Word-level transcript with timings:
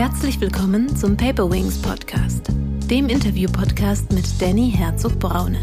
Herzlich 0.00 0.40
willkommen 0.40 0.96
zum 0.96 1.14
Paper 1.14 1.50
Wings 1.50 1.76
Podcast, 1.76 2.46
dem 2.88 3.10
Interview-Podcast 3.10 4.10
mit 4.14 4.24
Danny 4.40 4.72
Herzog-Braune. 4.74 5.58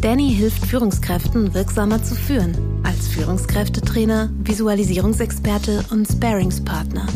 Danny 0.00 0.34
hilft 0.34 0.66
Führungskräften 0.66 1.54
wirksamer 1.54 2.02
zu 2.02 2.16
führen, 2.16 2.56
als 2.82 3.06
Führungskräftetrainer, 3.06 4.30
Visualisierungsexperte 4.42 5.84
und 5.92 6.08
Sparingspartner. 6.08 7.06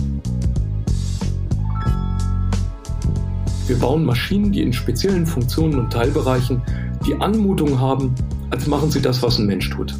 Wir 3.66 3.76
bauen 3.80 4.04
Maschinen, 4.04 4.52
die 4.52 4.62
in 4.62 4.72
speziellen 4.72 5.26
Funktionen 5.26 5.80
und 5.80 5.92
Teilbereichen 5.92 6.62
die 7.04 7.16
Anmutung 7.16 7.80
haben, 7.80 8.14
als 8.50 8.68
machen 8.68 8.92
sie 8.92 9.02
das, 9.02 9.20
was 9.20 9.40
ein 9.40 9.46
Mensch 9.46 9.68
tut. 9.70 9.96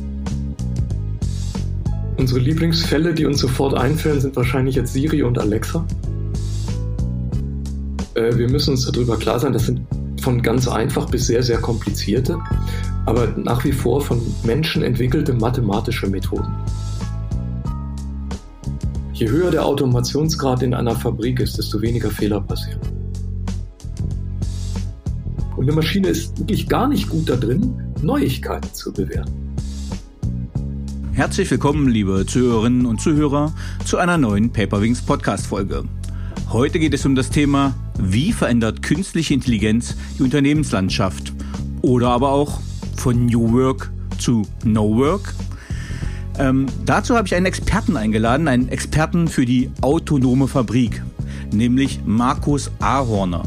Unsere 2.18 2.38
Lieblingsfälle, 2.38 3.14
die 3.14 3.26
uns 3.26 3.40
sofort 3.40 3.74
einfallen, 3.74 4.20
sind 4.20 4.36
wahrscheinlich 4.36 4.76
jetzt 4.76 4.92
Siri 4.92 5.24
und 5.24 5.40
Alexa. 5.40 5.84
Äh, 8.16 8.36
wir 8.36 8.50
müssen 8.50 8.70
uns 8.70 8.90
darüber 8.90 9.16
klar 9.16 9.38
sein, 9.38 9.52
das 9.52 9.66
sind 9.66 9.80
von 10.20 10.42
ganz 10.42 10.66
einfach 10.66 11.08
bis 11.10 11.26
sehr, 11.26 11.42
sehr 11.42 11.58
komplizierte, 11.58 12.38
aber 13.04 13.28
nach 13.36 13.62
wie 13.64 13.72
vor 13.72 14.00
von 14.00 14.20
Menschen 14.42 14.82
entwickelte 14.82 15.34
mathematische 15.34 16.08
Methoden. 16.08 16.52
Je 19.12 19.28
höher 19.28 19.50
der 19.50 19.64
Automationsgrad 19.64 20.62
in 20.62 20.74
einer 20.74 20.94
Fabrik 20.94 21.40
ist, 21.40 21.56
desto 21.58 21.80
weniger 21.80 22.10
Fehler 22.10 22.40
passieren. 22.40 22.80
Und 25.56 25.64
eine 25.64 25.72
Maschine 25.72 26.08
ist 26.08 26.38
wirklich 26.38 26.68
gar 26.68 26.88
nicht 26.88 27.08
gut 27.08 27.28
da 27.28 27.36
drin, 27.36 27.74
Neuigkeiten 28.02 28.72
zu 28.74 28.92
bewerten. 28.92 29.32
Herzlich 31.12 31.50
willkommen, 31.50 31.88
liebe 31.88 32.26
Zuhörerinnen 32.26 32.84
und 32.84 33.00
Zuhörer, 33.00 33.54
zu 33.86 33.96
einer 33.96 34.18
neuen 34.18 34.52
Paperwings 34.52 35.00
Podcast-Folge. 35.00 35.84
Heute 36.56 36.78
geht 36.78 36.94
es 36.94 37.04
um 37.04 37.14
das 37.14 37.28
Thema, 37.28 37.74
wie 37.98 38.32
verändert 38.32 38.82
künstliche 38.82 39.34
Intelligenz 39.34 39.94
die 40.18 40.22
Unternehmenslandschaft? 40.22 41.34
Oder 41.82 42.08
aber 42.08 42.30
auch 42.30 42.60
von 42.96 43.26
New 43.26 43.52
Work 43.52 43.92
zu 44.16 44.40
No 44.64 44.96
Work? 44.96 45.34
Ähm, 46.38 46.64
dazu 46.86 47.14
habe 47.14 47.26
ich 47.26 47.34
einen 47.34 47.44
Experten 47.44 47.98
eingeladen, 47.98 48.48
einen 48.48 48.70
Experten 48.70 49.28
für 49.28 49.44
die 49.44 49.70
autonome 49.82 50.48
Fabrik, 50.48 51.02
nämlich 51.52 52.00
Markus 52.06 52.70
Ahorner. 52.78 53.42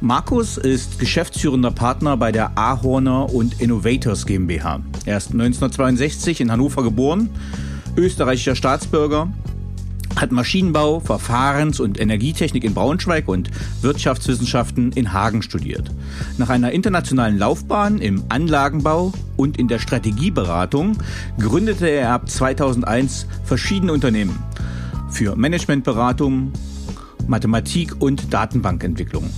Markus 0.00 0.58
ist 0.58 1.00
geschäftsführender 1.00 1.72
Partner 1.72 2.16
bei 2.16 2.30
der 2.30 2.56
Ahorner 2.56 3.34
und 3.34 3.60
Innovators 3.60 4.26
GmbH. 4.26 4.78
Er 5.06 5.16
ist 5.16 5.32
1962 5.32 6.40
in 6.40 6.52
Hannover 6.52 6.84
geboren, 6.84 7.30
österreichischer 7.96 8.54
Staatsbürger, 8.54 9.28
hat 10.20 10.32
Maschinenbau, 10.32 11.00
Verfahrens- 11.00 11.80
und 11.80 11.98
Energietechnik 11.98 12.64
in 12.64 12.74
Braunschweig 12.74 13.26
und 13.26 13.50
Wirtschaftswissenschaften 13.80 14.92
in 14.92 15.12
Hagen 15.12 15.42
studiert. 15.42 15.90
Nach 16.36 16.50
einer 16.50 16.72
internationalen 16.72 17.38
Laufbahn 17.38 17.98
im 17.98 18.24
Anlagenbau 18.28 19.12
und 19.36 19.58
in 19.58 19.68
der 19.68 19.78
Strategieberatung 19.78 20.98
gründete 21.38 21.88
er 21.88 22.10
ab 22.12 22.28
2001 22.28 23.26
verschiedene 23.44 23.92
Unternehmen 23.92 24.38
für 25.10 25.34
Managementberatung, 25.36 26.52
Mathematik 27.26 28.00
und 28.00 28.32
Datenbankentwicklung. 28.32 29.30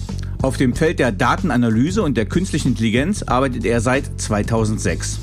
Auf 0.43 0.57
dem 0.57 0.75
Feld 0.75 0.99
der 0.99 1.13
Datenanalyse 1.13 2.03
und 2.03 2.17
der 2.17 2.27
künstlichen 2.27 2.69
Intelligenz 2.71 3.23
arbeitet 3.23 3.65
er 3.65 3.81
seit 3.81 4.21
2006. 4.21 5.21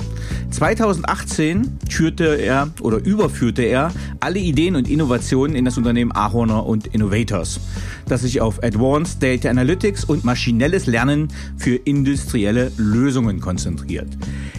2018 0.50 1.78
führte 1.90 2.40
er 2.40 2.70
oder 2.80 3.04
überführte 3.04 3.60
er 3.60 3.92
alle 4.20 4.38
Ideen 4.38 4.76
und 4.76 4.88
Innovationen 4.88 5.54
in 5.54 5.66
das 5.66 5.76
Unternehmen 5.76 6.10
Ahorner 6.10 6.64
und 6.64 6.86
Innovators, 6.86 7.60
das 8.08 8.22
sich 8.22 8.40
auf 8.40 8.62
Advanced 8.64 9.22
Data 9.22 9.50
Analytics 9.50 10.04
und 10.04 10.24
maschinelles 10.24 10.86
Lernen 10.86 11.28
für 11.58 11.76
industrielle 11.76 12.72
Lösungen 12.78 13.40
konzentriert. 13.40 14.08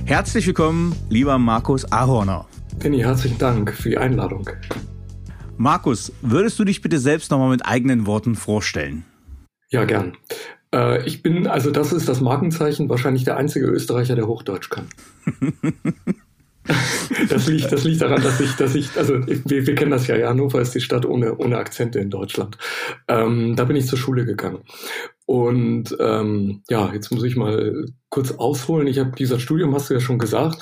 Herzlich 0.06 0.46
willkommen, 0.46 0.96
lieber 1.10 1.40
Markus 1.40 1.92
Ahorner. 1.92 2.46
Penny, 2.78 3.00
herzlichen 3.00 3.40
Dank 3.40 3.74
für 3.74 3.90
die 3.90 3.98
Einladung. 3.98 4.48
Markus, 5.58 6.12
würdest 6.22 6.60
du 6.60 6.66
dich 6.66 6.82
bitte 6.82 7.00
selbst 7.00 7.32
nochmal 7.32 7.50
mit 7.50 7.66
eigenen 7.66 8.06
Worten 8.06 8.36
vorstellen? 8.36 9.06
Ja, 9.72 9.86
gern. 9.86 10.18
Äh, 10.74 11.06
ich 11.06 11.24
bin, 11.24 11.48
also 11.48 11.72
das 11.72 11.94
ist 11.94 12.08
das 12.10 12.22
Markenzeichen, 12.22 12.90
wahrscheinlich 12.90 13.24
der 13.24 13.38
einzige 13.38 13.68
Österreicher, 13.68 14.16
der 14.16 14.28
Hochdeutsch 14.28 14.70
kann. 14.70 14.88
das, 17.30 17.48
liegt, 17.48 17.72
das 17.72 17.84
liegt 17.84 18.02
daran, 18.02 18.22
dass 18.22 18.40
ich, 18.40 18.56
dass 18.56 18.76
ich, 18.76 18.98
also 18.98 19.26
wir, 19.26 19.68
wir 19.68 19.76
kennen 19.76 19.92
das 19.92 20.08
ja, 20.08 20.16
ja, 20.16 20.30
Hannover 20.30 20.62
ist 20.62 20.76
die 20.76 20.82
Stadt 20.82 21.06
ohne, 21.06 21.38
ohne 21.38 21.58
Akzente 21.58 22.00
in 22.00 22.10
Deutschland. 22.10 22.58
Ähm, 23.08 23.56
da 23.56 23.64
bin 23.64 23.78
ich 23.78 23.88
zur 23.88 23.98
Schule 23.98 24.26
gegangen. 24.26 24.60
Und 25.26 25.96
ähm, 26.00 26.64
ja, 26.70 26.92
jetzt 26.94 27.12
muss 27.12 27.24
ich 27.24 27.38
mal 27.38 27.86
kurz 28.10 28.32
ausholen. 28.32 28.88
Ich 28.88 29.00
habe 29.00 29.12
dieser 29.18 29.40
Studium, 29.40 29.74
hast 29.74 29.90
du 29.90 29.94
ja 29.94 30.02
schon 30.02 30.20
gesagt, 30.20 30.62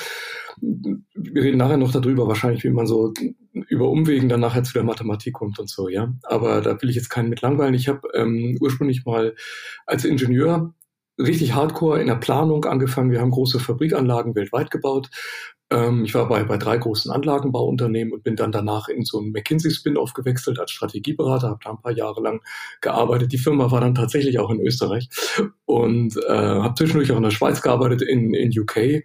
wir 0.61 1.43
reden 1.43 1.57
nachher 1.57 1.77
noch 1.77 1.91
darüber, 1.91 2.27
wahrscheinlich, 2.27 2.63
wie 2.63 2.69
man 2.69 2.87
so 2.87 3.13
über 3.53 3.89
Umwegen 3.89 4.29
dann 4.29 4.39
nachher 4.39 4.63
zu 4.63 4.73
der 4.73 4.83
Mathematik 4.83 5.33
kommt 5.33 5.59
und 5.59 5.69
so, 5.69 5.89
ja. 5.89 6.13
Aber 6.23 6.61
da 6.61 6.81
will 6.81 6.89
ich 6.89 6.95
jetzt 6.95 7.09
keinen 7.09 7.29
mit 7.29 7.41
langweilen. 7.41 7.73
Ich 7.73 7.87
habe 7.87 8.07
ähm, 8.13 8.57
ursprünglich 8.59 9.05
mal 9.05 9.35
als 9.85 10.05
Ingenieur 10.05 10.73
richtig 11.17 11.53
hardcore 11.53 11.99
in 11.99 12.07
der 12.07 12.15
Planung 12.15 12.65
angefangen. 12.65 13.11
Wir 13.11 13.21
haben 13.21 13.31
große 13.31 13.59
Fabrikanlagen 13.59 14.35
weltweit 14.35 14.71
gebaut. 14.71 15.09
Ähm, 15.71 16.05
ich 16.05 16.15
war 16.15 16.27
bei, 16.27 16.43
bei 16.43 16.57
drei 16.57 16.77
großen 16.77 17.11
Anlagenbauunternehmen 17.11 18.13
und 18.13 18.23
bin 18.23 18.35
dann 18.35 18.51
danach 18.51 18.87
in 18.87 19.03
so 19.03 19.19
einen 19.19 19.31
McKinsey-Spin-Off 19.31 20.13
gewechselt 20.13 20.59
als 20.59 20.71
Strategieberater, 20.71 21.49
habe 21.49 21.59
da 21.63 21.71
ein 21.71 21.81
paar 21.81 21.91
Jahre 21.91 22.21
lang 22.21 22.41
gearbeitet. 22.81 23.31
Die 23.33 23.37
Firma 23.37 23.69
war 23.69 23.81
dann 23.81 23.95
tatsächlich 23.95 24.39
auch 24.39 24.49
in 24.49 24.61
Österreich 24.61 25.09
und 25.65 26.17
äh, 26.27 26.31
habe 26.31 26.73
zwischendurch 26.75 27.11
auch 27.11 27.17
in 27.17 27.23
der 27.23 27.31
Schweiz 27.31 27.61
gearbeitet, 27.61 28.01
in, 28.01 28.33
in 28.33 28.57
UK 28.57 29.03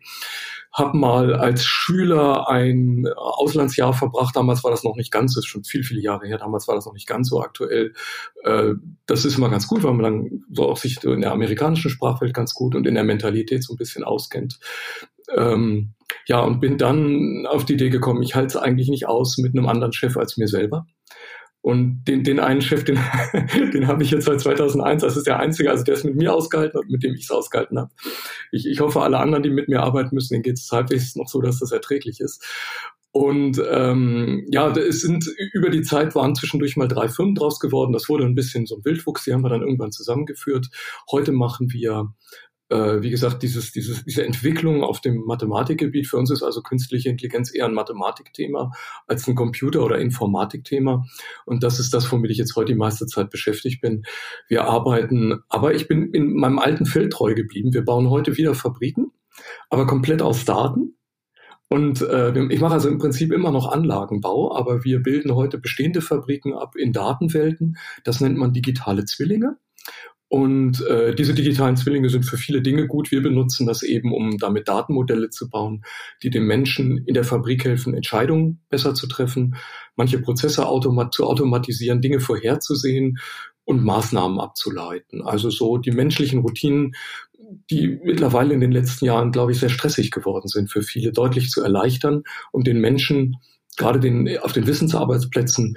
habe 0.74 0.96
mal 0.98 1.34
als 1.34 1.64
Schüler 1.64 2.48
ein 2.48 3.06
Auslandsjahr 3.16 3.92
verbracht. 3.92 4.34
Damals 4.34 4.64
war 4.64 4.72
das 4.72 4.82
noch 4.82 4.96
nicht 4.96 5.12
ganz, 5.12 5.34
das 5.34 5.44
ist 5.44 5.48
schon 5.48 5.62
viel, 5.62 5.84
viele 5.84 6.00
Jahre 6.00 6.26
her. 6.26 6.36
Damals 6.36 6.66
war 6.66 6.74
das 6.74 6.84
noch 6.84 6.94
nicht 6.94 7.06
ganz 7.06 7.28
so 7.28 7.40
aktuell. 7.40 7.94
Äh, 8.42 8.74
das 9.06 9.24
ist 9.24 9.38
immer 9.38 9.50
ganz 9.50 9.68
gut, 9.68 9.84
weil 9.84 9.94
man 9.94 10.02
dann 10.02 10.44
so 10.50 10.68
auch 10.68 10.76
sich 10.76 11.02
in 11.04 11.20
der 11.20 11.32
amerikanischen 11.32 11.90
Sprachwelt 11.90 12.34
ganz 12.34 12.54
gut 12.54 12.74
und 12.74 12.88
in 12.88 12.94
der 12.94 13.04
Mentalität 13.04 13.62
so 13.62 13.74
ein 13.74 13.76
bisschen 13.78 14.02
auskennt. 14.02 14.58
Ähm, 15.32 15.94
ja, 16.26 16.40
und 16.40 16.60
bin 16.60 16.76
dann 16.76 17.46
auf 17.46 17.64
die 17.64 17.74
Idee 17.74 17.90
gekommen, 17.90 18.22
ich 18.22 18.34
halte 18.34 18.48
es 18.48 18.56
eigentlich 18.56 18.88
nicht 18.88 19.06
aus 19.06 19.38
mit 19.38 19.56
einem 19.56 19.68
anderen 19.68 19.92
Chef 19.92 20.16
als 20.16 20.36
mir 20.36 20.48
selber. 20.48 20.86
Und 21.64 22.04
den, 22.04 22.24
den 22.24 22.40
einen 22.40 22.60
Chef, 22.60 22.84
den, 22.84 22.98
den 23.72 23.86
habe 23.86 24.02
ich 24.02 24.10
jetzt 24.10 24.26
seit 24.26 24.38
2001. 24.38 25.00
Das 25.00 25.16
ist 25.16 25.26
der 25.26 25.40
einzige, 25.40 25.70
also 25.70 25.82
der 25.82 25.94
ist 25.94 26.04
mit 26.04 26.14
mir 26.14 26.34
ausgehalten 26.34 26.78
und 26.78 26.90
mit 26.90 27.02
dem 27.02 27.14
ich 27.14 27.22
es 27.22 27.30
ausgehalten 27.30 27.78
habe. 27.78 27.90
Ich, 28.52 28.66
ich 28.66 28.80
hoffe, 28.80 29.00
alle 29.00 29.18
anderen, 29.18 29.42
die 29.42 29.48
mit 29.48 29.66
mir 29.68 29.82
arbeiten 29.82 30.14
müssen, 30.14 30.34
denen 30.34 30.42
geht 30.42 30.58
es 30.58 30.70
halbwegs 30.70 31.16
noch 31.16 31.26
so, 31.26 31.40
dass 31.40 31.60
das 31.60 31.72
erträglich 31.72 32.20
ist. 32.20 32.44
Und 33.12 33.62
ähm, 33.66 34.46
ja, 34.50 34.72
es 34.72 35.00
sind 35.00 35.26
über 35.54 35.70
die 35.70 35.80
Zeit 35.80 36.14
waren 36.14 36.34
zwischendurch 36.34 36.76
mal 36.76 36.86
drei 36.86 37.08
Firmen 37.08 37.34
draus 37.34 37.58
geworden. 37.58 37.94
Das 37.94 38.10
wurde 38.10 38.26
ein 38.26 38.34
bisschen 38.34 38.66
so 38.66 38.76
ein 38.76 38.84
Wildwuchs, 38.84 39.24
die 39.24 39.32
haben 39.32 39.42
wir 39.42 39.48
dann 39.48 39.62
irgendwann 39.62 39.90
zusammengeführt. 39.90 40.68
Heute 41.10 41.32
machen 41.32 41.72
wir 41.72 42.12
wie 42.74 43.10
gesagt, 43.10 43.42
dieses, 43.42 43.72
dieses, 43.72 44.04
diese 44.04 44.24
Entwicklung 44.24 44.82
auf 44.82 45.00
dem 45.00 45.24
Mathematikgebiet. 45.24 46.06
Für 46.06 46.16
uns 46.16 46.30
ist 46.30 46.42
also 46.42 46.62
künstliche 46.62 47.08
Intelligenz 47.08 47.54
eher 47.54 47.66
ein 47.66 47.74
Mathematikthema 47.74 48.72
als 49.06 49.26
ein 49.28 49.34
Computer- 49.34 49.84
oder 49.84 49.98
Informatikthema. 49.98 51.06
Und 51.44 51.62
das 51.62 51.78
ist 51.78 51.94
das, 51.94 52.10
womit 52.10 52.30
ich 52.30 52.38
jetzt 52.38 52.56
heute 52.56 52.72
die 52.72 52.78
meiste 52.78 53.06
Zeit 53.06 53.30
beschäftigt 53.30 53.80
bin. 53.80 54.04
Wir 54.48 54.64
arbeiten, 54.64 55.40
aber 55.48 55.74
ich 55.74 55.88
bin 55.88 56.10
in 56.12 56.34
meinem 56.34 56.58
alten 56.58 56.86
Feld 56.86 57.12
treu 57.12 57.34
geblieben. 57.34 57.72
Wir 57.72 57.84
bauen 57.84 58.10
heute 58.10 58.36
wieder 58.36 58.54
Fabriken, 58.54 59.12
aber 59.70 59.86
komplett 59.86 60.22
aus 60.22 60.44
Daten. 60.44 60.96
Und 61.68 62.02
äh, 62.02 62.38
ich 62.52 62.60
mache 62.60 62.74
also 62.74 62.88
im 62.88 62.98
Prinzip 62.98 63.32
immer 63.32 63.50
noch 63.50 63.72
Anlagenbau, 63.72 64.54
aber 64.56 64.84
wir 64.84 65.02
bilden 65.02 65.34
heute 65.34 65.58
bestehende 65.58 66.02
Fabriken 66.02 66.52
ab 66.52 66.76
in 66.76 66.92
Datenwelten. 66.92 67.78
Das 68.04 68.20
nennt 68.20 68.36
man 68.36 68.52
digitale 68.52 69.04
Zwillinge. 69.06 69.56
Und 70.34 70.84
äh, 70.88 71.14
diese 71.14 71.32
digitalen 71.32 71.76
Zwillinge 71.76 72.08
sind 72.08 72.24
für 72.24 72.36
viele 72.36 72.60
Dinge 72.60 72.88
gut. 72.88 73.12
Wir 73.12 73.22
benutzen 73.22 73.68
das 73.68 73.84
eben, 73.84 74.12
um 74.12 74.36
damit 74.36 74.66
Datenmodelle 74.66 75.30
zu 75.30 75.48
bauen, 75.48 75.84
die 76.24 76.30
dem 76.30 76.44
Menschen 76.48 76.98
in 77.06 77.14
der 77.14 77.22
Fabrik 77.22 77.64
helfen, 77.64 77.94
Entscheidungen 77.94 78.60
besser 78.68 78.94
zu 78.94 79.06
treffen, 79.06 79.54
manche 79.94 80.18
Prozesse 80.18 80.66
automat 80.66 81.14
zu 81.14 81.24
automatisieren, 81.24 82.00
Dinge 82.00 82.18
vorherzusehen 82.18 83.18
und 83.64 83.84
Maßnahmen 83.84 84.40
abzuleiten. 84.40 85.22
Also 85.22 85.50
so 85.50 85.78
die 85.78 85.92
menschlichen 85.92 86.40
Routinen, 86.40 86.96
die 87.70 88.00
mittlerweile 88.02 88.54
in 88.54 88.60
den 88.60 88.72
letzten 88.72 89.04
Jahren, 89.04 89.30
glaube 89.30 89.52
ich, 89.52 89.60
sehr 89.60 89.68
stressig 89.68 90.10
geworden 90.10 90.48
sind, 90.48 90.68
für 90.68 90.82
viele 90.82 91.12
deutlich 91.12 91.48
zu 91.48 91.62
erleichtern 91.62 92.24
und 92.50 92.66
den 92.66 92.80
Menschen, 92.80 93.36
gerade 93.76 94.00
den, 94.00 94.36
auf 94.38 94.52
den 94.52 94.66
Wissensarbeitsplätzen, 94.66 95.76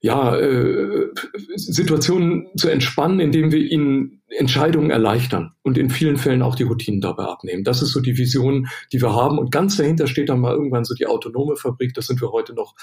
ja, 0.00 0.36
äh, 0.36 1.08
Situationen 1.56 2.46
zu 2.56 2.68
entspannen, 2.68 3.20
indem 3.20 3.50
wir 3.50 3.60
ihnen 3.60 4.22
Entscheidungen 4.28 4.90
erleichtern 4.90 5.52
und 5.62 5.76
in 5.76 5.90
vielen 5.90 6.16
Fällen 6.16 6.42
auch 6.42 6.54
die 6.54 6.62
Routinen 6.62 7.00
dabei 7.00 7.24
abnehmen. 7.24 7.64
Das 7.64 7.82
ist 7.82 7.90
so 7.90 8.00
die 8.00 8.16
Vision, 8.16 8.68
die 8.92 9.02
wir 9.02 9.12
haben. 9.12 9.38
Und 9.38 9.50
ganz 9.50 9.76
dahinter 9.76 10.06
steht 10.06 10.28
dann 10.28 10.40
mal 10.40 10.54
irgendwann 10.54 10.84
so 10.84 10.94
die 10.94 11.06
autonome 11.06 11.56
Fabrik. 11.56 11.94
Das 11.94 12.06
sind 12.06 12.20
wir 12.20 12.30
heute 12.30 12.54
noch, 12.54 12.74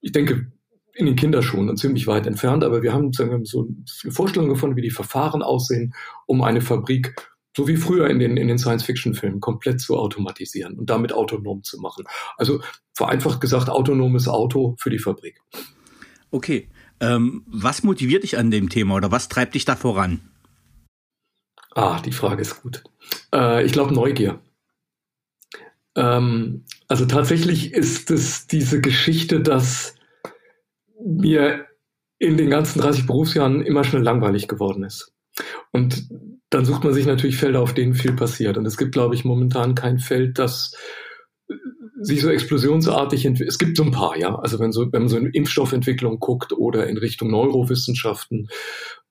ich 0.00 0.12
denke, 0.12 0.50
in 0.94 1.04
den 1.04 1.16
Kinderschuhen 1.16 1.68
und 1.68 1.76
ziemlich 1.76 2.06
weit 2.06 2.26
entfernt, 2.26 2.64
aber 2.64 2.82
wir 2.82 2.94
haben, 2.94 3.12
sagen 3.12 3.30
wir, 3.30 3.44
so 3.44 3.68
eine 4.04 4.12
Vorstellung 4.12 4.48
gefunden, 4.48 4.76
wie 4.76 4.82
die 4.82 4.90
Verfahren 4.90 5.42
aussehen, 5.42 5.92
um 6.24 6.40
eine 6.42 6.62
Fabrik 6.62 7.14
so 7.54 7.66
wie 7.66 7.76
früher 7.76 8.10
in 8.10 8.18
den, 8.18 8.36
in 8.36 8.48
den 8.48 8.58
Science-Fiction-Filmen, 8.58 9.40
komplett 9.40 9.80
zu 9.80 9.96
automatisieren 9.96 10.78
und 10.78 10.90
damit 10.90 11.14
autonom 11.14 11.62
zu 11.62 11.80
machen. 11.80 12.04
Also 12.36 12.60
vereinfacht 12.92 13.40
gesagt, 13.40 13.70
autonomes 13.70 14.28
Auto 14.28 14.76
für 14.78 14.90
die 14.90 14.98
Fabrik. 14.98 15.40
Okay. 16.30 16.68
Ähm, 17.00 17.42
was 17.46 17.82
motiviert 17.82 18.22
dich 18.22 18.38
an 18.38 18.50
dem 18.50 18.68
Thema 18.68 18.94
oder 18.94 19.10
was 19.10 19.28
treibt 19.28 19.54
dich 19.54 19.64
da 19.64 19.76
voran? 19.76 20.20
Ah, 21.74 22.00
die 22.00 22.12
Frage 22.12 22.40
ist 22.40 22.62
gut. 22.62 22.82
Äh, 23.34 23.64
ich 23.64 23.72
glaube 23.72 23.92
Neugier. 23.92 24.40
Ähm, 25.94 26.64
also 26.88 27.04
tatsächlich 27.04 27.72
ist 27.72 28.10
es 28.10 28.46
diese 28.46 28.80
Geschichte, 28.80 29.40
dass 29.40 29.94
mir 31.04 31.66
in 32.18 32.36
den 32.36 32.48
ganzen 32.48 32.80
30 32.80 33.06
Berufsjahren 33.06 33.62
immer 33.62 33.84
schnell 33.84 34.02
langweilig 34.02 34.48
geworden 34.48 34.84
ist. 34.84 35.12
Und 35.72 36.08
dann 36.48 36.64
sucht 36.64 36.84
man 36.84 36.94
sich 36.94 37.06
natürlich 37.06 37.36
Felder, 37.36 37.60
auf 37.60 37.74
denen 37.74 37.94
viel 37.94 38.12
passiert. 38.14 38.56
Und 38.56 38.64
es 38.64 38.76
gibt, 38.76 38.92
glaube 38.92 39.14
ich, 39.14 39.24
momentan 39.24 39.74
kein 39.74 39.98
Feld, 39.98 40.38
das 40.38 40.74
sich 42.00 42.20
so 42.20 42.28
explosionsartig 42.28 43.24
entwickelt. 43.24 43.50
Es 43.50 43.58
gibt 43.58 43.76
so 43.76 43.84
ein 43.84 43.90
paar, 43.90 44.16
ja. 44.18 44.34
Also 44.38 44.58
wenn, 44.58 44.72
so, 44.72 44.92
wenn 44.92 45.02
man 45.02 45.08
so 45.08 45.16
in 45.16 45.30
Impfstoffentwicklung 45.30 46.18
guckt 46.18 46.52
oder 46.52 46.86
in 46.86 46.98
Richtung 46.98 47.30
Neurowissenschaften, 47.30 48.48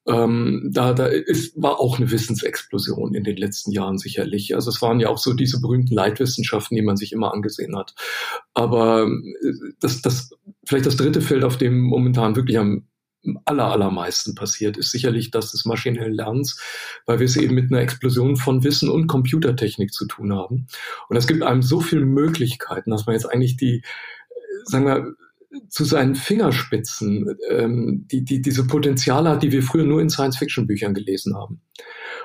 ähm, 0.08 0.70
da, 0.72 0.92
da 0.92 1.06
ist, 1.06 1.60
war 1.60 1.80
auch 1.80 1.98
eine 1.98 2.10
Wissensexplosion 2.10 3.14
in 3.14 3.24
den 3.24 3.36
letzten 3.36 3.72
Jahren 3.72 3.98
sicherlich. 3.98 4.54
Also 4.54 4.70
es 4.70 4.80
waren 4.80 5.00
ja 5.00 5.08
auch 5.08 5.18
so 5.18 5.32
diese 5.32 5.60
berühmten 5.60 5.94
Leitwissenschaften, 5.94 6.76
die 6.76 6.82
man 6.82 6.96
sich 6.96 7.12
immer 7.12 7.34
angesehen 7.34 7.76
hat. 7.76 7.94
Aber 8.54 9.06
äh, 9.06 9.72
das, 9.80 10.02
das, 10.02 10.30
vielleicht 10.64 10.86
das 10.86 10.96
dritte 10.96 11.20
Feld, 11.20 11.42
auf 11.42 11.56
dem 11.56 11.80
momentan 11.80 12.36
wirklich 12.36 12.58
am 12.58 12.86
aller, 13.44 13.70
allermeisten 13.70 14.34
passiert, 14.34 14.76
ist 14.76 14.90
sicherlich 14.90 15.30
das 15.30 15.52
des 15.52 15.64
maschinellen 15.64 16.14
Lernens, 16.14 16.60
weil 17.06 17.18
wir 17.18 17.26
es 17.26 17.36
eben 17.36 17.54
mit 17.54 17.70
einer 17.70 17.80
Explosion 17.80 18.36
von 18.36 18.64
Wissen 18.64 18.88
und 18.88 19.06
Computertechnik 19.06 19.92
zu 19.92 20.06
tun 20.06 20.34
haben. 20.34 20.66
Und 21.08 21.16
es 21.16 21.26
gibt 21.26 21.42
einem 21.42 21.62
so 21.62 21.80
viele 21.80 22.04
Möglichkeiten, 22.04 22.90
dass 22.90 23.06
man 23.06 23.14
jetzt 23.14 23.26
eigentlich 23.26 23.56
die, 23.56 23.82
sagen 24.64 24.86
wir, 24.86 25.14
zu 25.68 25.84
seinen 25.84 26.14
Fingerspitzen 26.14 27.36
ähm, 27.48 28.06
die, 28.10 28.24
die, 28.24 28.42
diese 28.42 28.66
Potenziale 28.66 29.30
hat, 29.30 29.42
die 29.42 29.52
wir 29.52 29.62
früher 29.62 29.84
nur 29.84 30.00
in 30.00 30.10
Science-Fiction-Büchern 30.10 30.94
gelesen 30.94 31.34
haben. 31.34 31.60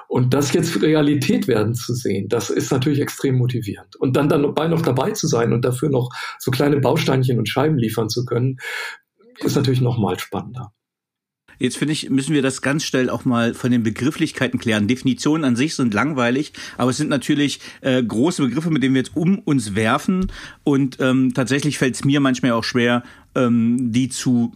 Und 0.07 0.33
das 0.33 0.53
jetzt 0.53 0.81
Realität 0.81 1.47
werden 1.47 1.73
zu 1.73 1.93
sehen, 1.93 2.27
das 2.27 2.49
ist 2.49 2.71
natürlich 2.71 2.99
extrem 2.99 3.35
motivierend. 3.35 3.95
Und 3.95 4.15
dann, 4.15 4.29
dann 4.29 4.43
dabei 4.43 4.67
noch 4.67 4.81
dabei 4.81 5.11
zu 5.11 5.27
sein 5.27 5.53
und 5.53 5.63
dafür 5.63 5.89
noch 5.89 6.09
so 6.39 6.51
kleine 6.51 6.79
Bausteinchen 6.79 7.37
und 7.37 7.47
Scheiben 7.47 7.77
liefern 7.77 8.09
zu 8.09 8.25
können, 8.25 8.57
ist 9.39 9.55
natürlich 9.55 9.81
noch 9.81 9.97
mal 9.97 10.19
spannender. 10.19 10.73
Jetzt 11.61 11.77
finde 11.77 11.93
ich, 11.93 12.09
müssen 12.09 12.33
wir 12.33 12.41
das 12.41 12.63
ganz 12.63 12.83
schnell 12.83 13.07
auch 13.11 13.23
mal 13.23 13.53
von 13.53 13.69
den 13.69 13.83
Begrifflichkeiten 13.83 14.59
klären. 14.59 14.87
Definitionen 14.87 15.45
an 15.45 15.55
sich 15.55 15.75
sind 15.75 15.93
langweilig, 15.93 16.53
aber 16.75 16.89
es 16.89 16.97
sind 16.97 17.09
natürlich 17.09 17.59
äh, 17.81 18.01
große 18.01 18.41
Begriffe, 18.41 18.71
mit 18.71 18.81
denen 18.81 18.95
wir 18.95 19.01
jetzt 19.01 19.15
um 19.15 19.37
uns 19.37 19.75
werfen. 19.75 20.31
Und 20.63 20.97
ähm, 20.99 21.35
tatsächlich 21.35 21.77
fällt 21.77 21.93
es 21.93 22.03
mir 22.03 22.19
manchmal 22.19 22.53
auch 22.53 22.63
schwer, 22.63 23.03
ähm, 23.35 23.91
die 23.91 24.09
zu, 24.09 24.51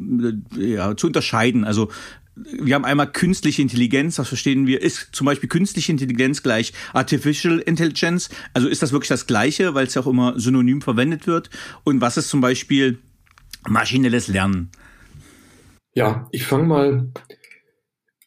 äh, 0.57 0.73
ja, 0.73 0.97
zu 0.97 1.05
unterscheiden. 1.05 1.63
Also 1.63 1.91
wir 2.35 2.73
haben 2.73 2.85
einmal 2.85 3.11
künstliche 3.11 3.61
Intelligenz, 3.61 4.17
was 4.17 4.27
verstehen 4.27 4.65
wir? 4.65 4.81
Ist 4.81 5.09
zum 5.11 5.25
Beispiel 5.25 5.47
künstliche 5.47 5.91
Intelligenz 5.91 6.41
gleich 6.41 6.73
Artificial 6.93 7.59
Intelligence? 7.59 8.29
Also 8.53 8.67
ist 8.67 8.81
das 8.81 8.93
wirklich 8.93 9.09
das 9.09 9.27
Gleiche, 9.27 9.75
weil 9.75 9.85
es 9.85 9.93
ja 9.93 10.01
auch 10.01 10.07
immer 10.07 10.39
synonym 10.39 10.81
verwendet 10.81 11.27
wird? 11.27 11.51
Und 11.83 12.01
was 12.01 12.17
ist 12.17 12.29
zum 12.29 12.41
Beispiel 12.41 12.97
maschinelles 13.67 14.27
Lernen? 14.27 14.71
Ja, 15.95 16.27
ich 16.31 16.45
fange 16.45 16.65
mal 16.65 17.11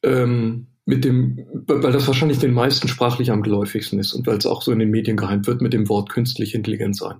ähm, 0.03 0.67
mit 0.87 1.05
dem, 1.05 1.47
weil 1.67 1.93
das 1.93 2.06
wahrscheinlich 2.06 2.38
den 2.38 2.55
meisten 2.55 2.88
sprachlich 2.88 3.31
am 3.31 3.43
geläufigsten 3.43 3.99
ist 3.99 4.15
und 4.15 4.26
weil 4.26 4.38
es 4.38 4.47
auch 4.47 4.62
so 4.62 4.73
in 4.73 4.79
den 4.79 4.91
Medien 4.91 5.19
geheimt 5.19 5.47
wird, 5.47 5.61
mit 5.61 5.75
dem 5.75 5.87
Wort 5.91 6.09
künstliche 6.09 6.56
Intelligenz 6.56 7.03
ein. 7.03 7.19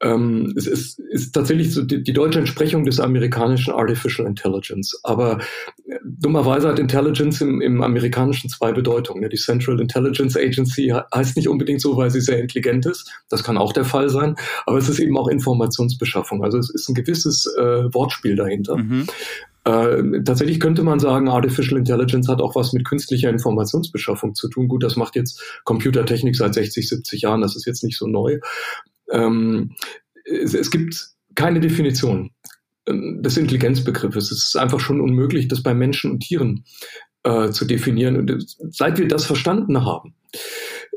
Ähm, 0.00 0.52
es 0.56 0.66
ist, 0.66 0.98
ist 0.98 1.32
tatsächlich 1.32 1.72
so 1.72 1.82
die, 1.82 2.02
die, 2.02 2.12
deutsche 2.12 2.40
Entsprechung 2.40 2.84
des 2.84 2.98
amerikanischen 2.98 3.72
Artificial 3.72 4.26
Intelligence. 4.26 4.98
Aber 5.04 5.38
äh, 5.88 5.98
dummerweise 6.04 6.68
hat 6.68 6.80
Intelligence 6.80 7.40
im, 7.40 7.60
im 7.60 7.82
amerikanischen 7.82 8.50
zwei 8.50 8.72
Bedeutungen. 8.72 9.28
Die 9.30 9.36
Central 9.36 9.80
Intelligence 9.80 10.36
Agency 10.36 10.92
heißt 11.14 11.36
nicht 11.36 11.48
unbedingt 11.48 11.80
so, 11.80 11.96
weil 11.96 12.10
sie 12.10 12.20
sehr 12.20 12.40
intelligent 12.40 12.86
ist. 12.86 13.10
Das 13.28 13.44
kann 13.44 13.58
auch 13.58 13.72
der 13.72 13.84
Fall 13.84 14.08
sein. 14.08 14.36
Aber 14.66 14.78
es 14.78 14.88
ist 14.88 14.98
eben 14.98 15.16
auch 15.18 15.28
Informationsbeschaffung. 15.28 16.44
Also 16.44 16.58
es 16.58 16.70
ist 16.70 16.88
ein 16.88 16.94
gewisses 16.94 17.46
äh, 17.58 17.92
Wortspiel 17.92 18.36
dahinter. 18.36 18.76
Mhm. 18.76 19.06
Äh, 19.68 20.22
tatsächlich 20.24 20.60
könnte 20.60 20.82
man 20.82 20.98
sagen, 20.98 21.28
Artificial 21.28 21.78
Intelligence 21.78 22.26
hat 22.28 22.40
auch 22.40 22.54
was 22.54 22.72
mit 22.72 22.86
künstlicher 22.86 23.28
Informationsbeschaffung 23.28 24.34
zu 24.34 24.48
tun. 24.48 24.66
Gut, 24.66 24.82
das 24.82 24.96
macht 24.96 25.14
jetzt 25.14 25.42
Computertechnik 25.64 26.36
seit 26.36 26.54
60, 26.54 26.88
70 26.88 27.22
Jahren, 27.22 27.42
das 27.42 27.54
ist 27.54 27.66
jetzt 27.66 27.84
nicht 27.84 27.98
so 27.98 28.06
neu. 28.06 28.38
Ähm, 29.10 29.74
es, 30.24 30.54
es 30.54 30.70
gibt 30.70 31.08
keine 31.34 31.60
Definition 31.60 32.30
ähm, 32.86 33.22
des 33.22 33.36
Intelligenzbegriffes. 33.36 34.30
Es 34.30 34.48
ist 34.48 34.56
einfach 34.56 34.80
schon 34.80 35.02
unmöglich, 35.02 35.48
das 35.48 35.62
bei 35.62 35.74
Menschen 35.74 36.12
und 36.12 36.20
Tieren 36.20 36.64
äh, 37.24 37.50
zu 37.50 37.66
definieren. 37.66 38.16
Und 38.16 38.30
äh, 38.30 38.38
seit 38.70 38.98
wir 38.98 39.06
das 39.06 39.26
verstanden 39.26 39.84
haben, 39.84 40.14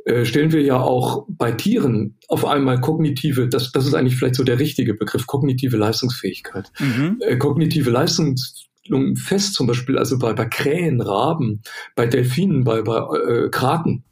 äh, 0.05 0.25
stellen 0.25 0.51
wir 0.51 0.61
ja 0.61 0.79
auch 0.79 1.25
bei 1.29 1.51
Tieren 1.51 2.17
auf 2.27 2.45
einmal 2.45 2.79
kognitive, 2.79 3.47
das, 3.47 3.71
das 3.71 3.85
ist 3.85 3.93
eigentlich 3.93 4.15
vielleicht 4.15 4.35
so 4.35 4.43
der 4.43 4.59
richtige 4.59 4.93
Begriff, 4.93 5.27
kognitive 5.27 5.77
Leistungsfähigkeit. 5.77 6.71
Mhm. 6.79 7.17
Äh, 7.21 7.37
kognitive 7.37 7.89
Leistungsfähigkeit 7.89 8.71
fest, 9.15 9.53
zum 9.53 9.67
Beispiel 9.67 9.97
also 9.97 10.17
bei, 10.17 10.33
bei 10.33 10.45
Krähen, 10.45 11.01
Raben, 11.01 11.61
bei 11.95 12.07
Delfinen, 12.07 12.63
bei, 12.63 12.81
bei 12.81 12.97
äh, 12.97 13.49
Kraken. 13.49 14.03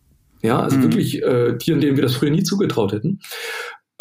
Ja, 0.41 0.59
also 0.59 0.77
mhm. 0.77 0.83
wirklich 0.83 1.21
äh, 1.21 1.57
Tieren, 1.57 1.81
denen 1.81 1.97
wir 1.97 2.03
das 2.03 2.15
früher 2.15 2.29
nie 2.29 2.43
zugetraut 2.43 2.93
hätten 2.93 3.19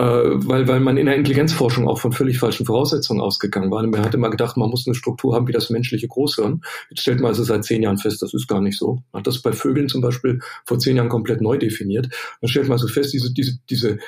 weil, 0.05 0.69
weil 0.69 0.79
man 0.79 0.97
in 0.97 1.07
der 1.07 1.17
Intelligenzforschung 1.17 1.89
auch 1.89 1.99
von 1.99 2.13
völlig 2.13 2.39
falschen 2.39 2.67
Voraussetzungen 2.67 3.21
ausgegangen 3.21 3.71
war. 3.71 3.85
Man 3.85 4.05
hat 4.05 4.15
immer 4.15 4.31
gedacht, 4.31 4.57
man 4.57 4.71
muss 4.71 4.87
eine 4.87 4.95
Struktur 4.95 5.35
haben 5.35 5.49
wie 5.49 5.53
das 5.53 5.71
menschliche 5.71 6.07
Großhirn. 6.07 6.61
Jetzt 6.91 7.01
stellt 7.01 7.21
man 7.21 7.31
also 7.31 7.43
seit 7.43 7.65
zehn 7.65 7.83
Jahren 7.83 7.99
fest, 7.99 8.23
das 8.23 8.33
ist 8.33 8.47
gar 8.47 8.61
nicht 8.61 8.79
so. 8.79 9.03
Man 9.13 9.21
hat 9.21 9.27
das 9.27 9.43
bei 9.43 9.53
Vögeln 9.53 9.89
zum 9.89 10.01
Beispiel 10.01 10.39
vor 10.65 10.79
zehn 10.79 10.97
Jahren 10.97 11.09
komplett 11.09 11.41
neu 11.41 11.59
definiert. 11.59 12.09
Dann 12.41 12.49
stellt 12.49 12.69
man 12.69 12.75
also 12.75 12.87
fest, 12.87 13.13
diese, 13.13 13.33
diese, 13.33 13.59
diese 13.69 13.99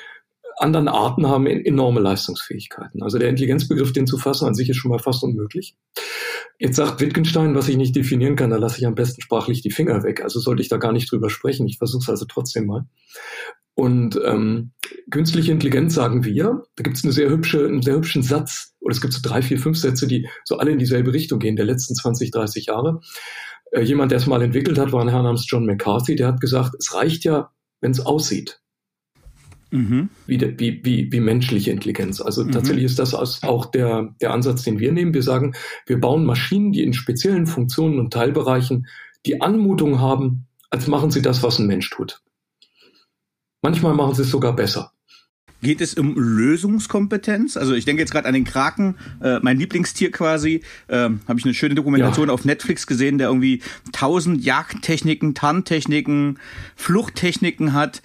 anderen 0.61 0.89
Arten 0.89 1.27
haben 1.27 1.47
enorme 1.47 2.01
Leistungsfähigkeiten. 2.01 3.03
Also 3.03 3.19
der 3.19 3.29
Intelligenzbegriff, 3.29 3.93
den 3.93 4.06
zu 4.06 4.19
fassen 4.19 4.46
an 4.46 4.55
sich 4.55 4.69
ist 4.69 4.77
schon 4.77 4.91
mal 4.91 4.99
fast 4.99 5.23
unmöglich. 5.23 5.77
Jetzt 6.58 6.77
sagt 6.77 7.01
Wittgenstein, 7.01 7.55
was 7.55 7.69
ich 7.69 7.77
nicht 7.77 7.96
definieren 7.96 8.37
kann, 8.37 8.51
da 8.51 8.56
lasse 8.56 8.79
ich 8.79 8.87
am 8.87 8.94
besten 8.94 9.23
sprachlich 9.23 9.63
die 9.63 9.70
Finger 9.70 10.03
weg. 10.03 10.23
Also 10.23 10.41
sollte 10.41 10.63
ich 10.63 10.69
da 10.69 10.77
gar 10.77 10.93
nicht 10.93 11.11
drüber 11.11 11.31
sprechen. 11.31 11.67
Ich 11.67 11.79
versuche 11.79 12.03
es 12.03 12.08
also 12.11 12.27
trotzdem 12.27 12.67
mal. 12.67 12.87
Und 13.75 14.20
ähm, 14.23 14.73
künstliche 15.11 15.53
Intelligenz 15.53 15.94
sagen 15.94 16.25
wir, 16.25 16.65
da 16.77 16.82
gibt 16.82 16.99
es 16.99 17.05
eine 17.05 17.15
sehr 17.15 17.31
hübsche, 17.31 17.67
einen 17.67 17.81
sehr 17.81 17.94
hübschen 17.94 18.23
Satz, 18.23 18.75
oder 18.81 18.93
es 18.93 19.01
gibt 19.01 19.15
so 19.15 19.20
drei, 19.23 19.41
vier, 19.41 19.58
fünf 19.58 19.79
Sätze, 19.79 20.06
die 20.06 20.29
so 20.44 20.58
alle 20.58 20.73
in 20.73 20.79
dieselbe 20.79 21.15
Richtung 21.15 21.39
gehen, 21.39 21.56
der 21.56 21.65
letzten 21.65 21.94
20, 21.94 22.31
30 22.31 22.67
Jahre. 22.67 23.01
Äh, 23.73 23.81
jemand, 23.82 24.11
der 24.11 24.19
es 24.19 24.27
mal 24.27 24.43
entwickelt 24.43 24.79
hat, 24.79 24.93
war 24.93 25.01
ein 25.01 25.08
Herr 25.08 25.23
namens 25.23 25.46
John 25.49 25.65
McCarthy, 25.65 26.17
der 26.17 26.27
hat 26.27 26.41
gesagt, 26.41 26.75
es 26.79 26.94
reicht 26.94 27.25
ja, 27.25 27.53
wenn 27.81 27.93
es 27.93 28.01
aussieht. 28.01 28.61
Mhm. 29.70 30.08
Wie, 30.27 30.39
de, 30.39 30.58
wie, 30.58 30.81
wie, 30.84 31.12
wie 31.12 31.20
menschliche 31.20 31.70
Intelligenz. 31.70 32.20
Also 32.20 32.44
mhm. 32.44 32.53
tatsächlich 32.53 32.84
ist 32.84 32.98
das 32.98 33.15
auch 33.15 33.67
der, 33.67 34.15
der 34.20 34.32
Ansatz, 34.32 34.62
den 34.62 34.79
wir 34.79 34.93
nehmen. 34.93 35.15
Wir 35.15 35.22
sagen, 35.22 35.55
wir 35.86 36.00
bauen 36.00 36.24
Maschinen, 36.24 36.72
die 36.72 36.82
in 36.82 36.93
speziellen 36.93 37.46
Funktionen 37.46 37.98
und 37.98 38.12
Teilbereichen 38.12 38.86
die 39.27 39.41
Anmutung 39.41 40.00
haben, 40.00 40.46
als 40.70 40.86
machen 40.86 41.10
sie 41.10 41.22
das, 41.22 41.43
was 41.43 41.58
ein 41.58 41.67
Mensch 41.67 41.91
tut. 41.91 42.22
Manchmal 43.62 43.94
machen 43.94 44.15
sie 44.15 44.22
es 44.22 44.31
sogar 44.31 44.56
besser. 44.56 44.93
Geht 45.62 45.82
es 45.82 45.94
um 45.94 46.15
Lösungskompetenz? 46.17 47.58
Also 47.58 47.74
ich 47.74 47.84
denke 47.84 48.00
jetzt 48.00 48.12
gerade 48.12 48.27
an 48.27 48.32
den 48.32 48.44
Kraken, 48.44 48.96
äh, 49.22 49.41
mein 49.43 49.58
Lieblingstier 49.58 50.10
quasi. 50.10 50.62
Ähm, 50.89 51.20
Habe 51.29 51.39
ich 51.39 51.44
eine 51.44 51.53
schöne 51.53 51.74
Dokumentation 51.74 52.29
ja. 52.29 52.34
auf 52.34 52.46
Netflix 52.46 52.86
gesehen, 52.86 53.19
der 53.19 53.29
irgendwie 53.29 53.60
tausend 53.93 54.43
Jagdtechniken, 54.43 55.34
Tarntechniken, 55.34 56.39
Fluchttechniken 56.77 57.74
hat 57.74 58.00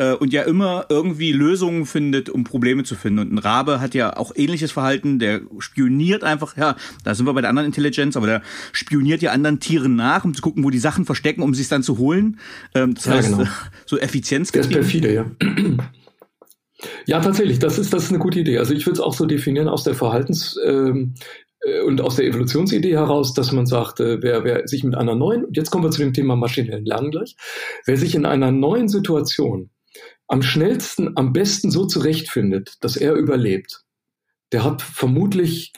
äh, 0.00 0.14
und 0.14 0.32
ja 0.32 0.42
immer 0.42 0.86
irgendwie 0.88 1.30
Lösungen 1.30 1.84
findet, 1.84 2.30
um 2.30 2.42
Probleme 2.42 2.84
zu 2.84 2.94
finden. 2.94 3.18
Und 3.18 3.32
ein 3.32 3.38
Rabe 3.38 3.80
hat 3.80 3.94
ja 3.94 4.16
auch 4.16 4.32
ähnliches 4.34 4.72
Verhalten, 4.72 5.18
der 5.18 5.42
spioniert 5.58 6.24
einfach, 6.24 6.56
ja, 6.56 6.76
da 7.04 7.14
sind 7.14 7.26
wir 7.26 7.34
bei 7.34 7.42
der 7.42 7.50
anderen 7.50 7.66
Intelligenz, 7.66 8.16
aber 8.16 8.26
der 8.26 8.42
spioniert 8.72 9.20
ja 9.20 9.32
anderen 9.32 9.60
Tieren 9.60 9.96
nach, 9.96 10.24
um 10.24 10.34
zu 10.34 10.40
gucken, 10.40 10.64
wo 10.64 10.70
die 10.70 10.78
Sachen 10.78 11.04
verstecken, 11.04 11.42
um 11.42 11.54
sie 11.54 11.68
dann 11.68 11.82
zu 11.82 11.98
holen. 11.98 12.40
Ähm, 12.74 12.94
das 12.94 13.04
ja, 13.04 13.12
heißt, 13.12 13.36
genau. 13.36 13.48
so 13.86 13.98
Effizienz. 13.98 14.50
Der 14.52 14.62
ist 14.62 14.70
perfide, 14.70 15.12
ja. 15.12 15.26
Ja, 17.04 17.20
tatsächlich, 17.20 17.58
das 17.58 17.78
ist, 17.78 17.92
das 17.92 18.04
ist 18.04 18.08
eine 18.08 18.18
gute 18.18 18.40
Idee. 18.40 18.56
Also 18.56 18.72
ich 18.72 18.86
würde 18.86 18.94
es 18.94 19.00
auch 19.00 19.12
so 19.12 19.26
definieren 19.26 19.68
aus 19.68 19.84
der 19.84 19.94
Verhaltens- 19.94 20.56
ähm, 20.64 21.14
äh, 21.60 21.82
und 21.82 22.00
aus 22.00 22.16
der 22.16 22.24
Evolutionsidee 22.24 22.96
heraus, 22.96 23.34
dass 23.34 23.52
man 23.52 23.66
sagt, 23.66 24.00
äh, 24.00 24.22
wer, 24.22 24.44
wer 24.44 24.66
sich 24.66 24.82
mit 24.82 24.94
einer 24.94 25.14
neuen, 25.14 25.44
und 25.44 25.58
jetzt 25.58 25.70
kommen 25.70 25.84
wir 25.84 25.90
zu 25.90 26.00
dem 26.00 26.14
Thema 26.14 26.36
maschinellen 26.36 26.86
Lernen 26.86 27.10
gleich, 27.10 27.36
wer 27.84 27.98
sich 27.98 28.14
in 28.14 28.24
einer 28.24 28.50
neuen 28.50 28.88
Situation 28.88 29.68
am 30.30 30.42
schnellsten, 30.42 31.16
am 31.16 31.32
besten 31.32 31.72
so 31.72 31.86
zurechtfindet, 31.86 32.76
dass 32.82 32.96
er 32.96 33.14
überlebt, 33.14 33.82
der 34.52 34.62
hat 34.62 34.80
vermutlich 34.80 35.72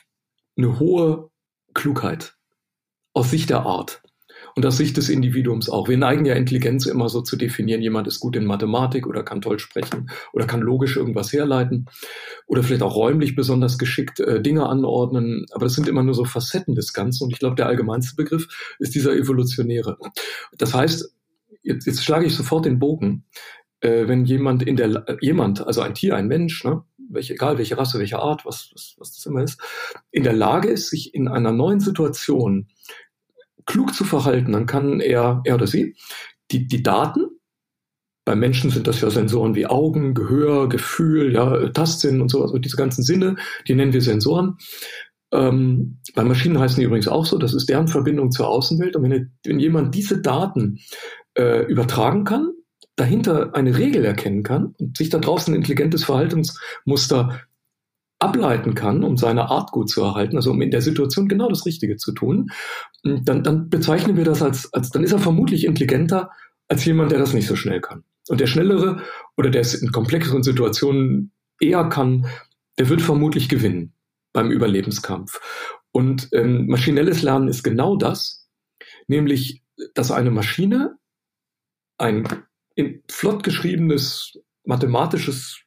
eine 0.59 0.79
hohe 0.79 1.31
Klugheit 1.73 2.35
aus 3.15 3.31
Sicht 3.31 3.49
der 3.49 3.63
Art 3.63 4.03
und 4.55 4.67
aus 4.67 4.77
Sicht 4.77 4.99
des 4.99 5.09
Individuums 5.09 5.71
auch. 5.71 5.89
Wir 5.89 5.97
neigen 5.97 6.27
ja 6.27 6.35
Intelligenz 6.35 6.85
immer 6.85 7.09
so 7.09 7.23
zu 7.23 7.37
definieren, 7.37 7.81
jemand 7.81 8.07
ist 8.07 8.21
gut 8.21 8.37
in 8.37 8.45
Mathematik 8.45 9.07
oder 9.07 9.23
kann 9.23 9.41
toll 9.41 9.59
sprechen 9.59 10.11
oder 10.35 10.47
kann 10.47 10.61
logisch 10.61 10.99
irgendwas 10.99 11.33
herleiten 11.33 11.87
oder 12.47 12.63
vielleicht 12.63 12.83
auch 12.83 12.95
räumlich 12.95 13.35
besonders 13.35 13.79
geschickt 13.79 14.21
äh, 14.21 14.43
Dinge 14.43 14.67
anordnen. 14.67 15.47
Aber 15.53 15.65
das 15.65 15.73
sind 15.73 15.89
immer 15.89 16.03
nur 16.03 16.15
so 16.15 16.27
Facetten 16.27 16.75
des 16.75 16.93
Ganzen. 16.93 17.25
Und 17.25 17.31
ich 17.33 17.39
glaube, 17.39 17.57
der 17.57 17.69
allgemeinste 17.69 18.17
Begriff 18.17 18.77
ist 18.79 18.95
dieser 18.95 19.17
evolutionäre. 19.17 19.97
Das 20.59 20.75
heißt, 20.75 21.15
jetzt, 21.63 21.87
jetzt 21.87 22.05
schlage 22.05 22.27
ich 22.27 22.35
sofort 22.35 22.67
den 22.67 22.79
Bogen. 22.79 23.25
Äh, 23.83 24.07
wenn 24.07 24.25
jemand 24.25 24.63
in 24.63 24.77
der, 24.77 25.09
äh, 25.09 25.17
jemand, 25.21 25.67
also 25.67 25.81
ein 25.81 25.95
Tier, 25.95 26.17
ein 26.17 26.29
Mensch, 26.29 26.65
ne, 26.65 26.85
welche, 27.11 27.35
egal 27.35 27.59
welche 27.59 27.77
Rasse, 27.77 27.99
welche 27.99 28.21
Art, 28.21 28.47
was, 28.47 28.71
was, 28.73 28.95
was 28.97 29.17
das 29.17 29.27
immer 29.27 29.43
ist, 29.43 29.61
in 30.13 30.23
der 30.23 30.33
Lage 30.33 30.69
ist, 30.69 30.89
sich 30.89 31.15
in 31.15 31.27
einer 31.27 31.51
neuen 31.51 31.81
Situation 31.81 32.69
klug 33.67 33.93
zu 33.93 34.05
verhalten, 34.05 34.53
dann 34.53 34.67
kann 34.67 35.01
er, 35.01 35.43
er 35.45 35.57
oder 35.57 35.67
sie, 35.67 35.97
die, 36.53 36.69
die 36.69 36.83
Daten, 36.83 37.27
beim 38.25 38.39
Menschen 38.39 38.71
sind 38.71 38.87
das 38.87 39.01
ja 39.01 39.11
Sensoren 39.11 39.57
wie 39.57 39.67
Augen, 39.67 40.15
Gehör, 40.15 40.69
Gefühl, 40.69 41.35
ja, 41.35 41.69
Tastsinn 41.71 42.21
und 42.21 42.31
sowas, 42.31 42.53
und 42.53 42.65
diese 42.65 42.77
ganzen 42.77 43.03
Sinne, 43.03 43.35
die 43.67 43.75
nennen 43.75 43.93
wir 43.93 44.01
Sensoren. 44.01 44.59
Ähm, 45.33 45.99
bei 46.15 46.23
Maschinen 46.23 46.61
heißen 46.61 46.79
die 46.79 46.87
übrigens 46.87 47.09
auch 47.09 47.27
so, 47.27 47.37
das 47.37 47.53
ist 47.53 47.69
deren 47.69 47.89
Verbindung 47.89 48.31
zur 48.31 48.47
Außenwelt. 48.47 48.95
Und 48.95 49.11
wenn, 49.11 49.33
wenn 49.45 49.59
jemand 49.59 49.95
diese 49.95 50.21
Daten 50.21 50.79
äh, 51.37 51.65
übertragen 51.65 52.23
kann, 52.23 52.53
dahinter 52.97 53.55
eine 53.55 53.77
Regel 53.79 54.05
erkennen 54.05 54.43
kann 54.43 54.75
und 54.79 54.97
sich 54.97 55.11
da 55.11 55.19
draußen 55.19 55.53
ein 55.53 55.59
intelligentes 55.59 56.05
Verhaltensmuster 56.05 57.41
ableiten 58.19 58.75
kann, 58.75 59.03
um 59.03 59.17
seine 59.17 59.51
Art 59.51 59.73
gut 59.73 59.91
zu 59.91 60.03
erhalten, 60.03 60.37
also 60.37 60.53
um 60.53 60.63
in 60.63 60.71
der 60.71 60.83
Situation 60.83 61.29
genau 61.29 61.49
das 61.49 61.67
Richtige 61.67 61.97
zu 61.97 62.13
tun, 62.13 62.51
dann, 63.03 63.43
dann 63.43 63.69
bezeichnen 63.69 64.17
wir 64.17 64.25
das 64.25 64.43
als, 64.43 64.73
als, 64.73 64.91
dann 64.91 65.03
ist 65.03 65.13
er 65.13 65.19
vermutlich 65.19 65.65
intelligenter 65.65 66.31
als 66.69 66.85
jemand, 66.85 67.11
der 67.11 67.19
das 67.19 67.35
nicht 67.35 67.49
so 67.49 67.57
schnell 67.57 67.81
kann. 67.81 68.05
Und 68.29 68.41
der 68.41 68.47
Schnellere 68.47 69.03
oder 69.37 69.51
der 69.51 69.63
es 69.63 69.75
in 69.75 69.91
komplexeren 69.91 70.45
Situationen 70.45 71.33
eher 71.61 71.85
kann, 71.89 72.27
der 72.79 72.89
wird 72.89 73.03
vermutlich 73.03 73.49
gewinnen 73.49 73.95
beim 74.33 74.51
Überlebenskampf. 74.51 75.41
Und 75.91 76.29
ähm, 76.33 76.67
maschinelles 76.69 77.23
Lernen 77.23 77.49
ist 77.49 77.65
genau 77.65 77.97
das, 77.97 78.49
nämlich, 79.09 79.63
dass 79.95 80.13
eine 80.13 80.31
Maschine 80.31 80.97
ein 81.99 82.27
flott 83.11 83.43
geschriebenes 83.43 84.39
mathematisches 84.65 85.61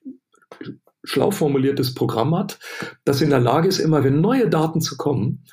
schlau 1.04 1.32
formuliertes 1.32 1.94
Programm 1.94 2.36
hat, 2.36 2.60
das 3.04 3.22
in 3.22 3.30
der 3.30 3.40
Lage 3.40 3.68
ist, 3.68 3.80
immer 3.80 4.04
wenn 4.04 4.22
neue 4.22 4.50
Daten 4.50 4.82
zu 4.82 4.98
kommen, 4.98 5.44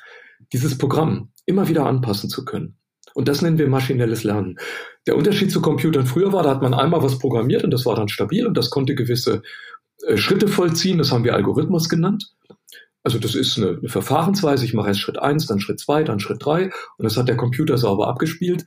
dieses 0.51 0.77
Programm 0.77 1.31
immer 1.45 1.67
wieder 1.67 1.85
anpassen 1.85 2.29
zu 2.29 2.43
können. 2.45 2.77
Und 3.13 3.27
das 3.27 3.41
nennen 3.41 3.57
wir 3.57 3.67
maschinelles 3.67 4.23
Lernen. 4.23 4.57
Der 5.05 5.15
Unterschied 5.15 5.51
zu 5.51 5.61
Computern 5.61 6.07
früher 6.07 6.33
war, 6.33 6.43
da 6.43 6.49
hat 6.49 6.61
man 6.61 6.73
einmal 6.73 7.03
was 7.03 7.19
programmiert 7.19 7.63
und 7.63 7.71
das 7.71 7.85
war 7.85 7.95
dann 7.95 8.07
stabil 8.07 8.47
und 8.47 8.57
das 8.57 8.69
konnte 8.69 8.95
gewisse 8.95 9.43
äh, 10.07 10.17
Schritte 10.17 10.47
vollziehen. 10.47 10.97
Das 10.97 11.11
haben 11.11 11.23
wir 11.23 11.35
Algorithmus 11.35 11.89
genannt. 11.89 12.33
Also 13.03 13.19
das 13.19 13.35
ist 13.35 13.57
eine, 13.57 13.77
eine 13.79 13.89
Verfahrensweise. 13.89 14.65
Ich 14.65 14.73
mache 14.73 14.87
erst 14.87 15.01
Schritt 15.01 15.19
eins, 15.19 15.45
dann 15.45 15.59
Schritt 15.59 15.79
zwei, 15.79 16.03
dann 16.03 16.19
Schritt 16.19 16.43
drei 16.43 16.71
und 16.97 17.03
das 17.03 17.17
hat 17.17 17.27
der 17.27 17.37
Computer 17.37 17.77
sauber 17.77 18.07
abgespielt. 18.07 18.65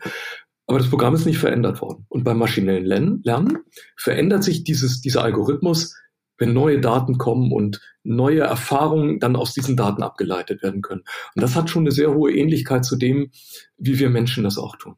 Aber 0.66 0.78
das 0.78 0.90
Programm 0.90 1.14
ist 1.14 1.26
nicht 1.26 1.38
verändert 1.38 1.80
worden. 1.80 2.06
Und 2.08 2.25
beim 2.25 2.38
maschinellen 2.38 3.23
Lernen 3.23 3.58
verändert 3.96 4.42
sich 4.42 4.64
dieses, 4.64 5.00
dieser 5.00 5.23
Algorithmus 5.23 5.94
wenn 6.38 6.52
neue 6.52 6.80
Daten 6.80 7.18
kommen 7.18 7.52
und 7.52 7.80
neue 8.02 8.40
Erfahrungen 8.40 9.20
dann 9.20 9.37
aus 9.37 9.54
diesen 9.54 9.76
Daten 9.76 10.02
abgeleitet 10.02 10.62
werden 10.62 10.82
können. 10.82 11.02
Und 11.35 11.42
das 11.42 11.56
hat 11.56 11.70
schon 11.70 11.85
eine 11.85 11.92
sehr 11.92 12.14
hohe 12.14 12.32
Ähnlichkeit 12.32 12.85
zu 12.85 12.96
dem, 12.96 13.30
wie 13.78 13.99
wir 13.99 14.11
Menschen 14.11 14.44
das 14.44 14.58
auch 14.58 14.76
tun. 14.76 14.96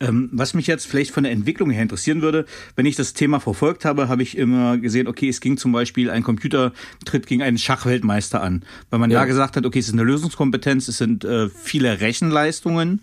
Ähm, 0.00 0.28
was 0.32 0.54
mich 0.54 0.66
jetzt 0.66 0.86
vielleicht 0.86 1.10
von 1.10 1.24
der 1.24 1.32
Entwicklung 1.32 1.70
her 1.70 1.82
interessieren 1.82 2.22
würde, 2.22 2.46
wenn 2.76 2.86
ich 2.86 2.96
das 2.96 3.14
Thema 3.14 3.40
verfolgt 3.40 3.84
habe, 3.84 4.08
habe 4.08 4.22
ich 4.22 4.36
immer 4.36 4.78
gesehen, 4.78 5.06
okay, 5.08 5.28
es 5.28 5.40
ging 5.40 5.56
zum 5.56 5.72
Beispiel, 5.72 6.10
ein 6.10 6.22
Computer 6.22 6.72
tritt 7.04 7.26
gegen 7.26 7.42
einen 7.42 7.58
Schachweltmeister 7.58 8.42
an. 8.42 8.64
Weil 8.90 8.98
man 8.98 9.10
ja. 9.10 9.20
da 9.20 9.26
gesagt 9.26 9.56
hat, 9.56 9.66
okay, 9.66 9.78
es 9.78 9.88
ist 9.88 9.94
eine 9.94 10.02
Lösungskompetenz, 10.02 10.88
es 10.88 10.98
sind 10.98 11.24
äh, 11.24 11.48
viele 11.48 12.00
Rechenleistungen. 12.00 13.02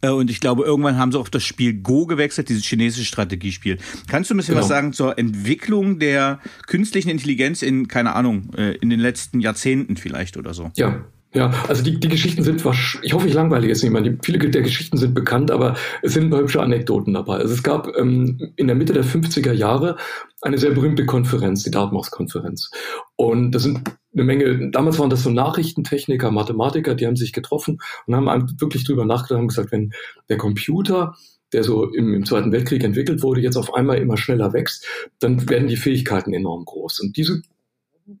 Äh, 0.00 0.10
und 0.10 0.30
ich 0.30 0.40
glaube, 0.40 0.64
irgendwann 0.64 0.96
haben 0.96 1.12
sie 1.12 1.18
auf 1.18 1.30
das 1.30 1.44
Spiel 1.44 1.74
Go 1.74 2.06
gewechselt, 2.06 2.48
dieses 2.48 2.64
chinesische 2.64 3.04
Strategiespiel. 3.04 3.78
Kannst 4.08 4.30
du 4.30 4.34
ein 4.34 4.38
bisschen 4.38 4.54
genau. 4.54 4.62
was 4.62 4.68
sagen 4.68 4.92
zur 4.92 5.18
Entwicklung 5.18 5.98
der 5.98 6.40
künstlichen 6.66 7.10
Intelligenz 7.10 7.62
in, 7.62 7.88
keine 7.88 8.14
Ahnung, 8.14 8.50
äh, 8.56 8.76
in 8.76 8.90
den 8.90 9.00
letzten 9.00 9.40
Jahrzehnten 9.40 9.96
vielleicht 9.96 10.36
oder 10.36 10.54
so? 10.54 10.70
Ja, 10.76 11.04
ja, 11.34 11.50
also 11.66 11.82
die, 11.82 11.98
die 11.98 12.08
Geschichten 12.08 12.42
sind, 12.42 12.62
ich 13.02 13.14
hoffe, 13.14 13.26
ich 13.26 13.32
langweile 13.32 13.66
jetzt 13.66 13.82
niemand. 13.82 14.06
Die, 14.06 14.18
viele 14.22 14.38
der 14.38 14.62
Geschichten 14.62 14.98
sind 14.98 15.14
bekannt, 15.14 15.50
aber 15.50 15.76
es 16.02 16.12
sind 16.12 16.24
ein 16.24 16.30
paar 16.30 16.40
hübsche 16.40 16.60
Anekdoten 16.60 17.14
dabei. 17.14 17.36
Also 17.36 17.54
es 17.54 17.62
gab 17.62 17.88
ähm, 17.96 18.52
in 18.56 18.66
der 18.66 18.76
Mitte 18.76 18.92
der 18.92 19.04
50er 19.04 19.52
Jahre 19.52 19.96
eine 20.42 20.58
sehr 20.58 20.72
berühmte 20.72 21.06
Konferenz, 21.06 21.62
die 21.62 21.70
Dartmouth-Konferenz. 21.70 22.70
Und 23.16 23.52
das 23.52 23.62
sind 23.62 23.80
eine 24.12 24.24
Menge, 24.24 24.70
damals 24.70 24.98
waren 24.98 25.08
das 25.08 25.22
so 25.22 25.30
Nachrichtentechniker, 25.30 26.30
Mathematiker, 26.30 26.94
die 26.94 27.06
haben 27.06 27.16
sich 27.16 27.32
getroffen 27.32 27.78
und 28.06 28.14
haben 28.14 28.60
wirklich 28.60 28.84
drüber 28.84 29.06
nachgedacht 29.06 29.40
und 29.40 29.48
gesagt, 29.48 29.72
wenn 29.72 29.92
der 30.28 30.36
Computer 30.36 31.14
der 31.52 31.64
so 31.64 31.86
im, 31.92 32.14
im 32.14 32.24
Zweiten 32.24 32.50
Weltkrieg 32.50 32.82
entwickelt 32.82 33.22
wurde, 33.22 33.42
jetzt 33.42 33.56
auf 33.56 33.74
einmal 33.74 33.98
immer 33.98 34.16
schneller 34.16 34.54
wächst, 34.54 34.86
dann 35.20 35.48
werden 35.50 35.68
die 35.68 35.76
Fähigkeiten 35.76 36.32
enorm 36.32 36.64
groß. 36.64 37.00
Und 37.00 37.16
diese 37.16 37.42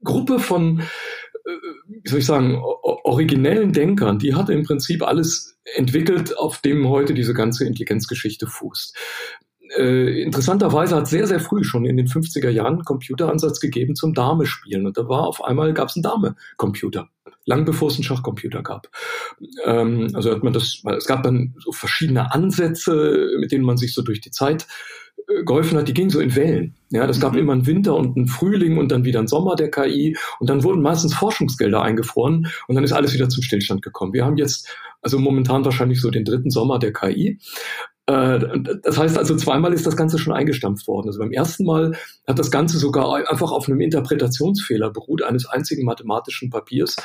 Gruppe 0.04 0.38
von 0.38 0.82
wie 1.86 2.08
soll 2.08 2.20
ich 2.20 2.26
sagen, 2.26 2.60
originellen 2.62 3.72
Denkern, 3.72 4.18
die 4.18 4.34
hat 4.34 4.50
im 4.50 4.64
Prinzip 4.64 5.02
alles 5.02 5.58
entwickelt, 5.74 6.36
auf 6.36 6.58
dem 6.58 6.88
heute 6.88 7.14
diese 7.14 7.34
ganze 7.34 7.64
Intelligenzgeschichte 7.64 8.46
fußt. 8.46 8.96
Äh, 9.76 10.22
interessanterweise 10.22 10.96
hat 10.96 11.08
sehr, 11.08 11.26
sehr 11.26 11.40
früh 11.40 11.64
schon 11.64 11.86
in 11.86 11.96
den 11.96 12.06
50er 12.06 12.50
Jahren 12.50 12.74
einen 12.74 12.84
Computeransatz 12.84 13.60
gegeben 13.60 13.94
zum 13.94 14.12
Dame-Spielen. 14.12 14.86
Und 14.86 14.98
da 14.98 15.08
war 15.08 15.26
auf 15.26 15.42
einmal 15.42 15.72
gab 15.72 15.88
es 15.88 15.96
einen 15.96 16.02
Dame-Computer. 16.02 17.08
Lang 17.44 17.64
bevor 17.64 17.88
es 17.88 17.94
einen 17.94 18.04
Schachcomputer 18.04 18.62
gab. 18.62 18.88
Ähm, 19.64 20.08
also 20.14 20.30
hat 20.30 20.44
man 20.44 20.52
das, 20.52 20.82
es 20.96 21.06
gab 21.06 21.22
dann 21.22 21.54
so 21.58 21.72
verschiedene 21.72 22.32
Ansätze, 22.32 23.30
mit 23.38 23.50
denen 23.50 23.64
man 23.64 23.78
sich 23.78 23.94
so 23.94 24.02
durch 24.02 24.20
die 24.20 24.30
Zeit 24.30 24.66
geholfen 25.44 25.78
hat, 25.78 25.88
die 25.88 25.94
ging 25.94 26.10
so 26.10 26.20
in 26.20 26.34
Wellen. 26.34 26.74
Ja, 26.90 27.06
das 27.06 27.20
gab 27.20 27.32
mhm. 27.32 27.38
immer 27.38 27.52
einen 27.52 27.66
Winter 27.66 27.96
und 27.96 28.16
einen 28.16 28.28
Frühling 28.28 28.78
und 28.78 28.90
dann 28.90 29.04
wieder 29.04 29.18
einen 29.18 29.28
Sommer 29.28 29.56
der 29.56 29.70
KI 29.70 30.16
und 30.40 30.50
dann 30.50 30.62
wurden 30.62 30.82
meistens 30.82 31.14
Forschungsgelder 31.14 31.82
eingefroren 31.82 32.48
und 32.68 32.74
dann 32.74 32.84
ist 32.84 32.92
alles 32.92 33.14
wieder 33.14 33.28
zum 33.28 33.42
Stillstand 33.42 33.82
gekommen. 33.82 34.12
Wir 34.12 34.24
haben 34.24 34.36
jetzt 34.36 34.68
also 35.02 35.18
momentan 35.18 35.64
wahrscheinlich 35.64 36.00
so 36.00 36.10
den 36.10 36.24
dritten 36.24 36.50
Sommer 36.50 36.78
der 36.78 36.92
KI. 36.92 37.38
Äh, 38.06 38.40
das 38.82 38.98
heißt 38.98 39.16
also, 39.16 39.36
zweimal 39.36 39.72
ist 39.72 39.86
das 39.86 39.96
Ganze 39.96 40.18
schon 40.18 40.32
eingestampft 40.32 40.86
worden. 40.88 41.08
Also 41.08 41.20
beim 41.20 41.30
ersten 41.30 41.64
Mal 41.64 41.92
hat 42.26 42.38
das 42.38 42.50
Ganze 42.50 42.78
sogar 42.78 43.14
einfach 43.30 43.52
auf 43.52 43.68
einem 43.68 43.80
Interpretationsfehler 43.80 44.90
beruht, 44.90 45.22
eines 45.22 45.46
einzigen 45.46 45.84
mathematischen 45.84 46.50
Papiers 46.50 46.96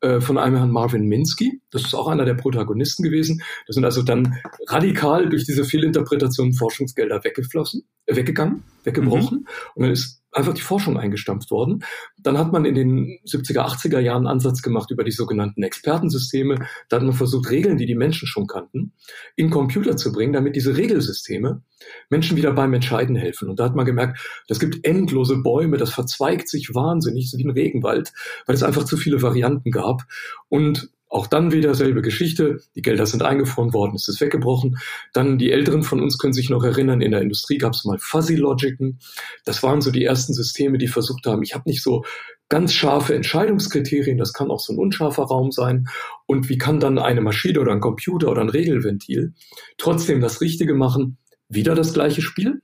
äh, 0.00 0.20
von 0.20 0.38
einem 0.38 0.56
Herrn 0.56 0.70
Marvin 0.70 1.06
Minsky. 1.06 1.60
Das 1.70 1.82
ist 1.82 1.94
auch 1.94 2.08
einer 2.08 2.24
der 2.24 2.34
Protagonisten 2.34 3.02
gewesen. 3.02 3.42
Da 3.66 3.72
sind 3.72 3.84
also 3.84 4.02
dann 4.02 4.36
radikal 4.68 5.28
durch 5.28 5.44
diese 5.44 5.64
Fehlinterpretation 5.64 6.54
Forschungsgelder 6.54 7.22
weggeflossen, 7.22 7.84
äh, 8.06 8.16
weggegangen, 8.16 8.64
weggebrochen. 8.84 9.40
Mhm. 9.40 9.48
Und 9.74 9.82
dann 9.82 9.92
ist 9.92 10.22
einfach 10.36 10.52
die 10.52 10.60
Forschung 10.60 10.98
eingestampft 10.98 11.50
worden. 11.50 11.82
Dann 12.18 12.36
hat 12.36 12.52
man 12.52 12.64
in 12.66 12.74
den 12.74 13.18
70er, 13.24 13.60
80er 13.60 13.98
Jahren 14.00 14.26
einen 14.26 14.36
Ansatz 14.36 14.60
gemacht 14.60 14.90
über 14.90 15.02
die 15.02 15.10
sogenannten 15.10 15.62
Expertensysteme. 15.62 16.66
Da 16.88 16.96
hat 16.96 17.02
man 17.02 17.14
versucht, 17.14 17.50
Regeln, 17.50 17.78
die 17.78 17.86
die 17.86 17.94
Menschen 17.94 18.28
schon 18.28 18.46
kannten, 18.46 18.92
in 19.34 19.50
Computer 19.50 19.96
zu 19.96 20.12
bringen, 20.12 20.34
damit 20.34 20.54
diese 20.54 20.76
Regelsysteme 20.76 21.62
Menschen 22.10 22.36
wieder 22.36 22.52
beim 22.52 22.74
Entscheiden 22.74 23.16
helfen. 23.16 23.48
Und 23.48 23.58
da 23.58 23.64
hat 23.64 23.76
man 23.76 23.86
gemerkt, 23.86 24.20
das 24.46 24.60
gibt 24.60 24.86
endlose 24.86 25.38
Bäume, 25.38 25.78
das 25.78 25.90
verzweigt 25.90 26.48
sich 26.48 26.74
wahnsinnig, 26.74 27.30
so 27.30 27.38
wie 27.38 27.44
ein 27.44 27.50
Regenwald, 27.50 28.12
weil 28.46 28.54
es 28.54 28.62
einfach 28.62 28.84
zu 28.84 28.96
viele 28.96 29.22
Varianten 29.22 29.70
gab. 29.70 30.02
Und 30.48 30.90
auch 31.08 31.26
dann 31.26 31.52
wieder 31.52 31.74
selbe 31.74 32.02
Geschichte. 32.02 32.60
Die 32.74 32.82
Gelder 32.82 33.06
sind 33.06 33.22
eingefroren 33.22 33.72
worden, 33.72 33.94
es 33.94 34.08
ist 34.08 34.20
weggebrochen. 34.20 34.78
Dann 35.12 35.38
die 35.38 35.52
Älteren 35.52 35.82
von 35.82 36.00
uns 36.02 36.18
können 36.18 36.32
sich 36.32 36.50
noch 36.50 36.64
erinnern, 36.64 37.00
in 37.00 37.12
der 37.12 37.22
Industrie 37.22 37.58
gab 37.58 37.74
es 37.74 37.84
mal 37.84 37.98
Fuzzy 37.98 38.34
Logiken. 38.34 38.98
Das 39.44 39.62
waren 39.62 39.80
so 39.80 39.90
die 39.90 40.04
ersten 40.04 40.34
Systeme, 40.34 40.78
die 40.78 40.88
versucht 40.88 41.26
haben, 41.26 41.42
ich 41.42 41.54
habe 41.54 41.68
nicht 41.68 41.82
so 41.82 42.04
ganz 42.48 42.72
scharfe 42.72 43.14
Entscheidungskriterien, 43.14 44.18
das 44.18 44.32
kann 44.32 44.50
auch 44.50 44.60
so 44.60 44.72
ein 44.72 44.78
unscharfer 44.78 45.24
Raum 45.24 45.50
sein. 45.50 45.86
Und 46.26 46.48
wie 46.48 46.58
kann 46.58 46.80
dann 46.80 46.98
eine 46.98 47.20
Maschine 47.20 47.60
oder 47.60 47.72
ein 47.72 47.80
Computer 47.80 48.30
oder 48.30 48.40
ein 48.40 48.48
Regelventil 48.48 49.34
trotzdem 49.78 50.20
das 50.20 50.40
Richtige 50.40 50.74
machen? 50.74 51.18
Wieder 51.48 51.74
das 51.74 51.92
gleiche 51.92 52.22
Spiel. 52.22 52.62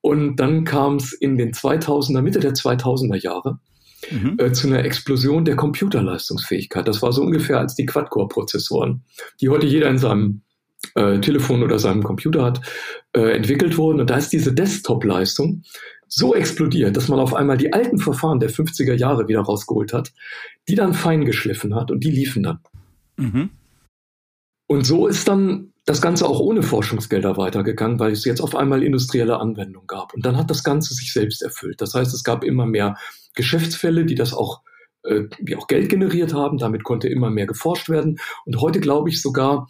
Und 0.00 0.36
dann 0.36 0.64
kam 0.64 0.96
es 0.96 1.12
in 1.12 1.36
den 1.36 1.52
2000er, 1.52 2.22
Mitte 2.22 2.40
der 2.40 2.52
2000er 2.52 3.16
Jahre 3.16 3.58
mhm. 4.12 4.36
äh, 4.38 4.52
zu 4.52 4.66
einer 4.66 4.84
Explosion 4.84 5.44
der 5.44 5.56
Computerleistungsfähigkeit. 5.56 6.86
Das 6.86 7.02
war 7.02 7.12
so 7.12 7.22
ungefähr 7.22 7.58
als 7.58 7.74
die 7.74 7.86
Quad-Core-Prozessoren, 7.86 9.02
die 9.40 9.48
heute 9.48 9.66
jeder 9.66 9.88
in 9.88 9.98
seinem 9.98 10.42
äh, 10.94 11.20
Telefon 11.20 11.62
oder 11.62 11.78
seinem 11.78 12.02
Computer 12.02 12.44
hat, 12.44 12.60
äh, 13.12 13.32
entwickelt 13.34 13.76
wurden. 13.76 14.00
Und 14.00 14.10
da 14.10 14.16
ist 14.16 14.32
diese 14.32 14.52
Desktop-Leistung 14.52 15.62
so 16.08 16.34
explodiert, 16.34 16.96
dass 16.96 17.08
man 17.08 17.20
auf 17.20 17.34
einmal 17.34 17.56
die 17.56 17.72
alten 17.72 17.98
Verfahren 17.98 18.38
der 18.38 18.50
50er 18.50 18.94
Jahre 18.94 19.28
wieder 19.28 19.40
rausgeholt 19.40 19.94
hat, 19.94 20.12
die 20.68 20.74
dann 20.74 20.92
fein 20.92 21.24
geschliffen 21.24 21.74
hat 21.74 21.90
und 21.90 22.04
die 22.04 22.10
liefen 22.10 22.42
dann. 22.42 22.58
Mhm. 23.16 23.50
Und 24.66 24.84
so 24.84 25.06
ist 25.06 25.26
dann 25.28 25.71
das 25.84 26.00
Ganze 26.00 26.26
auch 26.26 26.38
ohne 26.38 26.62
Forschungsgelder 26.62 27.36
weitergegangen, 27.36 27.98
weil 27.98 28.12
es 28.12 28.24
jetzt 28.24 28.40
auf 28.40 28.54
einmal 28.54 28.82
industrielle 28.82 29.38
Anwendung 29.38 29.86
gab. 29.86 30.14
Und 30.14 30.24
dann 30.24 30.36
hat 30.36 30.50
das 30.50 30.62
Ganze 30.62 30.94
sich 30.94 31.12
selbst 31.12 31.42
erfüllt. 31.42 31.80
Das 31.80 31.94
heißt, 31.94 32.14
es 32.14 32.22
gab 32.22 32.44
immer 32.44 32.66
mehr 32.66 32.96
Geschäftsfälle, 33.34 34.04
die 34.04 34.14
das 34.14 34.32
auch, 34.32 34.62
äh, 35.02 35.22
die 35.40 35.56
auch 35.56 35.66
Geld 35.66 35.88
generiert 35.88 36.34
haben. 36.34 36.58
Damit 36.58 36.84
konnte 36.84 37.08
immer 37.08 37.30
mehr 37.30 37.46
geforscht 37.46 37.88
werden. 37.88 38.18
Und 38.44 38.60
heute 38.60 38.80
glaube 38.80 39.08
ich 39.08 39.20
sogar, 39.20 39.68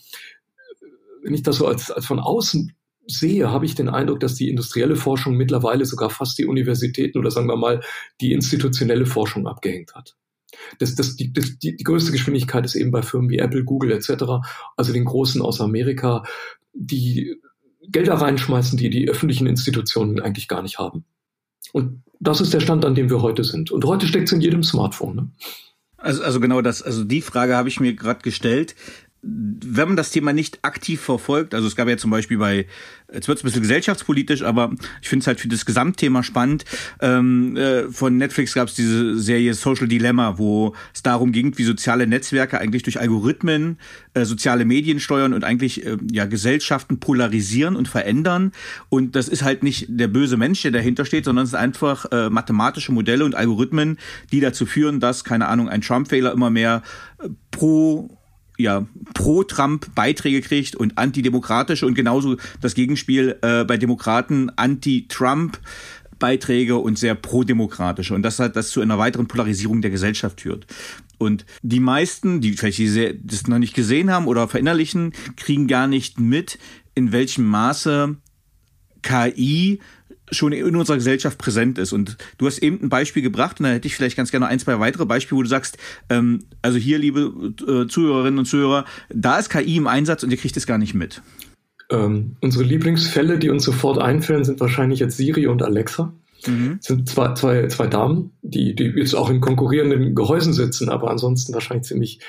wenn 1.23 1.35
ich 1.35 1.43
das 1.43 1.57
so 1.57 1.67
als, 1.67 1.91
als 1.91 2.05
von 2.05 2.21
außen 2.21 2.77
sehe, 3.07 3.51
habe 3.51 3.65
ich 3.65 3.75
den 3.75 3.89
Eindruck, 3.89 4.21
dass 4.21 4.35
die 4.35 4.51
industrielle 4.51 4.97
Forschung 4.97 5.37
mittlerweile 5.37 5.87
sogar 5.87 6.11
fast 6.11 6.39
die 6.39 6.47
Universitäten 6.47 7.19
oder 7.19 7.31
sagen 7.31 7.49
wir 7.49 7.57
mal 7.57 7.81
die 8.21 8.33
institutionelle 8.33 9.07
Forschung 9.07 9.47
abgehängt 9.47 9.95
hat. 9.95 10.17
Das, 10.79 10.95
das, 10.95 11.17
die, 11.17 11.33
das, 11.33 11.59
die, 11.59 11.77
die 11.77 11.85
größte 11.85 12.13
Geschwindigkeit 12.13 12.65
ist 12.65 12.75
eben 12.75 12.91
bei 12.91 13.03
Firmen 13.03 13.31
wie 13.31 13.39
Apple, 13.39 13.65
Google 13.65 13.93
etc., 13.93 14.25
also 14.77 14.93
den 14.93 15.05
großen 15.05 15.43
aus 15.43 15.61
Amerika, 15.61 16.25
die 16.73 17.37
Gelder 17.89 18.15
reinschmeißen, 18.15 18.79
die 18.79 18.91
die 18.91 19.09
öffentlichen 19.09 19.47
Institutionen 19.47 20.21
eigentlich 20.21 20.49
gar 20.49 20.63
nicht 20.63 20.79
haben. 20.79 21.05
Und 21.73 22.03
das 22.21 22.41
ist 22.41 22.55
der 22.55 22.61
Stand, 22.61 22.85
an 22.85 22.95
dem 22.95 23.11
wir 23.11 23.23
heute 23.23 23.45
sind. 23.45 23.71
Und 23.71 23.85
heute 23.85 24.07
steckt 24.07 24.29
es 24.29 24.33
in 24.33 24.41
jedem 24.41 24.63
Smartphone. 24.63 25.17
Ne? 25.17 25.31
Also, 25.97 26.23
also 26.23 26.41
genau 26.41 26.61
das, 26.63 26.83
also 26.83 27.05
die 27.05 27.23
Frage 27.23 27.57
habe 27.57 27.69
ich 27.69 27.81
mir 27.81 27.95
gerade 27.95 28.23
gestellt 28.23 28.75
wenn 29.25 29.89
man 29.89 29.97
das 29.97 30.11
Thema 30.11 30.33
nicht 30.33 30.59
aktiv 30.63 31.01
verfolgt, 31.01 31.55
also 31.55 31.69
es 31.69 31.77
gab 31.77 31.89
ja 31.89 31.97
zum 31.97 32.11
Beispiel 32.11 32.39
bei, 32.39 32.67
jetzt 33.13 33.29
wird 33.29 33.39
es 33.39 33.45
ein 33.45 33.47
bisschen 33.47 33.63
gesellschaftspolitisch, 33.63 34.43
aber 34.43 34.73
ich 35.01 35.09
finde 35.09 35.23
es 35.23 35.27
halt 35.29 35.41
für 35.41 35.47
das 35.47 35.65
Gesamtthema 35.65 36.25
spannend. 36.25 36.65
Ähm, 37.01 37.57
äh, 37.57 37.85
von 37.85 38.17
Netflix 38.17 38.55
gab 38.55 38.67
es 38.67 38.75
diese 38.75 39.17
Serie 39.21 39.55
Social 39.55 39.87
Dilemma, 39.87 40.39
wo 40.39 40.75
es 40.93 41.05
darum 41.05 41.31
ging, 41.31 41.57
wie 41.57 41.63
soziale 41.63 42.09
Netzwerke 42.09 42.59
eigentlich 42.59 42.83
durch 42.83 42.99
Algorithmen 42.99 43.79
äh, 44.15 44.25
soziale 44.25 44.65
Medien 44.65 44.99
steuern 44.99 45.35
und 45.35 45.45
eigentlich 45.45 45.87
äh, 45.87 45.99
ja 46.11 46.27
Gesellschaften 46.27 46.99
polarisieren 46.99 47.77
und 47.77 47.87
verändern. 47.87 48.51
Und 48.89 49.15
das 49.15 49.29
ist 49.29 49.45
halt 49.45 49.63
nicht 49.63 49.87
der 49.89 50.09
böse 50.09 50.37
Mensch, 50.37 50.63
der 50.63 50.73
dahinter 50.73 51.05
steht, 51.05 51.27
sondern 51.27 51.45
es 51.45 51.51
sind 51.51 51.61
einfach 51.61 52.07
äh, 52.11 52.29
mathematische 52.29 52.91
Modelle 52.91 53.25
und 53.25 53.37
Algorithmen, 53.37 53.99
die 54.33 54.41
dazu 54.41 54.67
führen, 54.67 54.99
dass, 54.99 55.23
keine 55.23 55.47
Ahnung, 55.47 55.69
ein 55.69 55.81
Trump-Wähler 55.81 56.33
immer 56.33 56.51
mehr 56.51 56.83
äh, 57.23 57.29
pro 57.53 58.19
ja, 58.63 58.87
pro-Trump 59.15 59.95
Beiträge 59.95 60.41
kriegt 60.41 60.77
und 60.77 60.99
antidemokratische 60.99 61.87
und 61.87 61.95
genauso 61.95 62.37
das 62.61 62.75
Gegenspiel 62.75 63.37
äh, 63.43 63.65
bei 63.65 63.77
Demokraten 63.77 64.51
anti-Trump 64.57 65.59
Beiträge 66.19 66.77
und 66.77 66.99
sehr 66.99 67.17
pro-demokratische 67.17 68.15
und 68.15 68.23
das 68.23 68.39
hat 68.39 68.55
das 68.55 68.71
zu 68.71 68.81
einer 68.81 68.97
weiteren 68.97 69.27
Polarisierung 69.27 69.83
der 69.83 69.91
Gesellschaft 69.91 70.43
führt. 70.43 70.67
Und 71.19 71.45
die 71.63 71.81
meisten, 71.81 72.41
die 72.41 72.53
vielleicht 72.53 72.79
die 72.79 73.19
das 73.23 73.47
noch 73.47 73.59
nicht 73.59 73.75
gesehen 73.75 74.11
haben 74.11 74.27
oder 74.27 74.49
verinnerlichen, 74.49 75.13
kriegen 75.37 75.67
gar 75.67 75.87
nicht 75.87 76.21
mit, 76.21 76.59
in 76.95 77.13
welchem 77.13 77.45
Maße 77.47 78.17
KI 79.03 79.81
schon 80.33 80.53
in 80.53 80.77
unserer 80.77 80.97
Gesellschaft 80.97 81.39
präsent 81.39 81.79
ist. 81.79 81.93
Und 81.93 82.17
du 82.39 82.47
hast 82.47 82.59
eben 82.59 82.81
ein 82.83 82.89
Beispiel 82.89 83.23
gebracht 83.23 83.61
und 83.61 83.65
da 83.65 83.73
hätte 83.73 83.87
ich 83.87 83.95
vielleicht 83.95 84.17
ganz 84.17 84.31
gerne 84.31 84.47
ein, 84.47 84.59
zwei 84.59 84.79
weitere 84.81 85.07
Beispiele, 85.07 85.39
wo 85.39 85.43
du 85.43 85.49
sagst, 85.49 85.79
ähm, 86.09 86.41
also 86.63 86.79
hier, 86.79 86.99
liebe 86.99 87.55
äh, 87.61 87.87
Zuhörerinnen 87.87 88.39
und 88.39 88.47
Zuhörer, 88.47 88.85
da 89.11 89.39
ist 89.39 89.51
KI 89.51 89.77
im 89.77 89.87
Einsatz 89.87 90.23
und 90.23 90.31
ihr 90.31 90.37
kriegt 90.37 90.57
es 90.57 90.67
gar 90.67 90.79
nicht 90.79 90.95
mit. 90.95 91.23
Ähm, 91.91 92.37
unsere 92.41 92.65
Lieblingsfälle, 92.65 93.39
die 93.39 93.51
uns 93.51 93.65
sofort 93.65 93.99
einfällen, 93.99 94.45
sind 94.45 94.61
wahrscheinlich 94.61 95.01
jetzt 95.01 95.17
Siri 95.17 95.47
und 95.47 95.63
Alexa. 95.63 96.13
Mhm. 96.47 96.79
sind 96.81 97.09
zwei, 97.09 97.35
zwei, 97.35 97.67
zwei 97.69 97.87
Damen, 97.87 98.33
die, 98.43 98.75
die 98.75 98.93
jetzt 98.97 99.15
auch 99.15 99.31
in 99.31 99.41
konkurrierenden 99.41 100.15
Gehäusen 100.15 100.53
sitzen, 100.53 100.89
aber 100.89 101.11
ansonsten 101.11 101.55
wahrscheinlich 101.55 101.87
ziemlich 101.87 102.21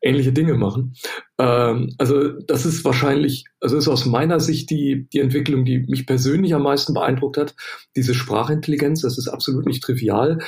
ähnliche 0.00 0.32
Dinge 0.32 0.54
machen. 0.54 0.94
Ähm, 1.38 1.94
also 1.98 2.28
das 2.28 2.66
ist 2.66 2.84
wahrscheinlich, 2.84 3.44
also 3.60 3.76
ist 3.76 3.88
aus 3.88 4.06
meiner 4.06 4.40
Sicht 4.40 4.70
die, 4.70 5.08
die 5.12 5.20
Entwicklung, 5.20 5.64
die 5.64 5.80
mich 5.80 6.06
persönlich 6.06 6.54
am 6.54 6.62
meisten 6.62 6.94
beeindruckt 6.94 7.36
hat. 7.36 7.54
Diese 7.96 8.14
Sprachintelligenz, 8.14 9.02
das 9.02 9.18
ist 9.18 9.28
absolut 9.28 9.66
nicht 9.66 9.82
trivial, 9.82 10.38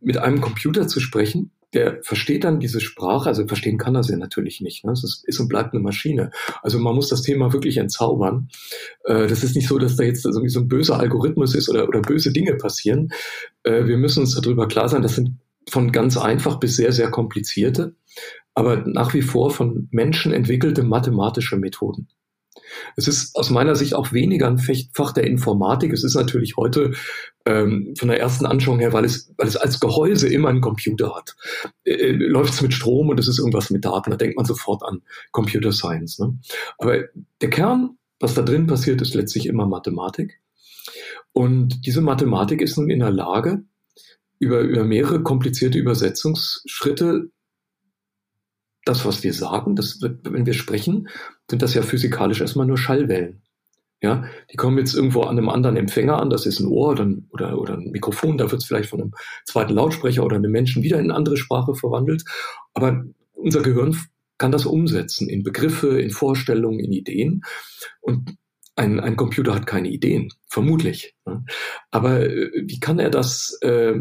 mit 0.00 0.18
einem 0.18 0.40
Computer 0.40 0.88
zu 0.88 1.00
sprechen 1.00 1.52
der 1.76 2.02
versteht 2.02 2.44
dann 2.44 2.58
diese 2.58 2.80
Sprache, 2.80 3.28
also 3.28 3.46
verstehen 3.46 3.76
kann 3.76 3.94
er 3.94 4.02
sie 4.02 4.16
natürlich 4.16 4.62
nicht. 4.62 4.84
Ne? 4.84 4.92
Es 4.92 5.22
ist 5.24 5.38
und 5.38 5.48
bleibt 5.48 5.74
eine 5.74 5.82
Maschine. 5.82 6.30
Also 6.62 6.78
man 6.78 6.94
muss 6.94 7.10
das 7.10 7.20
Thema 7.20 7.52
wirklich 7.52 7.76
entzaubern. 7.76 8.48
Äh, 9.04 9.26
das 9.26 9.44
ist 9.44 9.54
nicht 9.54 9.68
so, 9.68 9.78
dass 9.78 9.96
da 9.96 10.02
jetzt 10.02 10.24
irgendwie 10.24 10.48
so 10.48 10.60
ein 10.60 10.68
böser 10.68 10.98
Algorithmus 10.98 11.54
ist 11.54 11.68
oder, 11.68 11.86
oder 11.86 12.00
böse 12.00 12.32
Dinge 12.32 12.54
passieren. 12.54 13.10
Äh, 13.62 13.84
wir 13.84 13.98
müssen 13.98 14.20
uns 14.20 14.34
darüber 14.34 14.66
klar 14.68 14.88
sein, 14.88 15.02
das 15.02 15.16
sind 15.16 15.36
von 15.68 15.92
ganz 15.92 16.16
einfach 16.16 16.58
bis 16.58 16.76
sehr, 16.76 16.92
sehr 16.92 17.10
komplizierte, 17.10 17.94
aber 18.54 18.84
nach 18.86 19.12
wie 19.12 19.22
vor 19.22 19.50
von 19.50 19.88
Menschen 19.90 20.32
entwickelte 20.32 20.82
mathematische 20.82 21.56
Methoden. 21.56 22.08
Es 22.96 23.06
ist 23.06 23.36
aus 23.36 23.50
meiner 23.50 23.76
Sicht 23.76 23.94
auch 23.94 24.12
weniger 24.12 24.46
ein 24.48 24.58
Fach 24.94 25.12
der 25.12 25.24
Informatik. 25.24 25.92
Es 25.92 26.04
ist 26.04 26.14
natürlich 26.14 26.56
heute 26.56 26.92
ähm, 27.46 27.94
von 27.96 28.08
der 28.08 28.20
ersten 28.20 28.44
Anschauung 28.44 28.80
her, 28.80 28.92
weil 28.92 29.04
es, 29.04 29.32
weil 29.36 29.46
es 29.46 29.56
als 29.56 29.80
Gehäuse 29.80 30.28
immer 30.28 30.48
einen 30.48 30.60
Computer 30.60 31.14
hat. 31.14 31.36
Äh, 31.84 32.10
Läuft 32.10 32.54
es 32.54 32.62
mit 32.62 32.74
Strom 32.74 33.08
und 33.08 33.18
es 33.20 33.28
ist 33.28 33.38
irgendwas 33.38 33.70
mit 33.70 33.84
Daten, 33.84 34.10
da 34.10 34.16
denkt 34.16 34.36
man 34.36 34.44
sofort 34.44 34.82
an 34.82 35.02
Computer 35.30 35.72
Science. 35.72 36.18
Ne? 36.18 36.36
Aber 36.78 37.04
der 37.40 37.50
Kern, 37.50 37.96
was 38.18 38.34
da 38.34 38.42
drin 38.42 38.66
passiert, 38.66 39.00
ist 39.00 39.14
letztlich 39.14 39.46
immer 39.46 39.66
Mathematik. 39.66 40.40
Und 41.32 41.86
diese 41.86 42.00
Mathematik 42.00 42.60
ist 42.60 42.76
nun 42.76 42.90
in 42.90 43.00
der 43.00 43.10
Lage, 43.10 43.62
über, 44.38 44.60
über 44.60 44.84
mehrere 44.84 45.22
komplizierte 45.22 45.78
Übersetzungsschritte 45.78 47.30
das, 48.84 49.04
was 49.04 49.24
wir 49.24 49.34
sagen, 49.34 49.74
das 49.74 50.00
wird, 50.00 50.20
wenn 50.32 50.46
wir 50.46 50.54
sprechen, 50.54 51.08
sind 51.50 51.60
das 51.60 51.74
ja 51.74 51.82
physikalisch 51.82 52.40
erstmal 52.40 52.66
nur 52.66 52.78
Schallwellen. 52.78 53.42
Ja, 54.06 54.22
die 54.52 54.56
kommen 54.56 54.78
jetzt 54.78 54.94
irgendwo 54.94 55.22
an 55.22 55.36
einem 55.36 55.48
anderen 55.48 55.76
Empfänger 55.76 56.20
an, 56.20 56.30
das 56.30 56.46
ist 56.46 56.60
ein 56.60 56.68
Ohr 56.68 56.94
dann, 56.94 57.26
oder, 57.30 57.58
oder 57.58 57.74
ein 57.74 57.90
Mikrofon, 57.90 58.38
da 58.38 58.48
wird 58.52 58.62
es 58.62 58.68
vielleicht 58.68 58.90
von 58.90 59.00
einem 59.00 59.14
zweiten 59.44 59.72
Lautsprecher 59.72 60.24
oder 60.24 60.36
einem 60.36 60.52
Menschen 60.52 60.84
wieder 60.84 61.00
in 61.00 61.06
eine 61.06 61.16
andere 61.16 61.36
Sprache 61.36 61.74
verwandelt. 61.74 62.22
Aber 62.72 63.04
unser 63.32 63.62
Gehirn 63.62 63.96
kann 64.38 64.52
das 64.52 64.64
umsetzen 64.64 65.28
in 65.28 65.42
Begriffe, 65.42 66.00
in 66.00 66.10
Vorstellungen, 66.10 66.78
in 66.78 66.92
Ideen. 66.92 67.42
Und 68.00 68.36
ein, 68.76 69.00
ein 69.00 69.16
Computer 69.16 69.56
hat 69.56 69.66
keine 69.66 69.88
Ideen, 69.88 70.28
vermutlich. 70.46 71.16
Ne? 71.26 71.44
Aber 71.90 72.20
äh, 72.20 72.52
wie 72.64 72.78
kann 72.78 73.00
er 73.00 73.10
das 73.10 73.58
äh, 73.62 73.94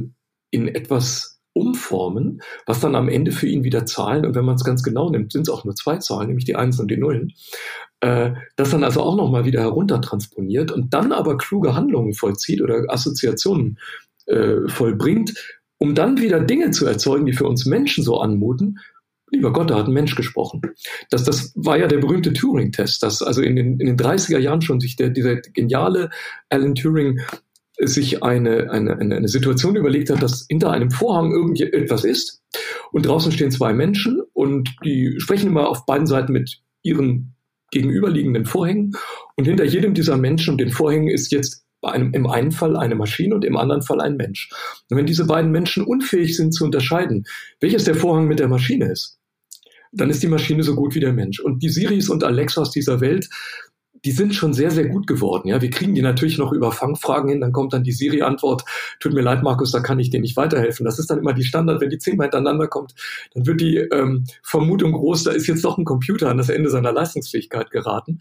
in 0.51 0.67
etwas 0.67 1.41
umformen, 1.53 2.43
was 2.67 2.79
dann 2.79 2.95
am 2.95 3.09
Ende 3.09 3.31
für 3.31 3.47
ihn 3.47 3.63
wieder 3.63 3.87
Zahlen, 3.87 4.23
und 4.23 4.35
wenn 4.35 4.45
man 4.45 4.55
es 4.55 4.63
ganz 4.63 4.83
genau 4.83 5.09
nimmt, 5.09 5.31
sind 5.31 5.47
es 5.47 5.49
auch 5.49 5.65
nur 5.65 5.73
zwei 5.73 5.97
Zahlen, 5.97 6.27
nämlich 6.27 6.45
die 6.45 6.57
Einsen 6.57 6.81
und 6.81 6.91
die 6.91 6.97
Nullen, 6.97 7.33
äh, 8.05 8.33
das 8.55 8.69
dann 8.69 8.83
also 8.83 9.01
auch 9.01 9.15
nochmal 9.15 9.45
wieder 9.45 9.61
heruntertransponiert 9.61 10.71
und 10.71 10.93
dann 10.93 11.11
aber 11.11 11.37
kluge 11.37 11.75
Handlungen 11.75 12.13
vollzieht 12.13 12.61
oder 12.61 12.83
Assoziationen 12.87 13.79
äh, 14.27 14.67
vollbringt, 14.67 15.33
um 15.79 15.95
dann 15.95 16.19
wieder 16.19 16.39
Dinge 16.39 16.69
zu 16.69 16.85
erzeugen, 16.85 17.25
die 17.25 17.33
für 17.33 17.47
uns 17.47 17.65
Menschen 17.65 18.03
so 18.03 18.19
anmuten, 18.19 18.79
Lieber 19.31 19.51
Gott, 19.51 19.71
da 19.71 19.79
hat 19.79 19.87
ein 19.87 19.93
Mensch 19.93 20.15
gesprochen. 20.15 20.61
Das, 21.09 21.23
das 21.23 21.51
war 21.55 21.77
ja 21.77 21.87
der 21.87 21.97
berühmte 21.97 22.31
Turing-Test, 22.31 23.01
dass 23.01 23.23
also 23.23 23.41
in 23.41 23.55
den, 23.55 23.79
in 23.79 23.87
den 23.87 23.97
30er 23.97 24.37
Jahren 24.37 24.61
schon 24.61 24.79
sich 24.79 24.95
der, 24.95 25.09
dieser 25.09 25.37
geniale 25.37 26.11
Alan 26.49 26.75
Turing 26.75 27.19
sich 27.79 28.21
eine, 28.23 28.69
eine, 28.69 28.97
eine 28.97 29.27
Situation 29.27 29.75
überlegt 29.75 30.11
hat, 30.11 30.21
dass 30.21 30.45
hinter 30.47 30.71
einem 30.71 30.91
Vorhang 30.91 31.31
irgendetwas 31.31 32.05
ist 32.05 32.43
und 32.91 33.07
draußen 33.07 33.31
stehen 33.31 33.49
zwei 33.49 33.73
Menschen 33.73 34.21
und 34.31 34.69
die 34.85 35.15
sprechen 35.19 35.47
immer 35.47 35.67
auf 35.69 35.87
beiden 35.87 36.05
Seiten 36.05 36.31
mit 36.31 36.61
ihren 36.83 37.34
gegenüberliegenden 37.71 38.45
Vorhängen 38.45 38.93
und 39.35 39.45
hinter 39.45 39.65
jedem 39.65 39.93
dieser 39.93 40.17
Menschen 40.17 40.51
und 40.51 40.57
den 40.59 40.71
Vorhängen 40.71 41.09
ist 41.09 41.31
jetzt 41.31 41.65
einem, 41.81 42.13
im 42.13 42.27
einen 42.27 42.51
Fall 42.51 42.75
eine 42.75 42.95
Maschine 42.95 43.35
und 43.35 43.45
im 43.45 43.57
anderen 43.57 43.81
Fall 43.81 44.01
ein 44.01 44.17
Mensch. 44.17 44.49
Und 44.89 44.97
wenn 44.97 45.05
diese 45.05 45.25
beiden 45.25 45.51
Menschen 45.51 45.83
unfähig 45.83 46.35
sind 46.35 46.53
zu 46.53 46.65
unterscheiden, 46.65 47.25
welches 47.59 47.83
der 47.83 47.95
Vorhang 47.95 48.27
mit 48.27 48.39
der 48.39 48.47
Maschine 48.47 48.91
ist, 48.91 49.19
dann 49.91 50.09
ist 50.09 50.21
die 50.23 50.27
Maschine 50.27 50.63
so 50.63 50.75
gut 50.75 50.93
wie 50.95 50.99
der 50.99 51.13
Mensch. 51.13 51.39
Und 51.39 51.63
die 51.63 51.69
Siris 51.69 52.09
und 52.09 52.23
Alexas 52.23 52.71
dieser 52.71 52.99
Welt 53.01 53.29
die 54.05 54.11
sind 54.11 54.35
schon 54.35 54.53
sehr, 54.53 54.69
sehr 54.69 54.87
gut 54.87 55.07
geworden. 55.07 55.47
Ja, 55.47 55.61
wir 55.61 55.71
kriegen 55.71 55.95
die 55.95 56.03
natürlich 56.03 56.37
noch 56.37 56.53
über 56.53 56.71
Fangfragen 56.71 57.29
hin, 57.29 57.41
dann 57.41 57.51
kommt 57.51 57.73
dann 57.73 57.83
die 57.83 57.91
Siri-Antwort, 57.91 58.63
tut 58.99 59.13
mir 59.13 59.21
leid, 59.21 59.41
Markus, 59.41 59.71
da 59.71 59.79
kann 59.79 59.99
ich 59.99 60.11
dir 60.11 60.21
nicht 60.21 60.37
weiterhelfen. 60.37 60.85
Das 60.85 60.99
ist 60.99 61.09
dann 61.09 61.17
immer 61.17 61.33
die 61.33 61.43
Standard, 61.43 61.81
wenn 61.81 61.89
die 61.89 61.97
zehnmal 61.97 62.27
hintereinander 62.27 62.67
kommt, 62.67 62.93
dann 63.33 63.47
wird 63.47 63.59
die 63.59 63.77
ähm, 63.77 64.25
Vermutung 64.43 64.93
groß, 64.93 65.23
da 65.23 65.31
ist 65.31 65.47
jetzt 65.47 65.65
doch 65.65 65.77
ein 65.77 65.85
Computer 65.85 66.29
an 66.29 66.37
das 66.37 66.49
Ende 66.49 66.69
seiner 66.69 66.91
Leistungsfähigkeit 66.91 67.71
geraten. 67.71 68.19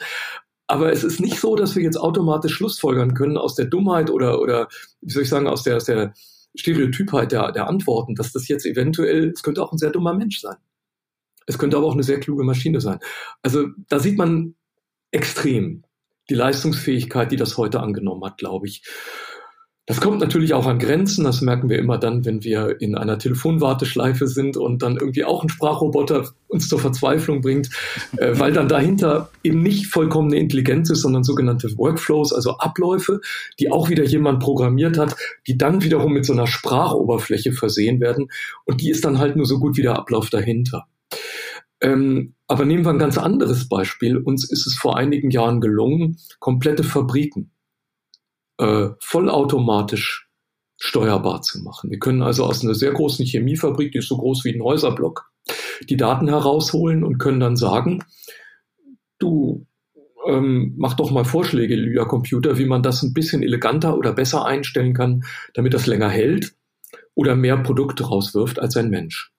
Aber 0.67 0.91
es 0.91 1.05
ist 1.05 1.21
nicht 1.21 1.39
so, 1.39 1.57
dass 1.57 1.77
wir 1.77 1.83
jetzt 1.83 1.99
automatisch 1.99 2.55
Schlussfolgern 2.55 3.13
können 3.13 3.37
aus 3.37 3.55
der 3.55 3.67
Dummheit 3.67 4.11
oder, 4.11 4.41
oder 4.41 4.69
wie 5.03 5.13
soll 5.13 5.25
ich 5.25 5.29
sagen, 5.29 5.47
aus 5.47 5.63
der, 5.63 5.77
aus 5.77 5.85
der 5.85 6.15
Stereotypheit 6.55 7.33
der, 7.33 7.53
der 7.53 7.69
Antworten, 7.69 8.15
dass 8.15 8.33
das 8.33 8.49
jetzt 8.49 8.65
eventuell, 8.65 9.33
es 9.35 9.43
könnte 9.43 9.63
auch 9.63 9.73
ein 9.73 9.79
sehr 9.79 9.91
dummer 9.91 10.15
Mensch 10.15 10.41
sein. 10.41 10.57
Es 11.47 11.59
könnte 11.59 11.77
aber 11.77 11.87
auch 11.87 11.93
eine 11.93 12.03
sehr 12.03 12.21
kluge 12.21 12.45
Maschine 12.45 12.81
sein. 12.81 12.99
Also 13.43 13.67
da 13.89 13.99
sieht 13.99 14.17
man, 14.17 14.55
extrem. 15.15 15.85
Die 16.29 16.35
Leistungsfähigkeit, 16.35 17.31
die 17.31 17.37
das 17.37 17.57
heute 17.57 17.81
angenommen 17.81 18.25
hat, 18.25 18.39
glaube 18.39 18.67
ich. 18.67 18.83
Das 19.87 20.01
kommt 20.01 20.19
natürlich 20.21 20.55
auch 20.55 20.67
an 20.67 20.79
Grenzen. 20.79 21.25
Das 21.25 21.43
merken 21.43 21.69
wir 21.69 21.79
immer 21.79 21.99
dann, 21.99 22.25
wenn 22.25 22.43
wir 22.43 22.81
in 22.81 22.97
einer 22.97 23.19
Telefonwarteschleife 23.19 24.27
sind 24.27 24.57
und 24.57 24.81
dann 24.81 24.97
irgendwie 24.97 25.27
auch 25.27 25.43
ein 25.43 25.51
Sprachroboter 25.51 26.31
uns 26.49 26.71
zur 26.71 26.79
Verzweiflung 26.79 27.43
bringt, 27.43 27.69
äh, 28.17 28.33
weil 28.39 28.55
dann 28.55 28.67
dahinter 28.67 29.29
eben 29.43 29.63
nicht 29.63 29.89
vollkommene 29.89 30.37
Intelligenz 30.37 30.89
ist, 30.89 31.03
sondern 31.03 31.23
sogenannte 31.23 31.77
Workflows, 31.77 32.33
also 32.33 32.57
Abläufe, 32.57 33.21
die 33.61 33.71
auch 33.71 33.91
wieder 33.91 34.05
jemand 34.05 34.41
programmiert 34.41 34.97
hat, 34.97 35.17
die 35.47 35.59
dann 35.59 35.83
wiederum 35.83 36.15
mit 36.15 36.25
so 36.25 36.33
einer 36.33 36.47
Sprachoberfläche 36.47 37.53
versehen 37.53 38.01
werden. 38.01 38.31
Und 38.65 38.81
die 38.81 38.89
ist 38.89 39.05
dann 39.05 39.19
halt 39.19 39.37
nur 39.37 39.45
so 39.45 39.59
gut 39.59 39.77
wie 39.77 39.83
der 39.83 39.99
Ablauf 39.99 40.31
dahinter. 40.31 40.87
Ähm, 41.85 42.35
aber 42.47 42.65
nehmen 42.65 42.85
wir 42.87 42.91
ein 42.91 42.99
ganz 42.99 43.19
anderes 43.19 43.69
Beispiel. 43.69 44.17
Uns 44.17 44.51
ist 44.51 44.67
es 44.67 44.75
vor 44.75 44.97
einigen 44.97 45.31
Jahren 45.31 45.61
gelungen, 45.61 46.17
komplette 46.39 46.83
Fabriken 46.83 47.51
äh, 48.59 48.89
vollautomatisch 49.01 50.31
steuerbar 50.81 51.43
zu 51.43 51.63
machen. 51.63 51.91
Wir 51.91 51.99
können 51.99 52.23
also 52.23 52.45
aus 52.45 52.65
einer 52.65 52.75
sehr 52.75 52.93
großen 52.93 53.27
Chemiefabrik, 53.27 53.93
die 53.93 53.99
ist 53.99 54.09
so 54.09 54.17
groß 54.17 54.45
wie 54.45 54.55
ein 54.55 54.63
Häuserblock, 54.63 55.31
die 55.91 55.99
Daten 55.99 56.29
herausholen 56.29 57.05
und 57.05 57.19
können 57.19 57.41
dann 57.41 57.57
sagen, 57.57 58.03
du 59.19 59.67
ähm, 60.27 60.73
mach 60.79 60.95
doch 60.95 61.11
mal 61.11 61.25
Vorschläge, 61.25 61.77
lieber 61.77 62.09
Computer, 62.09 62.57
wie 62.57 62.65
man 62.65 62.83
das 62.83 63.03
ein 63.03 63.13
bisschen 63.13 63.43
eleganter 63.43 63.99
oder 63.99 64.15
besser 64.15 64.47
einstellen 64.47 64.95
kann, 64.95 65.25
damit 65.53 65.75
das 65.75 65.87
länger 65.87 66.09
hält 66.09 66.55
oder 67.15 67.37
mehr 67.37 67.59
Produkte 67.59 68.05
rauswirft 68.05 68.59
als 68.59 68.75
ein 68.79 68.89
Mensch. 68.89 69.34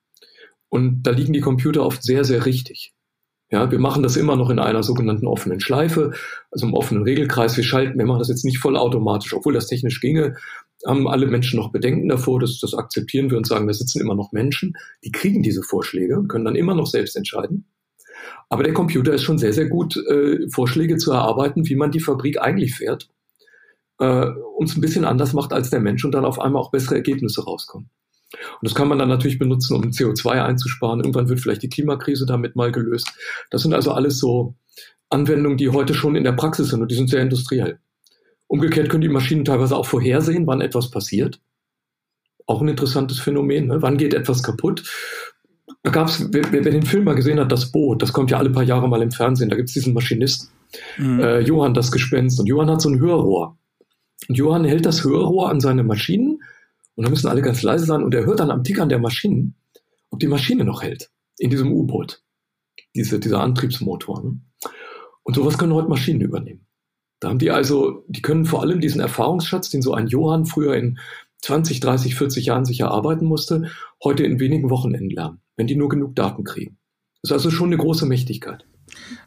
Und 0.75 1.03
da 1.03 1.11
liegen 1.11 1.31
die 1.31 1.39
Computer 1.39 1.85
oft 1.85 2.03
sehr, 2.03 2.25
sehr 2.25 2.45
richtig. 2.45 2.93
Ja, 3.49 3.71
wir 3.71 3.79
machen 3.79 4.03
das 4.03 4.17
immer 4.17 4.35
noch 4.35 4.49
in 4.49 4.59
einer 4.59 4.83
sogenannten 4.83 5.25
offenen 5.25 5.61
Schleife, 5.61 6.11
also 6.51 6.67
im 6.67 6.73
offenen 6.73 7.03
Regelkreis. 7.03 7.55
Wir 7.55 7.63
schalten, 7.63 7.97
wir 7.97 8.05
machen 8.05 8.19
das 8.19 8.27
jetzt 8.27 8.43
nicht 8.43 8.57
vollautomatisch, 8.57 9.33
obwohl 9.33 9.53
das 9.53 9.67
technisch 9.67 10.01
ginge, 10.01 10.35
haben 10.85 11.07
alle 11.07 11.27
Menschen 11.27 11.57
noch 11.57 11.71
Bedenken 11.71 12.09
davor, 12.09 12.41
das, 12.41 12.59
das 12.59 12.73
akzeptieren 12.73 13.29
wir 13.29 13.37
und 13.37 13.47
sagen, 13.47 13.67
da 13.67 13.73
sitzen 13.73 14.01
immer 14.01 14.15
noch 14.15 14.33
Menschen, 14.33 14.73
die 15.05 15.13
kriegen 15.13 15.43
diese 15.43 15.63
Vorschläge 15.63 16.17
und 16.19 16.27
können 16.27 16.43
dann 16.43 16.57
immer 16.57 16.75
noch 16.75 16.87
selbst 16.87 17.15
entscheiden. 17.15 17.69
Aber 18.49 18.63
der 18.63 18.73
Computer 18.73 19.13
ist 19.13 19.23
schon 19.23 19.37
sehr, 19.37 19.53
sehr 19.53 19.69
gut, 19.69 19.95
äh, 19.95 20.49
Vorschläge 20.49 20.97
zu 20.97 21.13
erarbeiten, 21.13 21.69
wie 21.69 21.75
man 21.75 21.91
die 21.91 22.01
Fabrik 22.01 22.41
eigentlich 22.41 22.75
fährt, 22.75 23.07
äh, 23.99 24.25
uns 24.57 24.75
ein 24.75 24.81
bisschen 24.81 25.05
anders 25.05 25.31
macht 25.31 25.53
als 25.53 25.69
der 25.69 25.79
Mensch 25.79 26.03
und 26.03 26.11
dann 26.11 26.25
auf 26.25 26.41
einmal 26.41 26.61
auch 26.61 26.71
bessere 26.71 26.95
Ergebnisse 26.95 27.45
rauskommen. 27.45 27.89
Und 28.33 28.61
das 28.61 28.75
kann 28.75 28.87
man 28.87 28.99
dann 28.99 29.09
natürlich 29.09 29.39
benutzen, 29.39 29.75
um 29.75 29.83
CO2 29.83 30.43
einzusparen. 30.43 30.99
Irgendwann 30.99 31.29
wird 31.29 31.39
vielleicht 31.39 31.63
die 31.63 31.69
Klimakrise 31.69 32.25
damit 32.25 32.55
mal 32.55 32.71
gelöst. 32.71 33.11
Das 33.49 33.61
sind 33.61 33.73
also 33.73 33.91
alles 33.91 34.19
so 34.19 34.55
Anwendungen, 35.09 35.57
die 35.57 35.69
heute 35.69 35.93
schon 35.93 36.15
in 36.15 36.23
der 36.23 36.33
Praxis 36.33 36.69
sind 36.69 36.81
und 36.81 36.91
die 36.91 36.95
sind 36.95 37.09
sehr 37.09 37.21
industriell. 37.21 37.79
Umgekehrt 38.47 38.89
können 38.89 39.01
die 39.01 39.09
Maschinen 39.09 39.45
teilweise 39.45 39.75
auch 39.75 39.85
vorhersehen, 39.85 40.47
wann 40.47 40.61
etwas 40.61 40.91
passiert. 40.91 41.39
Auch 42.45 42.61
ein 42.61 42.67
interessantes 42.67 43.19
Phänomen. 43.19 43.67
Ne? 43.67 43.81
Wann 43.81 43.97
geht 43.97 44.13
etwas 44.13 44.43
kaputt? 44.43 44.83
Da 45.81 45.91
gab 45.91 46.09
es, 46.09 46.31
wer, 46.31 46.51
wer, 46.51 46.61
den 46.61 46.83
Film 46.83 47.05
mal 47.05 47.15
gesehen 47.15 47.39
hat, 47.39 47.51
das 47.51 47.71
Boot, 47.71 48.01
das 48.01 48.13
kommt 48.13 48.31
ja 48.31 48.37
alle 48.37 48.51
paar 48.51 48.63
Jahre 48.63 48.87
mal 48.87 49.01
im 49.01 49.11
Fernsehen. 49.11 49.49
Da 49.49 49.55
gibt 49.55 49.69
es 49.69 49.73
diesen 49.73 49.93
Maschinisten, 49.93 50.49
mhm. 50.97 51.19
äh, 51.19 51.39
Johann 51.39 51.73
das 51.73 51.91
Gespenst. 51.91 52.39
Und 52.39 52.47
Johann 52.47 52.69
hat 52.69 52.81
so 52.81 52.89
ein 52.89 52.99
Hörrohr. 52.99 53.57
Und 54.27 54.35
Johann 54.35 54.65
hält 54.65 54.85
das 54.85 55.03
Hörrohr 55.03 55.49
an 55.49 55.59
seine 55.59 55.83
Maschinen 55.83 56.39
und 56.95 57.05
da 57.05 57.09
müssen 57.09 57.27
alle 57.27 57.41
ganz 57.41 57.61
leise 57.61 57.85
sein 57.85 58.03
und 58.03 58.13
er 58.13 58.25
hört 58.25 58.39
dann 58.39 58.51
am 58.51 58.63
Tickern 58.63 58.89
der 58.89 58.99
Maschinen, 58.99 59.55
ob 60.09 60.19
die 60.19 60.27
Maschine 60.27 60.63
noch 60.63 60.81
hält 60.81 61.11
in 61.37 61.49
diesem 61.49 61.71
U-Boot. 61.71 62.23
Diese, 62.95 63.19
dieser 63.19 63.41
Antriebsmotor. 63.41 64.23
Ne? 64.23 64.39
Und 65.23 65.35
sowas 65.35 65.57
können 65.57 65.73
heute 65.73 65.89
Maschinen 65.89 66.21
übernehmen. 66.21 66.65
Da 67.19 67.29
haben 67.29 67.39
die 67.39 67.51
also, 67.51 68.05
die 68.07 68.21
können 68.21 68.45
vor 68.45 68.61
allem 68.61 68.79
diesen 68.79 69.01
Erfahrungsschatz, 69.01 69.69
den 69.69 69.81
so 69.81 69.93
ein 69.93 70.07
Johann 70.07 70.45
früher 70.45 70.75
in 70.75 70.99
20, 71.41 71.79
30, 71.79 72.15
40 72.15 72.45
Jahren 72.45 72.65
sich 72.65 72.79
erarbeiten 72.79 73.25
musste, 73.25 73.69
heute 74.03 74.23
in 74.23 74.39
wenigen 74.39 74.69
Wochenenden 74.69 75.09
lernen, 75.09 75.41
wenn 75.57 75.67
die 75.67 75.75
nur 75.75 75.89
genug 75.89 76.15
Daten 76.15 76.43
kriegen. 76.43 76.77
Das 77.21 77.31
ist 77.31 77.33
also 77.33 77.51
schon 77.51 77.69
eine 77.69 77.77
große 77.77 78.05
Mächtigkeit. 78.05 78.65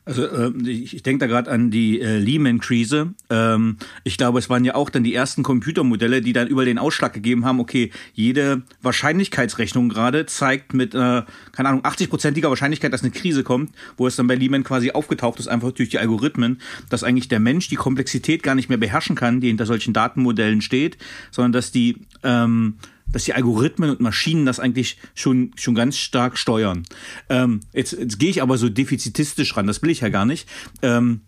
Also 0.05 0.25
äh, 0.25 0.53
ich, 0.67 0.95
ich 0.95 1.03
denke 1.03 1.21
da 1.21 1.27
gerade 1.27 1.51
an 1.51 1.71
die 1.71 2.01
äh, 2.01 2.19
Lehman-Krise. 2.19 3.15
Ähm, 3.31 3.77
ich 4.05 4.17
glaube, 4.17 4.39
es 4.39 4.49
waren 4.49 4.65
ja 4.65 4.75
auch 4.75 4.91
dann 4.91 5.05
die 5.05 5.15
ersten 5.15 5.43
Computermodelle, 5.43 6.23
die 6.23 6.33
dann 6.33 6.49
über 6.49 6.65
den 6.65 6.79
Ausschlag 6.79 7.13
gegeben 7.13 7.45
haben, 7.45 7.61
okay, 7.61 7.91
jede 8.15 8.63
Wahrscheinlichkeitsrechnung 8.83 9.89
gerade 9.89 10.27
zeigt 10.27 10.75
mit, 10.75 10.95
äh, 10.95 11.23
keine 11.53 11.69
Ahnung, 11.69 11.83
80-prozentiger 11.83 12.49
Wahrscheinlichkeit, 12.49 12.93
dass 12.93 13.03
eine 13.03 13.11
Krise 13.11 13.43
kommt, 13.43 13.73
wo 13.97 14.07
es 14.07 14.17
dann 14.17 14.27
bei 14.27 14.35
Lehman 14.35 14.65
quasi 14.65 14.93
aufgetaucht 14.93 15.39
ist, 15.41 15.49
einfach 15.49 15.73
durch 15.73 15.91
die 15.91 15.99
Algorithmen, 15.99 16.61
dass 16.89 17.05
eigentlich 17.05 17.29
der 17.29 17.41
Mensch 17.41 17.69
die 17.69 17.77
Komplexität 17.77 18.43
gar 18.43 18.55
nicht 18.55 18.69
mehr 18.69 18.79
beherrschen 18.79 19.17
kann, 19.17 19.41
die 19.41 19.49
hinter 19.49 19.67
solchen 19.67 19.93
Datenmodellen 19.93 20.63
steht, 20.63 20.97
sondern 21.31 21.53
dass 21.53 21.71
die 21.71 21.97
ähm, 22.23 22.75
dass 23.13 23.25
die 23.25 23.35
Algorithmen 23.35 23.91
und 23.91 24.01
Maschinen 24.01 24.47
das 24.47 24.61
eigentlich 24.61 24.99
schon, 25.15 25.53
schon 25.57 25.75
ganz 25.75 25.97
stark 25.97 26.39
steuern. 26.39 26.85
Ähm, 27.29 27.61
jetzt, 27.73 27.93
jetzt 27.93 28.19
gehe 28.19 28.31
ich 28.31 28.43
aber 28.43 28.59
so 28.59 28.69
defizitistisch 28.69 29.57
ran, 29.57 29.67
das 29.67 29.83
will 29.83 29.91
ich 29.91 30.01
ja 30.01 30.09
gar 30.09 30.27
nicht. 30.27 30.49
Ähm, 30.83 31.23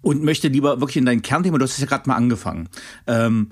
und 0.00 0.22
möchte 0.22 0.48
lieber 0.48 0.80
wirklich 0.80 0.96
in 0.96 1.06
dein 1.06 1.22
Kernthema, 1.22 1.58
du 1.58 1.64
hast 1.64 1.72
es 1.72 1.80
ja 1.80 1.86
gerade 1.86 2.08
mal 2.08 2.16
angefangen. 2.16 2.68
Ähm, 3.06 3.48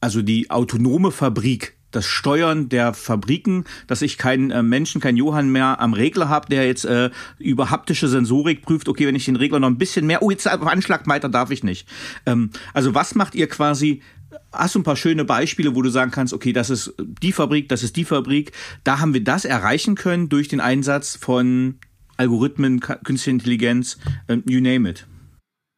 also 0.00 0.22
die 0.22 0.50
autonome 0.50 1.10
Fabrik, 1.10 1.74
das 1.90 2.06
Steuern 2.06 2.68
der 2.68 2.92
Fabriken, 2.94 3.64
dass 3.86 4.02
ich 4.02 4.18
keinen 4.18 4.50
äh, 4.50 4.62
Menschen, 4.62 5.00
keinen 5.00 5.16
Johann 5.16 5.50
mehr 5.50 5.80
am 5.80 5.94
Regler 5.94 6.28
habe, 6.28 6.48
der 6.48 6.66
jetzt 6.66 6.84
äh, 6.84 7.10
über 7.38 7.70
haptische 7.70 8.08
Sensorik 8.08 8.62
prüft, 8.62 8.88
okay, 8.88 9.06
wenn 9.06 9.14
ich 9.14 9.24
den 9.24 9.36
Regler 9.36 9.58
noch 9.58 9.68
ein 9.68 9.78
bisschen 9.78 10.06
mehr, 10.06 10.22
oh, 10.22 10.30
jetzt 10.30 10.50
auf 10.50 10.66
Anschlag 10.66 11.06
weiter 11.06 11.28
darf 11.28 11.50
ich 11.50 11.64
nicht. 11.64 11.88
Ähm, 12.26 12.50
also 12.74 12.94
was 12.94 13.14
macht 13.14 13.34
ihr 13.34 13.48
quasi 13.48 14.02
Hast 14.52 14.74
du 14.74 14.80
ein 14.80 14.84
paar 14.84 14.96
schöne 14.96 15.24
Beispiele, 15.24 15.74
wo 15.74 15.82
du 15.82 15.90
sagen 15.90 16.10
kannst, 16.10 16.32
okay, 16.32 16.52
das 16.52 16.70
ist 16.70 16.94
die 16.98 17.32
Fabrik, 17.32 17.68
das 17.68 17.82
ist 17.82 17.96
die 17.96 18.04
Fabrik. 18.04 18.52
Da 18.82 18.98
haben 18.98 19.12
wir 19.12 19.22
das 19.22 19.44
erreichen 19.44 19.94
können 19.94 20.28
durch 20.28 20.48
den 20.48 20.60
Einsatz 20.60 21.16
von 21.16 21.78
Algorithmen, 22.16 22.80
künstliche 22.80 23.30
Intelligenz, 23.30 23.98
äh, 24.26 24.38
you 24.46 24.60
name 24.60 24.88
it. 24.88 25.06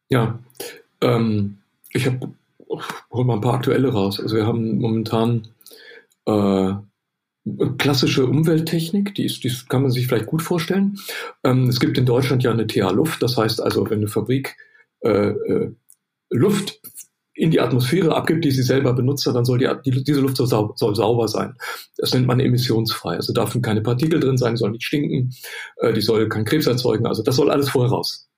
Ja, 0.09 0.39
ähm, 1.01 1.57
ich 1.89 2.05
habe 2.07 2.33
hol 3.11 3.25
mal 3.25 3.35
ein 3.35 3.41
paar 3.41 3.55
aktuelle 3.55 3.89
raus. 3.89 4.19
Also 4.19 4.35
wir 4.35 4.45
haben 4.45 4.79
momentan 4.79 5.47
äh, 6.25 6.73
klassische 7.77 8.25
Umwelttechnik, 8.25 9.15
die, 9.15 9.25
ist, 9.25 9.43
die 9.43 9.51
kann 9.67 9.81
man 9.81 9.91
sich 9.91 10.07
vielleicht 10.07 10.27
gut 10.27 10.41
vorstellen. 10.41 10.97
Ähm, 11.43 11.67
es 11.67 11.79
gibt 11.79 11.97
in 11.97 12.05
Deutschland 12.05 12.43
ja 12.43 12.51
eine 12.51 12.67
TA-Luft, 12.67 13.21
das 13.21 13.37
heißt 13.37 13.61
also, 13.61 13.89
wenn 13.89 13.99
eine 13.99 14.07
Fabrik 14.07 14.55
äh, 15.01 15.29
äh, 15.29 15.71
Luft 16.29 16.79
in 17.33 17.51
die 17.51 17.61
Atmosphäre 17.61 18.15
abgibt, 18.15 18.43
die 18.43 18.51
sie 18.51 18.63
selber 18.63 18.93
benutzt 18.93 19.25
hat, 19.25 19.35
dann 19.35 19.45
soll 19.45 19.57
die, 19.57 19.69
die, 19.85 20.03
diese 20.03 20.21
Luft 20.21 20.37
so 20.37 20.45
sau, 20.45 20.73
soll 20.75 20.95
sauber 20.95 21.27
sein. 21.27 21.55
Das 21.97 22.13
nennt 22.13 22.27
man 22.27 22.39
emissionsfrei. 22.39 23.15
Also 23.15 23.33
dürfen 23.33 23.61
keine 23.61 23.81
Partikel 23.81 24.19
drin 24.19 24.37
sein, 24.37 24.55
die 24.55 24.59
soll 24.59 24.71
nicht 24.71 24.83
stinken, 24.83 25.33
äh, 25.77 25.93
die 25.93 26.01
soll 26.01 26.27
keinen 26.27 26.45
Krebs 26.45 26.67
erzeugen. 26.67 27.05
Also 27.05 27.23
das 27.23 27.35
soll 27.35 27.49
alles 27.49 27.69
vorher 27.69 27.91
raus. 27.91 28.29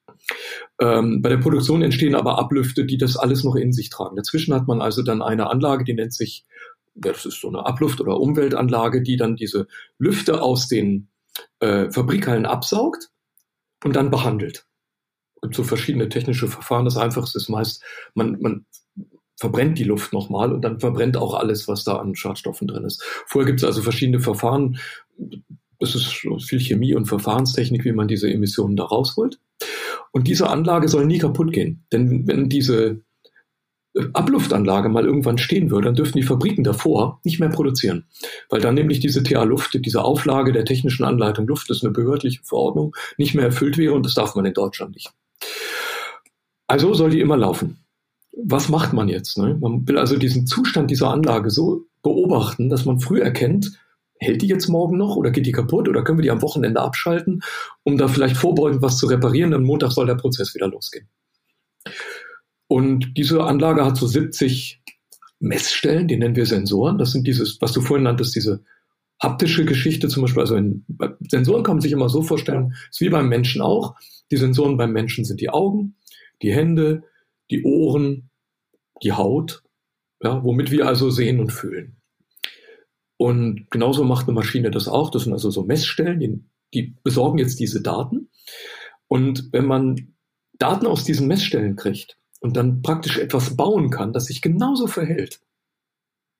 Ähm, 0.79 1.21
bei 1.21 1.29
der 1.29 1.37
Produktion 1.37 1.81
entstehen 1.81 2.15
aber 2.15 2.37
Ablüfte, 2.37 2.85
die 2.85 2.97
das 2.97 3.17
alles 3.17 3.43
noch 3.43 3.55
in 3.55 3.73
sich 3.73 3.89
tragen. 3.89 4.15
Dazwischen 4.15 4.53
hat 4.53 4.67
man 4.67 4.81
also 4.81 5.01
dann 5.01 5.21
eine 5.21 5.49
Anlage, 5.49 5.83
die 5.83 5.93
nennt 5.93 6.13
sich, 6.13 6.45
das 6.95 7.25
ist 7.25 7.41
so 7.41 7.47
eine 7.47 7.65
Abluft- 7.65 7.99
oder 7.99 8.19
Umweltanlage, 8.19 9.01
die 9.01 9.17
dann 9.17 9.35
diese 9.35 9.67
Lüfte 9.97 10.41
aus 10.41 10.67
den 10.67 11.09
äh, 11.59 11.89
Fabrikhallen 11.89 12.45
absaugt 12.45 13.09
und 13.83 13.95
dann 13.95 14.11
behandelt. 14.11 14.65
Gibt 15.41 15.55
so 15.55 15.63
verschiedene 15.63 16.07
technische 16.07 16.47
Verfahren. 16.47 16.85
Das 16.85 16.95
einfachste 16.95 17.37
ist 17.37 17.49
meist, 17.49 17.83
man, 18.13 18.39
man 18.39 18.65
verbrennt 19.43 19.77
die 19.77 19.83
Luft 19.83 20.13
nochmal 20.13 20.53
und 20.53 20.61
dann 20.61 20.79
verbrennt 20.79 21.17
auch 21.17 21.33
alles, 21.33 21.67
was 21.67 21.83
da 21.83 21.97
an 21.97 22.15
Schadstoffen 22.15 22.65
drin 22.65 22.85
ist. 22.85 23.03
Vorher 23.27 23.45
gibt 23.45 23.59
es 23.59 23.65
also 23.65 23.81
verschiedene 23.81 24.21
Verfahren. 24.21 24.79
Das 25.81 25.95
ist 25.95 26.05
viel 26.47 26.61
Chemie 26.61 26.95
und 26.95 27.07
Verfahrenstechnik, 27.07 27.83
wie 27.83 27.91
man 27.91 28.07
diese 28.07 28.31
Emissionen 28.31 28.77
da 28.77 28.85
rausholt. 28.85 29.41
Und 30.13 30.29
diese 30.29 30.49
Anlage 30.49 30.87
soll 30.87 31.05
nie 31.05 31.17
kaputt 31.17 31.51
gehen. 31.51 31.83
Denn 31.91 32.25
wenn 32.25 32.47
diese 32.47 33.01
Abluftanlage 34.13 34.87
mal 34.87 35.03
irgendwann 35.03 35.37
stehen 35.37 35.71
würde, 35.71 35.87
dann 35.87 35.95
dürften 35.95 36.19
die 36.19 36.25
Fabriken 36.25 36.63
davor 36.63 37.19
nicht 37.25 37.41
mehr 37.41 37.49
produzieren. 37.49 38.05
Weil 38.47 38.61
dann 38.61 38.75
nämlich 38.75 39.01
diese 39.01 39.23
TA-Luft, 39.23 39.77
diese 39.85 40.05
Auflage 40.05 40.53
der 40.53 40.63
technischen 40.63 41.03
Anleitung 41.03 41.47
Luft, 41.47 41.69
das 41.69 41.77
ist 41.77 41.83
eine 41.83 41.91
behördliche 41.91 42.41
Verordnung, 42.43 42.95
nicht 43.17 43.35
mehr 43.35 43.43
erfüllt 43.43 43.77
wäre 43.77 43.93
und 43.93 44.05
das 44.05 44.13
darf 44.13 44.35
man 44.35 44.45
in 44.45 44.53
Deutschland 44.53 44.95
nicht. 44.95 45.11
Also 46.65 46.93
soll 46.93 47.09
die 47.09 47.19
immer 47.19 47.35
laufen 47.35 47.82
was 48.35 48.69
macht 48.69 48.93
man 48.93 49.07
jetzt? 49.07 49.37
Ne? 49.37 49.57
Man 49.59 49.87
will 49.87 49.97
also 49.97 50.17
diesen 50.17 50.47
Zustand 50.47 50.89
dieser 50.89 51.09
Anlage 51.09 51.49
so 51.49 51.85
beobachten, 52.01 52.69
dass 52.69 52.85
man 52.85 52.99
früh 52.99 53.21
erkennt, 53.21 53.79
hält 54.17 54.41
die 54.41 54.47
jetzt 54.47 54.67
morgen 54.67 54.97
noch 54.97 55.15
oder 55.15 55.31
geht 55.31 55.45
die 55.45 55.51
kaputt 55.51 55.87
oder 55.87 56.03
können 56.03 56.17
wir 56.17 56.23
die 56.23 56.31
am 56.31 56.41
Wochenende 56.41 56.81
abschalten, 56.81 57.41
um 57.83 57.97
da 57.97 58.07
vielleicht 58.07 58.37
vorbeugend 58.37 58.81
was 58.81 58.97
zu 58.97 59.07
reparieren, 59.07 59.53
am 59.53 59.63
Montag 59.63 59.91
soll 59.91 60.05
der 60.05 60.15
Prozess 60.15 60.55
wieder 60.55 60.67
losgehen. 60.67 61.07
Und 62.67 63.13
diese 63.17 63.43
Anlage 63.43 63.85
hat 63.85 63.97
so 63.97 64.07
70 64.07 64.81
Messstellen, 65.39 66.07
die 66.07 66.17
nennen 66.17 66.35
wir 66.35 66.45
Sensoren. 66.45 66.97
Das 66.97 67.11
sind 67.11 67.27
dieses, 67.27 67.61
was 67.61 67.73
du 67.73 67.81
vorhin 67.81 68.05
nanntest, 68.05 68.35
diese 68.35 68.63
haptische 69.21 69.65
Geschichte 69.65 70.07
zum 70.07 70.23
Beispiel. 70.23 70.41
Also 70.41 70.55
in, 70.55 70.85
Sensoren 71.29 71.63
kann 71.63 71.75
man 71.75 71.81
sich 71.81 71.91
immer 71.91 72.09
so 72.09 72.23
vorstellen, 72.23 72.73
ist 72.89 73.01
wie 73.01 73.09
beim 73.09 73.29
Menschen 73.29 73.61
auch. 73.61 73.95
Die 74.31 74.37
Sensoren 74.37 74.77
beim 74.77 74.91
Menschen 74.91 75.25
sind 75.25 75.41
die 75.41 75.49
Augen, 75.49 75.95
die 76.41 76.53
Hände, 76.53 77.03
die 77.53 77.63
Ohren, 77.63 78.31
die 79.03 79.13
Haut, 79.13 79.63
ja, 80.23 80.43
womit 80.43 80.71
wir 80.71 80.87
also 80.87 81.11
sehen 81.11 81.39
und 81.39 81.51
fühlen. 81.51 81.97
Und 83.17 83.69
genauso 83.69 84.03
macht 84.03 84.27
eine 84.27 84.33
Maschine 84.33 84.71
das 84.71 84.87
auch. 84.87 85.11
Das 85.11 85.23
sind 85.23 85.33
also 85.33 85.51
so 85.51 85.63
Messstellen, 85.63 86.19
die, 86.19 86.43
die 86.73 86.95
besorgen 87.03 87.37
jetzt 87.37 87.59
diese 87.59 87.81
Daten. 87.81 88.29
Und 89.07 89.49
wenn 89.51 89.65
man 89.65 90.15
Daten 90.53 90.87
aus 90.87 91.03
diesen 91.03 91.27
Messstellen 91.27 91.75
kriegt 91.75 92.17
und 92.39 92.57
dann 92.57 92.81
praktisch 92.81 93.19
etwas 93.19 93.55
bauen 93.55 93.91
kann, 93.91 94.13
das 94.13 94.25
sich 94.25 94.41
genauso 94.41 94.87
verhält, 94.87 95.41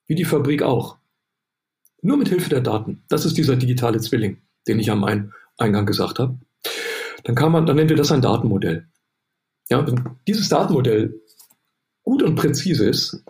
wie 0.07 0.15
die 0.15 0.25
Fabrik 0.25 0.63
auch, 0.63 0.97
nur 2.01 2.17
mit 2.17 2.29
Hilfe 2.29 2.49
der 2.49 2.61
Daten, 2.61 3.03
das 3.07 3.23
ist 3.23 3.37
dieser 3.37 3.55
digitale 3.55 3.99
Zwilling, 3.99 4.41
den 4.67 4.79
ich 4.79 4.89
am 4.89 5.03
Eingang 5.57 5.85
gesagt 5.85 6.19
habe, 6.19 6.39
dann 7.23 7.35
kann 7.35 7.51
man, 7.51 7.65
dann 7.65 7.75
nennen 7.75 7.89
wir 7.89 7.97
das 7.97 8.11
ein 8.11 8.21
Datenmodell. 8.21 8.87
Ja, 9.69 9.85
wenn 9.85 10.17
dieses 10.27 10.49
Datenmodell 10.49 11.19
gut 12.03 12.23
und 12.23 12.35
präzise 12.35 12.87
ist, 12.87 13.23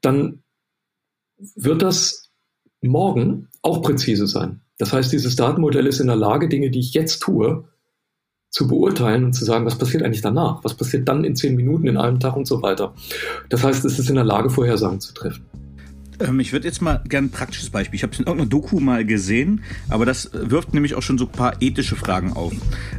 dann 0.00 0.42
wird 1.54 1.82
das 1.82 2.30
morgen 2.80 3.48
auch 3.62 3.82
präzise 3.82 4.26
sein. 4.26 4.60
Das 4.78 4.92
heißt, 4.92 5.12
dieses 5.12 5.36
Datenmodell 5.36 5.86
ist 5.86 6.00
in 6.00 6.06
der 6.06 6.16
Lage, 6.16 6.48
Dinge, 6.48 6.70
die 6.70 6.80
ich 6.80 6.92
jetzt 6.92 7.20
tue, 7.20 7.68
zu 8.50 8.68
beurteilen 8.68 9.24
und 9.24 9.32
zu 9.32 9.44
sagen, 9.44 9.66
was 9.66 9.78
passiert 9.78 10.02
eigentlich 10.02 10.22
danach? 10.22 10.62
Was 10.64 10.74
passiert 10.74 11.08
dann 11.08 11.24
in 11.24 11.36
zehn 11.36 11.56
Minuten, 11.56 11.86
in 11.86 11.96
einem 11.96 12.20
Tag 12.20 12.36
und 12.36 12.46
so 12.46 12.62
weiter. 12.62 12.94
Das 13.50 13.64
heißt, 13.64 13.84
es 13.84 13.98
ist 13.98 14.08
in 14.08 14.14
der 14.14 14.24
Lage, 14.24 14.50
Vorhersagen 14.50 15.00
zu 15.00 15.12
treffen. 15.12 15.44
Ähm, 16.20 16.40
ich 16.40 16.52
würde 16.52 16.66
jetzt 16.66 16.82
mal 16.82 17.02
gerne 17.08 17.28
ein 17.28 17.30
praktisches 17.30 17.70
Beispiel. 17.70 17.96
Ich 17.96 18.02
habe 18.02 18.12
es 18.12 18.18
in 18.18 18.26
irgendeiner 18.26 18.48
Doku 18.48 18.80
mal 18.80 19.04
gesehen, 19.04 19.62
aber 19.88 20.06
das 20.06 20.30
wirft 20.32 20.74
nämlich 20.74 20.94
auch 20.94 21.02
schon 21.02 21.18
so 21.18 21.26
ein 21.26 21.32
paar 21.32 21.60
ethische 21.60 21.96
Fragen 21.96 22.32
auf. 22.32 22.52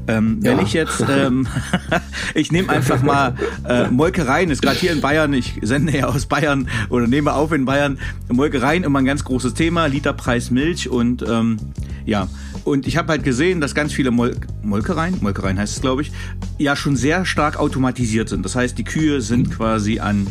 Ähm, 0.08 0.40
ja. 0.44 0.52
Wenn 0.52 0.66
ich 0.66 0.74
jetzt, 0.74 1.04
ähm, 1.10 1.48
ich 2.34 2.52
nehme 2.52 2.70
einfach 2.70 3.02
mal 3.02 3.36
äh, 3.68 3.90
Molkereien, 3.90 4.50
ist 4.50 4.62
gerade 4.62 4.78
hier 4.78 4.92
in 4.92 5.02
Bayern, 5.02 5.34
ich 5.34 5.60
sende 5.62 5.98
ja 5.98 6.08
aus 6.08 6.26
Bayern 6.26 6.70
oder 6.90 7.08
nehme 7.08 7.34
auf 7.34 7.52
in 7.52 7.66
Bayern. 7.66 8.00
Molkereien 8.32 8.84
immer 8.84 9.00
ein 9.00 9.06
ganz 9.06 9.24
großes 9.24 9.54
Thema, 9.54 9.88
Literpreis 9.88 10.52
Milch 10.52 10.90
und 10.90 11.24
ähm, 11.28 11.58
ja. 12.06 12.28
Und 12.64 12.86
ich 12.86 12.98
habe 12.98 13.10
halt 13.10 13.24
gesehen, 13.24 13.62
dass 13.62 13.76
ganz 13.76 13.94
viele 13.94 14.12
Mol 14.12 14.36
Molkereien, 14.62 15.18
Molkereien 15.22 15.58
heißt 15.58 15.76
es 15.76 15.82
glaube 15.82 16.02
ich, 16.02 16.12
ja 16.58 16.76
schon 16.76 16.98
sehr 16.98 17.26
stark 17.26 17.58
automatisiert 17.58 18.28
sind. 18.28 18.44
Das 18.44 18.56
heißt, 18.56 18.78
die 18.78 18.84
Kühe 18.84 19.22
sind 19.22 19.52
quasi 19.52 20.00
an 20.00 20.28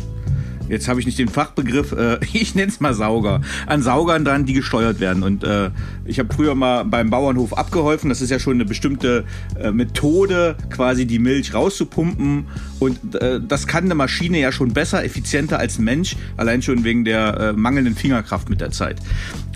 jetzt 0.69 0.87
habe 0.87 0.99
ich 0.99 1.05
nicht 1.05 1.19
den 1.19 1.27
Fachbegriff, 1.27 1.91
äh, 1.91 2.19
ich 2.33 2.55
nenne 2.55 2.69
es 2.69 2.79
mal 2.79 2.93
Sauger, 2.93 3.41
an 3.65 3.81
Saugern 3.81 4.25
dran, 4.25 4.45
die 4.45 4.53
gesteuert 4.53 4.99
werden. 4.99 5.23
Und 5.23 5.43
äh, 5.43 5.71
ich 6.05 6.19
habe 6.19 6.33
früher 6.33 6.55
mal 6.55 6.83
beim 6.83 7.09
Bauernhof 7.09 7.57
abgeholfen. 7.57 8.09
Das 8.09 8.21
ist 8.21 8.29
ja 8.29 8.39
schon 8.39 8.53
eine 8.53 8.65
bestimmte 8.65 9.25
äh, 9.59 9.71
Methode, 9.71 10.55
quasi 10.69 11.05
die 11.05 11.19
Milch 11.19 11.53
rauszupumpen. 11.53 12.47
Und 12.79 13.15
äh, 13.15 13.39
das 13.45 13.67
kann 13.67 13.85
eine 13.85 13.95
Maschine 13.95 14.39
ja 14.39 14.51
schon 14.51 14.73
besser, 14.73 15.03
effizienter 15.03 15.59
als 15.59 15.79
ein 15.79 15.83
Mensch, 15.83 16.15
allein 16.37 16.61
schon 16.61 16.83
wegen 16.83 17.05
der 17.05 17.37
äh, 17.39 17.53
mangelnden 17.53 17.95
Fingerkraft 17.95 18.49
mit 18.49 18.61
der 18.61 18.71
Zeit. 18.71 18.97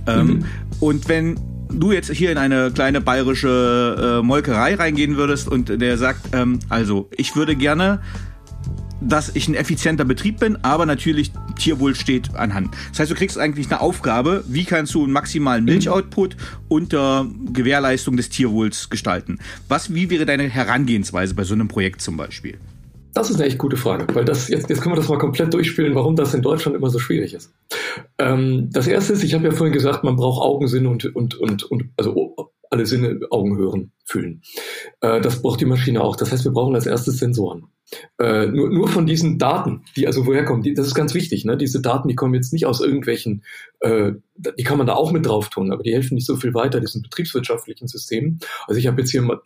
Ähm, 0.08 0.28
mhm. 0.28 0.46
Und 0.80 1.10
wenn 1.10 1.40
du 1.70 1.92
jetzt 1.92 2.12
hier 2.12 2.32
in 2.32 2.38
eine 2.38 2.72
kleine 2.72 3.02
bayerische 3.02 4.20
äh, 4.20 4.26
Molkerei 4.26 4.76
reingehen 4.76 5.18
würdest 5.18 5.48
und 5.48 5.70
der 5.70 5.98
sagt, 5.98 6.34
ähm, 6.34 6.60
also 6.70 7.10
ich 7.16 7.36
würde 7.36 7.56
gerne 7.56 8.02
dass 9.02 9.36
ich 9.36 9.48
ein 9.48 9.56
effizienter 9.56 10.06
Betrieb 10.06 10.40
bin, 10.40 10.58
aber 10.64 10.86
natürlich 10.86 11.32
Tierwohl 11.58 11.96
steht 11.96 12.36
anhand. 12.36 12.74
Das 12.92 13.00
heißt, 13.00 13.12
du 13.12 13.16
kriegst 13.16 13.38
eigentlich 13.38 13.68
eine 13.68 13.82
Aufgabe, 13.82 14.44
wie 14.48 14.64
kannst 14.64 14.94
du 14.94 15.04
einen 15.04 15.14
maximalen 15.14 15.66
Milchoutput 15.66 16.38
unter 16.70 17.28
Gewährleistung 17.52 18.16
des 18.16 18.30
Tierwohls 18.30 18.90
gestalten? 18.90 19.40
Was, 19.68 19.94
wie 19.94 20.10
wäre 20.10 20.26
deine 20.26 20.44
Herangehensweise 20.44 21.34
bei 21.36 21.44
so 21.44 21.54
einem 21.54 21.68
Projekt 21.68 22.02
zum 22.02 22.16
Beispiel? 22.18 22.58
Das 23.14 23.30
ist 23.30 23.36
eine 23.36 23.46
echt 23.46 23.58
gute 23.58 23.76
Frage, 23.76 24.08
weil 24.16 24.24
das 24.24 24.48
jetzt, 24.48 24.70
jetzt 24.70 24.82
können 24.82 24.96
wir 24.96 25.00
das 25.00 25.10
mal 25.10 25.18
komplett 25.18 25.54
durchspielen, 25.54 25.96
warum 25.96 26.16
das 26.16 26.34
in 26.34 26.42
Deutschland 26.42 26.78
immer 26.78 26.90
so 26.90 26.98
schwierig 26.98 27.34
ist. 27.34 27.52
Ähm, 28.18 28.70
das 28.72 28.88
erste 28.88 29.14
ist, 29.14 29.24
ich 29.24 29.34
habe 29.34 29.46
ja 29.46 29.52
vorhin 29.52 29.74
gesagt, 29.74 30.06
man 30.06 30.16
braucht 30.16 30.42
Augensinn 30.42 30.88
und, 30.88 31.14
und, 31.14 31.36
und, 31.36 31.64
und 31.64 31.90
also 31.98 32.36
alle 32.72 32.86
Sinne, 32.86 33.20
Augen 33.30 33.58
hören, 33.58 33.92
fühlen. 34.06 34.42
Äh, 35.02 35.22
das 35.22 35.42
braucht 35.42 35.62
die 35.62 35.66
Maschine 35.66 36.02
auch. 36.02 36.16
Das 36.16 36.32
heißt, 36.32 36.46
wir 36.46 36.52
brauchen 36.52 36.74
als 36.74 36.86
erstes 36.86 37.18
Sensoren. 37.18 37.68
Äh, 38.18 38.48
nur, 38.48 38.70
nur 38.70 38.88
von 38.88 39.06
diesen 39.06 39.38
Daten, 39.38 39.84
die 39.98 40.08
also 40.08 40.26
woher 40.26 40.46
kommen, 40.46 40.64
die, 40.64 40.74
das 40.74 40.88
ist 40.88 40.96
ganz 40.96 41.14
wichtig. 41.14 41.44
Ne? 41.44 41.58
Diese 41.58 41.82
Daten, 41.82 42.08
die 42.08 42.16
kommen 42.16 42.34
jetzt 42.34 42.54
nicht 42.54 42.66
aus 42.66 42.80
irgendwelchen, 42.80 43.44
äh, 43.82 44.14
die 44.58 44.64
kann 44.64 44.78
man 44.78 44.88
da 44.88 44.94
auch 44.94 45.12
mit 45.12 45.26
drauf 45.26 45.50
tun, 45.50 45.74
aber 45.74 45.84
die 45.84 45.94
helfen 45.94 46.16
nicht 46.16 46.26
so 46.26 46.38
viel 46.38 46.54
weiter 46.54 46.80
diesen 46.80 47.02
betriebswirtschaftlichen 47.02 47.90
Systemen. 47.90 48.40
Also 48.68 48.80
ich 48.80 48.88
habe 48.88 49.02
jetzt 49.02 49.12
hier 49.12 49.22
mal 49.22 49.42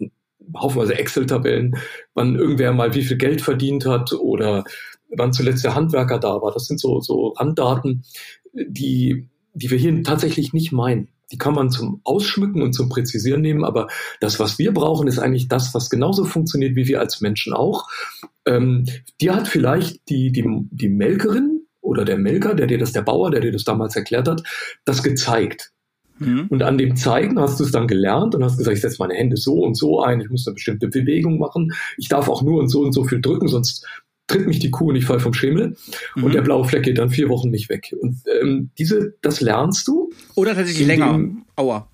haufenweise 0.55 0.95
Excel-Tabellen, 0.95 1.77
wann 2.13 2.35
irgendwer 2.35 2.73
mal 2.73 2.93
wie 2.93 3.03
viel 3.03 3.17
Geld 3.17 3.41
verdient 3.41 3.87
hat 3.87 4.13
oder 4.13 4.63
wann 5.09 5.33
zuletzt 5.33 5.63
der 5.63 5.73
Handwerker 5.73 6.19
da 6.19 6.41
war. 6.41 6.51
Das 6.51 6.65
sind 6.65 6.79
so, 6.79 7.01
so 7.01 7.29
Randdaten, 7.29 8.03
die, 8.53 9.29
die 9.53 9.71
wir 9.71 9.79
hier 9.79 10.03
tatsächlich 10.03 10.53
nicht 10.53 10.71
meinen. 10.71 11.09
Die 11.31 11.37
kann 11.37 11.53
man 11.53 11.69
zum 11.69 12.01
Ausschmücken 12.03 12.61
und 12.61 12.73
zum 12.73 12.89
Präzisieren 12.89 13.41
nehmen, 13.41 13.63
aber 13.63 13.87
das, 14.19 14.39
was 14.39 14.59
wir 14.59 14.73
brauchen, 14.73 15.07
ist 15.07 15.19
eigentlich 15.19 15.47
das, 15.47 15.73
was 15.73 15.89
genauso 15.89 16.25
funktioniert 16.25 16.75
wie 16.75 16.87
wir 16.87 16.99
als 16.99 17.21
Menschen 17.21 17.53
auch. 17.53 17.87
Ähm, 18.45 18.85
dir 19.19 19.35
hat 19.35 19.47
vielleicht 19.47 20.07
die, 20.09 20.31
die, 20.31 20.45
die 20.71 20.89
Melkerin 20.89 21.61
oder 21.81 22.05
der 22.05 22.17
Melker, 22.17 22.53
der 22.55 22.67
dir 22.67 22.77
das, 22.77 22.91
der 22.91 23.01
Bauer, 23.01 23.31
der 23.31 23.41
dir 23.41 23.51
das 23.51 23.63
damals 23.63 23.95
erklärt 23.95 24.27
hat, 24.27 24.43
das 24.85 25.03
gezeigt. 25.03 25.71
Mhm. 26.19 26.47
Und 26.49 26.63
an 26.63 26.77
dem 26.77 26.95
Zeigen 26.95 27.39
hast 27.39 27.59
du 27.59 27.63
es 27.63 27.71
dann 27.71 27.87
gelernt 27.87 28.35
und 28.35 28.43
hast 28.43 28.57
gesagt, 28.57 28.75
ich 28.75 28.81
setze 28.81 28.97
meine 28.99 29.15
Hände 29.15 29.37
so 29.37 29.55
und 29.55 29.75
so 29.75 30.01
ein, 30.01 30.21
ich 30.21 30.29
muss 30.29 30.47
eine 30.47 30.53
bestimmte 30.53 30.87
Bewegung 30.87 31.39
machen, 31.39 31.73
ich 31.97 32.07
darf 32.07 32.29
auch 32.29 32.41
nur 32.41 32.59
und 32.59 32.69
so 32.69 32.81
und 32.81 32.93
so 32.93 33.03
viel 33.03 33.21
drücken, 33.21 33.47
sonst 33.47 33.85
tritt 34.27 34.47
mich 34.47 34.59
die 34.59 34.71
Kuh 34.71 34.89
und 34.89 34.95
ich 34.95 35.05
fall 35.05 35.19
vom 35.19 35.33
Schemel 35.33 35.75
mhm. 36.15 36.23
und 36.23 36.33
der 36.33 36.41
blaue 36.41 36.65
Fleck 36.65 36.83
geht 36.83 36.97
dann 36.97 37.09
vier 37.09 37.29
Wochen 37.29 37.49
nicht 37.49 37.69
weg. 37.69 37.95
Und 37.99 38.21
ähm, 38.41 38.69
diese, 38.77 39.13
das 39.21 39.41
lernst 39.41 39.87
du. 39.87 40.11
Oder 40.35 40.55
tatsächlich 40.55 40.87
länger. 40.87 41.19
Aua. 41.55 41.89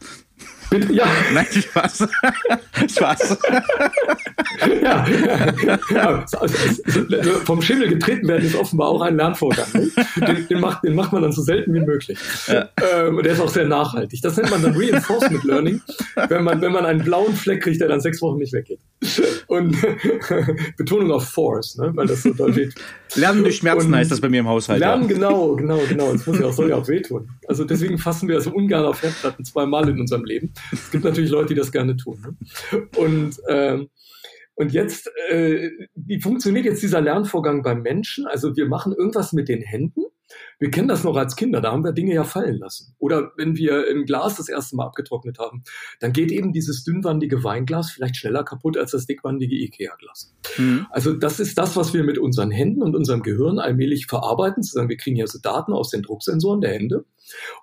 Bitte, 0.71 0.93
ja. 0.93 1.05
Nein, 1.34 1.45
Spaß. 1.51 2.07
Spaß. 2.95 3.38
ja, 4.81 5.05
ja. 5.89 6.25
Vom 7.43 7.62
Schimmel 7.62 7.89
getreten 7.89 8.25
werden 8.29 8.45
ist 8.45 8.55
offenbar 8.55 8.88
auch 8.88 9.01
ein 9.01 9.17
Lernvorgang. 9.17 9.67
Ne? 9.73 9.91
Den, 10.15 10.47
den, 10.47 10.60
macht, 10.62 10.86
den 10.86 10.95
macht 10.95 11.12
man 11.12 11.23
dann 11.23 11.34
so 11.34 11.41
selten 11.41 11.73
wie 11.73 11.81
möglich. 11.81 12.17
Ja. 12.47 12.69
Ähm, 12.95 13.21
der 13.21 13.34
ist 13.34 13.41
auch 13.41 13.49
sehr 13.49 13.67
nachhaltig. 13.67 14.21
Das 14.21 14.38
nennt 14.38 14.49
man 14.49 14.62
dann 14.62 14.73
Reinforcement 14.73 15.43
Learning, 15.43 15.81
wenn 16.29 16.45
man, 16.45 16.62
wenn 16.62 16.71
man 16.71 16.86
einen 16.86 17.03
blauen 17.03 17.36
Fleck 17.36 17.63
kriegt, 17.63 17.81
der 17.81 17.89
dann 17.89 17.99
sechs 17.99 18.21
Wochen 18.21 18.38
nicht 18.38 18.53
weggeht. 18.53 18.79
Und 19.47 19.75
Betonung 20.77 21.12
auf 21.12 21.27
Force, 21.27 21.77
ne? 21.79 21.91
weil 21.95 22.07
das 22.07 22.23
so 22.23 22.55
weht. 22.55 22.73
Lernen 23.15 23.43
durch 23.43 23.58
Schmerzen 23.58 23.88
und 23.88 23.95
heißt 23.95 24.12
das 24.12 24.21
bei 24.21 24.30
mir 24.30 24.39
im 24.39 24.47
Haushalt. 24.47 24.80
Lernen, 24.80 25.04
ja. 25.04 25.15
genau, 25.15 25.56
genau, 25.56 25.80
genau. 25.88 26.12
Das 26.12 26.26
muss 26.28 26.39
ja 26.39 26.47
auch, 26.47 26.54
soll 26.54 26.69
ja 26.69 26.78
auch 26.78 26.88
wehtun. 26.88 27.30
Also 27.47 27.65
deswegen 27.65 27.97
fassen 27.97 28.28
wir 28.28 28.39
so 28.41 28.52
ungern 28.52 28.86
auf 28.86 29.02
Herdplatten 29.02 29.45
zweimal 29.45 29.88
in 29.89 30.00
unserem 30.00 30.26
Leben. 30.26 30.54
Es 30.71 30.91
gibt 30.91 31.04
natürlich 31.04 31.30
Leute, 31.30 31.50
die 31.50 31.56
das 31.56 31.71
gerne 31.71 31.97
tun. 31.97 32.21
Ne? 32.71 32.88
Und, 32.97 33.38
ähm, 33.50 33.89
und 34.56 34.74
jetzt, 34.74 35.10
äh, 35.30 35.69
wie 35.95 36.21
funktioniert 36.21 36.65
jetzt 36.65 36.84
dieser 36.84 37.02
Lernvorgang 37.02 37.63
beim 37.63 37.82
Menschen? 37.82 38.28
Also 38.28 38.56
wir 38.56 38.67
machen 38.67 38.93
irgendwas 38.93 39.34
mit 39.34 39.50
den 39.50 39.62
Händen. 39.62 40.02
Wir 40.62 40.69
kennen 40.69 40.88
das 40.88 41.04
noch 41.04 41.17
als 41.17 41.36
Kinder, 41.36 41.60
da 41.60 41.71
haben 41.71 41.84
wir 41.84 41.91
Dinge 41.91 42.13
ja 42.13 42.24
fallen 42.24 42.60
lassen. 42.60 42.93
Oder 43.00 43.32
wenn 43.36 43.58
wir 43.58 43.84
ein 43.89 44.06
Glas 44.06 44.36
das 44.36 44.47
erste 44.47 44.76
Mal 44.76 44.86
abgetrocknet 44.86 45.39
haben, 45.39 45.63
dann 46.00 46.13
geht 46.13 46.32
eben 46.32 46.54
dieses 46.54 46.84
dünnwandige 46.84 47.43
Weinglas 47.43 47.89
vielleicht 47.89 48.15
schneller 48.15 48.43
kaputt 48.43 48.78
als 48.78 48.91
das 48.91 49.08
dickwandige 49.08 49.56
Ikea-Glas. 49.56 50.36
Mhm. 50.60 50.86
Also 50.91 51.13
das 51.13 51.39
ist 51.39 51.58
das, 51.58 51.76
was 51.76 51.95
wir 51.95 52.04
mit 52.04 52.19
unseren 52.19 52.52
Händen 52.52 52.84
und 52.84 52.95
unserem 52.95 53.24
Gehirn 53.24 53.58
allmählich 53.58 54.06
verarbeiten. 54.06 54.62
Zu 54.62 54.74
sagen, 54.74 54.89
wir 54.89 54.97
kriegen 54.97 55.15
ja 55.15 55.26
so 55.26 55.39
Daten 55.39 55.74
aus 55.74 55.89
den 55.89 56.04
Drucksensoren 56.04 56.62
der 56.62 56.74
Hände 56.74 57.06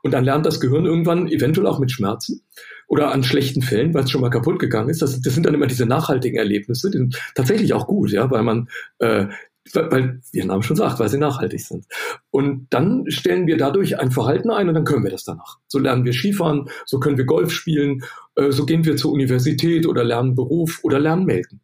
und 0.03 0.13
dann 0.13 0.25
lernt 0.25 0.45
das 0.45 0.59
Gehirn 0.59 0.85
irgendwann 0.85 1.29
eventuell 1.29 1.69
auch 1.69 1.79
mit 1.79 1.93
Schmerzen 1.93 2.43
oder 2.89 3.13
an 3.13 3.23
schlechten 3.23 3.63
Fällen, 3.63 3.95
weil 3.95 4.05
es 4.05 4.11
schon 4.11 4.23
mal 4.23 4.31
kaputt 4.31 4.59
gegangen 4.59 4.89
ist. 4.89 5.03
Das, 5.03 5.21
das 5.21 5.35
sind 5.35 5.47
dann 5.47 5.55
immer 5.55 5.67
diese 5.67 5.87
nachhaltigen 5.87 6.39
Erlebnisse, 6.39 6.91
die 6.91 6.99
sind 6.99 7.21
tatsächlich 7.35 7.75
auch 7.75 7.87
gut, 7.87 8.11
ja, 8.11 8.31
weil 8.31 8.43
man 8.43 8.69
äh, 8.99 9.27
weil, 9.75 10.21
der 10.35 10.45
Name 10.47 10.63
schon 10.63 10.77
sagt, 10.77 10.99
weil 11.01 11.09
sie 11.09 11.19
nachhaltig 11.19 11.61
sind. 11.61 11.87
Und 12.31 12.67
dann 12.71 13.05
stellen 13.09 13.47
wir 13.47 13.57
dadurch 13.57 13.99
ein 13.99 14.11
Verhalten 14.11 14.51
ein 14.51 14.69
und 14.69 14.75
dann 14.75 14.85
können 14.85 15.05
wir 15.05 15.11
das 15.11 15.25
danach. 15.25 15.59
So 15.67 15.79
lernen 15.79 16.05
wir 16.05 16.13
Skifahren, 16.13 16.69
so 16.87 16.99
können 17.01 17.19
wir 17.19 17.27
Golf 17.27 17.53
spielen, 17.53 18.03
äh, 18.37 18.51
so 18.51 18.67
gehen 18.67 18.85
wir 18.85 18.97
zur 18.97 19.13
Universität 19.13 19.87
oder 19.87 20.05
lernen 20.05 20.35
Beruf 20.35 20.81
oder 20.83 20.99
lernen 20.99 21.25
melden. 21.25 21.61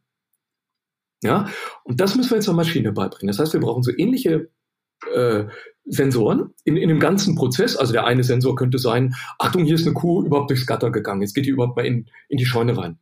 Ja, 1.22 1.48
und 1.84 2.00
das 2.00 2.16
müssen 2.16 2.30
wir 2.30 2.36
jetzt 2.36 2.48
der 2.48 2.54
Maschine 2.54 2.92
beibringen. 2.92 3.28
Das 3.28 3.38
heißt, 3.38 3.54
wir 3.54 3.60
brauchen 3.60 3.82
so 3.82 3.90
ähnliche 3.96 4.50
äh, 5.12 5.44
Sensoren 5.86 6.54
in, 6.64 6.76
in 6.76 6.88
dem 6.88 7.00
ganzen 7.00 7.34
Prozess. 7.34 7.76
Also 7.76 7.92
der 7.92 8.06
eine 8.06 8.24
Sensor 8.24 8.56
könnte 8.56 8.78
sein, 8.78 9.14
Achtung, 9.38 9.64
hier 9.64 9.74
ist 9.74 9.86
eine 9.86 9.94
Kuh 9.94 10.24
überhaupt 10.24 10.50
durchs 10.50 10.66
Gatter 10.66 10.90
gegangen, 10.90 11.22
jetzt 11.22 11.34
geht 11.34 11.46
die 11.46 11.50
überhaupt 11.50 11.76
mal 11.76 11.86
in, 11.86 12.06
in 12.28 12.38
die 12.38 12.46
Scheune 12.46 12.76
rein. 12.76 12.98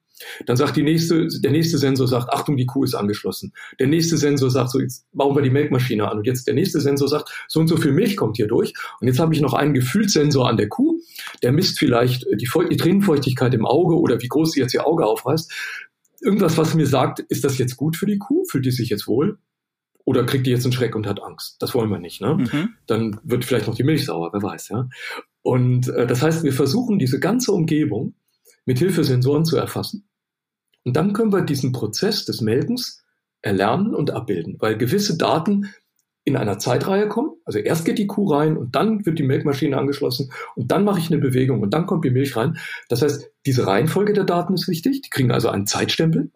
Dann 0.46 0.56
sagt 0.56 0.76
die 0.76 0.82
nächste, 0.82 1.28
der 1.28 1.50
nächste 1.50 1.78
Sensor 1.78 2.08
sagt, 2.08 2.30
Achtung, 2.30 2.56
die 2.56 2.66
Kuh 2.66 2.84
ist 2.84 2.94
angeschlossen. 2.94 3.52
Der 3.78 3.86
nächste 3.86 4.16
Sensor 4.16 4.50
sagt, 4.50 4.70
so 4.70 4.80
jetzt 4.80 5.06
bauen 5.12 5.34
wir 5.34 5.42
die 5.42 5.50
Melkmaschine 5.50 6.08
an. 6.08 6.18
Und 6.18 6.26
jetzt 6.26 6.46
der 6.46 6.54
nächste 6.54 6.80
Sensor 6.80 7.08
sagt, 7.08 7.30
so 7.48 7.60
und 7.60 7.68
so 7.68 7.76
viel 7.76 7.92
Milch 7.92 8.16
kommt 8.16 8.36
hier 8.36 8.46
durch. 8.46 8.72
Und 9.00 9.08
jetzt 9.08 9.18
habe 9.18 9.34
ich 9.34 9.40
noch 9.40 9.54
einen 9.54 9.74
Gefühlssensor 9.74 10.48
an 10.48 10.56
der 10.56 10.68
Kuh. 10.68 10.98
Der 11.42 11.52
misst 11.52 11.78
vielleicht 11.78 12.26
die, 12.32 12.48
die 12.70 12.76
Tränenfeuchtigkeit 12.76 13.54
im 13.54 13.66
Auge 13.66 13.98
oder 13.98 14.20
wie 14.20 14.28
groß 14.28 14.52
sie 14.52 14.60
jetzt 14.60 14.74
ihr 14.74 14.86
Auge 14.86 15.06
aufreißt. 15.06 15.52
Irgendwas, 16.20 16.56
was 16.56 16.74
mir 16.74 16.86
sagt, 16.86 17.20
ist 17.20 17.44
das 17.44 17.58
jetzt 17.58 17.76
gut 17.76 17.96
für 17.96 18.06
die 18.06 18.18
Kuh? 18.18 18.44
Fühlt 18.48 18.64
die 18.64 18.70
sich 18.70 18.88
jetzt 18.88 19.06
wohl? 19.08 19.38
Oder 20.04 20.24
kriegt 20.24 20.46
die 20.46 20.50
jetzt 20.50 20.64
einen 20.64 20.72
Schreck 20.72 20.96
und 20.96 21.06
hat 21.06 21.22
Angst? 21.22 21.56
Das 21.60 21.74
wollen 21.74 21.90
wir 21.90 21.98
nicht. 21.98 22.20
Ne? 22.20 22.34
Mhm. 22.34 22.70
Dann 22.86 23.20
wird 23.22 23.44
vielleicht 23.44 23.66
noch 23.66 23.74
die 23.74 23.84
Milch 23.84 24.04
sauer, 24.04 24.30
wer 24.32 24.42
weiß. 24.42 24.68
Ja? 24.68 24.88
Und 25.42 25.88
äh, 25.88 26.06
das 26.06 26.22
heißt, 26.22 26.44
wir 26.44 26.52
versuchen 26.52 26.98
diese 26.98 27.20
ganze 27.20 27.52
Umgebung 27.52 28.14
mit 28.64 28.78
Hilfe 28.78 29.04
Sensoren 29.04 29.44
zu 29.44 29.56
erfassen. 29.56 30.08
Und 30.84 30.96
dann 30.96 31.12
können 31.12 31.32
wir 31.32 31.42
diesen 31.42 31.72
Prozess 31.72 32.24
des 32.24 32.40
Melkens 32.40 33.02
erlernen 33.42 33.94
und 33.94 34.10
abbilden, 34.10 34.56
weil 34.60 34.76
gewisse 34.76 35.16
Daten 35.16 35.72
in 36.24 36.36
einer 36.36 36.58
Zeitreihe 36.58 37.08
kommen. 37.08 37.32
Also 37.44 37.58
erst 37.58 37.84
geht 37.84 37.98
die 37.98 38.06
Kuh 38.06 38.32
rein 38.32 38.56
und 38.56 38.76
dann 38.76 39.04
wird 39.04 39.18
die 39.18 39.24
Melkmaschine 39.24 39.76
angeschlossen 39.76 40.30
und 40.54 40.70
dann 40.70 40.84
mache 40.84 41.00
ich 41.00 41.10
eine 41.10 41.20
Bewegung 41.20 41.60
und 41.60 41.74
dann 41.74 41.86
kommt 41.86 42.04
die 42.04 42.10
Milch 42.10 42.36
rein. 42.36 42.58
Das 42.88 43.02
heißt, 43.02 43.30
diese 43.44 43.66
Reihenfolge 43.66 44.12
der 44.12 44.24
Daten 44.24 44.54
ist 44.54 44.68
wichtig. 44.68 45.02
Die 45.02 45.10
kriegen 45.10 45.32
also 45.32 45.48
einen 45.48 45.66
Zeitstempel. 45.66 46.30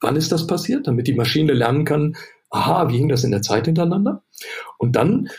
Wann 0.00 0.16
ist 0.16 0.30
das 0.32 0.46
passiert? 0.46 0.86
Damit 0.86 1.06
die 1.06 1.14
Maschine 1.14 1.54
lernen 1.54 1.86
kann, 1.86 2.16
aha, 2.50 2.90
wie 2.90 2.98
hing 2.98 3.08
das 3.08 3.24
in 3.24 3.30
der 3.30 3.40
Zeit 3.40 3.64
hintereinander? 3.64 4.22
Und 4.76 4.96
dann 4.96 5.30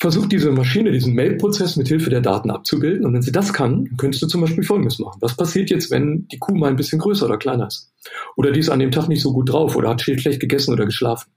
versucht 0.00 0.32
diese 0.32 0.50
Maschine 0.50 0.92
diesen 0.92 1.14
Melkprozess 1.14 1.76
mit 1.76 1.86
Hilfe 1.88 2.08
der 2.08 2.22
Daten 2.22 2.50
abzubilden. 2.50 3.04
Und 3.04 3.12
wenn 3.12 3.22
sie 3.22 3.32
das 3.32 3.52
kann, 3.52 3.84
dann 3.84 3.96
könntest 3.98 4.22
du 4.22 4.26
zum 4.26 4.40
Beispiel 4.40 4.64
Folgendes 4.64 4.98
machen. 4.98 5.18
Was 5.20 5.36
passiert 5.36 5.68
jetzt, 5.68 5.90
wenn 5.90 6.26
die 6.28 6.38
Kuh 6.38 6.54
mal 6.54 6.70
ein 6.70 6.76
bisschen 6.76 6.98
größer 6.98 7.26
oder 7.26 7.36
kleiner 7.36 7.66
ist? 7.66 7.92
Oder 8.36 8.50
die 8.50 8.60
ist 8.60 8.70
an 8.70 8.78
dem 8.78 8.90
Tag 8.90 9.08
nicht 9.08 9.20
so 9.20 9.32
gut 9.32 9.50
drauf 9.50 9.76
oder 9.76 9.90
hat 9.90 10.00
schlecht 10.00 10.40
gegessen 10.40 10.72
oder 10.72 10.86
geschlafen? 10.86 11.30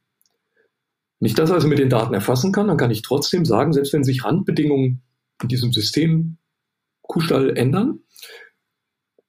Wenn 1.20 1.28
ich 1.28 1.36
das 1.36 1.52
also 1.52 1.68
mit 1.68 1.78
den 1.78 1.90
Daten 1.90 2.14
erfassen 2.14 2.54
kann, 2.54 2.70
dann 2.70 2.78
kann 2.78 2.92
ich 2.92 3.02
trotzdem 3.02 3.44
sagen, 3.44 3.74
selbst 3.74 3.92
wenn 3.92 4.06
sich 4.06 4.24
Randbedingungen 4.24 5.04
in 5.42 5.48
diesem 5.50 5.74
System 5.74 6.38
Kuhstall 7.02 7.58
ändern, 7.58 8.00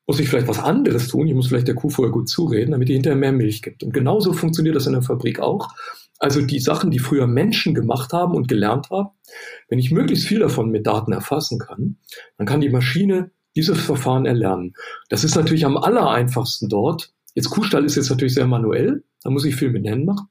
muss 0.06 0.20
ich 0.20 0.28
vielleicht 0.28 0.48
was 0.48 0.60
anderes 0.60 1.08
tun. 1.08 1.26
Ich 1.26 1.34
muss 1.34 1.48
vielleicht 1.48 1.66
der 1.66 1.74
Kuh 1.74 1.90
vorher 1.90 2.12
gut 2.12 2.28
zureden, 2.28 2.70
damit 2.70 2.88
die 2.88 2.94
hinterher 2.94 3.18
mehr 3.18 3.32
Milch 3.32 3.62
gibt. 3.62 3.82
Und 3.82 3.92
genauso 3.92 4.32
funktioniert 4.32 4.76
das 4.76 4.86
in 4.86 4.92
der 4.92 5.02
Fabrik 5.02 5.40
auch. 5.40 5.68
Also 6.18 6.40
die 6.42 6.60
Sachen, 6.60 6.90
die 6.90 6.98
früher 6.98 7.26
Menschen 7.26 7.74
gemacht 7.74 8.12
haben 8.12 8.34
und 8.34 8.48
gelernt 8.48 8.90
haben, 8.90 9.10
wenn 9.68 9.78
ich 9.78 9.90
möglichst 9.90 10.26
viel 10.26 10.38
davon 10.38 10.70
mit 10.70 10.86
Daten 10.86 11.12
erfassen 11.12 11.58
kann, 11.58 11.96
dann 12.38 12.46
kann 12.46 12.60
die 12.60 12.70
Maschine 12.70 13.30
dieses 13.56 13.80
Verfahren 13.80 14.26
erlernen. 14.26 14.74
Das 15.08 15.24
ist 15.24 15.34
natürlich 15.34 15.64
am 15.64 15.76
aller 15.76 16.10
einfachsten 16.10 16.68
dort. 16.68 17.12
Jetzt 17.34 17.50
Kuhstall 17.50 17.84
ist 17.84 17.96
jetzt 17.96 18.10
natürlich 18.10 18.34
sehr 18.34 18.46
manuell, 18.46 19.04
da 19.22 19.30
muss 19.30 19.44
ich 19.44 19.56
viel 19.56 19.70
mit 19.70 19.86
Händen 19.86 20.06
machen. 20.06 20.28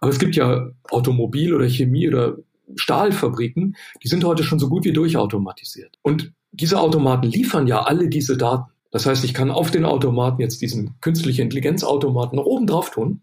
Aber 0.00 0.10
es 0.10 0.18
gibt 0.18 0.34
ja 0.34 0.70
Automobil- 0.90 1.54
oder 1.54 1.68
Chemie- 1.68 2.08
oder 2.08 2.36
Stahlfabriken, 2.74 3.76
die 4.02 4.08
sind 4.08 4.24
heute 4.24 4.44
schon 4.44 4.58
so 4.58 4.68
gut 4.68 4.84
wie 4.84 4.92
durchautomatisiert. 4.92 5.98
Und 6.02 6.32
diese 6.50 6.80
Automaten 6.80 7.26
liefern 7.26 7.66
ja 7.66 7.82
alle 7.82 8.08
diese 8.08 8.36
Daten. 8.36 8.72
Das 8.90 9.06
heißt, 9.06 9.24
ich 9.24 9.34
kann 9.34 9.50
auf 9.50 9.70
den 9.70 9.84
Automaten 9.84 10.40
jetzt 10.40 10.60
diesen 10.60 11.00
künstliche 11.00 11.42
Intelligenzautomaten 11.42 12.36
noch 12.36 12.44
oben 12.44 12.66
drauf 12.66 12.90
tun, 12.90 13.22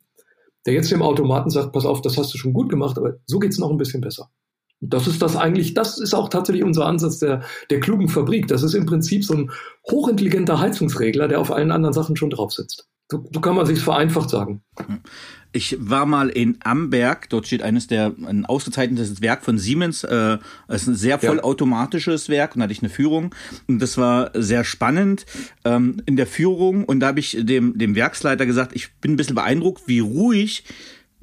der 0.65 0.73
jetzt 0.73 0.91
dem 0.91 1.01
Automaten 1.01 1.49
sagt, 1.49 1.71
pass 1.71 1.85
auf, 1.85 2.01
das 2.01 2.17
hast 2.17 2.33
du 2.33 2.37
schon 2.37 2.53
gut 2.53 2.69
gemacht, 2.69 2.97
aber 2.97 3.15
so 3.25 3.39
geht's 3.39 3.59
noch 3.59 3.69
ein 3.69 3.77
bisschen 3.77 4.01
besser. 4.01 4.29
Das 4.81 5.07
ist 5.07 5.21
das 5.21 5.35
eigentlich, 5.35 5.73
das 5.73 5.99
ist 5.99 6.13
auch 6.13 6.29
tatsächlich 6.29 6.63
unser 6.63 6.85
Ansatz 6.85 7.19
der, 7.19 7.43
der 7.69 7.81
klugen 7.81 8.07
Fabrik. 8.07 8.47
Das 8.47 8.63
ist 8.63 8.73
im 8.73 8.85
Prinzip 8.85 9.25
so 9.25 9.33
ein 9.33 9.51
hochintelligenter 9.89 10.59
Heizungsregler, 10.59 11.27
der 11.27 11.41
auf 11.41 11.51
allen 11.51 11.71
anderen 11.71 11.93
Sachen 11.93 12.15
schon 12.15 12.29
drauf 12.29 12.53
sitzt. 12.53 12.87
So, 13.11 13.27
so 13.33 13.41
kann 13.41 13.55
man 13.55 13.65
sich 13.65 13.79
vereinfacht 13.79 14.29
sagen. 14.29 14.61
Ich 15.51 15.75
war 15.79 16.05
mal 16.05 16.29
in 16.29 16.59
Amberg, 16.63 17.27
dort 17.29 17.47
steht 17.47 17.63
eines 17.63 17.87
der, 17.87 18.13
ein 18.27 18.45
ausgezeichnetes 18.45 19.19
Werk 19.21 19.43
von 19.43 19.57
Siemens, 19.57 20.03
äh, 20.03 20.37
es 20.67 20.83
ist 20.83 20.87
ein 20.89 20.95
sehr 20.95 21.17
vollautomatisches. 21.17 22.29
Werk 22.29 22.53
und 22.53 22.59
da 22.59 22.65
hatte 22.65 22.73
ich 22.73 22.83
eine 22.83 22.91
Führung 22.91 23.33
und 23.67 23.81
das 23.81 23.97
war 23.97 24.29
sehr 24.35 24.63
spannend 24.63 25.25
ähm, 25.65 26.03
in 26.05 26.17
der 26.17 26.27
Führung 26.27 26.85
und 26.85 26.99
da 26.99 27.07
habe 27.07 27.19
ich 27.19 27.35
dem, 27.39 27.79
dem 27.79 27.95
Werksleiter 27.95 28.45
gesagt, 28.45 28.75
ich 28.75 28.93
bin 29.01 29.13
ein 29.13 29.17
bisschen 29.17 29.35
beeindruckt, 29.35 29.87
wie 29.87 29.99
ruhig 29.99 30.63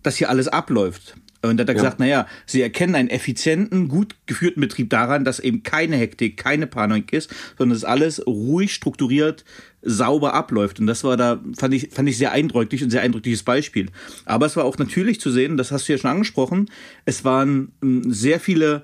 das 0.02 0.16
hier 0.16 0.28
alles 0.28 0.48
abläuft. 0.48 1.14
Und 1.42 1.58
da 1.58 1.62
hat 1.62 1.68
er 1.68 1.74
ja. 1.74 1.82
gesagt, 1.82 2.00
naja, 2.00 2.26
sie 2.46 2.62
erkennen 2.62 2.94
einen 2.94 3.10
effizienten, 3.10 3.88
gut 3.88 4.16
geführten 4.26 4.60
Betrieb 4.60 4.90
daran, 4.90 5.24
dass 5.24 5.38
eben 5.38 5.62
keine 5.62 5.96
Hektik, 5.96 6.36
keine 6.36 6.66
Panik 6.66 7.12
ist, 7.12 7.30
sondern 7.56 7.76
dass 7.76 7.84
alles 7.84 8.26
ruhig, 8.26 8.74
strukturiert, 8.74 9.44
sauber 9.86 10.34
abläuft. 10.34 10.80
Und 10.80 10.86
das 10.86 11.04
war 11.04 11.16
da, 11.16 11.40
fand 11.56 11.72
ich, 11.72 11.88
fand 11.92 12.08
ich 12.08 12.18
sehr 12.18 12.32
eindrücklich 12.32 12.82
und 12.82 12.90
sehr 12.90 13.02
eindrückliches 13.02 13.44
Beispiel. 13.44 13.86
Aber 14.24 14.46
es 14.46 14.56
war 14.56 14.64
auch 14.64 14.76
natürlich 14.78 15.20
zu 15.20 15.30
sehen, 15.30 15.56
das 15.56 15.70
hast 15.70 15.88
du 15.88 15.92
ja 15.92 15.98
schon 15.98 16.10
angesprochen, 16.10 16.68
es 17.04 17.24
waren 17.24 17.72
hm, 17.80 18.12
sehr 18.12 18.40
viele 18.40 18.82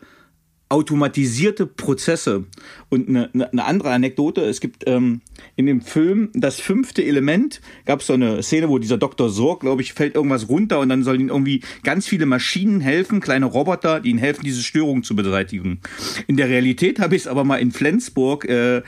automatisierte 0.72 1.66
Prozesse. 1.66 2.44
Und 2.88 3.08
eine, 3.08 3.30
eine 3.34 3.64
andere 3.64 3.90
Anekdote, 3.90 4.42
es 4.42 4.60
gibt 4.60 4.84
ähm, 4.86 5.20
in 5.54 5.66
dem 5.66 5.82
Film 5.82 6.30
das 6.34 6.60
fünfte 6.60 7.04
Element, 7.04 7.60
gab 7.84 8.00
es 8.00 8.06
so 8.06 8.14
eine 8.14 8.42
Szene, 8.42 8.68
wo 8.68 8.78
dieser 8.78 8.96
Dr. 8.96 9.28
Sorg, 9.28 9.60
glaube 9.60 9.82
ich, 9.82 9.92
fällt 9.92 10.14
irgendwas 10.14 10.48
runter 10.48 10.80
und 10.80 10.88
dann 10.88 11.02
sollen 11.02 11.20
ihm 11.20 11.28
irgendwie 11.28 11.62
ganz 11.84 12.08
viele 12.08 12.26
Maschinen 12.26 12.80
helfen, 12.80 13.20
kleine 13.20 13.46
Roboter, 13.46 14.00
die 14.00 14.10
ihnen 14.10 14.18
helfen, 14.18 14.44
diese 14.44 14.62
Störung 14.62 15.02
zu 15.02 15.14
beseitigen. 15.14 15.80
In 16.26 16.38
der 16.38 16.48
Realität 16.48 17.00
habe 17.00 17.16
ich 17.16 17.22
es 17.22 17.28
aber 17.28 17.44
mal 17.44 17.56
in 17.56 17.70
Flensburg 17.70 18.46
äh, 18.46 18.82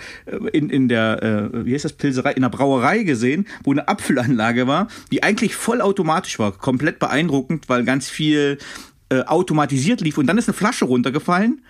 in, 0.52 0.70
in 0.70 0.88
der, 0.88 1.22
äh, 1.22 1.66
wie 1.66 1.74
heißt 1.74 1.84
das, 1.84 1.92
Pilserei, 1.92 2.32
in 2.32 2.42
der 2.42 2.48
Brauerei 2.48 3.02
gesehen, 3.02 3.46
wo 3.62 3.72
eine 3.72 3.88
Apfelanlage 3.88 4.66
war, 4.66 4.88
die 5.12 5.22
eigentlich 5.22 5.54
vollautomatisch 5.54 6.38
war, 6.38 6.52
komplett 6.52 6.98
beeindruckend, 6.98 7.68
weil 7.68 7.84
ganz 7.84 8.08
viel 8.08 8.58
äh, 9.08 9.22
automatisiert 9.22 10.00
lief 10.00 10.18
und 10.18 10.26
dann 10.26 10.38
ist 10.38 10.48
eine 10.48 10.54
Flasche 10.54 10.84
runtergefallen 10.84 11.60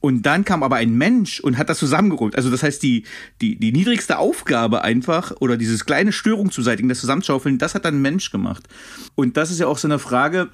und 0.00 0.22
dann 0.24 0.44
kam 0.44 0.62
aber 0.62 0.76
ein 0.76 0.94
Mensch 0.94 1.40
und 1.40 1.58
hat 1.58 1.68
das 1.68 1.78
zusammengeholt. 1.78 2.34
Also 2.34 2.50
das 2.50 2.62
heißt, 2.62 2.82
die, 2.82 3.04
die, 3.40 3.56
die 3.56 3.70
niedrigste 3.70 4.18
Aufgabe 4.18 4.82
einfach 4.82 5.32
oder 5.40 5.58
dieses 5.58 5.84
kleine 5.84 6.12
Störung 6.12 6.50
zu 6.50 6.62
beseitigen, 6.62 6.88
das 6.88 7.00
Zusammenschaufeln, 7.00 7.58
das 7.58 7.74
hat 7.74 7.84
dann 7.84 7.96
ein 7.96 8.02
Mensch 8.02 8.30
gemacht. 8.30 8.66
Und 9.14 9.36
das 9.36 9.50
ist 9.50 9.60
ja 9.60 9.66
auch 9.66 9.78
so 9.78 9.86
eine 9.86 9.98
Frage, 9.98 10.48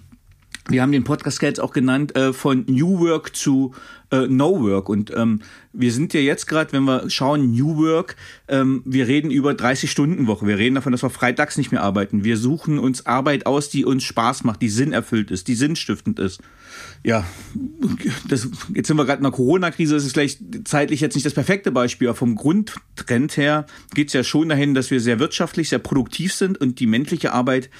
wir 0.68 0.82
haben 0.82 0.92
den 0.92 1.04
Podcast 1.04 1.42
jetzt 1.42 1.60
auch 1.60 1.72
genannt, 1.72 2.16
äh, 2.16 2.32
von 2.32 2.64
New 2.68 2.98
Work 3.00 3.36
zu 3.36 3.72
äh, 4.10 4.26
No 4.26 4.60
Work. 4.62 4.88
Und 4.88 5.12
ähm, 5.14 5.40
wir 5.72 5.92
sind 5.92 6.14
ja 6.14 6.20
jetzt 6.20 6.46
gerade, 6.46 6.72
wenn 6.72 6.84
wir 6.84 7.08
schauen, 7.10 7.52
New 7.52 7.76
Work, 7.76 8.16
ähm, 8.48 8.82
wir 8.84 9.06
reden 9.06 9.30
über 9.30 9.52
30-Stunden-Woche. 9.52 10.46
Wir 10.46 10.58
reden 10.58 10.74
davon, 10.74 10.92
dass 10.92 11.02
wir 11.02 11.10
freitags 11.10 11.56
nicht 11.56 11.72
mehr 11.72 11.82
arbeiten. 11.82 12.24
Wir 12.24 12.36
suchen 12.36 12.78
uns 12.78 13.06
Arbeit 13.06 13.46
aus, 13.46 13.68
die 13.68 13.84
uns 13.84 14.04
Spaß 14.04 14.44
macht, 14.44 14.62
die 14.62 14.68
sinnerfüllt 14.68 15.30
ist, 15.30 15.48
die 15.48 15.54
sinnstiftend 15.54 16.18
ist. 16.18 16.40
Ja, 17.02 17.24
das, 18.28 18.48
jetzt 18.74 18.88
sind 18.88 18.96
wir 18.96 19.04
gerade 19.04 19.18
in 19.18 19.22
der 19.22 19.32
Corona-Krise, 19.32 19.94
das 19.94 20.04
ist 20.04 20.12
vielleicht 20.12 20.68
zeitlich 20.68 21.00
jetzt 21.00 21.14
nicht 21.14 21.24
das 21.24 21.34
perfekte 21.34 21.70
Beispiel, 21.70 22.08
aber 22.08 22.16
vom 22.16 22.34
Grundtrend 22.34 23.36
her 23.36 23.66
geht 23.94 24.08
es 24.08 24.12
ja 24.12 24.24
schon 24.24 24.48
dahin, 24.48 24.74
dass 24.74 24.90
wir 24.90 25.00
sehr 25.00 25.18
wirtschaftlich, 25.18 25.68
sehr 25.68 25.78
produktiv 25.78 26.34
sind 26.34 26.58
und 26.58 26.80
die 26.80 26.86
menschliche 26.86 27.32
Arbeit 27.32 27.70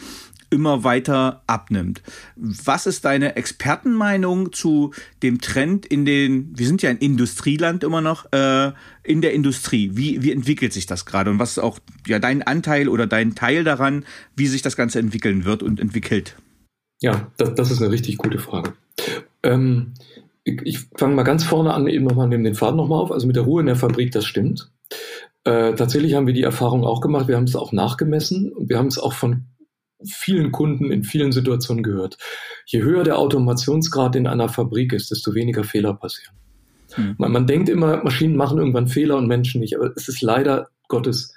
immer 0.50 0.84
weiter 0.84 1.42
abnimmt. 1.46 2.02
Was 2.36 2.86
ist 2.86 3.04
deine 3.04 3.36
Expertenmeinung 3.36 4.52
zu 4.52 4.92
dem 5.22 5.40
Trend 5.40 5.86
in 5.86 6.04
den, 6.04 6.56
wir 6.56 6.66
sind 6.66 6.82
ja 6.82 6.90
ein 6.90 6.98
Industrieland 6.98 7.84
immer 7.84 8.00
noch, 8.00 8.32
äh, 8.32 8.72
in 9.02 9.20
der 9.20 9.32
Industrie? 9.32 9.92
Wie, 9.94 10.22
wie 10.22 10.32
entwickelt 10.32 10.72
sich 10.72 10.86
das 10.86 11.06
gerade 11.06 11.30
und 11.30 11.38
was 11.38 11.52
ist 11.52 11.58
auch 11.58 11.78
ja, 12.06 12.18
dein 12.18 12.42
Anteil 12.42 12.88
oder 12.88 13.06
dein 13.06 13.34
Teil 13.34 13.64
daran, 13.64 14.04
wie 14.36 14.46
sich 14.46 14.62
das 14.62 14.76
Ganze 14.76 14.98
entwickeln 14.98 15.44
wird 15.44 15.62
und 15.62 15.80
entwickelt? 15.80 16.36
Ja, 17.00 17.30
das, 17.36 17.54
das 17.54 17.70
ist 17.70 17.82
eine 17.82 17.90
richtig 17.90 18.18
gute 18.18 18.38
Frage. 18.38 18.72
Ähm, 19.42 19.92
ich, 20.44 20.62
ich 20.62 20.78
fange 20.96 21.14
mal 21.14 21.24
ganz 21.24 21.44
vorne 21.44 21.74
an, 21.74 21.86
eben 21.86 22.04
nochmal, 22.04 22.28
nehmen 22.28 22.44
den 22.44 22.54
Faden 22.54 22.76
nochmal 22.76 23.00
auf. 23.00 23.12
Also 23.12 23.26
mit 23.26 23.36
der 23.36 23.42
Ruhe 23.42 23.60
in 23.60 23.66
der 23.66 23.76
Fabrik, 23.76 24.12
das 24.12 24.24
stimmt. 24.24 24.70
Äh, 25.44 25.74
tatsächlich 25.74 26.14
haben 26.14 26.26
wir 26.26 26.34
die 26.34 26.42
Erfahrung 26.42 26.84
auch 26.84 27.00
gemacht. 27.00 27.28
Wir 27.28 27.36
haben 27.36 27.44
es 27.44 27.56
auch 27.56 27.72
nachgemessen 27.72 28.52
und 28.52 28.68
wir 28.68 28.78
haben 28.78 28.86
es 28.86 28.98
auch 28.98 29.12
von 29.12 29.44
vielen 30.04 30.52
Kunden 30.52 30.90
in 30.90 31.04
vielen 31.04 31.32
Situationen 31.32 31.82
gehört. 31.82 32.18
Je 32.66 32.82
höher 32.82 33.04
der 33.04 33.18
Automationsgrad 33.18 34.16
in 34.16 34.26
einer 34.26 34.48
Fabrik 34.48 34.92
ist, 34.92 35.10
desto 35.10 35.34
weniger 35.34 35.64
Fehler 35.64 35.94
passieren. 35.94 36.34
Hm. 36.94 37.14
Man, 37.18 37.32
man, 37.32 37.46
denkt 37.46 37.68
immer, 37.68 38.02
Maschinen 38.02 38.36
machen 38.36 38.58
irgendwann 38.58 38.88
Fehler 38.88 39.16
und 39.16 39.26
Menschen 39.26 39.60
nicht, 39.60 39.76
aber 39.76 39.92
es 39.96 40.08
ist 40.08 40.22
leider 40.22 40.68
Gottes 40.88 41.34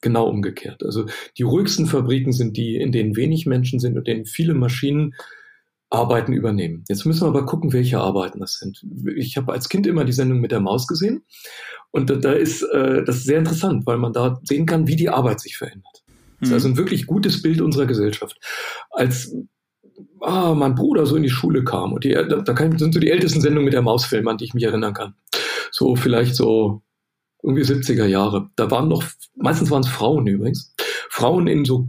genau 0.00 0.28
umgekehrt. 0.28 0.82
Also 0.84 1.06
die 1.36 1.42
ruhigsten 1.42 1.86
Fabriken 1.86 2.32
sind 2.32 2.56
die, 2.56 2.76
in 2.76 2.92
denen 2.92 3.16
wenig 3.16 3.46
Menschen 3.46 3.80
sind 3.80 3.96
und 3.96 4.06
denen 4.06 4.26
viele 4.26 4.54
Maschinen 4.54 5.14
Arbeiten 5.90 6.34
übernehmen. 6.34 6.84
Jetzt 6.88 7.06
müssen 7.06 7.22
wir 7.22 7.28
aber 7.28 7.46
gucken, 7.46 7.72
welche 7.72 7.98
Arbeiten 7.98 8.40
das 8.40 8.58
sind. 8.58 8.84
Ich 9.16 9.36
habe 9.38 9.52
als 9.52 9.70
Kind 9.70 9.86
immer 9.86 10.04
die 10.04 10.12
Sendung 10.12 10.40
mit 10.40 10.52
der 10.52 10.60
Maus 10.60 10.86
gesehen 10.86 11.22
und 11.90 12.10
da, 12.10 12.16
da 12.16 12.32
ist 12.32 12.62
äh, 12.62 13.02
das 13.04 13.16
ist 13.16 13.24
sehr 13.24 13.38
interessant, 13.38 13.86
weil 13.86 13.96
man 13.96 14.12
da 14.12 14.38
sehen 14.42 14.66
kann, 14.66 14.86
wie 14.86 14.96
die 14.96 15.08
Arbeit 15.08 15.40
sich 15.40 15.56
verändert. 15.56 16.04
Das 16.40 16.48
ist 16.48 16.54
also 16.54 16.68
ein 16.68 16.76
wirklich 16.76 17.06
gutes 17.06 17.42
Bild 17.42 17.60
unserer 17.60 17.86
Gesellschaft. 17.86 18.38
Als 18.90 19.34
ah, 20.20 20.54
mein 20.54 20.74
Bruder 20.74 21.06
so 21.06 21.16
in 21.16 21.22
die 21.22 21.30
Schule 21.30 21.64
kam 21.64 21.92
und 21.92 22.04
die, 22.04 22.12
da, 22.12 22.22
da 22.22 22.56
sind 22.56 22.94
so 22.94 23.00
die 23.00 23.10
ältesten 23.10 23.40
Sendungen 23.40 23.64
mit 23.64 23.74
der 23.74 23.82
Mausfilm, 23.82 24.28
an 24.28 24.38
die 24.38 24.44
ich 24.44 24.54
mich 24.54 24.64
erinnern 24.64 24.94
kann. 24.94 25.14
So 25.70 25.96
vielleicht 25.96 26.34
so 26.34 26.82
irgendwie 27.42 27.62
70er 27.62 28.06
Jahre. 28.06 28.50
Da 28.56 28.70
waren 28.70 28.88
noch, 28.88 29.04
meistens 29.36 29.70
waren 29.70 29.82
es 29.82 29.88
Frauen 29.88 30.26
übrigens, 30.26 30.74
Frauen 31.10 31.46
in 31.46 31.64
so 31.64 31.88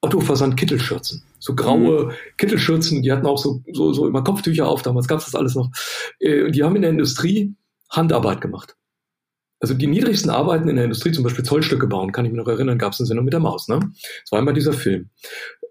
Otto-Versand-Kittelschürzen. 0.00 1.22
So 1.38 1.54
graue 1.54 2.06
mhm. 2.06 2.10
Kittelschürzen, 2.36 3.02
die 3.02 3.12
hatten 3.12 3.26
auch 3.26 3.38
so, 3.38 3.62
so, 3.72 3.92
so 3.92 4.06
immer 4.06 4.22
Kopftücher 4.22 4.68
auf, 4.68 4.82
damals 4.82 5.08
gab 5.08 5.18
es 5.18 5.26
das 5.26 5.34
alles 5.34 5.54
noch. 5.54 5.70
Äh, 6.20 6.44
und 6.44 6.54
die 6.54 6.62
haben 6.62 6.76
in 6.76 6.82
der 6.82 6.90
Industrie 6.90 7.54
Handarbeit 7.90 8.40
gemacht. 8.40 8.76
Also 9.60 9.74
die 9.74 9.86
niedrigsten 9.86 10.30
Arbeiten 10.30 10.68
in 10.68 10.76
der 10.76 10.84
Industrie, 10.84 11.12
zum 11.12 11.24
Beispiel 11.24 11.44
Zollstücke 11.44 11.86
bauen, 11.86 12.12
kann 12.12 12.24
ich 12.24 12.32
mich 12.32 12.38
noch 12.38 12.48
erinnern, 12.48 12.78
gab 12.78 12.92
es 12.92 13.00
eine 13.00 13.06
Sendung 13.06 13.24
mit 13.24 13.32
der 13.32 13.40
Maus. 13.40 13.68
Ne? 13.68 13.80
Das 13.80 14.32
war 14.32 14.38
immer 14.38 14.52
dieser 14.52 14.72
Film, 14.72 15.10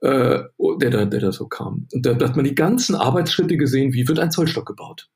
äh, 0.02 0.40
der, 0.82 0.90
da, 0.90 1.06
der 1.06 1.20
da 1.20 1.32
so 1.32 1.48
kam. 1.48 1.88
Und 1.94 2.06
da, 2.06 2.14
da 2.14 2.28
hat 2.28 2.36
man 2.36 2.46
die 2.46 2.56
ganzen 2.56 2.96
Arbeitsschritte 2.96 3.58
gesehen, 3.58 3.94
wie 3.94 4.08
wird 4.08 4.20
ein 4.20 4.32
Zollstock 4.32 4.66
gebaut. 4.66 5.08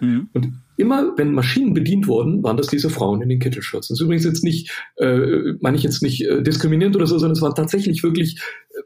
Mhm. 0.00 0.28
Und 0.32 0.52
immer, 0.76 1.12
wenn 1.16 1.32
Maschinen 1.32 1.74
bedient 1.74 2.06
wurden, 2.06 2.42
waren 2.42 2.56
das 2.56 2.68
diese 2.68 2.90
Frauen 2.90 3.22
in 3.22 3.28
den 3.28 3.38
Kittelschürzen. 3.38 3.94
Das 3.94 4.00
ist 4.00 4.04
übrigens 4.04 4.24
jetzt 4.24 4.44
nicht, 4.44 4.70
äh, 4.96 5.54
meine 5.60 5.76
ich 5.76 5.82
jetzt 5.82 6.02
nicht 6.02 6.24
äh, 6.24 6.42
diskriminierend 6.42 6.96
oder 6.96 7.06
so, 7.06 7.18
sondern 7.18 7.36
es 7.36 7.42
war 7.42 7.54
tatsächlich 7.54 8.02
wirklich, 8.02 8.40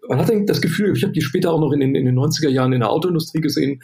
man 0.09 0.19
hat 0.19 0.31
das 0.47 0.61
Gefühl, 0.61 0.97
ich 0.97 1.03
habe 1.03 1.13
die 1.13 1.23
später 1.23 1.53
auch 1.53 1.61
noch 1.61 1.73
in 1.73 1.81
den, 1.81 1.95
in 1.95 2.05
den 2.05 2.19
90er 2.19 2.49
Jahren 2.49 2.73
in 2.73 2.81
der 2.81 2.91
Autoindustrie 2.91 3.41
gesehen, 3.41 3.81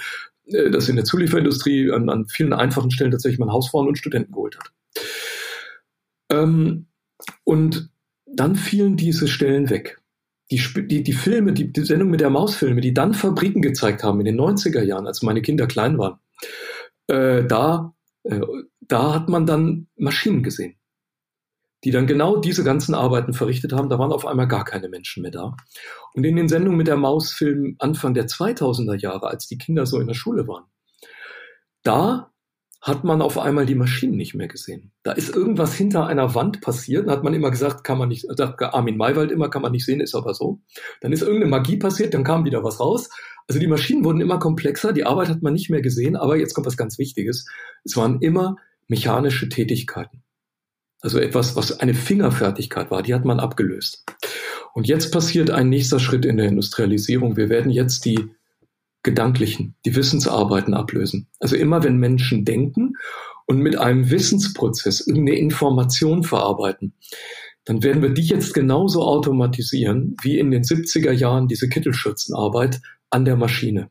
äh, 0.46 0.70
dass 0.70 0.88
in 0.88 0.96
der 0.96 1.04
Zulieferindustrie 1.04 1.90
an, 1.90 2.08
an 2.08 2.26
vielen 2.26 2.52
einfachen 2.52 2.90
Stellen 2.90 3.10
tatsächlich 3.10 3.38
man 3.38 3.52
Hausfrauen 3.52 3.88
und 3.88 3.98
Studenten 3.98 4.32
geholt 4.32 4.56
hat. 4.58 4.72
Ähm, 6.30 6.86
und 7.44 7.90
dann 8.26 8.56
fielen 8.56 8.96
diese 8.96 9.28
Stellen 9.28 9.70
weg. 9.70 10.00
Die, 10.50 10.60
die, 10.86 11.02
die 11.02 11.12
Filme, 11.12 11.52
die, 11.52 11.72
die 11.72 11.84
Sendung 11.84 12.10
mit 12.10 12.20
der 12.20 12.30
Mausfilme, 12.30 12.80
die 12.80 12.94
dann 12.94 13.14
Fabriken 13.14 13.62
gezeigt 13.62 14.02
haben 14.02 14.20
in 14.20 14.26
den 14.26 14.40
90er 14.40 14.82
Jahren, 14.82 15.06
als 15.06 15.22
meine 15.22 15.42
Kinder 15.42 15.66
klein 15.66 15.98
waren, 15.98 16.18
äh, 17.06 17.44
da, 17.44 17.94
äh, 18.24 18.40
da 18.80 19.14
hat 19.14 19.28
man 19.28 19.46
dann 19.46 19.86
Maschinen 19.96 20.42
gesehen, 20.42 20.76
die 21.84 21.92
dann 21.92 22.08
genau 22.08 22.36
diese 22.36 22.64
ganzen 22.64 22.94
Arbeiten 22.94 23.32
verrichtet 23.32 23.72
haben. 23.72 23.88
Da 23.88 23.98
waren 23.98 24.12
auf 24.12 24.26
einmal 24.26 24.48
gar 24.48 24.64
keine 24.64 24.88
Menschen 24.88 25.22
mehr 25.22 25.30
da. 25.30 25.56
Und 26.14 26.24
in 26.24 26.34
den 26.34 26.48
Sendungen 26.48 26.78
mit 26.78 26.88
der 26.88 26.96
Mausfilm 26.96 27.76
Anfang 27.78 28.14
der 28.14 28.26
2000er 28.26 28.96
Jahre, 28.96 29.28
als 29.28 29.46
die 29.46 29.58
Kinder 29.58 29.86
so 29.86 30.00
in 30.00 30.08
der 30.08 30.14
Schule 30.14 30.48
waren, 30.48 30.64
da 31.84 32.29
hat 32.80 33.04
man 33.04 33.20
auf 33.20 33.38
einmal 33.38 33.66
die 33.66 33.74
Maschinen 33.74 34.16
nicht 34.16 34.34
mehr 34.34 34.48
gesehen. 34.48 34.90
Da 35.02 35.12
ist 35.12 35.34
irgendwas 35.34 35.74
hinter 35.74 36.06
einer 36.06 36.34
Wand 36.34 36.62
passiert. 36.62 37.06
Da 37.06 37.12
hat 37.12 37.24
man 37.24 37.34
immer 37.34 37.50
gesagt, 37.50 37.84
kann 37.84 37.98
man 37.98 38.08
nicht, 38.08 38.24
sagt 38.36 38.62
Armin 38.62 38.96
Maywald 38.96 39.30
immer, 39.30 39.50
kann 39.50 39.60
man 39.60 39.72
nicht 39.72 39.84
sehen, 39.84 40.00
ist 40.00 40.14
aber 40.14 40.32
so. 40.32 40.60
Dann 41.02 41.12
ist 41.12 41.20
irgendeine 41.20 41.50
Magie 41.50 41.76
passiert, 41.76 42.14
dann 42.14 42.24
kam 42.24 42.44
wieder 42.44 42.64
was 42.64 42.80
raus. 42.80 43.10
Also 43.48 43.60
die 43.60 43.66
Maschinen 43.66 44.04
wurden 44.04 44.20
immer 44.20 44.38
komplexer, 44.38 44.92
die 44.92 45.04
Arbeit 45.04 45.28
hat 45.28 45.42
man 45.42 45.52
nicht 45.52 45.68
mehr 45.68 45.82
gesehen, 45.82 46.16
aber 46.16 46.36
jetzt 46.36 46.54
kommt 46.54 46.66
was 46.66 46.76
ganz 46.76 46.98
Wichtiges. 46.98 47.46
Es 47.84 47.96
waren 47.96 48.20
immer 48.20 48.56
mechanische 48.88 49.48
Tätigkeiten. 49.48 50.22
Also 51.02 51.18
etwas, 51.18 51.56
was 51.56 51.80
eine 51.80 51.94
Fingerfertigkeit 51.94 52.90
war, 52.90 53.02
die 53.02 53.14
hat 53.14 53.24
man 53.24 53.40
abgelöst. 53.40 54.04
Und 54.72 54.86
jetzt 54.86 55.12
passiert 55.12 55.50
ein 55.50 55.68
nächster 55.68 55.98
Schritt 55.98 56.24
in 56.24 56.36
der 56.36 56.46
Industrialisierung. 56.46 57.36
Wir 57.36 57.48
werden 57.48 57.70
jetzt 57.70 58.04
die 58.04 58.30
Gedanklichen, 59.02 59.74
die 59.84 59.96
Wissensarbeiten 59.96 60.74
ablösen. 60.74 61.28
Also 61.38 61.56
immer 61.56 61.82
wenn 61.82 61.96
Menschen 61.96 62.44
denken 62.44 62.94
und 63.46 63.58
mit 63.60 63.76
einem 63.76 64.10
Wissensprozess 64.10 65.06
irgendeine 65.06 65.38
Information 65.38 66.22
verarbeiten, 66.22 66.94
dann 67.64 67.82
werden 67.82 68.02
wir 68.02 68.10
die 68.10 68.22
jetzt 68.22 68.54
genauso 68.54 69.02
automatisieren 69.02 70.16
wie 70.22 70.38
in 70.38 70.50
den 70.50 70.62
70er 70.62 71.12
Jahren 71.12 71.48
diese 71.48 71.68
Kittelschürzenarbeit 71.68 72.80
an 73.10 73.24
der 73.24 73.36
Maschine. 73.36 73.90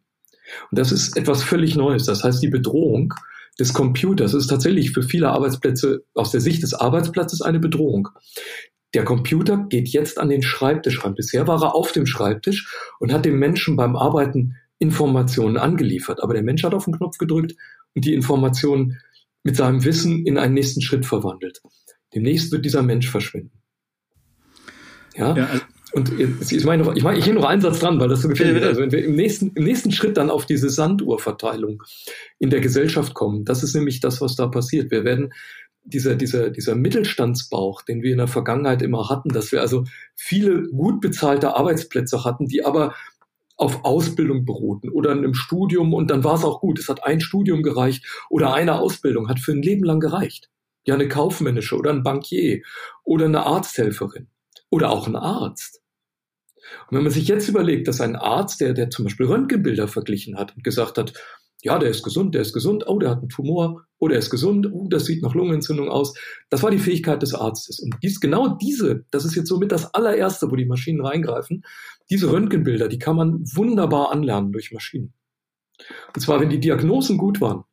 Und 0.72 0.80
das 0.80 0.92
ist 0.92 1.18
etwas 1.18 1.44
völlig 1.44 1.76
Neues. 1.76 2.06
Das 2.06 2.24
heißt, 2.24 2.42
die 2.42 2.50
Bedrohung 2.50 3.14
des 3.60 3.74
Computers 3.74 4.34
ist 4.34 4.48
tatsächlich 4.48 4.92
für 4.92 5.04
viele 5.04 5.30
Arbeitsplätze 5.30 6.04
aus 6.14 6.32
der 6.32 6.42
Sicht 6.42 6.64
des 6.64 6.74
Arbeitsplatzes 6.74 7.42
eine 7.42 7.60
Bedrohung. 7.60 8.10
Der 8.94 9.04
Computer 9.04 9.66
geht 9.70 9.90
jetzt 9.90 10.18
an 10.18 10.30
den 10.30 10.42
Schreibtisch 10.42 11.04
ran. 11.04 11.14
Bisher 11.14 11.48
war 11.48 11.62
er 11.62 11.76
auf 11.76 11.92
dem 11.92 12.08
Schreibtisch 12.08 12.74
und 13.00 13.14
hat 13.14 13.26
dem 13.26 13.38
Menschen 13.38 13.76
beim 13.76 13.96
Arbeiten 13.96 14.56
Informationen 14.80 15.58
angeliefert. 15.58 16.24
Aber 16.24 16.34
der 16.34 16.44
Mensch 16.44 16.64
hat 16.64 16.74
auf 16.74 16.86
den 16.86 16.96
Knopf 16.96 17.18
gedrückt 17.18 17.56
und 17.94 18.06
die 18.06 18.14
Informationen 18.14 18.98
mit 19.44 19.56
seinem 19.56 19.84
Wissen 19.84 20.26
in 20.26 20.38
einen 20.38 20.54
nächsten 20.54 20.82
Schritt 20.82 21.06
verwandelt. 21.06 21.62
Demnächst 22.14 22.52
wird 22.52 22.66
dieser 22.66 22.82
Mensch 22.82 23.10
verschwinden. 23.10 23.62
Ja, 25.16 25.36
ja 25.36 25.46
also 25.46 25.64
und 25.92 26.20
ich 26.20 26.66
meine, 26.66 26.84
noch, 26.84 26.96
ich 26.96 27.04
meine, 27.04 27.18
ich 27.18 27.26
hier 27.26 27.34
noch 27.34 27.46
einen 27.46 27.62
Satz 27.62 27.80
dran, 27.80 28.00
weil 28.00 28.10
das 28.10 28.22
so 28.22 28.28
gefällt 28.28 28.54
mir. 28.54 28.66
Also 28.66 28.82
wenn 28.82 28.92
wir 28.92 29.04
im 29.04 29.16
nächsten, 29.16 29.52
im 29.56 29.64
nächsten 29.64 29.92
Schritt 29.92 30.18
dann 30.18 30.30
auf 30.30 30.46
diese 30.46 30.70
Sanduhrverteilung 30.70 31.82
in 32.38 32.52
der 32.52 32.60
Gesellschaft 32.60 33.16
kommen, 33.16 33.44
das 33.44 33.64
ist 33.64 33.74
nämlich 33.74 34.00
das, 34.00 34.22
was 34.22 34.36
da 34.36 34.48
passiert. 34.48 34.92
Wir 34.92 35.04
werden 35.04 35.34
dieser, 35.84 36.16
dieser, 36.16 36.52
dieser 36.52 36.76
Mittelstandsbauch, 36.76 37.82
den 37.82 38.04
wir 38.04 38.12
in 38.12 38.20
der 38.20 38.28
Vergangenheit 38.28 38.84
immer 38.84 39.10
hatten, 39.10 39.30
dass 39.30 39.52
wir 39.52 39.62
also 39.62 39.86
viele 40.14 40.70
gut 40.70 41.02
bezahlte 41.02 41.56
Arbeitsplätze 41.56 42.24
hatten, 42.24 42.48
die 42.48 42.64
aber 42.64 42.94
auf 43.60 43.84
Ausbildung 43.84 44.46
beruhten 44.46 44.90
oder 44.90 45.12
in 45.12 45.20
einem 45.20 45.34
Studium 45.34 45.94
und 45.94 46.10
dann 46.10 46.24
war 46.24 46.36
es 46.36 46.46
auch 46.46 46.62
gut. 46.62 46.80
Es 46.80 46.88
hat 46.88 47.04
ein 47.04 47.20
Studium 47.20 47.62
gereicht 47.62 48.06
oder 48.30 48.54
eine 48.54 48.80
Ausbildung 48.80 49.28
hat 49.28 49.40
für 49.40 49.52
ein 49.52 49.62
Leben 49.62 49.84
lang 49.84 50.00
gereicht. 50.00 50.50
Ja, 50.86 50.96
eine 50.96 51.10
kaufmännische 51.10 51.76
oder 51.76 51.92
ein 51.92 52.04
Bankier 52.04 52.62
oder 53.04 53.26
eine 53.26 53.46
Arzthelferin 53.46 54.30
oder 54.70 54.92
auch 54.92 55.08
ein 55.08 55.18
Arzt. 55.18 55.82
Und 56.90 56.98
wenn 56.98 57.04
man 57.04 57.12
sich 57.12 57.28
jetzt 57.28 57.50
überlegt, 57.50 57.88
dass 57.88 58.00
ein 58.00 58.16
Arzt, 58.16 58.62
der, 58.62 58.74
der 58.74 58.90
zum 58.90 59.06
Beispiel 59.06 59.26
Röntgenbilder 59.26 59.88
verglichen 59.88 60.38
hat 60.38 60.56
und 60.56 60.64
gesagt 60.64 60.98
hat, 60.98 61.14
ja, 61.62 61.78
der 61.78 61.90
ist 61.90 62.04
gesund, 62.04 62.36
der 62.36 62.42
ist 62.42 62.54
gesund, 62.54 62.86
oh, 62.88 63.00
der 63.00 63.10
hat 63.10 63.20
einen 63.20 63.30
Tumor, 63.30 63.86
oh, 63.98 64.08
der 64.08 64.20
ist 64.20 64.30
gesund, 64.30 64.70
oh, 64.72 64.88
das 64.90 65.06
sieht 65.06 65.22
nach 65.22 65.36
Lungenentzündung 65.36 65.90
aus. 65.90 66.14
Das 66.50 66.64
war 66.64 66.72
die 66.72 66.80
Fähigkeit 66.80 67.22
des 67.22 67.34
Arztes. 67.34 67.80
Und 67.80 67.98
dies, 68.02 68.22
genau 68.22 68.58
diese, 68.58 69.06
das 69.12 69.26
ist 69.26 69.36
jetzt 69.36 69.50
somit 69.50 69.72
das 69.72 69.94
allererste, 69.94 70.50
wo 70.50 70.56
die 70.56 70.66
Maschinen 70.66 71.06
reingreifen, 71.06 71.66
diese 72.10 72.32
Röntgenbilder, 72.32 72.88
die 72.88 73.00
kann 73.00 73.18
man 73.18 73.44
wunderbar 73.54 74.12
anlernen 74.12 74.54
durch 74.54 74.72
Maschinen. 74.72 75.14
Und 76.16 76.22
zwar, 76.22 76.40
wenn 76.40 76.50
die 76.50 76.60
Diagnosen 76.60 77.18
gut 77.18 77.42
waren 77.42 77.66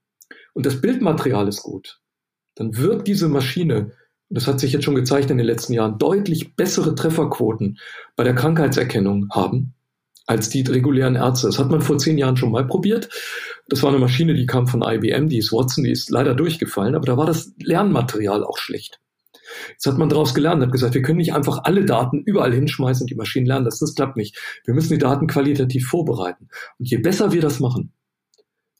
und 0.52 0.66
das 0.66 0.80
Bildmaterial 0.80 1.46
ist 1.46 1.62
gut, 1.62 2.00
dann 2.56 2.76
wird 2.76 3.06
diese 3.06 3.28
Maschine, 3.28 3.92
das 4.28 4.48
hat 4.48 4.58
sich 4.58 4.72
jetzt 4.72 4.84
schon 4.84 4.94
gezeigt 4.96 5.30
in 5.30 5.38
den 5.38 5.46
letzten 5.46 5.74
Jahren, 5.74 5.98
deutlich 5.98 6.56
bessere 6.56 6.96
Trefferquoten 6.96 7.78
bei 8.16 8.24
der 8.24 8.34
Krankheitserkennung 8.34 9.28
haben 9.30 9.75
als 10.26 10.48
die 10.48 10.62
regulären 10.62 11.14
Ärzte. 11.14 11.46
Das 11.46 11.58
hat 11.58 11.70
man 11.70 11.80
vor 11.80 11.98
zehn 11.98 12.18
Jahren 12.18 12.36
schon 12.36 12.50
mal 12.50 12.66
probiert. 12.66 13.08
Das 13.68 13.82
war 13.82 13.90
eine 13.90 13.98
Maschine, 13.98 14.34
die 14.34 14.46
kam 14.46 14.66
von 14.66 14.82
IBM, 14.82 15.28
die 15.28 15.38
ist 15.38 15.52
Watson, 15.52 15.84
die 15.84 15.90
ist 15.90 16.10
leider 16.10 16.34
durchgefallen, 16.34 16.94
aber 16.94 17.06
da 17.06 17.16
war 17.16 17.26
das 17.26 17.52
Lernmaterial 17.58 18.44
auch 18.44 18.58
schlecht. 18.58 19.00
Jetzt 19.70 19.86
hat 19.86 19.98
man 19.98 20.08
daraus 20.08 20.34
gelernt, 20.34 20.62
hat 20.62 20.72
gesagt, 20.72 20.94
wir 20.94 21.02
können 21.02 21.18
nicht 21.18 21.32
einfach 21.32 21.60
alle 21.64 21.84
Daten 21.84 22.22
überall 22.22 22.52
hinschmeißen 22.52 23.04
und 23.04 23.10
die 23.10 23.14
Maschinen 23.14 23.46
lernen. 23.46 23.64
Das, 23.64 23.78
das 23.78 23.94
klappt 23.94 24.16
nicht. 24.16 24.36
Wir 24.64 24.74
müssen 24.74 24.92
die 24.92 24.98
Daten 24.98 25.26
qualitativ 25.26 25.86
vorbereiten. 25.86 26.48
Und 26.78 26.90
je 26.90 26.98
besser 26.98 27.32
wir 27.32 27.40
das 27.40 27.60
machen, 27.60 27.92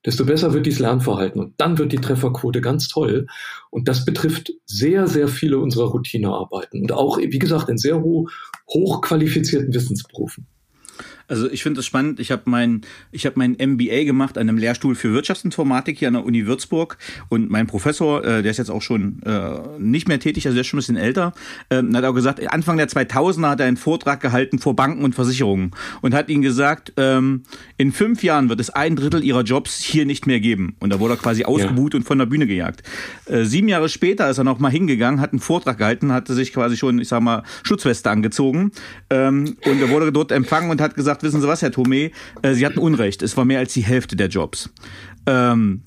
desto 0.04 0.24
besser 0.24 0.52
wird 0.52 0.66
dieses 0.66 0.80
Lernverhalten. 0.80 1.40
Und 1.40 1.60
dann 1.60 1.78
wird 1.78 1.92
die 1.92 1.98
Trefferquote 1.98 2.60
ganz 2.60 2.88
toll. 2.88 3.26
Und 3.70 3.88
das 3.88 4.04
betrifft 4.04 4.52
sehr, 4.64 5.06
sehr 5.06 5.28
viele 5.28 5.58
unserer 5.58 5.88
Routinearbeiten. 5.88 6.82
Und 6.82 6.92
auch, 6.92 7.18
wie 7.18 7.38
gesagt, 7.38 7.68
in 7.68 7.78
sehr 7.78 8.02
hoch, 8.02 8.30
hochqualifizierten 8.68 9.72
Wissensberufen. 9.74 10.46
Also 11.28 11.50
ich 11.50 11.62
finde 11.62 11.80
es 11.80 11.86
spannend. 11.86 12.20
Ich 12.20 12.30
habe 12.30 12.42
mein, 12.46 12.82
ich 13.10 13.26
habe 13.26 13.38
mein 13.38 13.52
MBA 13.52 14.04
gemacht 14.04 14.38
an 14.38 14.48
einem 14.48 14.58
Lehrstuhl 14.58 14.94
für 14.94 15.12
Wirtschaftsinformatik 15.12 15.98
hier 15.98 16.08
an 16.08 16.14
der 16.14 16.24
Uni 16.24 16.46
Würzburg 16.46 16.98
und 17.28 17.50
mein 17.50 17.66
Professor, 17.66 18.24
äh, 18.24 18.42
der 18.42 18.50
ist 18.50 18.58
jetzt 18.58 18.70
auch 18.70 18.82
schon 18.82 19.22
äh, 19.22 19.58
nicht 19.78 20.08
mehr 20.08 20.20
tätig, 20.20 20.46
also 20.46 20.54
der 20.54 20.60
ist 20.60 20.68
schon 20.68 20.78
ein 20.78 20.80
bisschen 20.80 20.96
älter, 20.96 21.32
äh, 21.68 21.82
hat 21.82 22.04
auch 22.04 22.14
gesagt, 22.14 22.46
Anfang 22.52 22.76
der 22.76 22.88
2000er 22.88 23.48
hat 23.50 23.60
er 23.60 23.66
einen 23.66 23.76
Vortrag 23.76 24.20
gehalten 24.20 24.58
vor 24.58 24.76
Banken 24.76 25.04
und 25.04 25.14
Versicherungen 25.14 25.72
und 26.00 26.14
hat 26.14 26.28
ihnen 26.28 26.42
gesagt, 26.42 26.92
ähm, 26.96 27.42
in 27.76 27.92
fünf 27.92 28.22
Jahren 28.22 28.48
wird 28.48 28.60
es 28.60 28.70
ein 28.70 28.96
Drittel 28.96 29.24
ihrer 29.24 29.42
Jobs 29.42 29.80
hier 29.82 30.06
nicht 30.06 30.26
mehr 30.26 30.40
geben. 30.40 30.76
Und 30.78 30.90
da 30.92 31.00
wurde 31.00 31.14
er 31.14 31.18
quasi 31.18 31.44
ausgebuht 31.44 31.94
ja. 31.94 31.98
und 31.98 32.04
von 32.04 32.18
der 32.18 32.26
Bühne 32.26 32.46
gejagt. 32.46 32.82
Äh, 33.26 33.44
sieben 33.44 33.68
Jahre 33.68 33.88
später 33.88 34.28
ist 34.30 34.38
er 34.38 34.44
noch 34.44 34.58
mal 34.58 34.70
hingegangen, 34.70 35.20
hat 35.20 35.32
einen 35.32 35.40
Vortrag 35.40 35.78
gehalten, 35.78 36.12
hatte 36.12 36.34
sich 36.34 36.52
quasi 36.52 36.76
schon, 36.76 36.98
ich 37.00 37.08
sag 37.08 37.20
mal, 37.20 37.42
Schutzweste 37.62 38.10
angezogen 38.10 38.72
ähm, 39.10 39.56
und 39.64 39.80
er 39.80 39.90
wurde 39.90 40.12
dort 40.12 40.32
empfangen 40.32 40.70
und 40.70 40.80
hat 40.80 40.94
gesagt, 40.94 41.15
gesagt, 41.16 41.22
wissen 41.22 41.40
Sie 41.40 41.48
was, 41.48 41.62
Herr 41.62 41.72
Thome, 41.72 42.10
äh, 42.42 42.54
Sie 42.54 42.66
hatten 42.66 42.78
Unrecht. 42.78 43.22
Es 43.22 43.36
war 43.36 43.44
mehr 43.44 43.58
als 43.58 43.72
die 43.72 43.82
Hälfte 43.82 44.16
der 44.16 44.28
Jobs. 44.28 44.70
Ähm, 45.26 45.82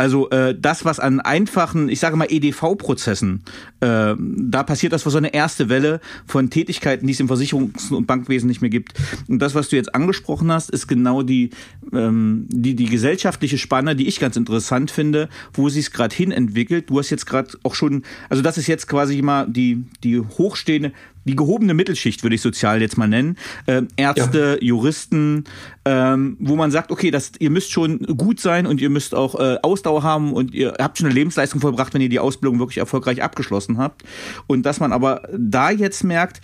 also 0.00 0.30
äh, 0.30 0.54
das, 0.56 0.84
was 0.84 1.00
an 1.00 1.18
einfachen, 1.18 1.88
ich 1.88 1.98
sage 1.98 2.16
mal 2.16 2.28
EDV-Prozessen, 2.30 3.42
äh, 3.80 4.14
da 4.16 4.62
passiert 4.62 4.92
das 4.92 5.04
war 5.04 5.10
so 5.10 5.18
eine 5.18 5.34
erste 5.34 5.68
Welle 5.68 6.00
von 6.24 6.50
Tätigkeiten, 6.50 7.04
die 7.08 7.14
es 7.14 7.18
im 7.18 7.28
Versicherungs- 7.28 7.92
und 7.92 8.06
Bankwesen 8.06 8.46
nicht 8.46 8.60
mehr 8.60 8.70
gibt. 8.70 8.92
Und 9.26 9.40
das, 9.40 9.56
was 9.56 9.68
du 9.68 9.74
jetzt 9.74 9.96
angesprochen 9.96 10.52
hast, 10.52 10.70
ist 10.70 10.86
genau 10.86 11.22
die 11.22 11.50
ähm, 11.92 12.46
die 12.48 12.76
die 12.76 12.84
gesellschaftliche 12.84 13.58
Spanne, 13.58 13.96
die 13.96 14.06
ich 14.06 14.20
ganz 14.20 14.36
interessant 14.36 14.92
finde, 14.92 15.28
wo 15.52 15.68
sie 15.68 15.80
es 15.80 15.90
gerade 15.90 16.14
hin 16.14 16.30
entwickelt. 16.30 16.90
Du 16.90 17.00
hast 17.00 17.10
jetzt 17.10 17.26
gerade 17.26 17.58
auch 17.64 17.74
schon, 17.74 18.04
also 18.28 18.40
das 18.40 18.56
ist 18.56 18.68
jetzt 18.68 18.86
quasi 18.86 19.20
mal 19.20 19.48
die 19.48 19.84
die 20.04 20.20
hochstehende 20.20 20.92
die 21.28 21.36
gehobene 21.36 21.74
Mittelschicht, 21.74 22.22
würde 22.22 22.34
ich 22.34 22.40
sozial 22.40 22.80
jetzt 22.80 22.96
mal 22.96 23.06
nennen, 23.06 23.36
äh, 23.66 23.82
Ärzte, 23.96 24.58
ja. 24.60 24.66
Juristen, 24.66 25.44
ähm, 25.84 26.36
wo 26.40 26.56
man 26.56 26.70
sagt, 26.70 26.90
okay, 26.90 27.10
das, 27.10 27.32
ihr 27.38 27.50
müsst 27.50 27.70
schon 27.70 27.98
gut 28.16 28.40
sein 28.40 28.66
und 28.66 28.80
ihr 28.80 28.88
müsst 28.88 29.14
auch 29.14 29.38
äh, 29.38 29.58
Ausdauer 29.62 30.02
haben 30.02 30.32
und 30.32 30.54
ihr 30.54 30.74
habt 30.78 30.98
schon 30.98 31.06
eine 31.06 31.14
Lebensleistung 31.14 31.60
vollbracht, 31.60 31.92
wenn 31.92 32.00
ihr 32.00 32.08
die 32.08 32.18
Ausbildung 32.18 32.58
wirklich 32.58 32.78
erfolgreich 32.78 33.22
abgeschlossen 33.22 33.76
habt. 33.76 34.02
Und 34.46 34.64
dass 34.64 34.80
man 34.80 34.92
aber 34.92 35.22
da 35.36 35.70
jetzt 35.70 36.02
merkt, 36.02 36.40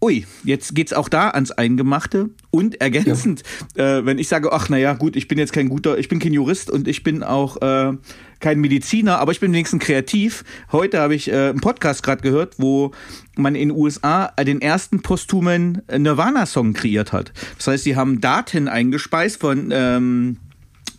Ui, 0.00 0.24
jetzt 0.44 0.76
geht's 0.76 0.92
auch 0.92 1.08
da 1.08 1.30
ans 1.30 1.50
Eingemachte 1.50 2.30
und 2.50 2.80
ergänzend, 2.80 3.42
ja. 3.76 3.98
äh, 3.98 4.06
wenn 4.06 4.18
ich 4.18 4.28
sage, 4.28 4.52
ach 4.52 4.68
naja, 4.68 4.94
gut, 4.94 5.16
ich 5.16 5.26
bin 5.26 5.38
jetzt 5.38 5.52
kein 5.52 5.68
guter, 5.68 5.98
ich 5.98 6.08
bin 6.08 6.20
kein 6.20 6.32
Jurist 6.32 6.70
und 6.70 6.86
ich 6.86 7.02
bin 7.02 7.24
auch 7.24 7.60
äh, 7.60 7.96
kein 8.38 8.60
Mediziner, 8.60 9.18
aber 9.18 9.32
ich 9.32 9.40
bin 9.40 9.52
wenigstens 9.52 9.82
kreativ. 9.82 10.44
Heute 10.70 11.00
habe 11.00 11.16
ich 11.16 11.28
äh, 11.28 11.48
einen 11.48 11.60
Podcast 11.60 12.04
gerade 12.04 12.22
gehört, 12.22 12.54
wo 12.58 12.92
man 13.36 13.56
in 13.56 13.70
den 13.70 13.76
USA 13.76 14.26
den 14.40 14.60
ersten 14.60 15.02
posthumen 15.02 15.82
Nirvana-Song 15.90 16.74
kreiert 16.74 17.12
hat. 17.12 17.32
Das 17.56 17.66
heißt, 17.66 17.84
sie 17.84 17.96
haben 17.96 18.20
Daten 18.20 18.68
eingespeist 18.68 19.40
von 19.40 19.70
ähm, 19.72 20.36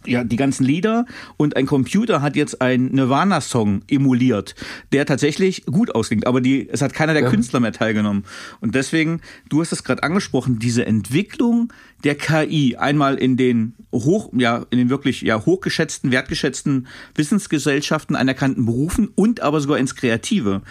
ja, 0.10 0.24
die 0.24 0.36
ganzen 0.36 0.64
Lieder 0.64 1.05
und 1.38 1.55
ein 1.55 1.66
Computer 1.66 2.22
hat 2.22 2.36
jetzt 2.36 2.62
einen 2.62 2.93
Nirvana-Song 2.93 3.84
emuliert, 3.88 4.55
der 4.91 5.05
tatsächlich 5.05 5.66
gut 5.66 5.93
ausklingt, 5.95 6.28
aber 6.28 6.41
die, 6.41 6.68
es 6.70 6.82
hat 6.82 6.93
keiner 6.93 7.14
der 7.14 7.24
ja. 7.24 7.30
Künstler 7.30 7.60
mehr 7.60 7.72
teilgenommen. 7.72 8.26
Und 8.60 8.76
deswegen, 8.76 9.22
du 9.49 9.62
hast 9.62 9.72
es 9.72 9.84
gerade 9.84 10.03
angesprochen, 10.03 10.60
diese 10.60 10.86
Entwicklung 10.86 11.72
der 12.03 12.16
KI, 12.16 12.76
einmal 12.78 13.16
in 13.16 13.38
den 13.38 13.76
hoch, 13.91 14.32
ja, 14.34 14.66
in 14.70 14.78
den 14.78 14.89
wirklich 14.89 15.22
ja, 15.22 15.45
hochgeschätzten, 15.45 16.12
wertgeschätzten 16.12 16.88
Wissensgesellschaften, 17.16 18.16
anerkannten 18.16 18.66
Berufen 18.66 19.10
und 19.16 19.41
aber 19.41 19.60
sogar 19.62 19.78
ins 19.78 19.95
Kreative. 19.95 20.62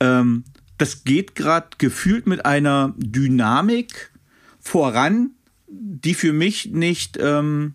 Ähm, 0.00 0.44
das 0.78 1.04
geht 1.04 1.34
gerade 1.34 1.68
gefühlt 1.78 2.26
mit 2.26 2.44
einer 2.44 2.94
Dynamik 2.96 4.10
voran, 4.60 5.30
die 5.68 6.14
für 6.14 6.32
mich 6.32 6.70
nicht 6.72 7.18
ähm, 7.20 7.74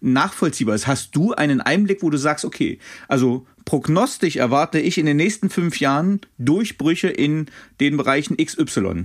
nachvollziehbar 0.00 0.74
ist. 0.74 0.86
Hast 0.86 1.14
du 1.16 1.32
einen 1.32 1.60
Einblick, 1.60 2.02
wo 2.02 2.10
du 2.10 2.18
sagst, 2.18 2.44
okay, 2.44 2.78
also 3.08 3.46
prognostisch 3.64 4.36
erwarte 4.36 4.78
ich 4.78 4.98
in 4.98 5.06
den 5.06 5.16
nächsten 5.16 5.50
fünf 5.50 5.80
Jahren 5.80 6.20
Durchbrüche 6.38 7.08
in 7.08 7.46
den 7.80 7.96
Bereichen 7.96 8.36
XY? 8.36 9.04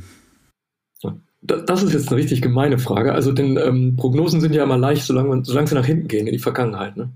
Das 1.46 1.84
ist 1.84 1.92
jetzt 1.92 2.08
eine 2.08 2.18
richtig 2.18 2.42
gemeine 2.42 2.80
Frage. 2.80 3.12
Also, 3.12 3.34
denn 3.34 3.58
ähm, 3.58 3.98
Prognosen 3.98 4.40
sind 4.40 4.56
ja 4.56 4.64
immer 4.64 4.78
leicht, 4.78 5.04
solange, 5.04 5.44
solange 5.44 5.68
sie 5.68 5.76
nach 5.76 5.86
hinten 5.86 6.08
gehen, 6.08 6.26
in 6.26 6.32
die 6.32 6.40
Vergangenheit. 6.40 6.96
Ne? 6.96 7.12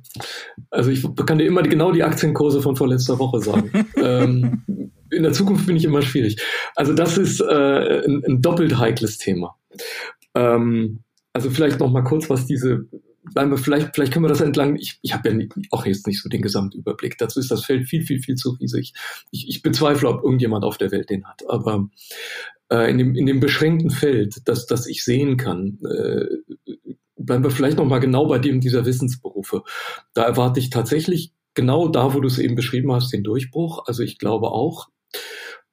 Also, 0.70 0.92
ich 0.92 1.08
kann 1.26 1.38
dir 1.38 1.46
immer 1.46 1.64
genau 1.64 1.94
die 1.94 2.04
Aktienkurse 2.04 2.62
von 2.62 2.76
vorletzter 2.76 3.20
Woche 3.20 3.40
sagen. 3.40 3.72
ähm, 3.96 4.92
in 5.12 5.24
der 5.24 5.32
Zukunft 5.32 5.66
bin 5.66 5.78
ich 5.78 5.86
immer 5.86 6.02
schwierig. 6.02 6.44
Also, 6.76 6.92
das 6.92 7.18
ist 7.18 7.40
äh, 7.40 8.04
ein, 8.06 8.22
ein 8.28 8.42
doppelt 8.42 8.78
heikles 8.78 9.18
Thema. 9.18 9.56
Ähm, 10.36 11.00
also, 11.32 11.50
vielleicht 11.50 11.80
noch 11.80 11.90
mal 11.90 12.04
kurz, 12.04 12.30
was 12.30 12.46
diese 12.46 12.86
vielleicht, 13.34 13.96
vielleicht 13.96 14.14
können 14.14 14.26
wir 14.26 14.30
das 14.30 14.42
entlang. 14.42 14.76
Ich, 14.78 15.00
ich 15.02 15.14
habe 15.14 15.30
ja 15.30 15.36
nie, 15.36 15.50
auch 15.72 15.86
jetzt 15.86 16.08
nicht 16.08 16.22
so 16.22 16.30
den 16.30 16.42
Gesamtüberblick. 16.42 17.18
Dazu 17.18 17.40
ist 17.40 17.52
das 17.52 17.66
Feld 17.66 17.88
viel, 17.88 18.04
viel, 18.04 18.20
viel 18.20 18.36
zu 18.36 18.52
riesig. 18.52 18.94
Ich, 19.32 19.48
ich 19.48 19.62
bezweifle, 19.62 20.10
ob 20.10 20.24
irgendjemand 20.24 20.64
auf 20.64 20.78
der 20.78 20.92
Welt 20.92 21.10
den 21.10 21.26
hat. 21.26 21.44
Aber 21.50 21.90
äh, 22.70 22.90
in, 22.90 22.98
dem, 22.98 23.16
in 23.16 23.26
dem 23.26 23.40
beschränkten 23.40 23.90
Feld, 23.90 24.42
das, 24.46 24.66
das 24.66 24.88
ich 24.88 25.04
sehen 25.04 25.38
kann, 25.38 25.80
äh, 25.84 26.26
bleiben 27.18 27.44
wir 27.44 27.52
vielleicht 27.52 27.78
noch 27.78 27.86
mal 27.86 28.00
genau 28.00 28.28
bei 28.28 28.40
dem 28.40 28.60
dieser 28.60 28.86
Wissensberufe. 28.86 29.64
Da 30.14 30.24
erwarte 30.24 30.60
ich 30.60 30.70
tatsächlich 30.70 31.34
genau 31.54 31.88
da, 31.88 32.14
wo 32.14 32.20
du 32.20 32.28
es 32.28 32.40
eben 32.40 32.56
beschrieben 32.56 32.92
hast, 32.92 33.12
den 33.12 33.24
Durchbruch. 33.24 33.84
Also 33.88 34.04
ich 34.04 34.18
glaube 34.18 34.52
auch, 34.52 34.90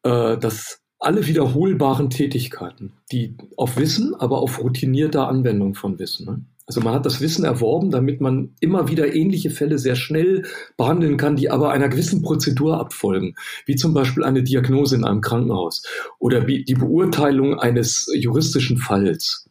äh, 0.03 0.39
dass 0.39 0.81
alle 0.99 1.27
wiederholbaren 1.27 2.09
Tätigkeiten, 2.09 2.95
die 3.13 3.37
auf 3.57 3.77
Wissen, 3.77 4.15
aber 4.15 4.39
auf 4.39 4.63
routinierter 4.63 5.29
Anwendung 5.29 5.75
von 5.75 5.99
Wissen, 5.99 6.27
ne? 6.27 6.45
Also 6.67 6.81
man 6.81 6.95
hat 6.95 7.05
das 7.05 7.21
Wissen 7.21 7.45
erworben, 7.45 7.91
damit 7.91 8.23
man 8.23 8.55
immer 8.61 8.89
wieder 8.89 9.15
ähnliche 9.15 9.51
Fälle 9.51 9.79
sehr 9.79 9.97
schnell 9.97 10.47
behandeln 10.79 11.19
kann, 11.19 11.37
die 11.37 11.51
aber 11.51 11.73
einer 11.73 11.91
gewissen 11.91 12.23
Prozedur 12.23 12.81
abfolgen, 12.81 13.35
wie 13.67 13.77
zum 13.77 13.93
Beispiel 13.93 14.25
eine 14.25 14.43
Diagnose 14.43 14.97
in 14.97 15.05
einem 15.05 15.21
Krankenhaus 15.21 15.83
oder 16.19 16.41
die 16.41 16.75
Beurteilung 16.75 17.59
eines 17.59 18.11
juristischen 18.15 18.79
Falls, 18.79 19.49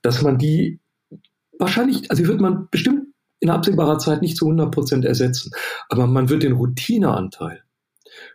dass 0.00 0.22
man 0.22 0.38
die 0.38 0.80
wahrscheinlich, 1.58 2.10
also 2.10 2.26
wird 2.26 2.40
man 2.40 2.68
bestimmt 2.70 3.08
in 3.40 3.50
absehbarer 3.50 3.98
Zeit 3.98 4.22
nicht 4.22 4.38
zu 4.38 4.46
100 4.46 4.70
Prozent 4.72 5.04
ersetzen, 5.04 5.50
aber 5.90 6.06
man 6.06 6.30
wird 6.30 6.42
den 6.42 6.52
Routineanteil 6.52 7.62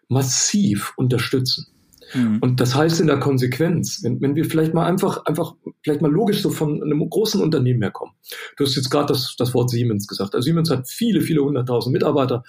massiv 0.07 0.93
unterstützen. 0.95 1.67
Mhm. 2.13 2.39
Und 2.41 2.59
das 2.59 2.75
heißt 2.75 2.99
in 2.99 3.07
der 3.07 3.19
Konsequenz, 3.19 4.01
wenn, 4.03 4.21
wenn 4.21 4.35
wir 4.35 4.45
vielleicht 4.45 4.73
mal 4.73 4.85
einfach, 4.85 5.25
einfach, 5.25 5.55
vielleicht 5.83 6.01
mal 6.01 6.11
logisch 6.11 6.41
so 6.41 6.49
von 6.49 6.81
einem 6.81 7.09
großen 7.09 7.41
Unternehmen 7.41 7.81
herkommen. 7.81 8.13
Du 8.57 8.65
hast 8.65 8.75
jetzt 8.75 8.89
gerade 8.89 9.07
das, 9.07 9.35
das 9.37 9.53
Wort 9.53 9.69
Siemens 9.69 10.07
gesagt. 10.07 10.35
Also 10.35 10.45
Siemens 10.45 10.69
hat 10.69 10.87
viele, 10.89 11.21
viele 11.21 11.43
hunderttausend 11.43 11.93
Mitarbeiter 11.93 12.43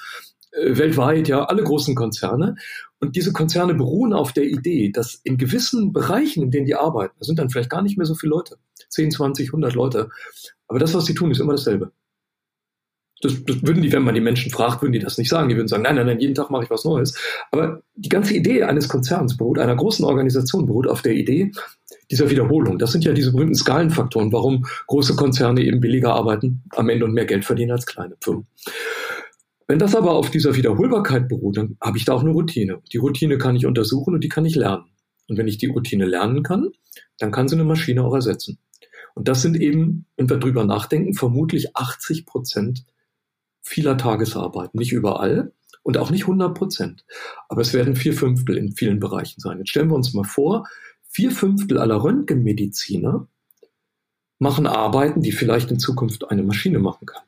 äh, 0.52 0.76
weltweit, 0.76 1.28
ja, 1.28 1.44
alle 1.44 1.62
großen 1.62 1.94
Konzerne. 1.94 2.56
Und 3.00 3.16
diese 3.16 3.32
Konzerne 3.32 3.74
beruhen 3.74 4.12
auf 4.12 4.32
der 4.32 4.44
Idee, 4.44 4.90
dass 4.90 5.14
in 5.24 5.38
gewissen 5.38 5.92
Bereichen, 5.92 6.42
in 6.42 6.50
denen 6.50 6.66
die 6.66 6.74
arbeiten, 6.74 7.14
da 7.18 7.24
sind 7.24 7.38
dann 7.38 7.50
vielleicht 7.50 7.70
gar 7.70 7.82
nicht 7.82 7.98
mehr 7.98 8.06
so 8.06 8.14
viele 8.14 8.30
Leute, 8.30 8.56
10, 8.90 9.10
20, 9.10 9.48
100 9.48 9.74
Leute, 9.74 10.10
aber 10.68 10.78
das, 10.78 10.94
was 10.94 11.06
sie 11.06 11.14
tun, 11.14 11.30
ist 11.30 11.40
immer 11.40 11.52
dasselbe. 11.52 11.92
Das, 13.22 13.44
das 13.44 13.62
würden 13.62 13.82
die, 13.82 13.92
wenn 13.92 14.02
man 14.02 14.14
die 14.14 14.20
Menschen 14.20 14.50
fragt, 14.50 14.82
würden 14.82 14.92
die 14.92 14.98
das 14.98 15.16
nicht 15.16 15.28
sagen. 15.28 15.48
Die 15.48 15.56
würden 15.56 15.68
sagen, 15.68 15.84
nein, 15.84 15.94
nein, 15.94 16.06
nein, 16.06 16.20
jeden 16.20 16.34
Tag 16.34 16.50
mache 16.50 16.64
ich 16.64 16.70
was 16.70 16.84
Neues. 16.84 17.16
Aber 17.50 17.82
die 17.94 18.08
ganze 18.08 18.34
Idee 18.34 18.64
eines 18.64 18.88
Konzerns 18.88 19.36
beruht, 19.36 19.58
einer 19.58 19.76
großen 19.76 20.04
Organisation 20.04 20.66
beruht 20.66 20.88
auf 20.88 21.02
der 21.02 21.14
Idee 21.14 21.52
dieser 22.10 22.28
Wiederholung. 22.28 22.78
Das 22.78 22.92
sind 22.92 23.04
ja 23.04 23.12
diese 23.12 23.32
berühmten 23.32 23.54
Skalenfaktoren, 23.54 24.32
warum 24.32 24.66
große 24.88 25.16
Konzerne 25.16 25.62
eben 25.62 25.80
billiger 25.80 26.14
arbeiten 26.14 26.62
am 26.70 26.88
Ende 26.88 27.04
und 27.04 27.14
mehr 27.14 27.24
Geld 27.24 27.44
verdienen 27.44 27.70
als 27.72 27.86
kleine 27.86 28.16
Firmen. 28.20 28.46
Wenn 29.68 29.78
das 29.78 29.94
aber 29.94 30.12
auf 30.12 30.30
dieser 30.30 30.54
Wiederholbarkeit 30.56 31.28
beruht, 31.28 31.56
dann 31.56 31.76
habe 31.80 31.96
ich 31.96 32.04
da 32.04 32.12
auch 32.12 32.20
eine 32.20 32.30
Routine. 32.30 32.82
Die 32.92 32.98
Routine 32.98 33.38
kann 33.38 33.56
ich 33.56 33.64
untersuchen 33.64 34.14
und 34.14 34.22
die 34.22 34.28
kann 34.28 34.44
ich 34.44 34.56
lernen. 34.56 34.84
Und 35.28 35.38
wenn 35.38 35.48
ich 35.48 35.56
die 35.56 35.66
Routine 35.66 36.04
lernen 36.04 36.42
kann, 36.42 36.70
dann 37.18 37.30
kann 37.30 37.48
sie 37.48 37.54
eine 37.54 37.64
Maschine 37.64 38.04
auch 38.04 38.14
ersetzen. 38.14 38.58
Und 39.14 39.28
das 39.28 39.40
sind 39.42 39.58
eben, 39.58 40.06
wenn 40.16 40.28
wir 40.28 40.38
drüber 40.38 40.64
nachdenken, 40.64 41.14
vermutlich 41.14 41.76
80 41.76 42.26
Prozent 42.26 42.84
vieler 43.62 43.96
Tagesarbeit. 43.96 44.74
Nicht 44.74 44.92
überall 44.92 45.52
und 45.82 45.98
auch 45.98 46.10
nicht 46.10 46.22
100 46.22 46.56
Prozent. 46.56 47.04
Aber 47.48 47.60
es 47.60 47.72
werden 47.72 47.96
vier 47.96 48.12
Fünftel 48.12 48.56
in 48.56 48.72
vielen 48.72 49.00
Bereichen 49.00 49.40
sein. 49.40 49.58
Jetzt 49.58 49.70
stellen 49.70 49.88
wir 49.88 49.96
uns 49.96 50.12
mal 50.14 50.24
vor, 50.24 50.66
vier 51.08 51.30
Fünftel 51.30 51.78
aller 51.78 52.02
Röntgenmediziner 52.02 53.26
machen 54.38 54.66
Arbeiten, 54.66 55.22
die 55.22 55.32
vielleicht 55.32 55.70
in 55.70 55.78
Zukunft 55.78 56.30
eine 56.30 56.42
Maschine 56.42 56.80
machen 56.80 57.06
kann. 57.06 57.22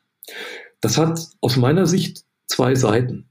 Das 0.80 0.98
hat 0.98 1.28
aus 1.40 1.56
meiner 1.56 1.86
Sicht 1.86 2.24
zwei 2.46 2.74
Seiten. 2.74 3.28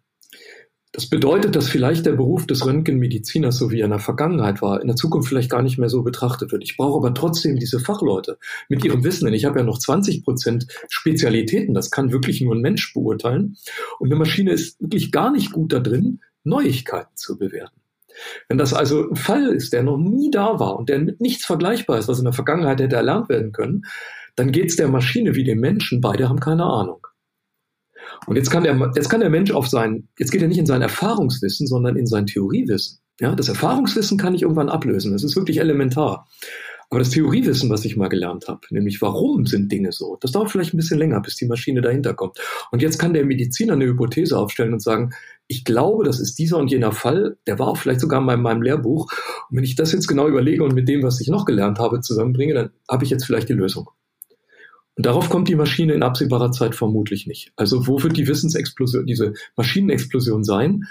Das 0.95 1.07
bedeutet, 1.07 1.55
dass 1.55 1.67
vielleicht 1.67 2.05
der 2.05 2.11
Beruf 2.11 2.45
des 2.45 2.67
Röntgenmediziners, 2.67 3.57
so 3.57 3.71
wie 3.71 3.79
er 3.79 3.85
in 3.85 3.91
der 3.91 3.99
Vergangenheit 3.99 4.61
war, 4.61 4.79
in 4.79 4.85
der 4.85 4.95
Zukunft 4.95 5.27
vielleicht 5.27 5.49
gar 5.49 5.63
nicht 5.63 5.79
mehr 5.79 5.89
so 5.89 6.03
betrachtet 6.03 6.51
wird. 6.51 6.63
Ich 6.63 6.77
brauche 6.77 6.97
aber 6.99 7.15
trotzdem 7.15 7.57
diese 7.57 7.79
Fachleute 7.79 8.37
mit 8.69 8.85
ihrem 8.85 9.03
Wissen, 9.03 9.25
denn 9.25 9.33
ich 9.33 9.45
habe 9.45 9.57
ja 9.57 9.65
noch 9.65 9.79
20 9.79 10.23
Prozent 10.23 10.67
Spezialitäten. 10.89 11.73
Das 11.73 11.89
kann 11.89 12.11
wirklich 12.11 12.41
nur 12.41 12.53
ein 12.53 12.61
Mensch 12.61 12.93
beurteilen. 12.93 13.57
Und 13.97 14.09
eine 14.09 14.19
Maschine 14.19 14.51
ist 14.51 14.79
wirklich 14.79 15.11
gar 15.11 15.31
nicht 15.31 15.51
gut 15.51 15.73
da 15.73 15.79
drin, 15.79 16.21
Neuigkeiten 16.43 17.15
zu 17.15 17.39
bewerten. 17.39 17.81
Wenn 18.47 18.59
das 18.59 18.75
also 18.75 19.09
ein 19.09 19.15
Fall 19.15 19.47
ist, 19.47 19.73
der 19.73 19.81
noch 19.81 19.97
nie 19.97 20.29
da 20.29 20.59
war 20.59 20.77
und 20.77 20.89
der 20.89 20.99
mit 20.99 21.19
nichts 21.19 21.43
vergleichbar 21.43 21.97
ist, 21.97 22.07
was 22.07 22.19
in 22.19 22.25
der 22.25 22.33
Vergangenheit 22.33 22.79
hätte 22.79 22.97
erlernt 22.97 23.29
werden 23.29 23.51
können, 23.51 23.85
dann 24.35 24.51
geht 24.51 24.69
es 24.69 24.75
der 24.75 24.89
Maschine 24.89 25.33
wie 25.33 25.43
dem 25.43 25.59
Menschen, 25.59 26.01
beide 26.01 26.29
haben 26.29 26.39
keine 26.39 26.65
Ahnung. 26.65 27.07
Und 28.25 28.35
jetzt 28.35 28.49
kann 28.49 28.63
der, 28.63 28.91
jetzt 28.95 29.09
kann 29.09 29.19
der 29.19 29.29
Mensch 29.29 29.51
auf 29.51 29.67
sein, 29.67 30.07
jetzt 30.17 30.31
geht 30.31 30.41
er 30.41 30.47
nicht 30.47 30.57
in 30.57 30.65
sein 30.65 30.81
Erfahrungswissen, 30.81 31.67
sondern 31.67 31.95
in 31.95 32.07
sein 32.07 32.25
Theoriewissen. 32.25 32.99
Ja, 33.19 33.35
das 33.35 33.49
Erfahrungswissen 33.49 34.17
kann 34.17 34.33
ich 34.33 34.41
irgendwann 34.41 34.69
ablösen. 34.69 35.11
Das 35.11 35.23
ist 35.23 35.35
wirklich 35.35 35.59
elementar. 35.59 36.27
Aber 36.89 36.99
das 36.99 37.09
Theoriewissen, 37.09 37.71
was 37.71 37.85
ich 37.85 37.97
mal 37.97 38.07
gelernt 38.07 38.47
habe, 38.47 38.61
nämlich 38.69 39.01
warum 39.01 39.47
sind 39.47 39.71
Dinge 39.71 39.91
so, 39.91 40.17
das 40.21 40.31
dauert 40.31 40.51
vielleicht 40.51 40.75
ein 40.75 40.77
bisschen 40.77 40.99
länger, 40.99 41.21
bis 41.21 41.35
die 41.35 41.47
Maschine 41.47 41.81
dahinter 41.81 42.13
kommt. 42.13 42.37
Und 42.71 42.83
jetzt 42.83 42.99
kann 42.99 43.13
der 43.13 43.25
Mediziner 43.25 43.73
eine 43.73 43.85
Hypothese 43.85 44.37
aufstellen 44.37 44.73
und 44.73 44.81
sagen, 44.81 45.11
ich 45.47 45.65
glaube, 45.65 46.03
das 46.03 46.19
ist 46.19 46.37
dieser 46.37 46.57
und 46.57 46.69
jener 46.69 46.91
Fall, 46.91 47.37
der 47.47 47.57
war 47.57 47.67
auch 47.67 47.77
vielleicht 47.77 47.99
sogar 47.99 48.19
in 48.19 48.27
meinem, 48.27 48.43
meinem 48.43 48.61
Lehrbuch. 48.61 49.11
Und 49.49 49.57
wenn 49.57 49.63
ich 49.63 49.75
das 49.75 49.91
jetzt 49.91 50.07
genau 50.07 50.27
überlege 50.27 50.63
und 50.63 50.75
mit 50.75 50.87
dem, 50.87 51.01
was 51.01 51.19
ich 51.19 51.29
noch 51.29 51.45
gelernt 51.45 51.79
habe, 51.79 52.01
zusammenbringe, 52.01 52.53
dann 52.53 52.69
habe 52.87 53.03
ich 53.03 53.09
jetzt 53.09 53.25
vielleicht 53.25 53.49
die 53.49 53.53
Lösung. 53.53 53.89
Und 54.95 55.07
darauf 55.07 55.29
kommt 55.29 55.47
die 55.47 55.55
Maschine 55.55 55.93
in 55.93 56.03
absehbarer 56.03 56.51
Zeit 56.51 56.75
vermutlich 56.75 57.25
nicht. 57.25 57.51
Also 57.55 57.87
wo 57.87 58.03
wird 58.03 58.15
die 58.15 58.27
Wissensexplosion, 58.27 59.07
diese 59.07 59.33
Maschinenexplosion 59.57 60.43
sein? 60.43 60.83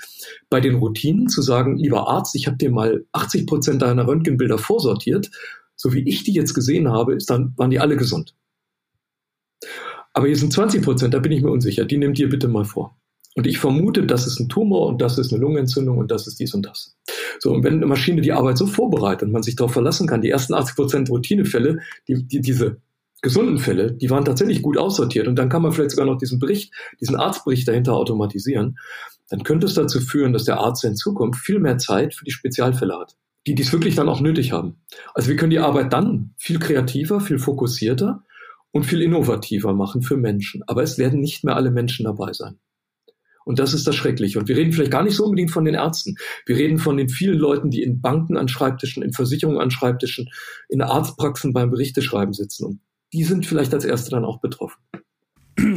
Bei 0.50 0.60
den 0.60 0.74
Routinen 0.74 1.28
zu 1.28 1.40
sagen, 1.40 1.76
lieber 1.76 2.08
Arzt, 2.08 2.34
ich 2.34 2.48
habe 2.48 2.56
dir 2.56 2.70
mal 2.70 3.04
80 3.12 3.46
Prozent 3.46 3.82
deiner 3.82 4.06
Röntgenbilder 4.06 4.58
vorsortiert. 4.58 5.30
So 5.76 5.92
wie 5.92 6.08
ich 6.08 6.24
die 6.24 6.32
jetzt 6.32 6.54
gesehen 6.54 6.90
habe, 6.90 7.14
ist 7.14 7.30
dann, 7.30 7.54
waren 7.56 7.70
die 7.70 7.78
alle 7.78 7.96
gesund. 7.96 8.34
Aber 10.14 10.26
hier 10.26 10.36
sind 10.36 10.52
20 10.52 10.82
Prozent, 10.82 11.14
da 11.14 11.20
bin 11.20 11.32
ich 11.32 11.42
mir 11.42 11.50
unsicher. 11.50 11.84
Die 11.84 11.96
nehmt 11.96 12.18
ihr 12.18 12.28
bitte 12.28 12.48
mal 12.48 12.64
vor. 12.64 12.96
Und 13.34 13.46
ich 13.46 13.58
vermute, 13.58 14.04
das 14.04 14.26
ist 14.26 14.40
ein 14.40 14.48
Tumor 14.48 14.88
und 14.88 15.00
das 15.00 15.16
ist 15.16 15.32
eine 15.32 15.40
Lungenentzündung 15.40 15.96
und 15.96 16.10
das 16.10 16.26
ist 16.26 16.38
dies 16.38 16.52
und 16.52 16.66
das. 16.66 16.96
So, 17.38 17.52
und 17.52 17.64
wenn 17.64 17.74
eine 17.74 17.86
Maschine 17.86 18.20
die 18.20 18.32
Arbeit 18.32 18.58
so 18.58 18.66
vorbereitet 18.66 19.22
und 19.22 19.32
man 19.32 19.42
sich 19.42 19.56
darauf 19.56 19.72
verlassen 19.72 20.06
kann, 20.06 20.20
die 20.20 20.28
ersten 20.28 20.52
80 20.52 20.76
Prozent 20.76 21.10
Routinefälle, 21.10 21.78
die, 22.08 22.24
die, 22.24 22.40
diese 22.40 22.78
gesunden 23.22 23.58
Fälle, 23.58 23.92
die 23.92 24.10
waren 24.10 24.24
tatsächlich 24.24 24.62
gut 24.62 24.76
aussortiert 24.76 25.28
und 25.28 25.36
dann 25.36 25.48
kann 25.48 25.62
man 25.62 25.72
vielleicht 25.72 25.92
sogar 25.92 26.06
noch 26.06 26.18
diesen 26.18 26.38
Bericht, 26.38 26.74
diesen 27.00 27.16
Arztbericht 27.16 27.66
dahinter 27.68 27.94
automatisieren, 27.94 28.78
dann 29.30 29.44
könnte 29.44 29.66
es 29.66 29.74
dazu 29.74 30.00
führen, 30.00 30.32
dass 30.32 30.44
der 30.44 30.58
Arzt 30.58 30.84
in 30.84 30.96
Zukunft 30.96 31.40
viel 31.40 31.58
mehr 31.58 31.78
Zeit 31.78 32.14
für 32.14 32.24
die 32.24 32.32
Spezialfälle 32.32 32.98
hat. 32.98 33.16
die 33.46 33.54
dies 33.54 33.72
wirklich 33.72 33.94
dann 33.94 34.08
auch 34.08 34.20
nötig 34.20 34.52
haben. 34.52 34.76
Also 35.14 35.28
wir 35.28 35.36
können 35.36 35.50
die 35.50 35.58
Arbeit 35.58 35.92
dann 35.92 36.34
viel 36.36 36.58
kreativer, 36.58 37.20
viel 37.20 37.38
fokussierter 37.38 38.22
und 38.70 38.84
viel 38.84 39.02
innovativer 39.02 39.72
machen 39.72 40.02
für 40.02 40.16
Menschen. 40.16 40.62
Aber 40.66 40.82
es 40.82 40.98
werden 40.98 41.20
nicht 41.20 41.44
mehr 41.44 41.56
alle 41.56 41.70
Menschen 41.70 42.04
dabei 42.04 42.32
sein. 42.32 42.58
Und 43.44 43.58
das 43.58 43.74
ist 43.74 43.86
das 43.86 43.96
Schreckliche. 43.96 44.38
Und 44.38 44.46
wir 44.46 44.56
reden 44.56 44.72
vielleicht 44.72 44.92
gar 44.92 45.02
nicht 45.02 45.16
so 45.16 45.24
unbedingt 45.24 45.50
von 45.50 45.64
den 45.64 45.74
Ärzten. 45.74 46.14
Wir 46.46 46.56
reden 46.56 46.78
von 46.78 46.96
den 46.96 47.08
vielen 47.08 47.38
Leuten, 47.38 47.70
die 47.70 47.82
in 47.82 48.00
Banken 48.00 48.36
an 48.36 48.46
Schreibtischen, 48.46 49.02
in 49.02 49.12
Versicherungen 49.12 49.60
an 49.60 49.72
Schreibtischen, 49.72 50.30
in 50.68 50.80
Arztpraxen 50.80 51.52
beim 51.52 51.70
Berichteschreiben 51.70 52.32
sitzen. 52.32 52.66
Und 52.66 52.80
die 53.12 53.24
sind 53.24 53.46
vielleicht 53.46 53.74
als 53.74 53.84
Erste 53.84 54.10
dann 54.10 54.24
auch 54.24 54.40
betroffen. 54.40 54.82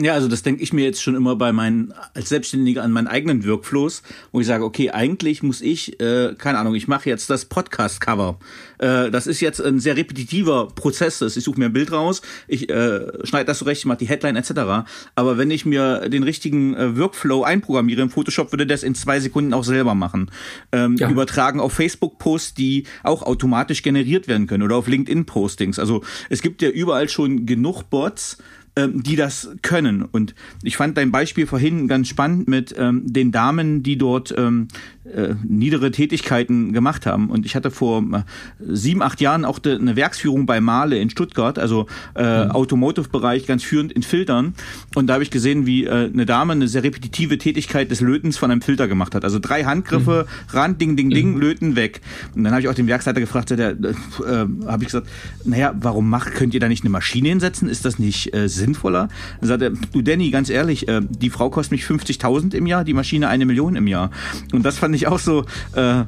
Ja, 0.02 0.14
also 0.14 0.28
das 0.28 0.42
denke 0.42 0.64
ich 0.64 0.72
mir 0.72 0.86
jetzt 0.86 1.02
schon 1.02 1.16
immer 1.16 1.36
bei 1.36 1.52
meinen 1.52 1.94
als 2.14 2.30
Selbstständiger 2.30 2.82
an 2.82 2.92
meinen 2.92 3.08
eigenen 3.08 3.46
Workflows, 3.46 4.04
wo 4.32 4.40
ich 4.40 4.48
sage, 4.48 4.64
okay, 4.64 4.92
eigentlich 4.92 5.44
muss 5.44 5.62
ich, 5.62 6.00
äh, 6.00 6.34
keine 6.38 6.60
Ahnung, 6.60 6.76
ich 6.76 6.88
mache 6.88 7.10
jetzt 7.10 7.30
das 7.30 7.46
Podcast-Cover. 7.46 8.40
Äh, 8.78 9.12
das 9.12 9.28
ist 9.28 9.42
jetzt 9.42 9.62
ein 9.62 9.80
sehr 9.80 9.98
repetitiver 9.98 10.68
Prozess. 10.68 11.22
Ich 11.22 11.44
suche 11.44 11.60
mir 11.60 11.66
ein 11.66 11.74
Bild 11.74 11.92
raus, 11.92 12.22
ich 12.48 12.70
äh, 12.70 13.02
schneide 13.26 13.46
das 13.46 13.60
zurecht, 13.60 13.86
mache 13.86 13.98
die 13.98 14.08
Headline 14.08 14.38
etc. 14.38 14.88
Aber 15.16 15.38
wenn 15.38 15.52
ich 15.52 15.66
mir 15.66 16.08
den 16.08 16.24
richtigen 16.24 16.74
äh, 16.76 16.98
Workflow 16.98 17.44
einprogrammiere 17.44 18.02
im 18.02 18.10
Photoshop, 18.10 18.54
würde 18.54 18.66
das 18.66 18.84
in 18.84 18.96
zwei 18.96 19.20
Sekunden 19.20 19.54
auch 19.54 19.66
selber 19.66 19.94
machen. 19.94 20.32
Ähm, 20.72 20.96
ja. 20.98 21.10
Übertragen 21.10 21.60
auf 21.60 21.74
Facebook-Posts, 21.74 22.54
die 22.54 22.86
auch 23.04 23.24
automatisch 23.24 23.82
generiert 23.82 24.28
werden 24.30 24.48
können 24.48 24.64
oder 24.64 24.78
auf 24.78 24.88
LinkedIn-Postings. 24.88 25.80
Also 25.80 26.02
es 26.30 26.42
gibt 26.42 26.62
ja 26.62 26.70
überall 26.70 27.10
schon 27.10 27.46
genug 27.46 27.90
Bots, 27.90 28.38
ähm, 28.76 29.04
die 29.04 29.16
das 29.16 29.50
können. 29.62 30.04
Und 30.04 30.36
ich 30.64 30.78
fand 30.78 30.98
dein 30.98 31.12
Beispiel 31.12 31.48
vorhin 31.48 31.88
ganz 31.88 32.10
spannend 32.10 32.48
mit 32.48 32.76
ähm, 32.78 33.04
den 33.06 33.32
Damen, 33.32 33.84
die 33.84 33.98
dort 33.98 34.34
ähm, 34.38 34.68
äh, 35.06 35.36
niedere 35.48 35.92
Tätigkeiten 35.92 36.74
gemacht 36.74 37.06
haben. 37.06 37.30
Und 37.30 37.46
ich 37.46 37.56
hatte 37.56 37.72
vor 37.72 38.04
äh, 38.12 38.24
sieben, 38.60 39.02
acht 39.02 39.22
Jahren 39.22 39.46
auch 39.46 39.60
de, 39.60 39.78
eine 39.78 39.96
Werksführung 39.96 40.46
bei 40.46 40.60
Male 40.60 40.98
in 40.98 41.10
Stuttgart, 41.10 41.60
also 41.60 41.86
äh, 42.16 42.46
mhm. 42.46 42.52
Automotive-Bereich, 42.52 43.46
ganz 43.46 43.64
führend 43.64 43.94
in 43.94 44.04
Filtern. 44.04 44.56
Und 44.96 45.08
da 45.08 45.14
habe 45.14 45.24
ich 45.24 45.32
gesehen, 45.32 45.66
wie 45.66 45.86
äh, 45.86 46.10
eine 46.12 46.26
Dame 46.26 46.54
eine 46.54 46.68
sehr 46.68 46.84
repetitive 46.84 47.38
Tätigkeit 47.38 47.92
des 47.92 48.02
Lötens 48.02 48.38
von 48.38 48.52
einem 48.52 48.62
Filter 48.62 48.88
gemacht 48.88 49.16
hat. 49.16 49.24
Also 49.24 49.40
drei 49.40 49.64
Handgriffe, 49.64 50.28
mhm. 50.28 50.58
ran, 50.58 50.78
ding, 50.78 50.98
ding, 50.98 51.10
ding, 51.12 51.36
mhm. 51.36 51.40
löten, 51.40 51.76
weg. 51.76 52.02
Und 52.36 52.44
dann 52.44 52.52
habe 52.52 52.62
ich 52.62 52.68
auch 52.68 52.74
den 52.74 52.88
Werksleiter 52.88 53.20
gefragt, 53.20 53.52
der, 53.52 53.70
äh, 53.70 53.96
habe 54.66 54.78
ich 54.80 54.88
gesagt, 54.88 55.08
naja, 55.46 55.74
warum 55.80 56.10
macht, 56.10 56.34
könnt 56.34 56.54
ihr 56.54 56.60
da 56.60 56.68
nicht 56.68 56.84
eine 56.84 56.90
Maschine 56.90 57.30
hinsetzen? 57.30 57.70
Ist 57.70 57.86
das 57.86 58.00
nicht 58.00 58.34
äh, 58.34 58.50
sinnvoller? 58.66 59.10
Dann 59.40 59.48
sagt 59.48 59.62
er, 59.62 59.70
du 59.70 60.02
Danny, 60.02 60.32
ganz 60.32 60.50
ehrlich, 60.50 60.88
äh, 60.88 61.02
die 61.02 61.30
Frau 61.30 61.50
kostet 61.50 61.72
mich 61.72 61.84
50.000 61.84 62.54
im 62.54 62.66
Jahr, 62.66 62.84
die 62.84 62.94
Maschine 62.94 63.28
eine 63.28 63.46
Million 63.46 63.76
im 63.76 63.88
Jahr. 63.88 64.12
Und 64.52 64.66
das 64.66 64.78
fand 64.78 64.96
ich 64.96 65.08
auch 65.08 65.20
so, 65.20 65.46
äh, 65.74 66.04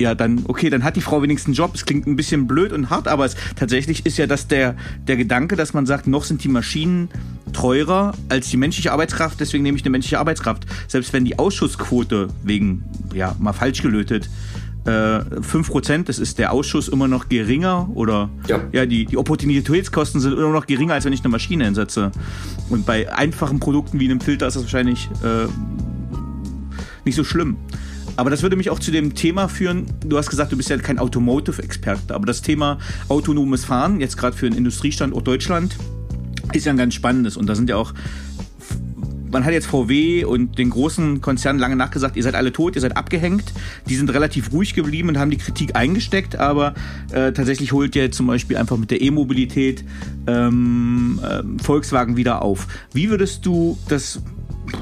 ja, 0.00 0.14
dann, 0.14 0.44
okay, 0.48 0.70
dann 0.70 0.82
hat 0.82 0.96
die 0.96 1.00
Frau 1.00 1.22
wenigstens 1.22 1.48
einen 1.48 1.54
Job. 1.54 1.74
Es 1.74 1.86
klingt 1.86 2.06
ein 2.06 2.16
bisschen 2.16 2.46
blöd 2.46 2.72
und 2.72 2.90
hart, 2.90 3.06
aber 3.08 3.24
es, 3.24 3.36
tatsächlich 3.56 4.04
ist 4.06 4.18
ja 4.18 4.26
das 4.26 4.48
der, 4.48 4.74
der 5.06 5.16
Gedanke, 5.16 5.56
dass 5.56 5.72
man 5.72 5.86
sagt, 5.86 6.06
noch 6.06 6.24
sind 6.24 6.42
die 6.42 6.48
Maschinen 6.48 7.08
teurer 7.52 8.12
als 8.28 8.50
die 8.50 8.56
menschliche 8.56 8.90
Arbeitskraft, 8.90 9.38
deswegen 9.38 9.62
nehme 9.62 9.78
ich 9.78 9.84
eine 9.84 9.90
menschliche 9.90 10.18
Arbeitskraft. 10.18 10.66
Selbst 10.88 11.12
wenn 11.12 11.24
die 11.24 11.38
Ausschussquote 11.38 12.28
wegen, 12.42 12.84
ja, 13.14 13.36
mal 13.38 13.52
falsch 13.52 13.82
gelötet, 13.82 14.28
äh, 14.84 14.90
5%, 14.90 16.04
das 16.04 16.18
ist 16.18 16.38
der 16.38 16.52
Ausschuss 16.52 16.88
immer 16.88 17.08
noch 17.08 17.28
geringer 17.28 17.88
oder 17.94 18.28
ja, 18.48 18.60
ja 18.72 18.86
die, 18.86 19.06
die 19.06 19.16
Opportunitätskosten 19.16 20.20
sind 20.20 20.32
immer 20.32 20.52
noch 20.52 20.66
geringer, 20.66 20.94
als 20.94 21.04
wenn 21.04 21.12
ich 21.12 21.20
eine 21.20 21.30
Maschine 21.30 21.66
einsetze. 21.66 22.12
Und 22.68 22.86
bei 22.86 23.12
einfachen 23.12 23.60
Produkten 23.60 24.00
wie 24.00 24.04
einem 24.04 24.20
Filter 24.20 24.46
ist 24.46 24.56
das 24.56 24.64
wahrscheinlich 24.64 25.08
äh, 25.22 25.46
nicht 27.04 27.16
so 27.16 27.24
schlimm. 27.24 27.56
Aber 28.16 28.30
das 28.30 28.42
würde 28.42 28.56
mich 28.56 28.70
auch 28.70 28.78
zu 28.78 28.90
dem 28.90 29.14
Thema 29.14 29.48
führen. 29.48 29.86
Du 30.06 30.16
hast 30.16 30.30
gesagt, 30.30 30.52
du 30.52 30.56
bist 30.56 30.70
ja 30.70 30.76
kein 30.78 30.98
Automotive-Experte, 30.98 32.14
aber 32.14 32.26
das 32.26 32.42
Thema 32.42 32.78
autonomes 33.08 33.64
Fahren, 33.64 34.00
jetzt 34.00 34.16
gerade 34.16 34.36
für 34.36 34.46
einen 34.46 34.56
Industriestandort 34.56 35.26
Deutschland, 35.26 35.76
ist 36.52 36.66
ja 36.66 36.72
ein 36.72 36.76
ganz 36.76 36.94
spannendes. 36.94 37.36
Und 37.36 37.46
da 37.48 37.54
sind 37.54 37.68
ja 37.68 37.76
auch 37.76 37.92
man 39.34 39.44
hat 39.44 39.52
jetzt 39.52 39.66
VW 39.66 40.24
und 40.24 40.58
den 40.58 40.70
großen 40.70 41.20
Konzernen 41.20 41.58
lange 41.58 41.74
nachgesagt, 41.74 42.16
ihr 42.16 42.22
seid 42.22 42.36
alle 42.36 42.52
tot, 42.52 42.76
ihr 42.76 42.80
seid 42.80 42.96
abgehängt. 42.96 43.52
Die 43.88 43.96
sind 43.96 44.14
relativ 44.14 44.52
ruhig 44.52 44.74
geblieben 44.74 45.08
und 45.08 45.18
haben 45.18 45.30
die 45.30 45.38
Kritik 45.38 45.74
eingesteckt, 45.74 46.36
aber 46.36 46.74
äh, 47.10 47.32
tatsächlich 47.32 47.72
holt 47.72 47.96
ja 47.96 48.10
zum 48.12 48.28
Beispiel 48.28 48.56
einfach 48.56 48.76
mit 48.76 48.92
der 48.92 49.02
E-Mobilität 49.02 49.84
ähm, 50.28 51.20
äh, 51.22 51.42
Volkswagen 51.62 52.16
wieder 52.16 52.42
auf. 52.42 52.68
Wie 52.92 53.10
würdest 53.10 53.44
du 53.44 53.76
das 53.88 54.22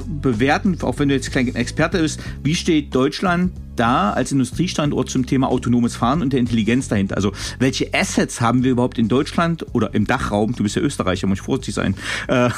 bewerten, 0.07 0.79
auch 0.83 0.99
wenn 0.99 1.09
du 1.09 1.15
jetzt 1.15 1.33
kein 1.33 1.55
Experte 1.55 2.01
bist, 2.01 2.21
wie 2.43 2.55
steht 2.55 2.95
Deutschland 2.95 3.53
da 3.77 4.13
als 4.13 4.33
Industriestandort 4.33 5.09
zum 5.09 5.27
Thema 5.27 5.49
autonomes 5.49 5.97
Fahren 5.97 6.23
und 6.23 6.33
der 6.33 6.41
Intelligenz 6.41 6.89
dahinter? 6.89 7.17
Also 7.17 7.33
welche 7.59 7.93
Assets 7.95 8.41
haben 8.41 8.65
wir 8.65 8.73
überhaupt 8.73 8.99
in 8.99 9.09
Deutschland 9.09 9.67
oder 9.73 9.95
im 9.95 10.07
Dachraum? 10.07 10.55
Du 10.55 10.63
bist 10.63 10.77
ja 10.77 10.83
Österreicher, 10.83 11.27
muss 11.27 11.39
ich 11.39 11.45
vorsichtig 11.45 11.75
sein. 11.75 11.95
Äh, 12.29 12.47
äh, 12.47 12.51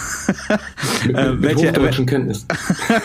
welche, 1.41 1.73
Kenntnis. 2.07 2.47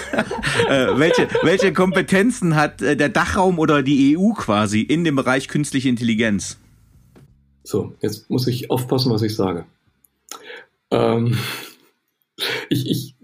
äh, 0.69 0.87
welche, 0.95 1.27
welche 1.43 1.73
Kompetenzen 1.73 2.55
hat 2.55 2.81
äh, 2.81 2.95
der 2.95 3.09
Dachraum 3.09 3.59
oder 3.59 3.83
die 3.83 4.17
EU 4.17 4.33
quasi 4.33 4.81
in 4.81 5.03
dem 5.03 5.15
Bereich 5.15 5.47
künstliche 5.47 5.89
Intelligenz? 5.89 6.57
So, 7.63 7.93
jetzt 8.01 8.29
muss 8.29 8.47
ich 8.47 8.71
aufpassen, 8.71 9.11
was 9.11 9.21
ich 9.21 9.35
sage. 9.35 9.65
Ähm, 10.91 11.37
ich, 12.69 12.89
ich 12.89 13.15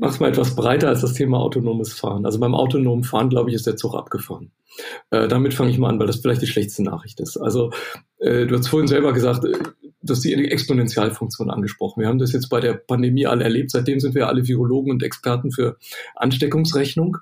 mach's 0.00 0.18
mal 0.18 0.30
etwas 0.30 0.56
breiter 0.56 0.88
als 0.88 1.02
das 1.02 1.12
Thema 1.12 1.38
autonomes 1.38 1.92
Fahren. 1.92 2.24
Also 2.24 2.40
beim 2.40 2.54
autonomen 2.54 3.04
Fahren, 3.04 3.28
glaube 3.28 3.50
ich, 3.50 3.56
ist 3.56 3.66
der 3.66 3.76
Zug 3.76 3.94
abgefahren. 3.94 4.50
Äh, 5.10 5.28
damit 5.28 5.52
fange 5.52 5.70
ich 5.70 5.78
mal 5.78 5.90
an, 5.90 5.98
weil 5.98 6.06
das 6.06 6.16
vielleicht 6.16 6.42
die 6.42 6.46
schlechteste 6.46 6.82
Nachricht 6.82 7.20
ist. 7.20 7.36
Also 7.36 7.70
äh, 8.18 8.46
du 8.46 8.56
hast 8.56 8.68
vorhin 8.68 8.88
selber 8.88 9.12
gesagt, 9.12 9.44
äh, 9.44 9.52
du 10.02 10.12
hast 10.12 10.24
die 10.24 10.32
Exponentialfunktion 10.32 11.50
angesprochen. 11.50 12.00
Wir 12.00 12.08
haben 12.08 12.18
das 12.18 12.32
jetzt 12.32 12.48
bei 12.48 12.60
der 12.60 12.74
Pandemie 12.74 13.26
alle 13.26 13.44
erlebt. 13.44 13.70
Seitdem 13.70 14.00
sind 14.00 14.14
wir 14.14 14.28
alle 14.28 14.48
Virologen 14.48 14.90
und 14.90 15.02
Experten 15.02 15.52
für 15.52 15.76
Ansteckungsrechnung. 16.16 17.18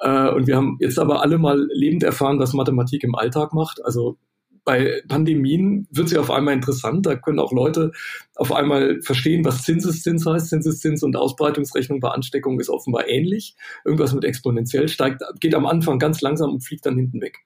Äh, 0.00 0.28
und 0.30 0.46
wir 0.46 0.56
haben 0.56 0.76
jetzt 0.80 0.98
aber 0.98 1.22
alle 1.22 1.38
mal 1.38 1.66
lebend 1.72 2.02
erfahren, 2.02 2.38
was 2.38 2.52
Mathematik 2.52 3.04
im 3.04 3.14
Alltag 3.14 3.54
macht. 3.54 3.82
Also 3.82 4.18
bei 4.64 5.02
Pandemien 5.08 5.86
wird 5.90 6.06
es 6.06 6.12
ja 6.12 6.20
auf 6.20 6.30
einmal 6.30 6.54
interessant. 6.54 7.06
Da 7.06 7.16
können 7.16 7.38
auch 7.38 7.52
Leute 7.52 7.92
auf 8.36 8.52
einmal 8.52 9.00
verstehen, 9.02 9.44
was 9.44 9.62
Zinseszins 9.62 10.24
heißt. 10.24 10.48
Zinseszins 10.48 11.02
und 11.02 11.16
Ausbreitungsrechnung 11.16 12.00
bei 12.00 12.08
Ansteckung 12.08 12.60
ist 12.60 12.70
offenbar 12.70 13.08
ähnlich. 13.08 13.56
Irgendwas 13.84 14.14
mit 14.14 14.24
exponentiell 14.24 14.88
steigt, 14.88 15.22
geht 15.40 15.54
am 15.54 15.66
Anfang 15.66 15.98
ganz 15.98 16.20
langsam 16.20 16.52
und 16.52 16.60
fliegt 16.60 16.86
dann 16.86 16.96
hinten 16.96 17.20
weg. 17.20 17.38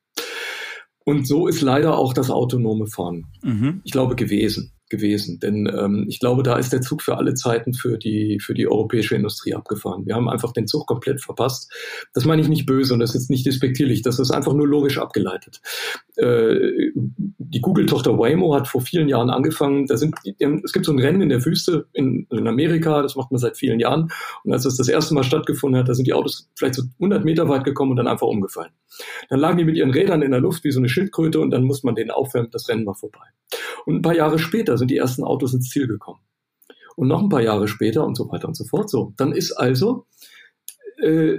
Und 1.04 1.26
so 1.26 1.46
ist 1.46 1.60
leider 1.60 1.96
auch 1.96 2.12
das 2.12 2.30
autonome 2.30 2.86
Fahren, 2.86 3.26
mhm. 3.42 3.80
ich 3.84 3.92
glaube, 3.92 4.16
gewesen 4.16 4.75
gewesen. 4.88 5.40
Denn 5.40 5.66
ähm, 5.66 6.06
ich 6.08 6.20
glaube, 6.20 6.42
da 6.42 6.56
ist 6.56 6.72
der 6.72 6.80
Zug 6.80 7.02
für 7.02 7.16
alle 7.16 7.34
Zeiten 7.34 7.74
für 7.74 7.98
die, 7.98 8.38
für 8.40 8.54
die 8.54 8.68
europäische 8.68 9.14
Industrie 9.14 9.54
abgefahren. 9.54 10.06
Wir 10.06 10.14
haben 10.14 10.28
einfach 10.28 10.52
den 10.52 10.66
Zug 10.66 10.86
komplett 10.86 11.20
verpasst. 11.22 11.72
Das 12.14 12.24
meine 12.24 12.42
ich 12.42 12.48
nicht 12.48 12.66
böse 12.66 12.94
und 12.94 13.00
das 13.00 13.10
ist 13.10 13.22
jetzt 13.22 13.30
nicht 13.30 13.46
despektierlich, 13.46 14.02
das 14.02 14.18
ist 14.18 14.30
einfach 14.30 14.54
nur 14.54 14.66
logisch 14.66 14.98
abgeleitet. 14.98 15.60
Äh, 16.16 16.92
die 16.94 17.60
Google-Tochter 17.60 18.18
Waymo 18.18 18.54
hat 18.54 18.68
vor 18.68 18.80
vielen 18.80 19.08
Jahren 19.08 19.30
angefangen, 19.30 19.86
da 19.86 19.96
sind, 19.96 20.16
es 20.64 20.72
gibt 20.72 20.86
so 20.86 20.92
ein 20.92 20.98
Rennen 20.98 21.22
in 21.22 21.28
der 21.28 21.44
Wüste 21.44 21.86
in, 21.92 22.26
in 22.30 22.46
Amerika, 22.46 23.02
das 23.02 23.16
macht 23.16 23.30
man 23.30 23.38
seit 23.38 23.56
vielen 23.56 23.80
Jahren. 23.80 24.10
Und 24.44 24.52
als 24.52 24.64
das 24.64 24.76
das 24.76 24.88
erste 24.88 25.14
Mal 25.14 25.24
stattgefunden 25.24 25.80
hat, 25.80 25.88
da 25.88 25.94
sind 25.94 26.06
die 26.06 26.14
Autos 26.14 26.48
vielleicht 26.56 26.74
so 26.74 26.82
100 26.98 27.24
Meter 27.24 27.48
weit 27.48 27.64
gekommen 27.64 27.92
und 27.92 27.96
dann 27.96 28.08
einfach 28.08 28.26
umgefallen. 28.26 28.72
Dann 29.28 29.40
lagen 29.40 29.58
die 29.58 29.64
mit 29.64 29.76
ihren 29.76 29.90
Rädern 29.90 30.22
in 30.22 30.30
der 30.30 30.40
Luft 30.40 30.64
wie 30.64 30.70
so 30.70 30.80
eine 30.80 30.88
Schildkröte 30.88 31.40
und 31.40 31.50
dann 31.50 31.64
muss 31.64 31.82
man 31.82 31.94
den 31.94 32.10
aufwärmen, 32.10 32.50
das 32.50 32.68
Rennen 32.68 32.86
war 32.86 32.94
vorbei. 32.94 33.26
Und 33.84 33.96
ein 33.96 34.02
paar 34.02 34.14
Jahre 34.14 34.38
später 34.38 34.75
sind 34.78 34.90
die 34.90 34.96
ersten 34.96 35.24
Autos 35.24 35.54
ins 35.54 35.68
Ziel 35.68 35.86
gekommen. 35.86 36.20
Und 36.96 37.08
noch 37.08 37.22
ein 37.22 37.28
paar 37.28 37.42
Jahre 37.42 37.68
später 37.68 38.06
und 38.06 38.16
so 38.16 38.30
weiter 38.30 38.48
und 38.48 38.56
so 38.56 38.64
fort. 38.64 38.88
So, 38.88 39.12
dann 39.16 39.32
ist 39.32 39.52
also 39.52 40.06
äh, 41.02 41.38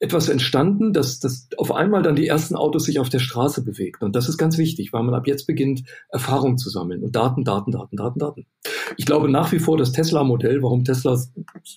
etwas 0.00 0.28
entstanden, 0.28 0.92
dass, 0.92 1.20
dass 1.20 1.48
auf 1.56 1.72
einmal 1.72 2.02
dann 2.02 2.16
die 2.16 2.26
ersten 2.26 2.56
Autos 2.56 2.84
sich 2.84 2.98
auf 2.98 3.08
der 3.08 3.18
Straße 3.18 3.62
bewegen. 3.64 4.04
Und 4.04 4.16
das 4.16 4.28
ist 4.28 4.38
ganz 4.38 4.58
wichtig, 4.58 4.92
weil 4.92 5.02
man 5.02 5.14
ab 5.14 5.26
jetzt 5.26 5.46
beginnt, 5.46 5.84
Erfahrung 6.08 6.58
zu 6.58 6.70
sammeln 6.70 7.02
und 7.02 7.14
Daten, 7.14 7.44
Daten, 7.44 7.72
Daten, 7.72 7.96
Daten, 7.96 8.18
Daten. 8.18 8.46
Ich 8.96 9.06
glaube 9.06 9.30
nach 9.30 9.52
wie 9.52 9.58
vor, 9.58 9.76
das 9.76 9.92
Tesla-Modell, 9.92 10.62
warum 10.62 10.84
Tesla 10.84 11.18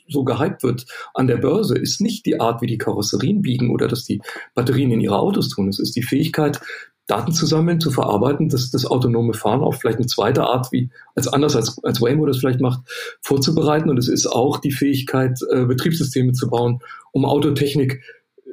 so 0.08 0.24
gehypt 0.24 0.64
wird 0.64 0.86
an 1.14 1.28
der 1.28 1.38
Börse, 1.38 1.78
ist 1.78 2.02
nicht 2.02 2.26
die 2.26 2.40
Art, 2.40 2.62
wie 2.62 2.68
die 2.68 2.78
Karosserien 2.78 3.42
biegen 3.42 3.72
oder 3.72 3.88
dass 3.88 4.04
die 4.04 4.22
Batterien 4.56 4.92
in 4.92 5.02
ihre 5.02 5.20
Autos 5.20 5.50
tun. 5.50 5.70
Es 5.70 5.80
ist 5.80 5.96
die 5.96 6.04
Fähigkeit, 6.04 6.60
Daten 7.08 7.32
zu 7.32 7.46
sammeln, 7.46 7.80
zu 7.80 7.90
verarbeiten, 7.90 8.50
das, 8.50 8.70
das 8.70 8.86
autonome 8.86 9.34
Fahren 9.34 9.62
auf 9.62 9.80
vielleicht 9.80 9.98
eine 9.98 10.08
zweite 10.08 10.44
Art, 10.44 10.72
wie 10.72 10.90
als 11.16 11.28
anders 11.28 11.56
als, 11.56 11.82
als 11.84 12.02
Waymo 12.02 12.26
das 12.26 12.38
vielleicht 12.38 12.60
macht, 12.60 12.82
vorzubereiten. 13.22 13.90
Und 13.90 13.98
es 13.98 14.10
ist 14.10 14.28
auch 14.28 14.58
die 14.58 14.72
Fähigkeit, 14.72 15.40
äh, 15.52 15.66
Betriebssysteme 15.66 16.34
zu 16.34 16.50
bauen, 16.50 16.80
um 17.12 17.26
Autotechnik 17.26 18.04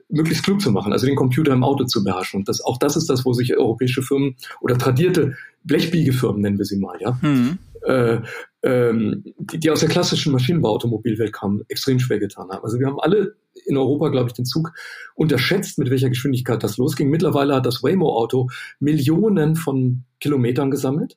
möglichst 0.09 0.45
klug 0.45 0.61
zu 0.61 0.71
machen, 0.71 0.93
also 0.93 1.07
den 1.07 1.17
Computer 1.17 1.53
im 1.53 1.65
Auto 1.65 1.85
zu 1.85 2.05
beherrschen. 2.05 2.41
Und 2.41 2.49
das, 2.49 2.61
auch 2.61 2.79
das 2.79 2.97
ist 2.97 3.11
das, 3.11 3.25
wo 3.25 3.33
sich 3.33 3.57
europäische 3.57 4.03
Firmen 4.03 4.37
oder 4.61 4.79
tradierte 4.79 5.37
Blechbiegefirmen, 5.65 6.41
nennen 6.41 6.59
wir 6.59 6.65
sie 6.65 6.79
mal, 6.79 6.97
ja, 7.01 7.19
mhm. 7.21 7.59
äh, 7.83 8.19
ähm, 8.63 9.25
die, 9.39 9.59
die 9.59 9.71
aus 9.71 9.81
der 9.81 9.89
klassischen 9.89 10.33
Maschinenbau-Automobilwelt 10.33 11.33
kamen, 11.33 11.63
extrem 11.69 11.99
schwer 11.99 12.19
getan 12.19 12.49
haben. 12.51 12.63
Also 12.63 12.79
wir 12.79 12.87
haben 12.87 13.01
alle 13.01 13.35
in 13.67 13.77
Europa, 13.77 14.09
glaube 14.09 14.29
ich, 14.29 14.35
den 14.35 14.45
Zug 14.45 14.73
unterschätzt, 15.15 15.79
mit 15.79 15.91
welcher 15.91 16.09
Geschwindigkeit 16.09 16.63
das 16.63 16.77
losging. 16.77 17.09
Mittlerweile 17.09 17.55
hat 17.55 17.67
das 17.67 17.83
Waymo-Auto 17.83 18.49
Millionen 18.81 19.57
von 19.57 20.05
Kilometern 20.21 20.71
gesammelt. 20.71 21.17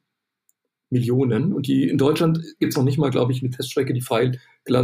Millionen. 0.89 1.53
Und 1.53 1.67
die 1.67 1.89
in 1.89 1.97
Deutschland 1.97 2.39
gibt 2.59 2.71
es 2.71 2.77
noch 2.77 2.85
nicht 2.85 2.97
mal, 2.97 3.09
glaube 3.09 3.31
ich, 3.31 3.41
eine 3.41 3.51
Teststrecke, 3.51 3.93
die 3.93 4.01
frei 4.01 4.39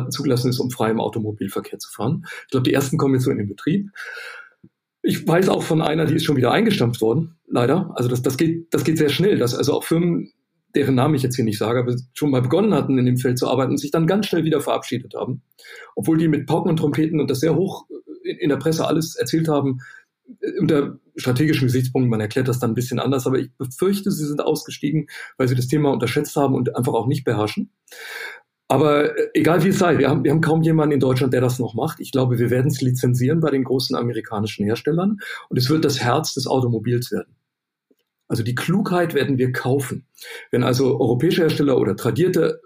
zugelassen 0.09 0.49
ist, 0.49 0.59
um 0.59 0.69
frei 0.69 0.91
im 0.91 0.99
Automobilverkehr 0.99 1.79
zu 1.79 1.91
fahren. 1.91 2.25
Ich 2.43 2.51
glaube, 2.51 2.63
die 2.63 2.73
ersten 2.73 2.97
kommen 2.97 3.13
jetzt 3.13 3.23
so 3.23 3.31
in 3.31 3.37
den 3.37 3.47
Betrieb. 3.47 3.89
Ich 5.01 5.27
weiß 5.27 5.49
auch 5.49 5.63
von 5.63 5.81
einer, 5.81 6.05
die 6.05 6.15
ist 6.15 6.23
schon 6.23 6.37
wieder 6.37 6.51
eingestampft 6.51 7.01
worden, 7.01 7.35
leider. 7.47 7.91
Also 7.95 8.09
das, 8.09 8.21
das, 8.21 8.37
geht, 8.37 8.73
das 8.73 8.83
geht 8.83 8.97
sehr 8.97 9.09
schnell, 9.09 9.37
dass 9.37 9.55
also 9.55 9.73
auch 9.73 9.83
Firmen, 9.83 10.31
deren 10.75 10.95
Namen 10.95 11.15
ich 11.15 11.23
jetzt 11.23 11.35
hier 11.35 11.45
nicht 11.45 11.57
sage, 11.57 11.79
aber 11.79 11.95
schon 12.13 12.31
mal 12.31 12.41
begonnen 12.41 12.73
hatten, 12.73 12.97
in 12.97 13.05
dem 13.05 13.17
Feld 13.17 13.37
zu 13.37 13.47
arbeiten 13.47 13.71
und 13.71 13.77
sich 13.77 13.91
dann 13.91 14.07
ganz 14.07 14.27
schnell 14.27 14.43
wieder 14.43 14.61
verabschiedet 14.61 15.13
haben. 15.15 15.41
Obwohl 15.95 16.17
die 16.17 16.27
mit 16.27 16.47
Pauken 16.47 16.69
und 16.69 16.77
Trompeten 16.77 17.19
und 17.19 17.29
das 17.29 17.39
sehr 17.39 17.55
hoch 17.55 17.85
in, 18.23 18.37
in 18.37 18.49
der 18.49 18.57
Presse 18.57 18.87
alles 18.87 19.15
erzählt 19.15 19.47
haben, 19.47 19.79
unter 20.59 20.99
strategischen 21.15 21.67
Gesichtspunkten, 21.67 22.09
man 22.09 22.21
erklärt 22.21 22.47
das 22.47 22.59
dann 22.59 22.71
ein 22.71 22.75
bisschen 22.75 22.99
anders, 22.99 23.27
aber 23.27 23.39
ich 23.39 23.51
befürchte, 23.57 24.11
sie 24.11 24.25
sind 24.25 24.41
ausgestiegen, 24.41 25.07
weil 25.37 25.47
sie 25.47 25.55
das 25.55 25.67
Thema 25.67 25.91
unterschätzt 25.91 26.35
haben 26.35 26.55
und 26.55 26.75
einfach 26.75 26.93
auch 26.93 27.07
nicht 27.07 27.23
beherrschen. 27.23 27.71
Aber 28.67 29.17
äh, 29.17 29.29
egal 29.33 29.63
wie 29.63 29.69
es 29.69 29.79
sei, 29.79 29.97
wir 29.97 30.09
haben, 30.09 30.23
wir 30.23 30.31
haben 30.31 30.41
kaum 30.41 30.63
jemanden 30.63 30.93
in 30.93 30.99
Deutschland, 30.99 31.33
der 31.33 31.41
das 31.41 31.59
noch 31.59 31.73
macht. 31.75 31.99
Ich 31.99 32.11
glaube, 32.11 32.39
wir 32.39 32.49
werden 32.49 32.71
es 32.71 32.81
lizenzieren 32.81 33.39
bei 33.39 33.51
den 33.51 33.63
großen 33.63 33.95
amerikanischen 33.95 34.65
Herstellern 34.65 35.17
und 35.49 35.57
es 35.57 35.69
wird 35.69 35.85
das 35.85 35.99
Herz 35.99 36.33
des 36.33 36.47
Automobils 36.47 37.11
werden. 37.11 37.35
Also 38.33 38.41
die 38.41 38.55
Klugheit 38.55 39.13
werden 39.13 39.37
wir 39.37 39.51
kaufen. 39.51 40.07
Wenn 40.49 40.63
also 40.63 40.99
europäische 40.99 41.43
Hersteller 41.43 41.77
oder 41.77 41.95
tradierte 41.95 42.61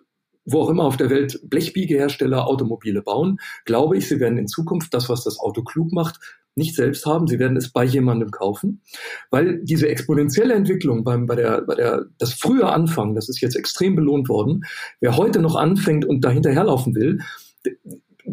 wo 0.49 0.61
auch 0.61 0.69
immer 0.69 0.85
auf 0.85 0.95
der 0.95 1.09
Welt 1.09 1.41
Blechbiegehersteller 1.43 2.47
Automobile 2.47 3.01
bauen, 3.01 3.37
glaube 3.65 3.97
ich, 3.97 4.07
sie 4.07 4.21
werden 4.21 4.37
in 4.37 4.47
Zukunft 4.47 4.93
das, 4.93 5.09
was 5.09 5.25
das 5.25 5.39
Auto 5.39 5.61
klug 5.61 5.91
macht, 5.91 6.21
nicht 6.55 6.73
selbst 6.73 7.05
haben. 7.05 7.27
Sie 7.27 7.37
werden 7.37 7.57
es 7.57 7.73
bei 7.73 7.83
jemandem 7.83 8.31
kaufen, 8.31 8.81
weil 9.29 9.59
diese 9.61 9.89
exponentielle 9.89 10.53
Entwicklung 10.53 11.03
beim, 11.03 11.25
bei 11.25 11.35
der, 11.35 11.63
bei 11.63 11.75
der, 11.75 12.05
das 12.17 12.31
frühe 12.31 12.65
Anfangen, 12.65 13.13
das 13.13 13.27
ist 13.27 13.41
jetzt 13.41 13.57
extrem 13.57 13.97
belohnt 13.97 14.29
worden. 14.29 14.63
Wer 15.01 15.17
heute 15.17 15.41
noch 15.41 15.57
anfängt 15.57 16.05
und 16.05 16.23
dahinterherlaufen 16.23 16.95
will, 16.95 17.19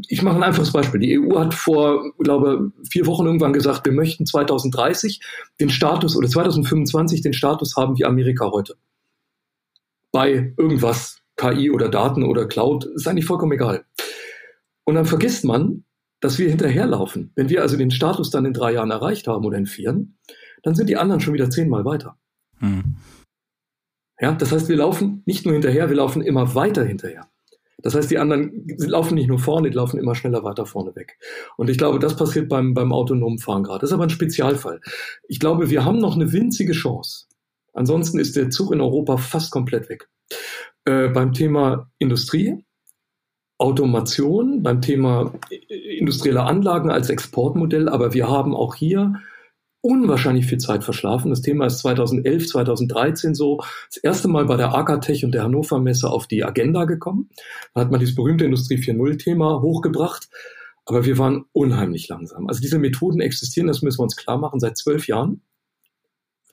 ich 0.09 0.23
mache 0.23 0.37
ein 0.37 0.43
einfaches 0.43 0.73
Beispiel. 0.73 1.01
Die 1.01 1.19
EU 1.19 1.39
hat 1.39 1.55
vor, 1.55 2.13
glaube 2.19 2.73
vier 2.91 3.07
Wochen 3.07 3.27
irgendwann 3.27 3.53
gesagt, 3.53 3.85
wir 3.85 3.93
möchten 3.93 4.27
2030 4.27 5.21
den 5.61 5.71
Status 5.71 6.17
oder 6.17 6.29
2025 6.29 7.23
den 7.23 7.33
Status 7.33 7.77
haben 7.77 7.97
wie 7.99 8.05
Amerika 8.05 8.51
heute. 8.51 8.77
Bei 10.13 10.53
irgendwas, 10.57 11.19
KI 11.37 11.71
oder 11.71 11.89
Daten 11.89 12.25
oder 12.25 12.47
Cloud, 12.47 12.85
ist 12.85 13.07
eigentlich 13.07 13.27
vollkommen 13.27 13.53
egal. 13.53 13.85
Und 14.85 14.95
dann 14.97 15.07
vergisst 15.07 15.45
man, 15.45 15.85
dass 16.21 16.39
wir 16.39 16.49
hinterherlaufen. 16.49 17.33
Wenn 17.35 17.49
wir 17.49 17.63
also 17.63 17.77
den 17.77 17.91
Status 17.91 18.31
dann 18.31 18.47
in 18.47 18.53
drei 18.53 18.73
Jahren 18.73 18.91
erreicht 18.91 19.27
haben 19.27 19.45
oder 19.45 19.59
in 19.59 19.67
vieren, 19.67 20.19
dann 20.63 20.75
sind 20.75 20.89
die 20.89 20.97
anderen 20.97 21.21
schon 21.21 21.35
wieder 21.35 21.51
zehnmal 21.51 21.85
weiter. 21.85 22.17
Hm. 22.59 22.97
Ja, 24.21 24.33
das 24.33 24.53
heißt, 24.53 24.69
wir 24.69 24.77
laufen 24.77 25.23
nicht 25.27 25.45
nur 25.45 25.53
hinterher, 25.53 25.89
wir 25.89 25.97
laufen 25.97 26.23
immer 26.23 26.55
weiter 26.55 26.85
hinterher. 26.85 27.29
Das 27.85 27.95
heißt, 27.95 28.11
die 28.11 28.19
anderen 28.19 28.67
laufen 28.79 29.15
nicht 29.15 29.29
nur 29.29 29.39
vorne, 29.39 29.69
die 29.69 29.77
laufen 29.77 29.99
immer 29.99 30.15
schneller 30.15 30.43
weiter 30.43 30.65
vorne 30.65 30.97
weg. 30.97 31.19
Und 31.59 31.69
ich 31.69 31.77
glaube, 31.77 31.99
das 31.99 32.17
passiert 32.17 32.49
beim, 32.49 32.73
beim 32.73 32.93
autonomen 32.95 33.39
Fahren 33.39 33.63
gerade. 33.63 33.81
Das 33.81 33.91
ist 33.91 33.95
aber 33.95 34.05
ein 34.05 34.11
Spezialfall. 34.11 34.81
Ich 35.29 35.39
glaube, 35.39 35.69
wir 35.69 35.85
haben 35.85 35.99
noch 35.99 36.17
eine 36.17 36.33
winzige 36.33 36.73
Chance. 36.73 37.27
Ansonsten 37.75 38.19
ist 38.19 38.37
der 38.37 38.49
Zug 38.49 38.73
in 38.73 38.81
Europa 38.81 39.19
fast 39.19 39.51
komplett 39.51 39.91
weg. 39.91 40.09
Äh, 40.87 41.09
beim 41.09 41.35
Thema 41.35 41.91
Industrie, 41.99 42.65
Automation, 43.59 44.63
beim 44.63 44.81
Thema 44.81 45.35
industrielle 45.51 46.45
Anlagen 46.45 46.91
als 46.91 47.11
Exportmodell, 47.11 47.91
aber 47.91 48.15
wir 48.15 48.29
haben 48.29 48.57
auch 48.57 48.75
hier 48.75 49.21
unwahrscheinlich 49.85 50.47
viel 50.47 50.59
Zeit 50.59 50.83
verschlafen. 50.83 51.29
Das 51.29 51.43
Thema 51.43 51.67
ist 51.67 51.81
2011, 51.81 52.49
2013 52.49 53.35
so 53.35 53.59
das 53.89 53.99
erste 53.99 54.29
Mal 54.29 54.47
bei 54.47 54.57
der 54.57 54.75
Akatech 54.75 55.27
und 55.27 55.33
der 55.33 55.45
Hannover 55.45 55.79
Messe 55.79 56.09
auf 56.09 56.27
die 56.27 56.43
Agenda 56.43 56.87
gekommen. 56.87 57.29
Da 57.75 57.83
hat 57.83 57.91
man 57.91 58.01
dieses 58.01 58.15
berühmte 58.15 58.47
Industrie 58.47 58.77
4.0 58.77 59.19
Thema 59.19 59.61
hochgebracht. 59.61 60.31
Aber 60.87 61.05
wir 61.05 61.19
waren 61.19 61.45
unheimlich 61.53 62.09
langsam. 62.09 62.49
Also 62.49 62.63
diese 62.63 62.79
Methoden 62.79 63.21
existieren, 63.21 63.67
das 63.67 63.83
müssen 63.83 63.99
wir 63.99 64.05
uns 64.05 64.17
klar 64.17 64.39
machen, 64.39 64.59
seit 64.59 64.79
zwölf 64.79 65.07
Jahren. 65.07 65.43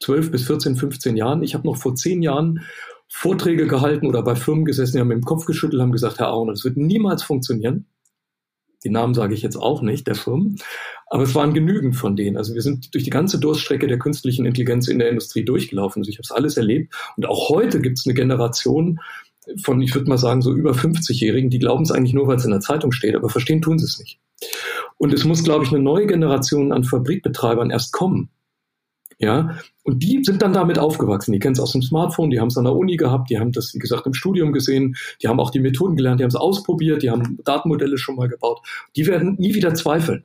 Zwölf 0.02 0.30
bis 0.30 0.44
14, 0.44 0.76
15 0.76 1.16
Jahren. 1.16 1.42
Ich 1.42 1.54
habe 1.54 1.68
noch 1.68 1.78
vor 1.78 1.96
zehn 1.96 2.22
Jahren 2.22 2.62
Vorträge 3.08 3.66
gehalten 3.68 4.08
oder 4.08 4.24
bei 4.24 4.36
Firmen 4.36 4.66
gesessen, 4.66 4.94
die 4.94 5.00
haben 5.00 5.08
mit 5.10 5.18
dem 5.18 5.26
Kopf 5.26 5.46
geschüttelt, 5.46 5.82
haben 5.82 5.92
gesagt, 5.92 6.20
Herr 6.20 6.32
Auen, 6.34 6.48
das 6.50 6.66
wird 6.66 6.76
niemals 6.76 7.24
funktionieren. 7.24 7.86
Die 8.84 8.90
Namen 8.90 9.14
sage 9.14 9.34
ich 9.34 9.42
jetzt 9.42 9.58
auch 9.58 9.82
nicht, 9.82 10.08
der 10.08 10.16
Firmen. 10.16 10.58
Aber 11.08 11.24
es 11.24 11.36
waren 11.36 11.54
genügend 11.54 11.96
von 11.96 12.16
denen. 12.16 12.38
Also 12.38 12.54
wir 12.54 12.62
sind 12.62 12.94
durch 12.94 13.04
die 13.04 13.10
ganze 13.10 13.40
Durststrecke 13.40 13.88
der 13.88 14.00
künstlichen 14.00 14.46
Intelligenz 14.46 14.88
in 14.88 15.00
der 15.00 15.10
Industrie 15.10 15.46
durchgelaufen. 15.46 16.02
Also 16.02 16.10
ich 16.10 16.18
habe 16.18 16.24
es 16.24 16.32
alles 16.32 16.58
erlebt. 16.58 16.94
Und 17.18 17.26
auch 17.26 17.50
heute 17.50 17.82
gibt 17.82 18.00
es 18.00 18.06
eine 18.06 18.14
Generation 18.14 19.00
von, 19.64 19.82
ich 19.82 19.94
würde 19.96 20.10
mal 20.10 20.18
sagen, 20.18 20.42
so 20.42 20.54
über 20.54 20.72
50-Jährigen, 20.72 21.50
die 21.50 21.60
glauben 21.60 21.84
es 21.84 21.92
eigentlich 21.92 22.14
nur, 22.14 22.28
weil 22.28 22.38
es 22.38 22.46
in 22.46 22.52
der 22.52 22.60
Zeitung 22.60 22.92
steht, 22.92 23.16
aber 23.16 23.30
verstehen 23.30 23.62
tun 23.62 23.80
sie 23.80 23.86
es 23.86 24.00
nicht. 24.00 24.20
Und 24.98 25.14
es 25.14 25.24
muss, 25.26 25.44
glaube 25.44 25.66
ich, 25.66 25.72
eine 25.72 25.82
neue 25.82 26.08
Generation 26.08 26.72
an 26.72 26.84
Fabrikbetreibern 26.84 27.72
erst 27.72 27.92
kommen, 27.92 28.30
ja, 29.22 29.58
und 29.84 30.02
die 30.02 30.24
sind 30.24 30.42
dann 30.42 30.54
damit 30.54 30.80
aufgewachsen. 30.80 31.32
Die 31.32 31.40
kennen 31.40 31.54
es 31.54 31.60
aus 31.60 31.74
dem 31.74 31.84
Smartphone, 31.84 32.32
die 32.32 32.40
haben 32.40 32.48
es 32.48 32.58
an 32.58 32.64
der 32.64 32.76
Uni 32.76 32.98
gehabt, 32.98 33.30
die 33.30 33.40
haben 33.40 33.52
das, 33.52 33.74
wie 33.74 33.80
gesagt, 33.80 34.08
im 34.08 34.14
Studium 34.14 34.52
gesehen, 34.52 34.96
die 35.22 35.28
haben 35.28 35.40
auch 35.40 35.52
die 35.52 35.60
Methoden 35.60 35.96
gelernt, 35.96 36.20
die 36.20 36.24
haben 36.24 36.30
es 36.30 36.36
ausprobiert, 36.36 37.04
die 37.04 37.12
haben 37.12 37.38
Datenmodelle 37.46 37.98
schon 37.98 38.16
mal 38.16 38.28
gebaut. 38.28 38.62
Die 38.96 39.06
werden 39.06 39.36
nie 39.38 39.54
wieder 39.54 39.74
zweifeln. 39.76 40.24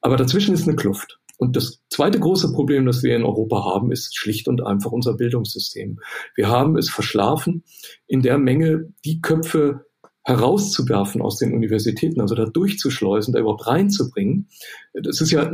Aber 0.00 0.16
dazwischen 0.16 0.54
ist 0.54 0.66
eine 0.66 0.76
Kluft. 0.76 1.18
Und 1.36 1.56
das 1.56 1.80
zweite 1.90 2.20
große 2.20 2.52
Problem, 2.52 2.86
das 2.86 3.02
wir 3.02 3.16
in 3.16 3.24
Europa 3.24 3.64
haben, 3.64 3.90
ist 3.90 4.16
schlicht 4.16 4.46
und 4.46 4.64
einfach 4.64 4.92
unser 4.92 5.14
Bildungssystem. 5.14 5.98
Wir 6.36 6.48
haben 6.48 6.76
es 6.76 6.88
verschlafen, 6.88 7.64
in 8.06 8.22
der 8.22 8.38
Menge 8.38 8.92
die 9.04 9.20
Köpfe 9.20 9.86
herauszuwerfen 10.22 11.20
aus 11.20 11.38
den 11.38 11.52
Universitäten, 11.52 12.20
also 12.20 12.36
da 12.36 12.44
durchzuschleusen, 12.44 13.34
da 13.34 13.40
überhaupt 13.40 13.66
reinzubringen. 13.66 14.48
Das 14.94 15.20
ist 15.20 15.32
ja 15.32 15.50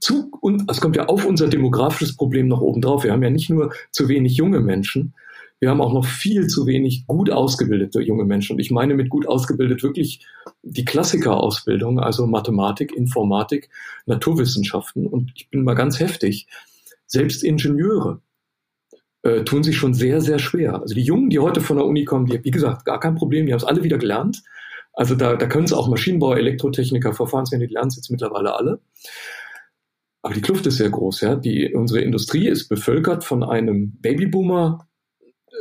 zu, 0.00 0.30
und 0.40 0.70
es 0.70 0.80
kommt 0.80 0.96
ja 0.96 1.06
auf 1.06 1.24
unser 1.24 1.48
demografisches 1.48 2.16
Problem 2.16 2.48
noch 2.48 2.60
oben 2.60 2.80
drauf. 2.80 3.04
Wir 3.04 3.12
haben 3.12 3.22
ja 3.22 3.30
nicht 3.30 3.50
nur 3.50 3.72
zu 3.90 4.08
wenig 4.08 4.36
junge 4.36 4.60
Menschen, 4.60 5.14
wir 5.60 5.68
haben 5.68 5.82
auch 5.82 5.92
noch 5.92 6.06
viel 6.06 6.46
zu 6.46 6.66
wenig 6.66 7.06
gut 7.06 7.30
ausgebildete 7.30 8.00
junge 8.00 8.24
Menschen. 8.24 8.54
Und 8.54 8.60
ich 8.60 8.70
meine 8.70 8.94
mit 8.94 9.10
gut 9.10 9.28
ausgebildet 9.28 9.82
wirklich 9.82 10.26
die 10.62 10.86
Klassikerausbildung, 10.86 12.00
also 12.00 12.26
Mathematik, 12.26 12.96
Informatik, 12.96 13.68
Naturwissenschaften. 14.06 15.06
Und 15.06 15.32
ich 15.34 15.50
bin 15.50 15.62
mal 15.62 15.74
ganz 15.74 16.00
heftig, 16.00 16.48
selbst 17.06 17.44
Ingenieure 17.44 18.22
äh, 19.22 19.44
tun 19.44 19.62
sich 19.62 19.76
schon 19.76 19.92
sehr, 19.92 20.22
sehr 20.22 20.38
schwer. 20.38 20.80
Also 20.80 20.94
die 20.94 21.02
Jungen, 21.02 21.28
die 21.28 21.40
heute 21.40 21.60
von 21.60 21.76
der 21.76 21.84
Uni 21.84 22.06
kommen, 22.06 22.24
die, 22.24 22.42
wie 22.42 22.50
gesagt, 22.50 22.86
gar 22.86 22.98
kein 22.98 23.16
Problem, 23.16 23.44
die 23.44 23.52
haben 23.52 23.58
es 23.58 23.64
alle 23.64 23.84
wieder 23.84 23.98
gelernt. 23.98 24.42
Also 24.94 25.14
da, 25.14 25.36
da 25.36 25.46
können 25.46 25.64
es 25.64 25.74
auch 25.74 25.88
Maschinenbauer, 25.88 26.38
Elektrotechniker, 26.38 27.12
Verfahrenswende, 27.12 27.66
die 27.66 27.74
lernen 27.74 27.88
es 27.88 27.96
jetzt 27.96 28.10
mittlerweile 28.10 28.54
alle. 28.54 28.80
Aber 30.22 30.34
die 30.34 30.42
Kluft 30.42 30.66
ist 30.66 30.76
sehr 30.76 30.90
groß. 30.90 31.20
Ja? 31.22 31.36
Die, 31.36 31.72
unsere 31.74 32.00
Industrie 32.00 32.48
ist 32.48 32.68
bevölkert 32.68 33.24
von 33.24 33.42
einem 33.42 33.92
Babyboomer, 34.00 34.86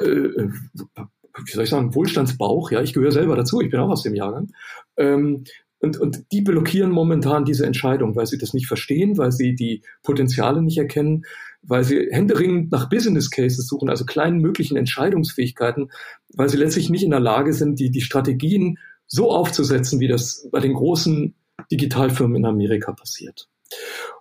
äh, 0.01 0.05
wie 0.05 1.51
soll 1.51 1.63
ich 1.63 1.69
sagen, 1.69 1.95
Wohlstandsbauch. 1.95 2.71
Ja, 2.71 2.81
ich 2.81 2.93
gehöre 2.93 3.11
selber 3.11 3.35
dazu, 3.35 3.61
ich 3.61 3.69
bin 3.69 3.79
auch 3.79 3.89
aus 3.89 4.03
dem 4.03 4.15
Jahrgang. 4.15 4.51
Ähm, 4.97 5.45
und, 5.81 5.97
und 5.97 6.25
die 6.33 6.41
blockieren 6.41 6.91
momentan 6.91 7.45
diese 7.45 7.65
Entscheidung, 7.65 8.15
weil 8.15 8.25
sie 8.25 8.37
das 8.37 8.53
nicht 8.53 8.67
verstehen, 8.67 9.17
weil 9.17 9.31
sie 9.31 9.55
die 9.55 9.81
Potenziale 10.03 10.61
nicht 10.61 10.77
erkennen, 10.77 11.23
weil 11.61 11.85
sie 11.85 12.09
händeringend 12.11 12.71
nach 12.71 12.89
Business 12.89 13.29
Cases 13.29 13.65
suchen, 13.65 13.89
also 13.89 14.05
kleinen 14.05 14.39
möglichen 14.39 14.75
Entscheidungsfähigkeiten, 14.75 15.89
weil 16.33 16.49
sie 16.49 16.57
letztlich 16.57 16.89
nicht 16.89 17.03
in 17.03 17.11
der 17.11 17.21
Lage 17.21 17.53
sind, 17.53 17.79
die, 17.79 17.91
die 17.91 18.01
Strategien 18.01 18.77
so 19.07 19.31
aufzusetzen, 19.31 20.01
wie 20.01 20.07
das 20.07 20.47
bei 20.51 20.59
den 20.59 20.73
großen 20.73 21.33
Digitalfirmen 21.71 22.37
in 22.37 22.45
Amerika 22.45 22.91
passiert. 22.91 23.47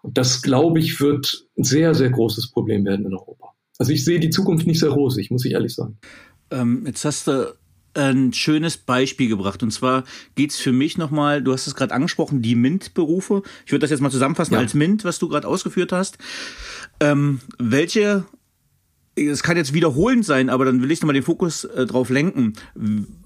Und 0.03 0.17
das, 0.19 0.43
glaube 0.43 0.79
ich, 0.79 1.01
wird 1.01 1.47
ein 1.57 1.65
sehr, 1.65 1.95
sehr 1.95 2.11
großes 2.11 2.51
Problem 2.51 2.85
werden 2.85 3.07
in 3.07 3.15
Europa. 3.15 3.53
Also 3.79 3.93
ich 3.93 4.05
sehe 4.05 4.21
die 4.21 4.31
Zukunft 4.31 4.67
nicht 4.67 4.81
sehr 4.81 4.91
rosig, 4.91 5.31
muss 5.31 5.45
ich 5.45 5.53
ehrlich 5.53 5.75
sagen. 5.75 5.99
Ähm, 6.51 6.85
jetzt 6.87 7.05
hast 7.05 7.29
du 7.29 7.55
ein 7.95 8.33
schönes 8.33 8.77
Beispiel 8.77 9.29
gebracht. 9.29 9.63
Und 9.63 9.71
zwar 9.71 10.05
geht 10.35 10.51
es 10.51 10.57
für 10.59 10.73
mich 10.73 10.99
nochmal, 10.99 11.43
du 11.43 11.53
hast 11.53 11.67
es 11.67 11.75
gerade 11.75 11.95
angesprochen, 11.95 12.43
die 12.43 12.55
MINT-Berufe. 12.55 13.43
Ich 13.67 13.73
würde 13.73 13.81
das 13.81 13.91
jetzt 13.91 14.01
mal 14.01 14.11
zusammenfassen 14.11 14.55
ja. 14.55 14.61
als 14.61 14.75
MINT, 14.75 15.05
was 15.05 15.19
du 15.19 15.29
gerade 15.29 15.49
ausgeführt 15.49 15.93
hast. 15.93 16.19
Ähm, 17.01 17.41
welche, 17.59 18.25
es 19.17 19.43
kann 19.43 19.57
jetzt 19.57 19.75
wiederholend 19.75 20.25
sein, 20.25 20.49
aber 20.49 20.65
dann 20.65 20.83
will 20.83 20.91
ich 20.91 21.01
nochmal 21.01 21.15
den 21.15 21.23
Fokus 21.23 21.65
äh, 21.65 21.87
drauf 21.87 22.09
lenken. 22.09 22.55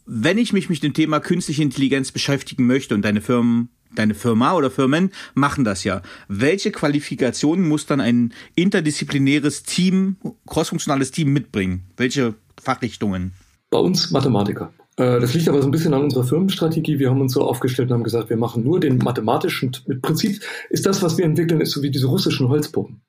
Wenn 0.07 0.39
ich 0.39 0.53
mich 0.53 0.69
mit 0.69 0.83
dem 0.83 0.95
Thema 0.95 1.21
künstliche 1.21 1.63
Intelligenz 1.63 2.13
beschäftigen 2.13 2.67
möchte 2.67 2.95
und 2.95 3.03
deine 3.03 3.21
Firmen 3.21 3.69
deine 3.95 4.15
Firma 4.15 4.55
oder 4.55 4.71
Firmen 4.71 5.11
machen 5.35 5.65
das 5.65 5.85
ja. 5.85 6.03
Welche 6.29 6.73
Qualifikationen 6.73 7.69
muss 7.69 7.87
dann 7.87 8.01
ein 8.01 8.33
interdisziplinäres 8.55 9.63
Team, 9.63 10.17
crossfunktionales 10.47 11.11
Team 11.11 11.33
mitbringen? 11.33 11.85
Welche 11.97 12.35
Fachrichtungen? 12.61 13.33
Bei 13.71 13.79
uns 13.79 14.11
Mathematiker. 14.11 14.73
Äh, 14.97 15.21
das 15.21 15.35
liegt 15.35 15.49
aber 15.49 15.63
so 15.63 15.69
ein 15.69 15.71
bisschen 15.71 15.95
an 15.95 16.03
unserer 16.03 16.25
Firmenstrategie. 16.25 16.99
Wir 16.99 17.11
haben 17.11 17.21
uns 17.21 17.33
so 17.33 17.43
aufgestellt 17.43 17.91
und 17.91 17.95
haben 17.95 18.05
gesagt, 18.05 18.31
wir 18.31 18.37
machen 18.37 18.65
nur 18.65 18.81
den 18.81 18.99
mathematischen. 18.99 19.75
Mit 19.87 20.03
Prinzip 20.03 20.41
ist 20.71 20.87
das, 20.87 21.03
was 21.03 21.17
wir 21.17 21.25
entwickeln, 21.25 21.61
ist 21.61 21.73
so 21.73 21.83
wie 21.83 21.91
diese 21.91 22.07
russischen 22.07 22.49
Holzpuppen. 22.49 23.01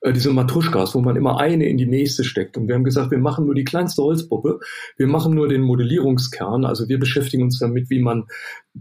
Äh, 0.00 0.12
diese 0.12 0.30
Matruschkas, 0.32 0.94
wo 0.94 1.00
man 1.00 1.16
immer 1.16 1.38
eine 1.40 1.66
in 1.66 1.76
die 1.76 1.86
nächste 1.86 2.24
steckt. 2.24 2.56
Und 2.56 2.68
wir 2.68 2.74
haben 2.74 2.84
gesagt, 2.84 3.10
wir 3.10 3.18
machen 3.18 3.46
nur 3.46 3.54
die 3.54 3.64
kleinste 3.64 4.02
Holzpuppe. 4.02 4.60
Wir 4.96 5.06
machen 5.06 5.34
nur 5.34 5.48
den 5.48 5.62
Modellierungskern. 5.62 6.64
Also 6.64 6.88
wir 6.88 6.98
beschäftigen 6.98 7.42
uns 7.42 7.58
damit, 7.58 7.90
wie 7.90 8.00
man 8.00 8.24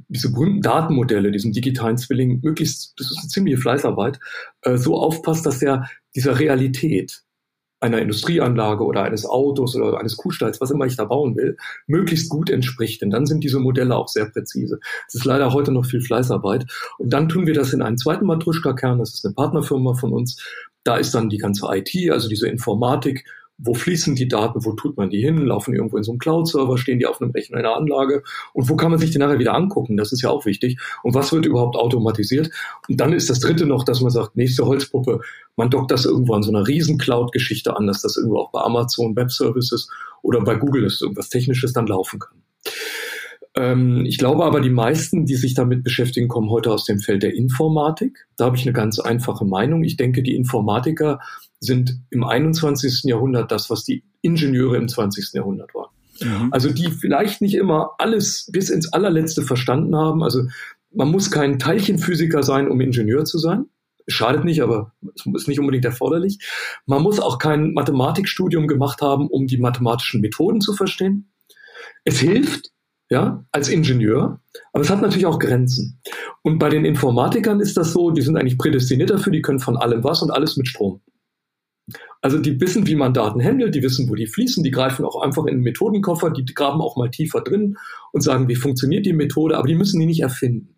diese 0.08 0.32
berühmten 0.32 0.62
Datenmodelle, 0.62 1.32
diesen 1.32 1.52
digitalen 1.52 1.98
Zwilling, 1.98 2.40
möglichst, 2.44 2.94
das 2.98 3.12
ist 3.12 3.20
eine 3.20 3.30
ziemliche 3.30 3.58
Fleißarbeit, 3.58 4.20
äh, 4.62 4.78
so 4.78 4.98
aufpasst, 4.98 5.46
dass 5.46 5.60
der 5.60 5.90
dieser 6.16 6.40
Realität, 6.40 7.24
einer 7.82 8.00
Industrieanlage 8.00 8.84
oder 8.84 9.04
eines 9.04 9.26
Autos 9.26 9.76
oder 9.76 10.00
eines 10.00 10.18
Kuhstalls, 10.18 10.60
was 10.60 10.72
immer 10.72 10.86
ich 10.86 10.98
da 10.98 11.06
bauen 11.06 11.36
will, 11.36 11.56
möglichst 11.88 12.30
gut 12.30 12.50
entspricht. 12.50 13.02
Denn 13.02 13.10
dann 13.10 13.26
sind 13.26 13.44
diese 13.44 13.60
Modelle 13.60 13.96
auch 13.96 14.10
sehr 14.10 14.26
präzise. 14.26 14.80
Es 15.08 15.16
ist 15.16 15.26
leider 15.26 15.54
heute 15.54 15.72
noch 15.72 15.86
viel 15.86 16.02
Fleißarbeit. 16.02 16.66
Und 16.98 17.14
dann 17.14 17.30
tun 17.30 17.48
wir 17.48 17.54
das 17.54 17.74
in 17.74 17.82
einen 17.82 17.98
zweiten 17.98 18.26
Matruschka-Kern. 18.26 19.00
Das 19.00 19.14
ist 19.14 19.26
eine 19.26 19.34
Partnerfirma 19.34 19.94
von 19.94 20.12
uns. 20.12 20.44
Da 20.90 20.98
ist 20.98 21.14
dann 21.14 21.30
die 21.30 21.38
ganze 21.38 21.68
IT, 21.70 22.10
also 22.10 22.28
diese 22.28 22.48
Informatik, 22.48 23.24
wo 23.60 23.76
fließen 23.76 24.16
die 24.16 24.28
Daten, 24.28 24.66
wo 24.66 24.74
tut 24.74 24.98
man 24.98 25.12
die 25.12 25.22
hin, 25.22 25.46
laufen 25.46 25.72
die 25.72 25.78
irgendwo 25.78 25.98
in 25.98 26.04
so 26.04 26.12
einem 26.12 26.18
Cloud-Server, 26.18 26.80
stehen 26.80 26.98
die 26.98 27.06
auf 27.06 27.22
einem 27.22 27.30
Rechner 27.30 27.60
in 27.60 27.66
einer 27.68 27.76
Anlage? 27.76 28.24
Und 28.54 28.70
wo 28.70 28.76
kann 28.76 28.90
man 28.90 29.00
sich 29.00 29.12
die 29.12 29.20
nachher 29.20 29.38
wieder 29.38 29.54
angucken, 29.54 29.98
das 29.98 30.12
ist 30.12 30.24
ja 30.24 30.32
auch 30.32 30.48
wichtig. 30.48 30.80
Und 31.04 31.14
was 31.14 31.32
wird 31.32 31.46
überhaupt 31.46 31.76
automatisiert? 31.76 32.50
Und 32.88 33.00
dann 33.00 33.14
ist 33.14 33.30
das 33.30 33.40
dritte 33.40 33.68
noch, 33.68 33.84
dass 33.84 34.02
man 34.02 34.10
sagt, 34.10 34.36
nächste 34.36 34.66
Holzpuppe, 34.66 35.22
man 35.56 35.70
dockt 35.70 35.92
das 35.92 36.06
irgendwo 36.06 36.34
an 36.34 36.42
so 36.42 36.50
einer 36.50 36.66
riesen 36.66 36.98
Cloud-Geschichte 36.98 37.78
an, 37.78 37.86
dass 37.86 38.02
das 38.02 38.18
irgendwo 38.18 38.40
auch 38.40 38.52
bei 38.52 38.62
Amazon 38.62 39.16
Web 39.16 39.32
Services 39.32 39.92
oder 40.24 40.42
bei 40.42 40.56
Google 40.56 40.86
ist 40.86 41.04
irgendwas 41.04 41.30
Technisches 41.30 41.72
dann 41.72 41.86
laufen 41.86 42.18
kann. 42.18 42.42
Ähm, 43.56 44.06
ich 44.06 44.18
glaube 44.18 44.46
aber, 44.46 44.62
die 44.62 44.70
meisten, 44.70 45.26
die 45.26 45.36
sich 45.36 45.54
damit 45.54 45.84
beschäftigen, 45.84 46.28
kommen 46.28 46.50
heute 46.50 46.72
aus 46.72 46.86
dem 46.86 47.00
Feld 47.00 47.24
der 47.24 47.34
Informatik. 47.34 48.28
Da 48.38 48.46
habe 48.46 48.58
ich 48.58 48.64
eine 48.64 48.74
ganz 48.74 49.00
einfache 49.00 49.46
Meinung. 49.46 49.84
Ich 49.84 49.98
denke, 49.98 50.24
die 50.24 50.36
Informatiker 50.36 51.20
sind 51.60 52.00
im 52.10 52.24
21. 52.24 53.04
Jahrhundert 53.04 53.52
das, 53.52 53.70
was 53.70 53.84
die 53.84 54.04
Ingenieure 54.22 54.78
im 54.78 54.88
20. 54.88 55.34
Jahrhundert 55.34 55.74
waren. 55.74 55.90
Mhm. 56.22 56.50
Also 56.52 56.70
die 56.70 56.92
vielleicht 56.92 57.42
nicht 57.42 57.56
immer 57.56 57.92
alles 57.98 58.50
bis 58.52 58.70
ins 58.70 58.92
allerletzte 58.94 59.42
verstanden 59.42 59.96
haben. 59.96 60.24
Also 60.24 60.44
man 60.92 61.10
muss 61.10 61.32
kein 61.32 61.60
Teilchenphysiker 61.60 62.44
sein, 62.44 62.70
um 62.70 62.82
Ingenieur 62.82 63.26
zu 63.26 63.38
sein. 63.38 63.66
Schadet 64.08 64.44
nicht, 64.44 64.62
aber 64.62 64.94
es 65.16 65.26
ist 65.26 65.48
nicht 65.48 65.60
unbedingt 65.60 65.86
erforderlich. 65.86 66.40
Man 66.88 67.04
muss 67.04 67.20
auch 67.20 67.38
kein 67.38 67.74
Mathematikstudium 67.74 68.68
gemacht 68.68 69.02
haben, 69.02 69.28
um 69.28 69.46
die 69.46 69.58
mathematischen 69.58 70.22
Methoden 70.22 70.62
zu 70.62 70.74
verstehen. 70.74 71.32
Es 72.06 72.20
hilft, 72.20 72.72
ja, 73.10 73.44
als 73.52 73.70
Ingenieur, 73.70 74.40
aber 74.72 74.84
es 74.84 74.90
hat 74.90 75.02
natürlich 75.02 75.26
auch 75.26 75.40
Grenzen. 75.40 76.00
Und 76.44 76.60
bei 76.60 76.70
den 76.70 76.86
Informatikern 76.86 77.60
ist 77.60 77.76
das 77.76 77.92
so, 77.92 78.12
die 78.12 78.22
sind 78.22 78.38
eigentlich 78.38 78.58
prädestiniert 78.58 79.10
dafür, 79.10 79.34
die 79.34 79.42
können 79.42 79.60
von 79.60 79.78
allem 79.78 80.04
was 80.04 80.22
und 80.22 80.32
alles 80.32 80.58
mit 80.58 80.68
Strom. 80.68 81.02
Also 82.22 82.38
die 82.38 82.60
wissen, 82.60 82.86
wie 82.86 82.96
man 82.96 83.14
Daten 83.14 83.44
handelt, 83.44 83.74
die 83.74 83.82
wissen, 83.82 84.10
wo 84.10 84.16
die 84.16 84.28
fließen, 84.28 84.64
die 84.64 84.72
greifen 84.72 85.06
auch 85.06 85.22
einfach 85.22 85.46
in 85.46 85.56
den 85.56 85.64
Methodenkoffer, 85.64 86.30
die 86.30 86.46
graben 86.46 86.82
auch 86.82 86.98
mal 86.98 87.10
tiefer 87.10 87.42
drin 87.42 87.78
und 88.12 88.22
sagen, 88.22 88.48
wie 88.48 88.56
funktioniert 88.56 89.06
die 89.06 89.14
Methode, 89.14 89.58
aber 89.58 89.68
die 89.68 89.76
müssen 89.76 90.00
die 90.00 90.06
nicht 90.06 90.22
erfinden. 90.22 90.76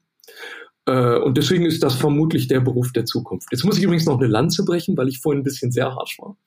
Äh, 0.85 1.17
und 1.17 1.37
deswegen 1.37 1.65
ist 1.65 1.83
das 1.83 1.95
vermutlich 1.95 2.47
der 2.47 2.59
Beruf 2.59 2.91
der 2.93 3.05
Zukunft. 3.05 3.47
Jetzt 3.51 3.65
muss 3.65 3.77
ich 3.77 3.83
übrigens 3.83 4.05
noch 4.05 4.19
eine 4.19 4.27
Lanze 4.27 4.63
brechen, 4.63 4.95
weil 4.97 5.09
ich 5.09 5.19
vorhin 5.19 5.41
ein 5.41 5.43
bisschen 5.43 5.71
sehr 5.71 5.95
harsch 5.95 6.17
war. 6.19 6.37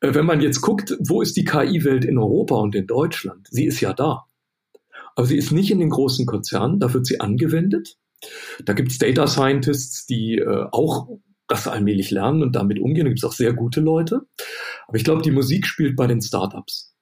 Äh, 0.00 0.14
wenn 0.14 0.26
man 0.26 0.40
jetzt 0.40 0.60
guckt, 0.60 0.96
wo 1.00 1.22
ist 1.22 1.36
die 1.36 1.44
KI-Welt 1.44 2.04
in 2.04 2.18
Europa 2.18 2.56
und 2.56 2.74
in 2.74 2.86
Deutschland? 2.86 3.46
Sie 3.50 3.64
ist 3.64 3.80
ja 3.80 3.92
da. 3.92 4.26
Aber 5.14 5.26
sie 5.26 5.36
ist 5.36 5.52
nicht 5.52 5.70
in 5.70 5.80
den 5.80 5.90
großen 5.90 6.26
Konzernen, 6.26 6.80
da 6.80 6.92
wird 6.92 7.06
sie 7.06 7.20
angewendet. 7.20 7.96
Da 8.64 8.72
gibt 8.72 8.90
es 8.90 8.98
Data 8.98 9.26
Scientists, 9.26 10.06
die 10.06 10.38
äh, 10.38 10.66
auch 10.72 11.08
das 11.46 11.68
allmählich 11.68 12.10
lernen 12.10 12.42
und 12.42 12.56
damit 12.56 12.80
umgehen. 12.80 13.04
Da 13.04 13.10
gibt 13.10 13.20
es 13.20 13.24
auch 13.24 13.32
sehr 13.32 13.52
gute 13.52 13.80
Leute. 13.80 14.22
Aber 14.86 14.96
ich 14.96 15.04
glaube, 15.04 15.22
die 15.22 15.30
Musik 15.30 15.66
spielt 15.66 15.96
bei 15.96 16.06
den 16.06 16.22
Startups. 16.22 16.94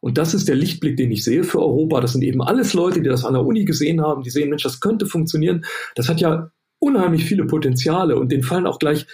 Und 0.00 0.18
das 0.18 0.34
ist 0.34 0.48
der 0.48 0.56
Lichtblick, 0.56 0.96
den 0.96 1.10
ich 1.10 1.24
sehe 1.24 1.44
für 1.44 1.60
Europa. 1.60 2.00
Das 2.00 2.12
sind 2.12 2.22
eben 2.22 2.42
alles 2.42 2.74
Leute, 2.74 3.00
die 3.00 3.08
das 3.08 3.24
an 3.24 3.34
der 3.34 3.44
Uni 3.44 3.64
gesehen 3.64 4.00
haben, 4.02 4.22
die 4.22 4.30
sehen, 4.30 4.50
Mensch, 4.50 4.62
das 4.62 4.80
könnte 4.80 5.06
funktionieren. 5.06 5.64
Das 5.94 6.08
hat 6.08 6.20
ja 6.20 6.50
unheimlich 6.78 7.24
viele 7.24 7.46
Potenziale 7.46 8.16
und 8.16 8.30
denen 8.30 8.42
fallen 8.42 8.66
auch 8.66 8.78
gleich 8.78 9.06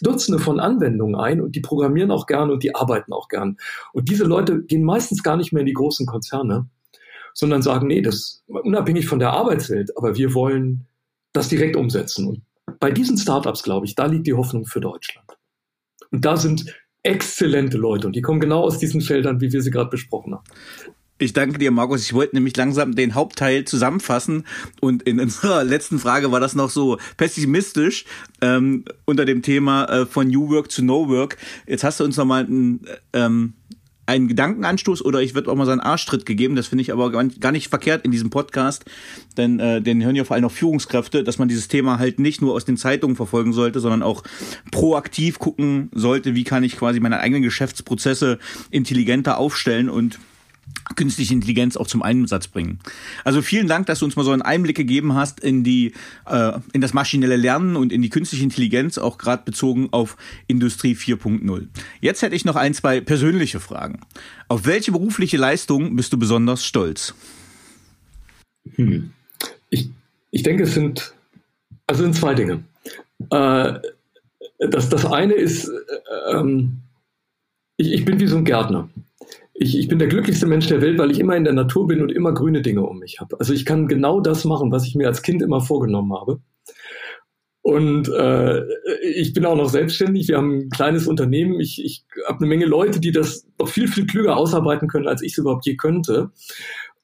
Dutzende 0.00 0.38
von 0.38 0.60
Anwendungen 0.60 1.16
ein 1.16 1.40
und 1.40 1.56
die 1.56 1.60
programmieren 1.60 2.10
auch 2.10 2.26
gern 2.26 2.50
und 2.50 2.62
die 2.62 2.74
arbeiten 2.74 3.12
auch 3.12 3.28
gern. 3.28 3.56
Und 3.92 4.08
diese 4.08 4.24
Leute 4.24 4.62
gehen 4.62 4.84
meistens 4.84 5.22
gar 5.22 5.36
nicht 5.36 5.52
mehr 5.52 5.60
in 5.60 5.66
die 5.66 5.72
großen 5.72 6.06
Konzerne, 6.06 6.68
sondern 7.38 7.62
sagen, 7.62 7.86
nee, 7.86 8.02
das 8.02 8.42
unabhängig 8.48 9.06
von 9.06 9.20
der 9.20 9.30
Arbeitswelt, 9.30 9.96
aber 9.96 10.16
wir 10.16 10.34
wollen 10.34 10.88
das 11.32 11.48
direkt 11.48 11.76
umsetzen. 11.76 12.26
Und 12.26 12.42
bei 12.80 12.90
diesen 12.90 13.16
Startups, 13.16 13.62
glaube 13.62 13.86
ich, 13.86 13.94
da 13.94 14.06
liegt 14.06 14.26
die 14.26 14.34
Hoffnung 14.34 14.66
für 14.66 14.80
Deutschland. 14.80 15.38
Und 16.10 16.24
da 16.24 16.36
sind 16.36 16.74
exzellente 17.04 17.78
Leute 17.78 18.08
und 18.08 18.16
die 18.16 18.22
kommen 18.22 18.40
genau 18.40 18.62
aus 18.62 18.78
diesen 18.78 19.00
Feldern, 19.00 19.40
wie 19.40 19.52
wir 19.52 19.62
sie 19.62 19.70
gerade 19.70 19.88
besprochen 19.88 20.34
haben. 20.34 20.42
Ich 21.20 21.32
danke 21.32 21.58
dir, 21.58 21.70
Markus. 21.70 22.02
Ich 22.02 22.12
wollte 22.12 22.34
nämlich 22.34 22.56
langsam 22.56 22.96
den 22.96 23.14
Hauptteil 23.14 23.64
zusammenfassen 23.64 24.44
und 24.80 25.04
in 25.04 25.20
unserer 25.20 25.62
letzten 25.62 26.00
Frage 26.00 26.32
war 26.32 26.40
das 26.40 26.56
noch 26.56 26.70
so 26.70 26.98
pessimistisch 27.16 28.04
ähm, 28.40 28.84
unter 29.04 29.24
dem 29.24 29.42
Thema 29.42 29.84
äh, 29.84 30.06
von 30.06 30.26
New 30.26 30.50
Work 30.50 30.72
zu 30.72 30.84
No 30.84 31.08
Work. 31.08 31.36
Jetzt 31.68 31.84
hast 31.84 32.00
du 32.00 32.04
uns 32.04 32.16
nochmal 32.16 32.44
ein 32.44 32.84
ähm, 33.12 33.54
einen 34.08 34.26
Gedankenanstoß 34.26 35.04
oder 35.04 35.20
ich 35.20 35.34
würde 35.34 35.50
auch 35.50 35.54
mal 35.54 35.66
so 35.66 35.70
einen 35.70 35.80
Arschtritt 35.80 36.24
gegeben. 36.24 36.56
Das 36.56 36.66
finde 36.66 36.82
ich 36.82 36.92
aber 36.92 37.10
gar 37.10 37.52
nicht 37.52 37.68
verkehrt 37.68 38.04
in 38.04 38.10
diesem 38.10 38.30
Podcast, 38.30 38.86
denn 39.36 39.60
äh, 39.60 39.82
den 39.82 40.02
hören 40.02 40.16
ja 40.16 40.24
vor 40.24 40.34
allem 40.34 40.46
auch 40.46 40.52
Führungskräfte, 40.52 41.22
dass 41.24 41.38
man 41.38 41.48
dieses 41.48 41.68
Thema 41.68 41.98
halt 41.98 42.18
nicht 42.18 42.40
nur 42.40 42.54
aus 42.54 42.64
den 42.64 42.78
Zeitungen 42.78 43.16
verfolgen 43.16 43.52
sollte, 43.52 43.80
sondern 43.80 44.02
auch 44.02 44.22
proaktiv 44.72 45.38
gucken 45.38 45.90
sollte, 45.94 46.34
wie 46.34 46.44
kann 46.44 46.64
ich 46.64 46.76
quasi 46.76 47.00
meine 47.00 47.20
eigenen 47.20 47.42
Geschäftsprozesse 47.42 48.38
intelligenter 48.70 49.36
aufstellen 49.36 49.90
und 49.90 50.18
künstliche 50.96 51.34
Intelligenz 51.34 51.76
auch 51.76 51.86
zum 51.86 52.02
Einsatz 52.02 52.48
bringen. 52.48 52.78
Also 53.24 53.42
vielen 53.42 53.68
Dank, 53.68 53.86
dass 53.86 54.00
du 54.00 54.04
uns 54.04 54.16
mal 54.16 54.24
so 54.24 54.32
einen 54.32 54.42
Einblick 54.42 54.76
gegeben 54.76 55.14
hast 55.14 55.40
in 55.40 55.64
die 55.64 55.92
äh, 56.26 56.52
in 56.72 56.80
das 56.80 56.94
maschinelle 56.94 57.36
Lernen 57.36 57.76
und 57.76 57.92
in 57.92 58.02
die 58.02 58.10
künstliche 58.10 58.44
Intelligenz, 58.44 58.98
auch 58.98 59.18
gerade 59.18 59.42
bezogen 59.44 59.88
auf 59.92 60.16
Industrie 60.46 60.94
4.0. 60.94 61.68
Jetzt 62.00 62.22
hätte 62.22 62.34
ich 62.34 62.44
noch 62.44 62.56
ein, 62.56 62.74
zwei 62.74 63.00
persönliche 63.00 63.60
Fragen. 63.60 64.00
Auf 64.48 64.66
welche 64.66 64.92
berufliche 64.92 65.36
Leistung 65.36 65.96
bist 65.96 66.12
du 66.12 66.18
besonders 66.18 66.64
stolz? 66.64 67.14
Hm. 68.76 69.10
Ich, 69.70 69.90
ich 70.30 70.42
denke, 70.42 70.64
es 70.64 70.74
sind 70.74 71.14
also 71.88 72.02
sind 72.02 72.14
zwei 72.14 72.34
Dinge. 72.34 72.62
Äh, 73.30 73.80
das, 74.58 74.88
das 74.88 75.04
eine 75.06 75.32
ist, 75.32 75.68
äh, 75.68 76.36
ähm, 76.36 76.82
ich, 77.78 77.92
ich 77.92 78.04
bin 78.04 78.20
wie 78.20 78.26
so 78.26 78.36
ein 78.36 78.44
Gärtner 78.44 78.88
ich, 79.60 79.76
ich 79.76 79.88
bin 79.88 79.98
der 79.98 80.08
glücklichste 80.08 80.46
Mensch 80.46 80.68
der 80.68 80.80
Welt, 80.80 80.98
weil 80.98 81.10
ich 81.10 81.18
immer 81.18 81.36
in 81.36 81.44
der 81.44 81.52
Natur 81.52 81.86
bin 81.86 82.00
und 82.00 82.12
immer 82.12 82.32
grüne 82.32 82.62
Dinge 82.62 82.82
um 82.82 82.98
mich 82.98 83.20
habe. 83.20 83.38
Also 83.38 83.52
ich 83.52 83.64
kann 83.64 83.88
genau 83.88 84.20
das 84.20 84.44
machen, 84.44 84.70
was 84.70 84.86
ich 84.86 84.94
mir 84.94 85.08
als 85.08 85.22
Kind 85.22 85.42
immer 85.42 85.60
vorgenommen 85.60 86.12
habe. 86.12 86.40
Und 87.62 88.08
äh, 88.08 88.62
ich 89.02 89.34
bin 89.34 89.44
auch 89.44 89.56
noch 89.56 89.68
selbstständig. 89.68 90.28
Wir 90.28 90.38
haben 90.38 90.58
ein 90.58 90.70
kleines 90.70 91.06
Unternehmen. 91.06 91.60
Ich, 91.60 91.84
ich 91.84 92.04
habe 92.26 92.38
eine 92.38 92.46
Menge 92.46 92.66
Leute, 92.66 93.00
die 93.00 93.12
das 93.12 93.46
noch 93.58 93.68
viel, 93.68 93.88
viel 93.88 94.06
klüger 94.06 94.36
ausarbeiten 94.36 94.88
können, 94.88 95.08
als 95.08 95.22
ich 95.22 95.32
es 95.32 95.38
überhaupt 95.38 95.66
je 95.66 95.76
könnte. 95.76 96.30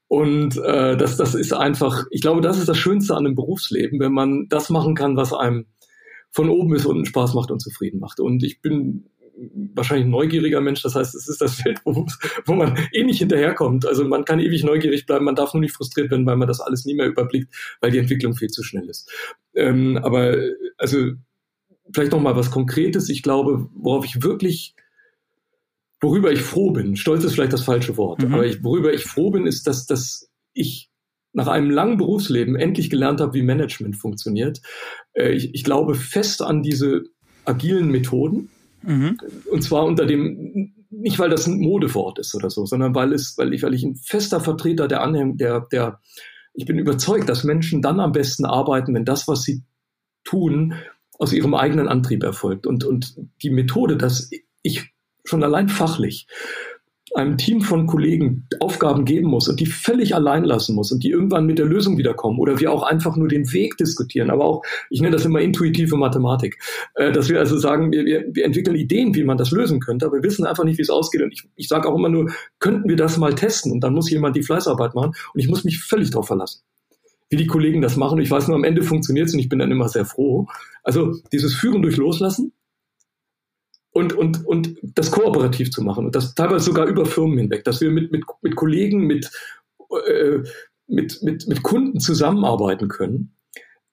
Und 0.07 0.57
äh, 0.59 0.97
das, 0.97 1.17
das 1.17 1.35
ist 1.35 1.53
einfach, 1.53 2.05
ich 2.11 2.23
glaube, 2.23 2.41
das 2.41 2.59
ist 2.59 2.69
das 2.69 2.79
Schönste 2.79 3.15
an 3.17 3.27
einem 3.27 3.35
Berufsleben, 3.35 3.99
wenn 3.99 4.13
man 4.13 4.47
das 4.49 4.71
machen 4.71 4.95
kann, 4.95 5.17
was 5.17 5.33
einem 5.33 5.67
von 6.31 6.49
oben 6.49 6.75
ist 6.75 6.87
und 6.87 7.07
Spaß 7.07 7.35
macht 7.35 7.51
und 7.51 7.61
zufrieden 7.61 8.01
macht. 8.01 8.21
Und 8.21 8.43
ich 8.43 8.61
bin 8.61 9.07
wahrscheinlich 9.75 10.07
ein 10.07 10.11
neugieriger 10.11 10.61
Mensch. 10.61 10.83
Das 10.83 10.95
heißt, 10.95 11.15
es 11.15 11.29
ist 11.29 11.41
das 11.41 11.55
Feld, 11.55 11.81
wo, 11.85 12.07
wo 12.47 12.55
man 12.55 12.79
eh 12.93 13.05
nicht 13.05 13.19
hinterherkommt. 13.19 13.87
Also 13.87 14.05
man 14.05 14.25
kann 14.25 14.41
ewig 14.41 14.65
neugierig 14.65 15.07
bleiben, 15.07 15.25
man 15.25 15.35
darf 15.35 15.55
nur 15.55 15.61
nicht 15.61 15.75
frustriert 15.75 16.11
werden, 16.11 16.27
weil 16.27 16.37
man 16.37 16.49
das 16.49 16.61
alles 16.61 16.85
nie 16.85 16.95
mehr 16.95 17.07
überblickt, 17.07 17.53
weil 17.81 17.91
die 17.91 17.99
Entwicklung 17.99 18.35
viel 18.35 18.49
zu 18.49 18.63
schnell 18.63 18.89
ist. 18.89 19.11
Ähm, 19.55 19.99
aber 20.03 20.37
also 20.79 21.13
vielleicht 21.93 22.13
noch 22.13 22.21
mal 22.21 22.37
was 22.37 22.51
Konkretes. 22.51 23.09
Ich 23.09 23.23
glaube, 23.23 23.69
worauf 23.75 24.05
ich 24.05 24.23
wirklich 24.23 24.75
worüber 26.01 26.31
ich 26.31 26.43
froh 26.43 26.71
bin, 26.71 26.97
stolz 26.97 27.25
ist 27.25 27.33
vielleicht 27.33 27.55
das 27.55 27.65
falsche 27.65 27.97
Wort, 27.97 28.23
mhm. 28.23 28.35
aber 28.35 28.47
ich, 28.47 28.63
worüber 28.63 28.93
ich 28.93 29.05
froh 29.05 29.31
bin, 29.31 29.47
ist, 29.47 29.67
dass, 29.67 29.87
dass 29.87 30.31
ich 30.53 30.91
nach 31.33 31.49
einem 31.49 31.71
langen 31.71 31.97
Berufsleben 31.97 32.57
endlich 32.57 32.91
gelernt 32.91 33.21
habe, 33.21 33.35
wie 33.35 33.43
Management 33.43 33.97
funktioniert. 33.97 34.61
Äh, 35.15 35.33
ich, 35.33 35.55
ich 35.55 35.65
glaube 35.65 35.95
fest 35.95 36.43
an 36.43 36.63
diese 36.63 37.05
agilen 37.45 37.89
Methoden 37.89 38.51
Mhm. 38.87 39.19
Und 39.51 39.63
zwar 39.63 39.85
unter 39.85 40.07
dem, 40.07 40.75
nicht 40.91 41.19
weil 41.19 41.31
das 41.31 41.47
ein 41.47 41.61
Modewort 41.61 42.19
ist 42.19 42.35
oder 42.35 42.51
so, 42.51 42.67
sondern 42.67 42.95
weil 42.95 43.13
es, 43.13 43.37
weil 43.39 43.53
ich, 43.53 43.63
weil 43.63 43.75
ich 43.75 43.85
ein 43.85 43.97
fester 43.97 44.41
Vertreter 44.41 44.89
der 44.89 45.03
Anhäng, 45.03 45.37
der, 45.37 45.67
der, 45.73 46.01
ich 46.53 46.67
bin 46.67 46.79
überzeugt, 46.79 47.29
dass 47.29 47.45
Menschen 47.45 47.83
dann 47.83 48.01
am 48.01 48.13
besten 48.13 48.45
arbeiten, 48.45 48.95
wenn 48.95 49.05
das, 49.05 49.27
was 49.27 49.43
sie 49.43 49.63
tun, 50.25 50.75
aus 51.19 51.33
ihrem 51.33 51.55
eigenen 51.55 51.89
Antrieb 51.89 52.23
erfolgt. 52.23 52.67
Und, 52.67 52.85
und 52.85 53.17
die 53.43 53.51
Methode, 53.51 53.97
dass 53.97 54.31
ich 54.63 54.93
schon 55.25 55.43
allein 55.43 55.69
fachlich 55.69 56.27
einem 57.15 57.39
Team 57.39 57.61
von 57.61 57.87
Kollegen 57.87 58.49
Aufgaben 58.61 59.05
geben 59.05 59.29
muss 59.29 59.49
und 59.49 59.61
die 59.61 59.67
völlig 59.67 60.15
allein 60.15 60.45
lassen 60.45 60.75
muss 60.75 60.91
und 60.91 61.05
die 61.05 61.11
irgendwann 61.11 61.47
mit 61.47 61.59
der 61.59 61.67
Lösung 61.67 61.97
wiederkommen 61.97 62.39
oder 62.39 62.59
wir 62.59 62.73
auch 62.73 62.83
einfach 62.83 63.17
nur 63.17 63.29
den 63.29 63.53
Weg 63.53 63.77
diskutieren, 63.77 64.31
aber 64.31 64.45
auch, 64.45 64.63
ich 64.91 65.01
nenne 65.01 65.17
das 65.17 65.25
immer 65.25 65.41
intuitive 65.41 65.97
Mathematik, 65.97 66.59
äh, 66.95 67.13
dass 67.13 67.29
wir 67.29 67.39
also 67.39 67.57
sagen, 67.57 67.93
wir, 67.93 68.05
wir, 68.05 68.45
entwickeln 68.45 68.77
Ideen, 68.77 69.15
wie 69.15 69.25
man 69.25 69.39
das 69.39 69.53
lösen 69.53 69.81
könnte, 69.81 70.07
aber 70.07 70.17
wir 70.17 70.23
wissen 70.25 70.45
einfach 70.45 70.65
nicht, 70.65 70.79
wie 70.79 70.83
es 70.83 70.91
ausgeht. 70.91 71.23
Und 71.23 71.33
ich, 71.33 71.49
ich 71.55 71.69
sage 71.69 71.89
auch 71.89 71.97
immer 71.97 72.09
nur, 72.09 72.31
könnten 72.59 72.89
wir 72.89 72.97
das 72.97 73.17
mal 73.17 73.35
testen? 73.35 73.73
Und 73.73 73.81
dann 73.81 73.95
muss 73.95 74.11
jemand 74.11 74.37
die 74.37 74.43
Fleißarbeit 74.43 74.95
machen. 74.95 75.15
Und 75.33 75.41
ich 75.41 75.49
muss 75.49 75.65
mich 75.65 75.81
völlig 75.81 76.11
darauf 76.11 76.27
verlassen 76.27 76.63
wie 77.31 77.37
die 77.37 77.47
Kollegen 77.47 77.81
das 77.81 77.97
machen. 77.97 78.21
Ich 78.21 78.31
weiß 78.31 78.49
nur, 78.49 78.57
am 78.57 78.65
Ende 78.65 78.83
funktioniert 78.83 79.29
es 79.29 79.35
und 79.35 79.41
ich 79.41 79.49
bin 79.49 79.59
dann 79.59 79.73
immer 79.73 79.89
sehr 79.89 80.05
froh. 80.05 80.47
Also 80.85 81.17
dieses 81.33 81.55
Führen 81.55 81.83
durch 81.83 81.97
Loslassen, 81.97 82.53
und, 83.95 84.13
und, 84.13 84.45
und 84.45 84.77
das 84.83 85.11
kooperativ 85.11 85.71
zu 85.71 85.83
machen 85.83 86.05
und 86.05 86.15
das 86.15 86.35
teilweise 86.35 86.67
sogar 86.67 86.87
über 86.87 87.07
Firmen 87.07 87.39
hinweg, 87.39 87.65
dass 87.65 87.81
wir 87.81 87.91
mit, 87.91 88.13
mit, 88.13 88.25
mit 88.43 88.57
Kollegen, 88.57 89.07
mit, 89.07 89.31
äh, 90.09 90.41
mit, 90.87 91.23
mit, 91.23 91.47
mit 91.47 91.63
Kunden 91.63 92.01
zusammenarbeiten 92.01 92.89
können 92.89 93.35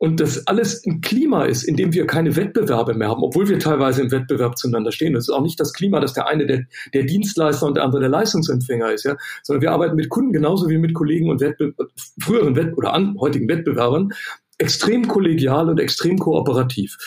und 0.01 0.19
das 0.19 0.47
alles 0.47 0.83
ein 0.87 1.01
Klima 1.01 1.45
ist, 1.45 1.61
in 1.61 1.75
dem 1.75 1.93
wir 1.93 2.07
keine 2.07 2.35
Wettbewerbe 2.35 2.95
mehr 2.95 3.09
haben, 3.09 3.21
obwohl 3.21 3.47
wir 3.47 3.59
teilweise 3.59 4.01
im 4.01 4.09
Wettbewerb 4.09 4.57
zueinander 4.57 4.91
stehen. 4.91 5.13
Das 5.13 5.25
ist 5.25 5.29
auch 5.29 5.43
nicht 5.43 5.59
das 5.59 5.73
Klima, 5.73 5.99
dass 5.99 6.13
der 6.13 6.27
eine 6.27 6.47
der, 6.47 6.63
der 6.95 7.03
Dienstleister 7.03 7.67
und 7.67 7.77
der 7.77 7.83
andere 7.83 8.01
der 8.01 8.09
Leistungsempfänger 8.09 8.91
ist, 8.91 9.05
ja, 9.05 9.15
sondern 9.43 9.61
wir 9.61 9.71
arbeiten 9.71 9.95
mit 9.95 10.09
Kunden 10.09 10.33
genauso 10.33 10.67
wie 10.69 10.79
mit 10.79 10.95
Kollegen 10.95 11.29
und 11.29 11.39
Wettbe 11.39 11.75
früheren 12.19 12.55
Wett 12.55 12.75
oder 12.75 12.95
an, 12.95 13.15
heutigen 13.19 13.47
Wettbewerbern 13.47 14.11
extrem 14.57 15.07
kollegial 15.07 15.69
und 15.69 15.79
extrem 15.79 16.17
kooperativ. 16.17 16.97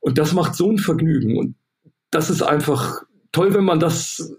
Und 0.00 0.16
das 0.16 0.32
macht 0.32 0.54
so 0.54 0.70
ein 0.70 0.78
Vergnügen. 0.78 1.36
Und 1.36 1.54
das 2.10 2.30
ist 2.30 2.42
einfach 2.42 3.02
toll, 3.32 3.54
wenn 3.54 3.64
man 3.64 3.80
das 3.80 4.32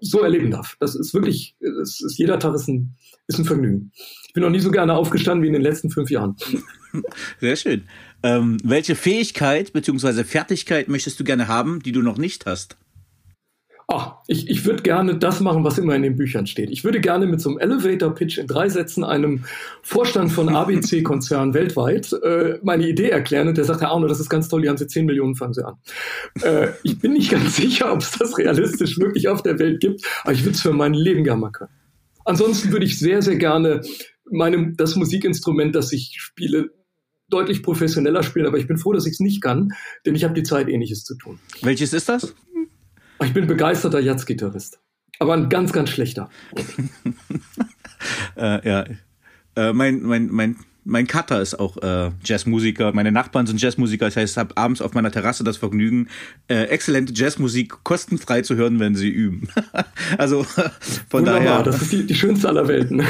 so 0.00 0.20
erleben 0.20 0.50
darf. 0.50 0.76
Das 0.80 0.94
ist 0.94 1.14
wirklich, 1.14 1.54
es 1.60 2.00
ist, 2.00 2.18
jeder 2.18 2.38
Tag 2.38 2.54
ist 2.54 2.68
ein, 2.68 2.96
ist 3.28 3.38
ein 3.38 3.44
Vergnügen. 3.44 3.92
Ich 4.26 4.32
bin 4.32 4.42
noch 4.42 4.50
nie 4.50 4.60
so 4.60 4.70
gerne 4.70 4.94
aufgestanden 4.94 5.42
wie 5.42 5.46
in 5.46 5.52
den 5.52 5.62
letzten 5.62 5.90
fünf 5.90 6.10
Jahren. 6.10 6.36
Sehr 7.40 7.56
schön. 7.56 7.84
Ähm, 8.22 8.58
welche 8.64 8.94
Fähigkeit 8.94 9.72
bzw. 9.72 10.24
Fertigkeit 10.24 10.88
möchtest 10.88 11.20
du 11.20 11.24
gerne 11.24 11.48
haben, 11.48 11.80
die 11.82 11.92
du 11.92 12.02
noch 12.02 12.18
nicht 12.18 12.46
hast? 12.46 12.76
Ach, 13.88 14.16
ich, 14.26 14.48
ich 14.48 14.64
würde 14.64 14.82
gerne 14.82 15.16
das 15.16 15.40
machen, 15.40 15.64
was 15.64 15.78
immer 15.78 15.94
in 15.94 16.02
den 16.02 16.16
Büchern 16.16 16.46
steht. 16.46 16.70
Ich 16.70 16.84
würde 16.84 17.00
gerne 17.00 17.26
mit 17.26 17.40
so 17.40 17.50
einem 17.50 17.58
Elevator-Pitch 17.58 18.38
in 18.38 18.46
drei 18.46 18.68
Sätzen 18.68 19.04
einem 19.04 19.44
Vorstand 19.82 20.32
von 20.32 20.48
ABC-Konzern 20.54 21.54
weltweit 21.54 22.12
äh, 22.12 22.58
meine 22.62 22.88
Idee 22.88 23.10
erklären 23.10 23.48
und 23.48 23.56
der 23.56 23.64
sagt, 23.64 23.80
Herr 23.80 23.90
Arno, 23.90 24.06
das 24.06 24.20
ist 24.20 24.30
ganz 24.30 24.48
toll, 24.48 24.62
die 24.62 24.68
haben 24.68 24.76
Sie 24.76 24.86
10 24.86 25.06
Millionen, 25.06 25.34
fangen 25.34 25.54
Sie 25.54 25.66
an. 25.66 25.74
Äh, 26.42 26.68
ich 26.82 26.98
bin 26.98 27.12
nicht 27.12 27.30
ganz 27.32 27.56
sicher, 27.56 27.92
ob 27.92 28.00
es 28.00 28.12
das 28.12 28.38
realistisch 28.38 28.98
wirklich 28.98 29.28
auf 29.28 29.42
der 29.42 29.58
Welt 29.58 29.80
gibt, 29.80 30.04
aber 30.22 30.32
ich 30.32 30.44
würde 30.44 30.56
es 30.56 30.62
für 30.62 30.72
mein 30.72 30.94
Leben 30.94 31.24
gerne 31.24 31.40
mal 31.40 31.50
können. 31.50 31.70
Ansonsten 32.24 32.70
würde 32.72 32.86
ich 32.86 32.98
sehr, 32.98 33.20
sehr 33.20 33.36
gerne 33.36 33.82
meinem, 34.30 34.76
das 34.76 34.96
Musikinstrument, 34.96 35.74
das 35.74 35.92
ich 35.92 36.16
spiele, 36.18 36.70
deutlich 37.28 37.62
professioneller 37.62 38.22
spielen, 38.22 38.46
aber 38.46 38.58
ich 38.58 38.66
bin 38.66 38.76
froh, 38.76 38.92
dass 38.92 39.06
ich 39.06 39.14
es 39.14 39.20
nicht 39.20 39.42
kann, 39.42 39.70
denn 40.04 40.14
ich 40.14 40.24
habe 40.24 40.34
die 40.34 40.42
Zeit, 40.42 40.68
ähnliches 40.68 41.04
zu 41.04 41.16
tun. 41.16 41.38
Welches 41.62 41.92
ist 41.92 42.08
das? 42.08 42.34
Ich 43.24 43.32
bin 43.32 43.46
begeisterter 43.46 44.00
Jazzgitarrist. 44.00 44.80
Aber 45.18 45.34
ein 45.34 45.48
ganz, 45.48 45.72
ganz 45.72 45.90
schlechter. 45.90 46.30
äh, 48.36 48.68
ja. 48.68 48.84
Äh, 49.54 49.72
mein, 49.72 50.02
mein, 50.02 50.28
mein, 50.30 50.56
mein 50.84 51.06
Cutter 51.06 51.40
ist 51.40 51.54
auch 51.54 51.76
äh, 51.78 52.10
Jazzmusiker. 52.24 52.92
Meine 52.92 53.12
Nachbarn 53.12 53.46
sind 53.46 53.60
Jazzmusiker. 53.60 54.06
Das 54.06 54.16
heißt, 54.16 54.34
ich 54.34 54.38
habe 54.38 54.56
abends 54.56 54.80
auf 54.80 54.94
meiner 54.94 55.12
Terrasse 55.12 55.44
das 55.44 55.56
Vergnügen, 55.58 56.08
äh, 56.48 56.64
exzellente 56.64 57.12
Jazzmusik 57.14 57.84
kostenfrei 57.84 58.42
zu 58.42 58.56
hören, 58.56 58.80
wenn 58.80 58.96
sie 58.96 59.10
üben. 59.10 59.48
also 60.18 60.42
von 61.08 61.20
Wunderbar, 61.20 61.40
daher. 61.40 61.62
Das 61.62 61.82
ist 61.82 61.92
die, 61.92 62.06
die 62.06 62.14
schönste 62.14 62.48
aller 62.48 62.66
Welten. 62.66 63.04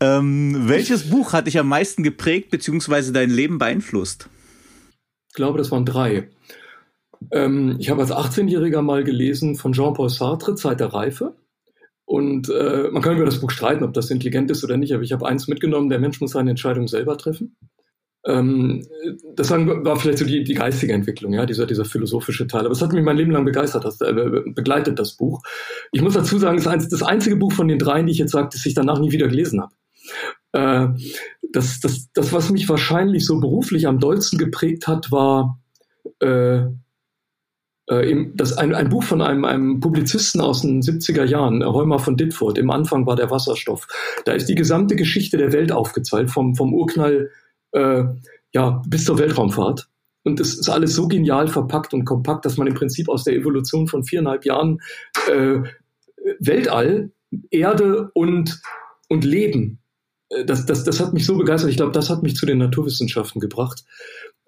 ähm, 0.00 0.68
welches 0.68 1.10
Buch 1.10 1.32
hat 1.32 1.46
dich 1.46 1.58
am 1.58 1.68
meisten 1.68 2.02
geprägt 2.02 2.50
bzw. 2.50 3.12
dein 3.12 3.30
Leben 3.30 3.58
beeinflusst? 3.58 4.28
Ich 5.28 5.34
glaube, 5.34 5.58
das 5.58 5.70
waren 5.70 5.84
drei. 5.84 6.28
Ähm, 7.30 7.76
ich 7.78 7.90
habe 7.90 8.00
als 8.00 8.12
18-Jähriger 8.12 8.82
mal 8.82 9.04
gelesen 9.04 9.56
von 9.56 9.72
Jean-Paul 9.72 10.08
Sartre, 10.08 10.54
Zeit 10.54 10.80
der 10.80 10.92
Reife. 10.92 11.34
Und 12.04 12.48
äh, 12.48 12.88
man 12.90 13.02
kann 13.02 13.16
über 13.16 13.26
das 13.26 13.40
Buch 13.40 13.50
streiten, 13.50 13.84
ob 13.84 13.92
das 13.92 14.10
intelligent 14.10 14.50
ist 14.50 14.64
oder 14.64 14.78
nicht, 14.78 14.94
aber 14.94 15.02
ich 15.02 15.12
habe 15.12 15.26
eins 15.26 15.46
mitgenommen, 15.46 15.90
der 15.90 15.98
Mensch 15.98 16.20
muss 16.20 16.30
seine 16.30 16.50
Entscheidung 16.50 16.88
selber 16.88 17.18
treffen. 17.18 17.56
Ähm, 18.24 18.86
das 19.34 19.50
war 19.50 19.96
vielleicht 19.96 20.18
so 20.18 20.24
die, 20.24 20.42
die 20.42 20.54
geistige 20.54 20.92
Entwicklung, 20.92 21.32
ja, 21.32 21.46
dieser, 21.46 21.66
dieser 21.66 21.84
philosophische 21.84 22.46
Teil. 22.46 22.64
Aber 22.64 22.72
es 22.72 22.82
hat 22.82 22.92
mich 22.92 23.04
mein 23.04 23.16
Leben 23.16 23.30
lang 23.30 23.44
begeistert, 23.44 23.84
das, 23.84 24.00
äh, 24.00 24.12
begleitet 24.46 24.98
das 24.98 25.16
Buch. 25.16 25.42
Ich 25.92 26.02
muss 26.02 26.14
dazu 26.14 26.38
sagen, 26.38 26.58
es 26.58 26.66
ist 26.66 26.92
das 26.92 27.02
einzige 27.02 27.36
Buch 27.36 27.52
von 27.52 27.68
den 27.68 27.78
dreien, 27.78 28.06
die 28.06 28.12
ich 28.12 28.18
jetzt 28.18 28.32
sage, 28.32 28.48
das 28.52 28.64
ich 28.66 28.74
danach 28.74 28.98
nie 29.00 29.12
wieder 29.12 29.28
gelesen 29.28 29.60
habe. 29.60 29.72
Äh, 30.52 30.88
das, 31.52 31.80
das, 31.80 32.08
das, 32.12 32.32
was 32.32 32.50
mich 32.50 32.68
wahrscheinlich 32.68 33.24
so 33.24 33.38
beruflich 33.40 33.86
am 33.86 33.98
dollsten 33.98 34.38
geprägt 34.38 34.86
hat, 34.86 35.12
war 35.12 35.60
äh, 36.20 36.62
das 37.88 38.52
ein, 38.52 38.74
ein 38.74 38.90
Buch 38.90 39.02
von 39.02 39.22
einem, 39.22 39.46
einem 39.46 39.80
Publizisten 39.80 40.42
aus 40.42 40.60
den 40.60 40.82
70er 40.82 41.24
Jahren, 41.24 41.64
Heumer 41.64 41.98
von 41.98 42.18
Ditfurth, 42.18 42.58
im 42.58 42.70
Anfang 42.70 43.06
war 43.06 43.16
der 43.16 43.30
Wasserstoff. 43.30 43.86
Da 44.26 44.32
ist 44.32 44.48
die 44.48 44.54
gesamte 44.54 44.94
Geschichte 44.94 45.38
der 45.38 45.52
Welt 45.52 45.72
aufgezeigt, 45.72 46.30
vom, 46.30 46.54
vom 46.54 46.74
Urknall 46.74 47.30
äh, 47.72 48.04
ja, 48.52 48.82
bis 48.86 49.04
zur 49.04 49.18
Weltraumfahrt. 49.18 49.88
Und 50.22 50.38
es 50.38 50.58
ist 50.58 50.68
alles 50.68 50.94
so 50.94 51.08
genial 51.08 51.48
verpackt 51.48 51.94
und 51.94 52.04
kompakt, 52.04 52.44
dass 52.44 52.58
man 52.58 52.66
im 52.66 52.74
Prinzip 52.74 53.08
aus 53.08 53.24
der 53.24 53.34
Evolution 53.34 53.86
von 53.86 54.04
viereinhalb 54.04 54.44
Jahren 54.44 54.82
äh, 55.30 55.60
Weltall, 56.40 57.10
Erde 57.50 58.10
und, 58.12 58.60
und 59.08 59.24
Leben 59.24 59.78
äh, 60.30 60.44
das, 60.44 60.66
das, 60.66 60.84
das 60.84 61.00
hat 61.00 61.14
mich 61.14 61.26
so 61.26 61.36
begeistert. 61.36 61.70
Ich 61.70 61.76
glaube, 61.76 61.92
das 61.92 62.10
hat 62.10 62.22
mich 62.22 62.36
zu 62.36 62.46
den 62.46 62.58
Naturwissenschaften 62.58 63.40
gebracht. 63.40 63.84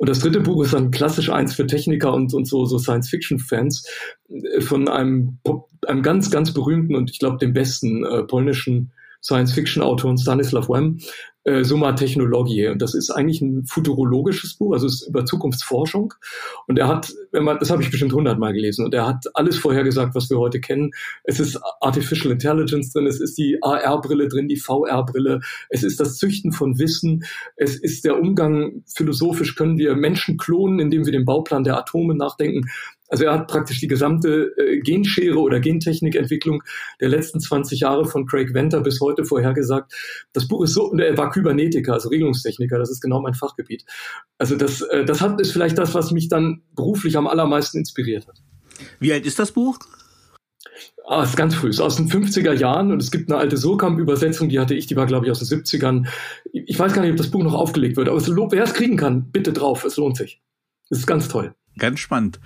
Und 0.00 0.08
das 0.08 0.20
dritte 0.20 0.40
Buch 0.40 0.64
ist 0.64 0.72
dann 0.72 0.90
klassisch 0.90 1.28
eins 1.28 1.54
für 1.54 1.66
Techniker 1.66 2.14
und, 2.14 2.32
und 2.32 2.46
so, 2.46 2.64
so 2.64 2.78
Science-Fiction-Fans 2.78 3.86
äh, 4.30 4.62
von 4.62 4.88
einem, 4.88 5.38
einem 5.86 6.02
ganz, 6.02 6.30
ganz 6.30 6.54
berühmten 6.54 6.94
und 6.94 7.10
ich 7.10 7.18
glaube 7.18 7.36
dem 7.36 7.52
besten 7.52 8.06
äh, 8.06 8.22
polnischen 8.22 8.92
Science-Fiction-Autoren 9.22 10.16
Stanislav 10.16 10.70
Wem, 10.70 11.00
äh, 11.44 11.64
Summa 11.64 11.92
Technologiae. 11.92 12.72
Und 12.72 12.82
das 12.82 12.94
ist 12.94 13.10
eigentlich 13.10 13.40
ein 13.40 13.64
futurologisches 13.66 14.56
Buch, 14.56 14.72
also 14.72 14.86
es 14.86 15.02
ist 15.02 15.08
über 15.08 15.24
Zukunftsforschung. 15.24 16.14
Und 16.66 16.78
er 16.78 16.88
hat, 16.88 17.12
wenn 17.32 17.44
man, 17.44 17.58
das 17.58 17.70
habe 17.70 17.82
ich 17.82 17.90
bestimmt 17.90 18.12
hundertmal 18.12 18.52
gelesen, 18.52 18.84
und 18.84 18.94
er 18.94 19.06
hat 19.06 19.24
alles 19.34 19.58
vorhergesagt, 19.58 20.14
was 20.14 20.28
wir 20.30 20.38
heute 20.38 20.60
kennen. 20.60 20.90
Es 21.24 21.40
ist 21.40 21.58
Artificial 21.80 22.32
Intelligence 22.32 22.92
drin, 22.92 23.06
es 23.06 23.20
ist 23.20 23.38
die 23.38 23.58
AR-Brille 23.62 24.28
drin, 24.28 24.48
die 24.48 24.56
VR-Brille, 24.56 25.40
es 25.70 25.82
ist 25.82 25.98
das 26.00 26.18
Züchten 26.18 26.52
von 26.52 26.78
Wissen, 26.78 27.24
es 27.56 27.76
ist 27.76 28.04
der 28.04 28.20
Umgang, 28.20 28.84
philosophisch 28.94 29.54
können 29.54 29.78
wir 29.78 29.96
Menschen 29.96 30.36
klonen, 30.36 30.78
indem 30.78 31.06
wir 31.06 31.12
den 31.12 31.24
Bauplan 31.24 31.64
der 31.64 31.78
Atome 31.78 32.14
nachdenken. 32.14 32.68
Also 33.10 33.24
er 33.24 33.32
hat 33.32 33.48
praktisch 33.48 33.80
die 33.80 33.88
gesamte 33.88 34.54
äh, 34.56 34.78
Genschere 34.80 35.38
oder 35.38 35.60
Gentechnikentwicklung 35.60 36.62
der 37.00 37.08
letzten 37.08 37.40
20 37.40 37.80
Jahre 37.80 38.04
von 38.06 38.24
Craig 38.24 38.54
Venter 38.54 38.80
bis 38.80 39.00
heute 39.00 39.24
vorhergesagt. 39.24 39.92
Das 40.32 40.46
Buch 40.46 40.62
ist 40.62 40.74
so, 40.74 40.84
und 40.84 41.00
er 41.00 41.18
war 41.18 41.30
Kybernetiker, 41.30 41.92
also 41.92 42.08
Regelungstechniker, 42.08 42.78
das 42.78 42.90
ist 42.90 43.00
genau 43.00 43.20
mein 43.20 43.34
Fachgebiet. 43.34 43.84
Also 44.38 44.56
das, 44.56 44.80
äh, 44.82 45.04
das 45.04 45.20
hat, 45.20 45.40
ist 45.40 45.52
vielleicht 45.52 45.76
das, 45.76 45.92
was 45.92 46.12
mich 46.12 46.28
dann 46.28 46.62
beruflich 46.76 47.16
am 47.16 47.26
allermeisten 47.26 47.78
inspiriert 47.78 48.28
hat. 48.28 48.40
Wie 49.00 49.12
alt 49.12 49.26
ist 49.26 49.38
das 49.38 49.52
Buch? 49.52 49.78
Ah, 51.06 51.24
ist 51.24 51.36
ganz 51.36 51.56
früh, 51.56 51.70
ist 51.70 51.80
aus 51.80 51.96
den 51.96 52.08
50er 52.08 52.52
Jahren 52.52 52.92
und 52.92 53.02
es 53.02 53.10
gibt 53.10 53.30
eine 53.30 53.40
alte 53.40 53.56
Surkamp-Übersetzung, 53.56 54.48
die 54.48 54.60
hatte 54.60 54.74
ich, 54.74 54.86
die 54.86 54.94
war 54.94 55.06
glaube 55.06 55.26
ich 55.26 55.32
aus 55.32 55.40
den 55.40 55.62
70ern. 55.62 56.06
Ich 56.52 56.78
weiß 56.78 56.92
gar 56.92 57.02
nicht, 57.02 57.10
ob 57.10 57.16
das 57.16 57.32
Buch 57.32 57.42
noch 57.42 57.54
aufgelegt 57.54 57.96
wird, 57.96 58.08
aber 58.08 58.18
es, 58.18 58.28
wer 58.28 58.62
es 58.62 58.74
kriegen 58.74 58.96
kann, 58.96 59.32
bitte 59.32 59.52
drauf, 59.52 59.84
es 59.84 59.96
lohnt 59.96 60.16
sich. 60.16 60.40
Es 60.88 60.98
ist 60.98 61.06
ganz 61.08 61.26
toll. 61.26 61.52
Ganz 61.78 61.98
spannend. 61.98 62.38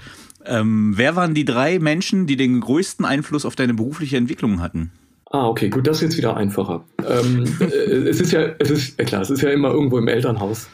Ähm, 0.47 0.93
wer 0.97 1.17
waren 1.17 1.35
die 1.35 1.45
drei 1.45 1.79
Menschen, 1.79 2.27
die 2.27 2.37
den 2.37 2.61
größten 2.61 3.05
Einfluss 3.05 3.45
auf 3.45 3.57
deine 3.57 3.75
berufliche 3.75 4.17
Entwicklung 4.17 4.61
hatten? 4.61 4.93
Ah, 5.31 5.49
okay, 5.49 5.69
gut, 5.69 5.87
das 5.87 5.97
ist 5.97 6.03
jetzt 6.03 6.17
wieder 6.17 6.37
einfacher. 6.37 6.85
ähm, 6.99 7.45
äh, 7.61 7.65
es 7.65 8.21
ist 8.21 8.33
ja, 8.33 8.55
es 8.59 8.71
ist 8.71 8.99
klar, 8.99 9.23
es 9.23 9.31
ist 9.31 9.43
ja 9.43 9.51
immer 9.51 9.71
irgendwo 9.71 9.99
im 9.99 10.07
Elternhaus. 10.07 10.69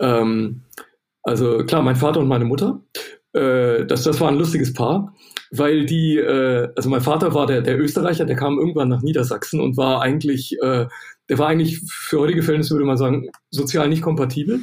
Ähm, 0.00 0.60
also 1.22 1.64
klar, 1.64 1.82
mein 1.82 1.96
Vater 1.96 2.20
und 2.20 2.28
meine 2.28 2.44
Mutter. 2.44 2.80
Äh, 3.32 3.86
das, 3.86 4.02
das 4.02 4.20
war 4.20 4.28
ein 4.28 4.36
lustiges 4.36 4.72
Paar, 4.72 5.14
weil 5.50 5.86
die, 5.86 6.18
äh, 6.18 6.68
also 6.76 6.88
mein 6.90 7.00
Vater 7.00 7.34
war 7.34 7.46
der, 7.46 7.62
der 7.62 7.78
Österreicher, 7.78 8.24
der 8.24 8.36
kam 8.36 8.58
irgendwann 8.58 8.88
nach 8.88 9.02
Niedersachsen 9.02 9.60
und 9.60 9.76
war 9.76 10.02
eigentlich 10.02 10.56
äh, 10.62 10.86
der 11.28 11.38
war 11.38 11.48
eigentlich 11.48 11.80
für 11.88 12.20
heutige 12.20 12.42
Verhältnisse, 12.42 12.74
würde 12.74 12.84
man 12.84 12.96
sagen, 12.96 13.28
sozial 13.50 13.88
nicht 13.88 14.02
kompatibel. 14.02 14.60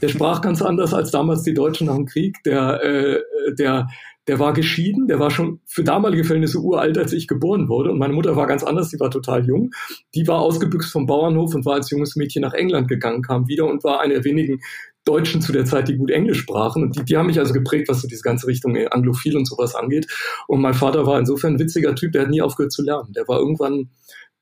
Der 0.00 0.08
sprach 0.08 0.40
ganz 0.40 0.62
anders 0.62 0.94
als 0.94 1.10
damals 1.10 1.42
die 1.42 1.54
Deutschen 1.54 1.86
nach 1.86 1.96
dem 1.96 2.06
Krieg. 2.06 2.36
Der, 2.44 2.82
äh, 2.82 3.20
der, 3.54 3.88
der 4.26 4.38
war 4.38 4.52
geschieden, 4.52 5.06
der 5.06 5.18
war 5.18 5.30
schon 5.30 5.60
für 5.66 5.84
damalige 5.84 6.24
Verhältnisse 6.24 6.58
uralt, 6.58 6.96
als 6.96 7.12
ich 7.12 7.28
geboren 7.28 7.68
wurde. 7.68 7.90
Und 7.90 7.98
meine 7.98 8.14
Mutter 8.14 8.36
war 8.36 8.46
ganz 8.46 8.62
anders, 8.62 8.88
die 8.88 9.00
war 9.00 9.10
total 9.10 9.46
jung. 9.46 9.70
Die 10.14 10.26
war 10.26 10.40
ausgebüxt 10.40 10.92
vom 10.92 11.06
Bauernhof 11.06 11.54
und 11.54 11.66
war 11.66 11.74
als 11.74 11.90
junges 11.90 12.16
Mädchen 12.16 12.42
nach 12.42 12.54
England 12.54 12.88
gegangen, 12.88 13.22
kam 13.22 13.48
wieder 13.48 13.66
und 13.66 13.84
war 13.84 14.00
eine 14.00 14.14
der 14.14 14.24
wenigen 14.24 14.60
Deutschen 15.04 15.40
zu 15.40 15.52
der 15.52 15.64
Zeit, 15.64 15.88
die 15.88 15.96
gut 15.96 16.10
Englisch 16.10 16.40
sprachen. 16.40 16.82
Und 16.82 16.96
die, 16.96 17.04
die 17.04 17.16
haben 17.16 17.26
mich 17.26 17.38
also 17.38 17.54
geprägt, 17.54 17.88
was 17.88 18.02
so 18.02 18.08
diese 18.08 18.22
ganze 18.22 18.46
Richtung 18.46 18.76
Anglophil 18.90 19.36
und 19.36 19.46
sowas 19.46 19.74
angeht. 19.74 20.06
Und 20.46 20.60
mein 20.60 20.74
Vater 20.74 21.06
war 21.06 21.18
insofern 21.18 21.54
ein 21.54 21.58
witziger 21.58 21.94
Typ, 21.94 22.12
der 22.12 22.22
hat 22.22 22.30
nie 22.30 22.42
aufgehört 22.42 22.72
zu 22.72 22.82
lernen. 22.82 23.12
Der 23.14 23.26
war 23.28 23.38
irgendwann 23.38 23.88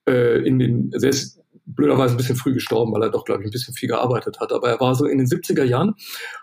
äh, 0.08 0.44
in 0.46 0.58
den, 0.58 0.90
sehr 0.96 1.12
blöderweise 1.66 2.14
ein 2.14 2.16
bisschen 2.16 2.36
früh 2.36 2.54
gestorben, 2.54 2.92
weil 2.92 3.02
er 3.02 3.10
doch, 3.10 3.24
glaube 3.24 3.42
ich, 3.42 3.48
ein 3.48 3.50
bisschen 3.50 3.74
viel 3.74 3.88
gearbeitet 3.88 4.38
hat. 4.40 4.52
Aber 4.52 4.68
er 4.68 4.80
war 4.80 4.94
so 4.94 5.04
in 5.04 5.18
den 5.18 5.26
70er 5.26 5.64
Jahren, 5.64 5.94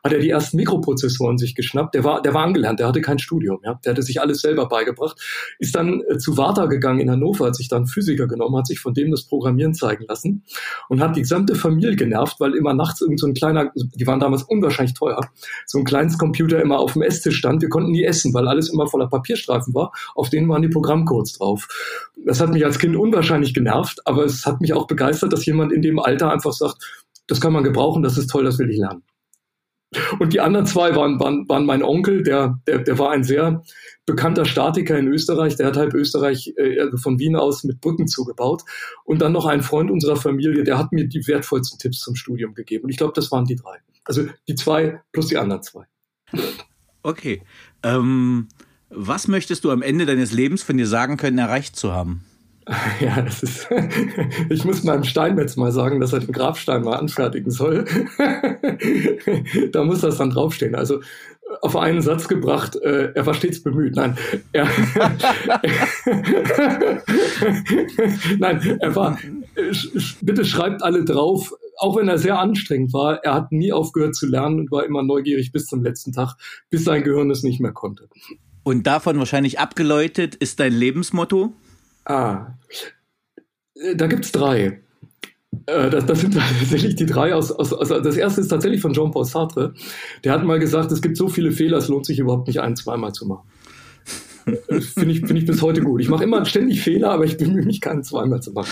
hat 0.04 0.12
er 0.12 0.20
die 0.20 0.30
ersten 0.30 0.58
Mikroprozessoren 0.58 1.38
sich 1.38 1.56
geschnappt. 1.56 1.96
Der 1.96 2.04
war, 2.04 2.22
der 2.22 2.34
war 2.34 2.44
angelernt, 2.44 2.80
der 2.80 2.88
hatte 2.88 3.02
kein 3.02 3.20
Studium. 3.20 3.60
Ja? 3.64 3.80
Der 3.86 3.94
hatte 3.94 4.04
sich 4.04 4.20
alles 4.20 4.42
selber 4.42 4.68
beigebracht. 4.68 5.20
Ist 5.60 5.76
dann 5.76 6.02
äh, 6.10 6.18
zu 6.18 6.38
Warta 6.38 6.66
gegangen 6.66 7.00
in 7.00 7.10
Hannover, 7.10 7.46
hat 7.46 7.56
sich 7.56 7.70
dann 7.70 7.88
Physiker 7.88 8.28
genommen, 8.28 8.58
hat 8.58 8.68
sich 8.68 8.80
von 8.80 8.94
dem 8.94 9.12
das 9.12 9.24
Programmieren 9.24 9.74
zeigen 9.74 10.06
lassen 10.08 10.44
und 10.90 11.02
hat 11.02 11.16
die 11.16 11.22
gesamte 11.22 11.56
Familie 11.56 11.96
genervt, 11.96 12.40
weil 12.40 12.54
immer 12.56 12.74
nachts 12.74 13.02
irgend 13.02 13.20
so 13.20 13.28
ein 13.28 13.34
kleiner, 13.34 13.72
die 13.76 14.06
waren 14.06 14.20
damals 14.20 14.44
unwahrscheinlich 14.44 14.94
teuer, 14.94 15.22
so 15.66 15.80
ein 15.80 15.86
kleines 15.86 16.18
Computer 16.18 16.62
immer 16.62 16.80
auf 16.80 16.94
dem 16.94 17.02
Esstisch 17.02 17.38
stand. 17.38 17.62
Wir 17.62 17.70
konnten 17.70 17.92
nie 17.92 18.04
essen, 18.04 18.34
weil 18.34 18.48
alles 18.48 18.70
immer 18.70 18.88
voller 18.88 19.08
Papierstreifen 19.08 19.74
war. 19.74 19.94
Auf 20.16 20.30
denen 20.30 20.50
waren 20.50 20.62
die 20.62 20.70
Programmcodes 20.70 21.34
drauf. 21.34 21.68
Das 22.26 22.40
hat 22.40 22.52
mich 22.52 22.66
als 22.66 22.80
Kind 22.80 22.96
unwahrscheinlich 22.96 23.54
genervt, 23.54 24.00
aber 24.06 24.24
es 24.26 24.46
hat 24.46 24.62
mich 24.62 24.74
auch 24.74 24.88
begeistert 24.88 25.34
dass 25.34 25.46
jemand 25.46 25.72
in 25.72 25.82
dem 25.82 26.00
Alter 26.00 26.32
einfach 26.32 26.54
sagt, 26.54 27.06
das 27.28 27.42
kann 27.42 27.54
man 27.54 27.64
gebrauchen, 27.64 28.04
das 28.04 28.18
ist 28.18 28.30
toll, 28.30 28.44
das 28.44 28.60
will 28.60 28.70
ich 28.70 28.78
lernen. 28.78 29.04
Und 30.20 30.34
die 30.34 30.40
anderen 30.40 30.66
zwei 30.66 30.96
waren, 30.96 31.20
waren, 31.20 31.48
waren 31.48 31.66
mein 31.66 31.84
Onkel, 31.84 32.24
der, 32.24 32.60
der, 32.68 32.80
der 32.80 32.98
war 32.98 33.12
ein 33.12 33.24
sehr 33.24 33.64
bekannter 34.06 34.46
Statiker 34.46 34.98
in 34.98 35.08
Österreich, 35.08 35.56
der 35.56 35.68
hat 35.68 35.78
halb 35.78 35.94
Österreich 35.94 36.54
äh, 36.58 36.80
also 36.80 36.98
von 36.98 37.20
Wien 37.20 37.36
aus 37.36 37.64
mit 37.64 37.80
Brücken 37.80 38.08
zugebaut. 38.08 38.64
Und 39.06 39.22
dann 39.22 39.32
noch 39.32 39.46
ein 39.46 39.62
Freund 39.62 39.92
unserer 39.92 40.16
Familie, 40.16 40.64
der 40.64 40.78
hat 40.78 40.92
mir 40.92 41.08
die 41.08 41.26
wertvollsten 41.28 41.80
Tipps 41.80 42.00
zum 42.00 42.16
Studium 42.16 42.54
gegeben. 42.54 42.86
Und 42.86 42.90
ich 42.90 42.98
glaube, 42.98 43.14
das 43.16 43.32
waren 43.32 43.46
die 43.46 43.56
drei. 43.56 43.78
Also 44.04 44.26
die 44.48 44.56
zwei 44.56 45.02
plus 45.12 45.28
die 45.28 45.38
anderen 45.38 45.62
zwei. 45.62 45.86
Okay. 47.04 47.44
Ähm, 47.84 48.48
was 48.96 49.28
möchtest 49.28 49.64
du 49.64 49.72
am 49.72 49.82
Ende 49.82 50.06
deines 50.06 50.32
Lebens 50.32 50.64
von 50.64 50.78
dir 50.78 50.88
sagen 50.88 51.18
können, 51.18 51.38
erreicht 51.38 51.76
zu 51.76 51.92
haben? 51.94 52.24
Ja, 53.02 53.22
das 53.22 53.44
ist. 53.44 53.68
Ich 54.50 54.64
muss 54.66 54.84
meinem 54.84 55.04
Steinmetz 55.04 55.56
mal 55.58 55.72
sagen, 55.72 56.00
dass 56.00 56.14
er 56.14 56.20
den 56.20 56.32
Grabstein 56.32 56.84
mal 56.84 56.96
anfertigen 56.96 57.52
soll. 57.52 57.86
da 59.72 59.84
muss 59.84 60.02
das 60.02 60.18
dann 60.18 60.30
draufstehen. 60.30 60.76
Also 60.76 61.02
auf 61.62 61.76
einen 61.76 62.02
Satz 62.02 62.28
gebracht, 62.28 62.76
äh, 62.78 63.12
er 63.14 63.26
war 63.26 63.34
stets 63.34 63.62
bemüht. 63.62 63.96
Nein, 63.96 64.18
er, 64.54 64.68
Nein, 68.40 68.78
er 68.80 68.96
war. 68.96 69.20
Bitte 70.22 70.46
schreibt 70.46 70.84
alle 70.84 71.04
drauf, 71.04 71.54
auch 71.78 71.98
wenn 71.98 72.08
er 72.08 72.18
sehr 72.18 72.40
anstrengend 72.40 72.94
war, 72.94 73.24
er 73.24 73.34
hat 73.34 73.52
nie 73.52 73.74
aufgehört 73.74 74.16
zu 74.16 74.26
lernen 74.26 74.62
und 74.62 74.72
war 74.72 74.86
immer 74.86 75.04
neugierig 75.04 75.52
bis 75.52 75.66
zum 75.66 75.84
letzten 75.84 76.12
Tag, 76.12 76.36
bis 76.70 76.86
sein 76.86 77.04
Gehirn 77.04 77.30
es 77.30 77.44
nicht 77.44 77.60
mehr 77.60 77.74
konnte. 77.74 78.08
Und 78.64 78.88
davon 78.88 79.20
wahrscheinlich 79.20 79.60
abgeläutet 79.60 80.36
ist 80.36 80.60
dein 80.60 80.74
Lebensmotto? 80.74 81.54
Ah, 82.06 82.48
da 83.96 84.08
gibt's 84.08 84.32
drei. 84.32 84.82
Äh, 85.66 85.90
das, 85.90 86.06
das, 86.06 86.22
sind 86.22 86.34
tatsächlich 86.60 86.96
die 86.96 87.06
drei 87.06 87.34
aus, 87.34 87.52
aus, 87.52 87.74
aus, 87.74 87.90
Das 87.90 88.18
erste 88.18 88.42
ist 88.42 88.48
tatsächlich 88.48 88.82
von 88.82 88.94
Jean-Paul 88.94 89.26
Sartre. 89.26 89.74
Der 90.24 90.32
hat 90.32 90.44
mal 90.44 90.60
gesagt, 90.60 90.92
es 90.92 91.02
gibt 91.02 91.18
so 91.18 91.28
viele 91.28 91.52
Fehler, 91.52 91.78
es 91.78 91.88
lohnt 91.88 92.06
sich 92.06 92.20
überhaupt 92.20 92.48
nicht, 92.48 92.62
einen 92.62 92.76
zweimal 92.76 93.14
zu 93.14 93.28
machen. 93.28 93.48
Finde 94.46 95.12
ich, 95.12 95.20
find 95.22 95.38
ich 95.38 95.46
bis 95.46 95.62
heute 95.62 95.82
gut. 95.82 96.02
Ich 96.02 96.10
mache 96.10 96.24
immer 96.24 96.46
ständig 96.46 96.82
Fehler, 96.82 97.12
aber 97.12 97.26
ich 97.26 97.38
bemühe 97.38 97.64
mich, 97.64 97.82
keinen 97.82 98.04
zweimal 98.04 98.42
zu 98.42 98.52
machen. 98.52 98.72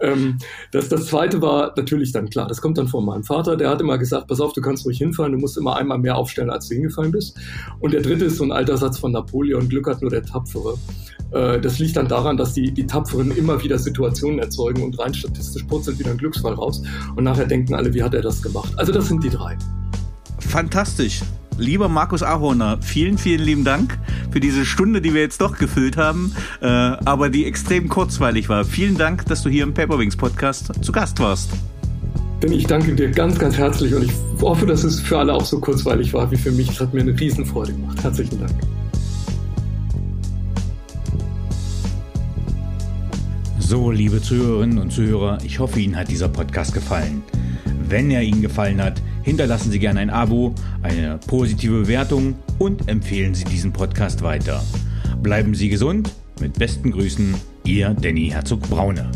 Ähm, 0.00 0.38
das, 0.72 0.88
das 0.88 1.06
zweite 1.06 1.40
war 1.42 1.72
natürlich 1.76 2.12
dann 2.12 2.28
klar. 2.28 2.48
Das 2.48 2.60
kommt 2.60 2.78
dann 2.78 2.88
von 2.88 3.04
meinem 3.04 3.24
Vater. 3.24 3.56
Der 3.56 3.70
hat 3.70 3.80
immer 3.80 3.98
gesagt, 3.98 4.28
pass 4.28 4.40
auf, 4.40 4.52
du 4.52 4.60
kannst 4.60 4.84
ruhig 4.84 4.98
hinfallen, 4.98 5.32
du 5.32 5.38
musst 5.38 5.56
immer 5.56 5.76
einmal 5.76 5.98
mehr 5.98 6.16
aufstellen, 6.16 6.50
als 6.50 6.68
du 6.68 6.74
hingefallen 6.74 7.12
bist. 7.12 7.38
Und 7.80 7.92
der 7.92 8.02
dritte 8.02 8.24
ist 8.24 8.36
so 8.36 8.44
ein 8.44 8.52
alter 8.52 8.76
Satz 8.76 8.98
von 8.98 9.12
Napoleon, 9.12 9.68
Glück 9.68 9.86
hat 9.86 10.02
nur 10.02 10.10
der 10.10 10.22
Tapfere. 10.22 10.76
Äh, 11.32 11.60
das 11.60 11.78
liegt 11.78 11.96
dann 11.96 12.08
daran, 12.08 12.36
dass 12.36 12.52
die, 12.54 12.72
die 12.72 12.86
Tapferen 12.86 13.30
immer 13.32 13.62
wieder 13.62 13.78
Situationen 13.78 14.38
erzeugen 14.38 14.82
und 14.82 14.98
rein 14.98 15.14
statistisch 15.14 15.62
purzelt 15.64 15.98
wieder 15.98 16.10
ein 16.10 16.18
Glücksfall 16.18 16.54
raus. 16.54 16.82
Und 17.16 17.24
nachher 17.24 17.46
denken 17.46 17.74
alle, 17.74 17.92
wie 17.94 18.02
hat 18.02 18.14
er 18.14 18.22
das 18.22 18.42
gemacht? 18.42 18.72
Also 18.76 18.92
das 18.92 19.08
sind 19.08 19.22
die 19.24 19.30
drei. 19.30 19.56
Fantastisch. 20.40 21.22
Lieber 21.58 21.88
Markus 21.88 22.22
Ahorner, 22.22 22.78
vielen, 22.80 23.18
vielen 23.18 23.42
lieben 23.42 23.64
Dank 23.64 23.98
für 24.30 24.40
diese 24.40 24.64
Stunde, 24.64 25.00
die 25.00 25.12
wir 25.12 25.20
jetzt 25.20 25.40
doch 25.40 25.58
gefüllt 25.58 25.96
haben, 25.96 26.34
äh, 26.60 26.66
aber 26.66 27.28
die 27.28 27.44
extrem 27.44 27.88
kurzweilig 27.88 28.48
war. 28.48 28.64
Vielen 28.64 28.96
Dank, 28.96 29.26
dass 29.26 29.42
du 29.42 29.50
hier 29.50 29.62
im 29.62 29.74
Paperwings 29.74 30.16
Podcast 30.16 30.72
zu 30.82 30.92
Gast 30.92 31.20
warst. 31.20 31.50
Denn 32.42 32.52
ich 32.52 32.66
danke 32.66 32.94
dir 32.94 33.10
ganz, 33.10 33.38
ganz 33.38 33.56
herzlich 33.56 33.94
und 33.94 34.04
ich 34.04 34.12
hoffe, 34.40 34.66
dass 34.66 34.82
es 34.82 34.98
für 34.98 35.18
alle 35.18 35.34
auch 35.34 35.44
so 35.44 35.60
kurzweilig 35.60 36.12
war 36.12 36.30
wie 36.30 36.36
für 36.36 36.50
mich. 36.50 36.70
Es 36.70 36.80
hat 36.80 36.92
mir 36.92 37.00
eine 37.00 37.18
Riesenfreude 37.18 37.72
gemacht. 37.72 38.02
Herzlichen 38.02 38.40
Dank. 38.40 38.52
So, 43.60 43.90
liebe 43.90 44.20
Zuhörerinnen 44.20 44.78
und 44.78 44.92
Zuhörer, 44.92 45.38
ich 45.44 45.58
hoffe, 45.58 45.80
Ihnen 45.80 45.96
hat 45.96 46.08
dieser 46.10 46.28
Podcast 46.28 46.74
gefallen. 46.74 47.22
Wenn 47.88 48.10
er 48.10 48.22
Ihnen 48.22 48.42
gefallen 48.42 48.82
hat, 48.82 49.00
hinterlassen 49.22 49.70
Sie 49.70 49.78
gerne 49.78 50.00
ein 50.00 50.10
Abo, 50.10 50.54
eine 50.82 51.18
positive 51.26 51.82
Bewertung 51.82 52.36
und 52.58 52.88
empfehlen 52.88 53.34
Sie 53.34 53.44
diesen 53.44 53.72
Podcast 53.72 54.22
weiter. 54.22 54.62
Bleiben 55.22 55.54
Sie 55.54 55.68
gesund. 55.68 56.12
Mit 56.40 56.58
besten 56.58 56.90
Grüßen, 56.90 57.34
Ihr 57.64 57.90
Danny 57.90 58.28
Herzog 58.30 58.62
Braune. 58.62 59.10